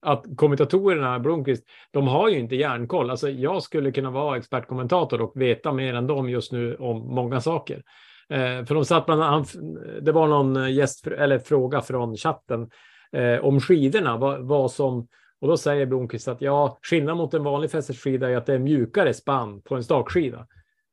Att 0.03 0.25
kommentatorerna, 0.37 1.19
Blomqvist, 1.19 1.65
de 1.91 2.09
har 2.09 2.29
ju 2.29 2.39
inte 2.39 2.57
järnkoll. 2.57 3.11
Alltså 3.11 3.31
jag 3.31 3.63
skulle 3.63 3.93
kunna 3.93 4.11
vara 4.11 4.37
expertkommentator 4.37 5.21
och 5.21 5.33
veta 5.35 5.73
mer 5.73 5.95
än 5.95 6.07
dem 6.07 6.29
just 6.31 6.53
nu 6.53 6.75
om 6.75 7.15
många 7.15 7.41
saker. 7.41 7.83
Eh, 8.29 8.65
för 8.65 8.75
de 8.75 8.85
satt 8.85 9.07
bland 9.07 9.23
annat, 9.23 9.55
det 10.01 10.13
var 10.13 10.27
någon 10.27 10.57
eh, 10.57 10.73
gäst 10.73 11.07
eller 11.07 11.39
fråga 11.39 11.81
från 11.81 12.17
chatten 12.17 12.71
eh, 13.13 13.45
om 13.45 13.61
skidorna, 13.61 14.17
vad, 14.17 14.47
vad 14.47 14.71
som 14.71 15.09
och 15.41 15.49
då 15.49 15.57
säger 15.57 15.87
Blomqvist 15.87 16.29
att 16.29 16.41
ja, 16.41 16.79
skillnaden 16.83 17.17
mot 17.17 17.35
en 17.35 17.45
vanlig 17.45 17.71
fästeskida 17.71 18.31
är 18.31 18.37
att 18.37 18.47
det 18.47 18.55
är 18.55 18.59
mjukare 18.59 19.15
spann 19.15 19.63
på 19.63 19.75
en 19.75 19.85
stakskida. 19.85 20.47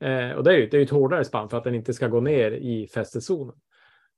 Eh, 0.04 0.32
och 0.32 0.44
det 0.44 0.52
är 0.54 0.58
ju 0.58 0.68
det 0.68 0.78
är 0.78 0.82
ett 0.82 0.90
hårdare 0.90 1.26
spann 1.26 1.50
för 1.50 1.58
att 1.58 1.64
den 1.64 1.76
inte 1.76 1.94
ska 1.94 2.08
gå 2.08 2.20
ner 2.20 2.52
i 2.52 2.88
fästeszonen. 2.88 3.56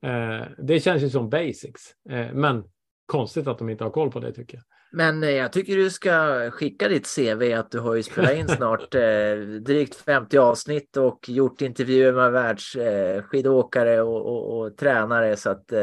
Eh, 0.05 0.47
det 0.57 0.79
känns 0.79 1.03
ju 1.03 1.09
som 1.09 1.29
basics, 1.29 1.81
eh, 2.09 2.33
men 2.33 2.63
konstigt 3.05 3.47
att 3.47 3.57
de 3.57 3.69
inte 3.69 3.83
har 3.83 3.91
koll 3.91 4.11
på 4.11 4.19
det 4.19 4.33
tycker 4.33 4.57
jag. 4.57 4.63
Men 4.95 5.23
eh, 5.23 5.29
jag 5.29 5.53
tycker 5.53 5.75
du 5.75 5.89
ska 5.89 6.11
skicka 6.51 6.87
ditt 6.87 7.15
CV 7.15 7.53
att 7.53 7.71
du 7.71 7.79
har 7.79 7.95
ju 7.95 8.03
spelat 8.03 8.33
in 8.33 8.47
snart 8.57 8.95
eh, 8.95 9.35
drygt 9.65 9.95
50 9.95 10.37
avsnitt 10.37 10.97
och 10.97 11.29
gjort 11.29 11.61
intervjuer 11.61 12.13
med 12.13 12.31
världsskidåkare 12.31 13.93
eh, 13.95 14.01
och, 14.01 14.25
och, 14.25 14.59
och 14.59 14.77
tränare 14.77 15.35
så 15.35 15.49
att 15.49 15.71
eh, 15.71 15.81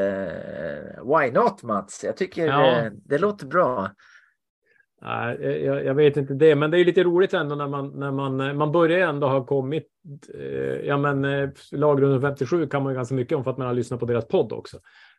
why 1.05 1.31
not 1.33 1.63
Mats? 1.63 2.05
Jag 2.05 2.17
tycker 2.17 2.47
Ja. 2.47 2.79
eh, 2.81 2.93
det 3.05 3.19
låter 3.19 3.47
bra. 3.47 3.91
Nej, 5.03 5.37
eh, 5.41 5.57
jag, 5.57 5.85
jag 5.85 5.95
vet 5.95 6.17
inte 6.17 6.35
det, 6.35 6.55
men 6.55 6.71
det 6.71 6.79
är 6.79 6.85
lite 6.85 7.03
roligt 7.05 7.35
ändå 7.35 7.55
när 7.55 7.69
man, 7.69 7.89
när 7.89 8.13
man, 8.13 8.57
man 8.57 8.73
börjar 8.73 9.09
ändå 9.09 9.27
ha 9.27 9.47
kommit. 9.47 9.87
Eh, 10.35 10.87
ja, 10.87 10.97
men 10.97 11.25
eh, 11.25 11.49
lagrundan 11.73 12.21
57 12.21 12.67
kan 12.67 12.83
man 12.83 12.93
ju 12.93 12.97
ganska 12.97 13.15
mycket 13.15 13.37
om 13.39 13.45
för 13.45 13.51
att 13.51 13.59
man 13.59 13.67
har 13.67 13.75
lyssnat 13.75 14.01
på 14.01 14.07
deras 14.07 14.29
podd 14.29 14.53
också. 14.53 14.79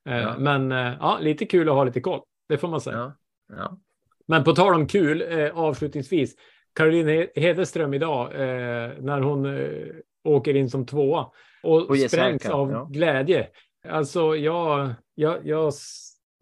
Eh, 0.10 0.18
Ja. 0.18 0.36
Men 0.38 0.72
eh, 0.72 0.94
ja, 1.00 1.18
lite 1.22 1.46
kul 1.46 1.70
att 1.70 1.76
ha 1.76 1.84
lite 1.84 2.02
koll. 2.02 2.22
Det 2.50 2.58
får 2.58 2.68
man 2.68 2.82
säga. 2.82 2.98
Ja, 2.98 3.14
ja. 3.58 3.80
Men 4.28 4.44
på 4.44 4.56
tal 4.56 4.74
om 4.76 4.88
kul, 4.88 5.22
eh, 5.30 5.58
avslutningsvis. 5.58 6.36
Caroline 6.76 7.10
He- 7.10 7.30
Hederström 7.36 7.94
idag, 7.94 8.34
eh, 8.34 8.92
när 9.00 9.22
hon 9.22 9.46
eh, 9.46 9.88
åker 10.24 10.56
in 10.56 10.70
som 10.70 10.86
tvåa 10.86 11.28
och 11.64 11.90
Och 11.90 11.98
sprängs 11.98 12.46
av 12.46 12.72
ja. 12.72 12.88
glädje. 12.92 13.48
Alltså, 13.90 14.36
jag, 14.36 14.90
jag, 15.16 15.38
jag, 15.44 15.74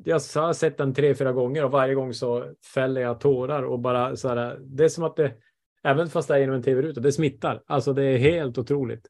jag 0.04 0.14
har 0.14 0.54
sett 0.54 0.78
den 0.78 0.94
tre, 0.94 1.16
fyra 1.16 1.32
gånger 1.32 1.66
och 1.66 1.72
varje 1.72 1.96
gång 1.96 2.14
så 2.14 2.46
fäller 2.74 3.02
jag 3.02 3.20
tårar 3.20 3.64
och 3.64 3.80
bara 3.80 4.16
så 4.16 4.30
här. 4.30 4.58
Det 4.62 4.84
är 4.84 4.90
som 4.90 5.04
att 5.04 5.16
det, 5.16 5.34
även 5.84 6.10
fast 6.10 6.28
det 6.28 6.34
är 6.36 6.40
genom 6.40 6.56
en 6.56 6.64
tv-ruta, 6.64 7.02
det 7.02 7.12
smittar. 7.12 7.62
Alltså, 7.66 7.94
det 7.94 8.04
är 8.04 8.18
helt 8.18 8.58
otroligt. 8.58 9.08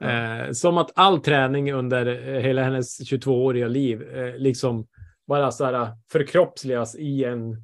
Eh, 0.00 0.52
som 0.52 0.78
att 0.78 0.90
all 0.94 1.20
träning 1.20 1.72
under 1.72 2.06
eh, 2.06 2.40
hela 2.40 2.62
hennes 2.62 3.00
22-åriga 3.00 3.68
liv 3.68 4.02
eh, 4.02 4.36
liksom 4.36 4.86
bara 5.28 5.50
så 5.50 5.64
här 5.64 5.88
förkroppsligas 6.12 6.96
i 6.96 7.24
en 7.24 7.56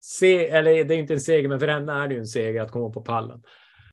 se 0.00 0.48
eller 0.48 0.84
det 0.84 0.94
är 0.94 0.98
inte 0.98 1.14
en 1.14 1.20
seger, 1.20 1.48
men 1.48 1.60
för 1.60 1.68
henne 1.68 1.92
är 1.92 2.08
det 2.08 2.14
ju 2.14 2.20
en 2.20 2.26
seger 2.26 2.62
att 2.62 2.70
komma 2.70 2.90
på 2.90 3.00
pallen. 3.00 3.42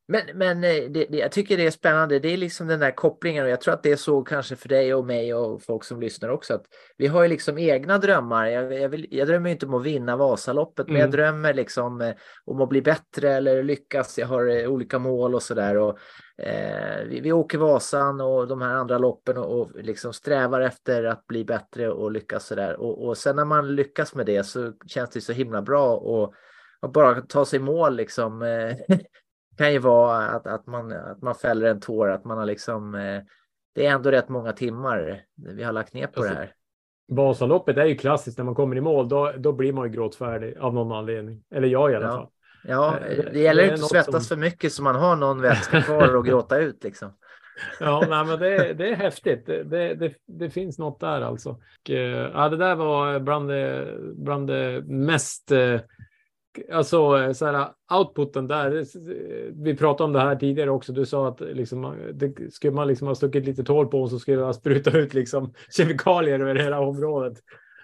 Men, 0.07 0.21
men 0.33 0.63
eh, 0.63 0.89
det, 0.89 1.05
det, 1.05 1.17
jag 1.17 1.31
tycker 1.31 1.57
det 1.57 1.65
är 1.65 1.71
spännande. 1.71 2.19
Det 2.19 2.33
är 2.33 2.37
liksom 2.37 2.67
den 2.67 2.79
där 2.79 2.91
kopplingen 2.91 3.43
och 3.43 3.49
jag 3.49 3.61
tror 3.61 3.73
att 3.73 3.83
det 3.83 3.91
är 3.91 3.95
så 3.95 4.21
kanske 4.21 4.55
för 4.55 4.69
dig 4.69 4.93
och 4.93 5.05
mig 5.05 5.33
och 5.33 5.63
folk 5.63 5.83
som 5.83 6.01
lyssnar 6.01 6.29
också. 6.29 6.53
Att 6.53 6.65
vi 6.97 7.07
har 7.07 7.23
ju 7.23 7.29
liksom 7.29 7.57
egna 7.57 7.97
drömmar. 7.97 8.47
Jag, 8.47 8.73
jag, 8.73 8.89
vill, 8.89 9.07
jag 9.11 9.27
drömmer 9.27 9.49
inte 9.49 9.65
om 9.65 9.73
att 9.73 9.83
vinna 9.83 10.17
Vasaloppet, 10.17 10.87
men 10.87 10.95
jag 10.95 11.07
Mm. 11.07 11.11
drömmer 11.11 11.53
liksom 11.53 12.01
eh, 12.01 12.13
om 12.45 12.61
att 12.61 12.69
bli 12.69 12.81
bättre 12.81 13.33
eller 13.33 13.63
lyckas. 13.63 14.17
Jag 14.19 14.27
har 14.27 14.47
eh, 14.47 14.67
olika 14.67 14.99
mål 14.99 15.35
och 15.35 15.43
så 15.43 15.53
där. 15.53 15.77
Och, 15.77 15.97
eh, 16.43 17.05
vi, 17.07 17.19
vi 17.19 17.31
åker 17.31 17.57
Vasan 17.57 18.21
och 18.21 18.47
de 18.47 18.61
här 18.61 18.73
andra 18.73 18.97
loppen 18.97 19.37
och, 19.37 19.59
och 19.59 19.69
liksom 19.75 20.13
strävar 20.13 20.61
efter 20.61 21.03
att 21.03 21.27
bli 21.27 21.45
bättre 21.45 21.89
och 21.91 22.11
lyckas 22.11 22.45
så 22.45 22.55
där. 22.55 22.75
Och, 22.79 23.07
och 23.07 23.17
sen 23.17 23.35
när 23.35 23.45
man 23.45 23.75
lyckas 23.75 24.15
med 24.15 24.25
det 24.25 24.43
så 24.43 24.73
känns 24.87 25.09
det 25.09 25.21
så 25.21 25.33
himla 25.33 25.61
bra 25.61 25.95
och, 25.97 26.33
och 26.81 26.91
bara 26.91 27.21
ta 27.21 27.45
sig 27.45 27.59
mål 27.59 27.95
liksom. 27.95 28.41
Eh, 28.41 28.75
kan 29.57 29.73
ju 29.73 29.79
vara 29.79 30.17
att, 30.17 30.47
att, 30.47 30.67
man, 30.67 30.91
att 30.91 31.21
man 31.21 31.35
fäller 31.35 31.65
en 31.67 31.79
tår, 31.79 32.09
att 32.09 32.25
man 32.25 32.37
har 32.37 32.45
liksom... 32.45 32.95
Eh, 32.95 33.21
det 33.75 33.85
är 33.85 33.91
ändå 33.91 34.11
rätt 34.11 34.29
många 34.29 34.51
timmar 34.53 35.21
vi 35.35 35.63
har 35.63 35.71
lagt 35.71 35.93
ner 35.93 36.07
på 36.07 36.19
Alltså, 36.19 36.33
det 36.33 36.39
här. 36.39 36.53
Vasaloppet 37.07 37.77
är 37.77 37.85
ju 37.85 37.95
klassiskt 37.95 38.37
när 38.37 38.45
man 38.45 38.55
kommer 38.55 38.75
i 38.75 38.81
mål. 38.81 39.09
Då, 39.09 39.33
då 39.37 39.51
blir 39.51 39.73
man 39.73 39.87
ju 39.87 39.93
gråtfärdig 39.93 40.57
av 40.57 40.73
någon 40.73 40.91
anledning. 40.91 41.43
Eller 41.55 41.67
jag 41.67 41.91
i 41.91 41.95
alla 41.95 42.05
Ja. 42.05 42.11
fall. 42.11 42.27
Ja, 42.63 42.97
eh, 42.97 43.25
det 43.33 43.39
gäller 43.39 43.63
det 43.63 43.69
inte 43.69 43.83
att 43.83 43.89
svettas 43.89 44.27
som- 44.27 44.35
för 44.37 44.41
mycket 44.41 44.73
så 44.73 44.83
man 44.83 44.95
har 44.95 45.15
någon 45.15 45.41
vätska 45.41 45.81
kvar 45.81 46.15
att 46.19 46.25
gråta 46.25 46.57
ut 46.57 46.83
liksom. 46.83 47.13
Ja, 47.79 48.05
nej, 48.09 48.25
men 48.25 48.39
det, 48.39 48.73
det 48.73 48.89
är 48.89 48.95
häftigt. 48.95 49.45
Det, 49.45 49.63
det, 49.63 49.95
det, 49.95 50.13
det 50.27 50.49
finns 50.49 50.79
något 50.79 50.99
där 50.99 51.21
alltså. 51.21 51.49
Och, 51.49 51.89
eh, 51.89 52.31
ja, 52.33 52.49
det 52.49 52.57
där 52.57 52.75
var 52.75 53.19
bland 53.19 53.49
det, 53.49 53.93
bland 54.15 54.47
det 54.47 54.81
mest 54.85 55.51
eh, 55.51 55.79
Alltså 56.73 57.33
så 57.33 57.45
här, 57.45 57.67
outputen 57.99 58.47
där. 58.47 58.69
det- 58.69 59.51
Vi 59.63 59.75
pratade 59.77 60.03
om 60.05 60.13
det 60.13 60.19
här 60.19 60.35
tidigare 60.35 60.69
också. 60.69 60.93
Du 60.93 61.05
sa 61.05 61.27
att 61.27 61.39
liksom, 61.41 61.95
det, 62.13 62.53
skulle 62.53 62.73
man 62.73 62.87
liksom 62.87 63.07
ha 63.07 63.15
stuckit 63.15 63.45
lite 63.45 63.63
tål 63.63 63.87
på 63.87 64.07
så 64.07 64.19
skulle 64.19 64.37
man 64.41 64.53
spruta 64.53 64.97
ut 64.97 65.13
liksom 65.13 65.53
kemikalier 65.77 66.39
över 66.39 66.55
hela 66.55 66.79
området. 66.79 67.33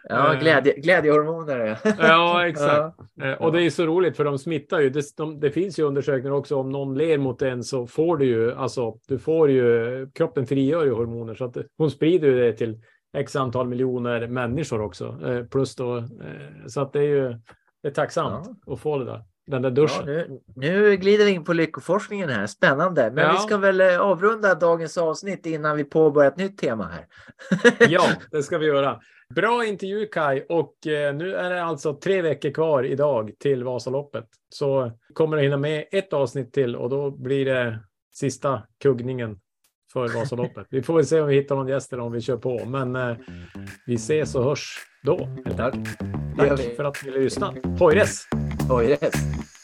Ja, 0.10 0.34
Eh. 0.34 0.40
glädje, 0.40 0.74
glädjehormoner. 0.80 1.78
ja. 1.84 1.94
Ja, 2.00 2.48
exakt. 2.48 2.96
Ja. 3.16 3.26
Eh, 3.26 3.34
Och 3.42 3.52
det 3.52 3.62
är 3.64 3.70
så 3.70 3.86
roligt 3.86 4.18
för 4.18 4.24
de 4.24 4.38
smittar 4.38 4.80
ju. 4.80 4.90
Det, 4.90 5.04
de, 5.18 5.40
det 5.40 5.52
finns 5.52 5.80
ju 5.80 5.84
undersökningar 5.84 6.36
också 6.36 6.56
om 6.56 6.70
någon 6.70 6.98
ler 6.98 7.18
mot 7.18 7.42
en 7.42 7.64
så 7.64 7.88
får 7.88 8.18
du 8.18 8.26
ju, 8.26 8.54
alltså 8.54 8.98
du 9.08 9.20
får 9.20 9.50
ju, 9.52 10.08
kroppen 10.14 10.48
frigör 10.48 10.86
ju 10.86 10.92
hormoner 10.94 11.34
så 11.34 11.46
att 11.46 11.58
hon 11.78 11.92
sprider 11.92 12.28
ju 12.28 12.38
det 12.40 12.54
till 12.54 12.80
x 13.18 13.36
antal 13.36 13.68
miljoner 13.68 14.28
människor 14.28 14.82
också. 14.82 15.20
Eh, 15.26 15.44
plus 15.46 15.76
då, 15.76 16.04
så 16.68 16.82
att 16.82 16.94
det 16.94 17.00
är 17.00 17.04
ju 17.04 17.36
det 17.84 17.88
är 17.88 17.94
tacksamt 17.94 18.50
att 18.68 18.80
få 18.80 18.98
det 18.98 19.06
där, 19.06 19.22
den 19.48 19.62
där 19.62 19.70
Ja, 19.70 19.74
duschen. 19.76 20.06
nu, 20.06 20.40
nu 20.56 20.96
glider 20.98 21.26
vi 21.26 21.32
in 21.32 21.44
på 21.44 21.54
lyckoforskningen 21.54 22.30
här. 22.30 22.48
Spännande. 22.48 23.12
Men 23.12 23.24
Ja. 23.26 23.32
vi 23.32 23.38
ska 23.38 23.58
väl 23.58 23.82
eh, 23.82 24.00
avrunda 24.02 24.56
dagens 24.56 24.98
avsnitt 24.98 25.46
innan 25.46 25.78
vi 25.78 25.84
påbörjar 25.84 26.32
ett 26.32 26.38
nytt 26.38 26.58
tema 26.58 26.90
här. 26.94 27.06
Ja, 27.90 28.04
det 28.32 28.44
ska 28.44 28.58
vi 28.58 28.66
göra. 28.66 29.00
Bra 29.36 29.66
intervju 29.66 30.06
Kai 30.08 30.46
och 30.50 30.88
eh, 30.88 31.16
nu 31.16 31.36
är 31.36 31.50
det 31.50 31.64
alltså 31.64 31.94
tre 31.94 32.22
veckor 32.22 32.52
kvar 32.52 32.84
idag 32.84 33.32
till 33.40 33.64
Vasaloppet. 33.64 34.26
Så 34.50 34.92
kommer 35.14 35.38
det 35.38 35.44
hinna 35.44 35.58
med 35.58 35.86
ett 35.92 36.14
avsnitt 36.14 36.54
till 36.54 36.76
och 36.76 36.90
då 36.90 37.12
blir 37.12 37.46
det 37.46 37.80
sista 38.16 38.62
kuggningen 38.84 39.40
för 39.94 40.08
Vasaloppet. 40.08 40.68
Vi 40.70 40.82
får 40.84 40.96
väl 40.96 41.06
se 41.06 41.22
om 41.22 41.28
vi 41.28 41.36
hittar 41.36 41.56
någon 41.56 41.68
gäst 41.68 41.94
eller 41.94 42.04
om 42.04 42.12
vi 42.12 42.22
kör 42.22 42.38
på, 42.38 42.66
men 42.66 42.96
eh, 42.96 43.16
vi 43.86 43.96
ses 43.96 44.36
och 44.36 44.44
hörs 44.44 44.78
då. 45.04 45.30
Tack 45.58 45.76
vi. 46.60 46.76
för 46.76 46.84
att 46.84 46.98
ni 47.06 47.12
lyssnade. 47.12 47.62
Hojres! 47.80 48.28
Oh, 48.70 48.80
yes. 48.80 49.57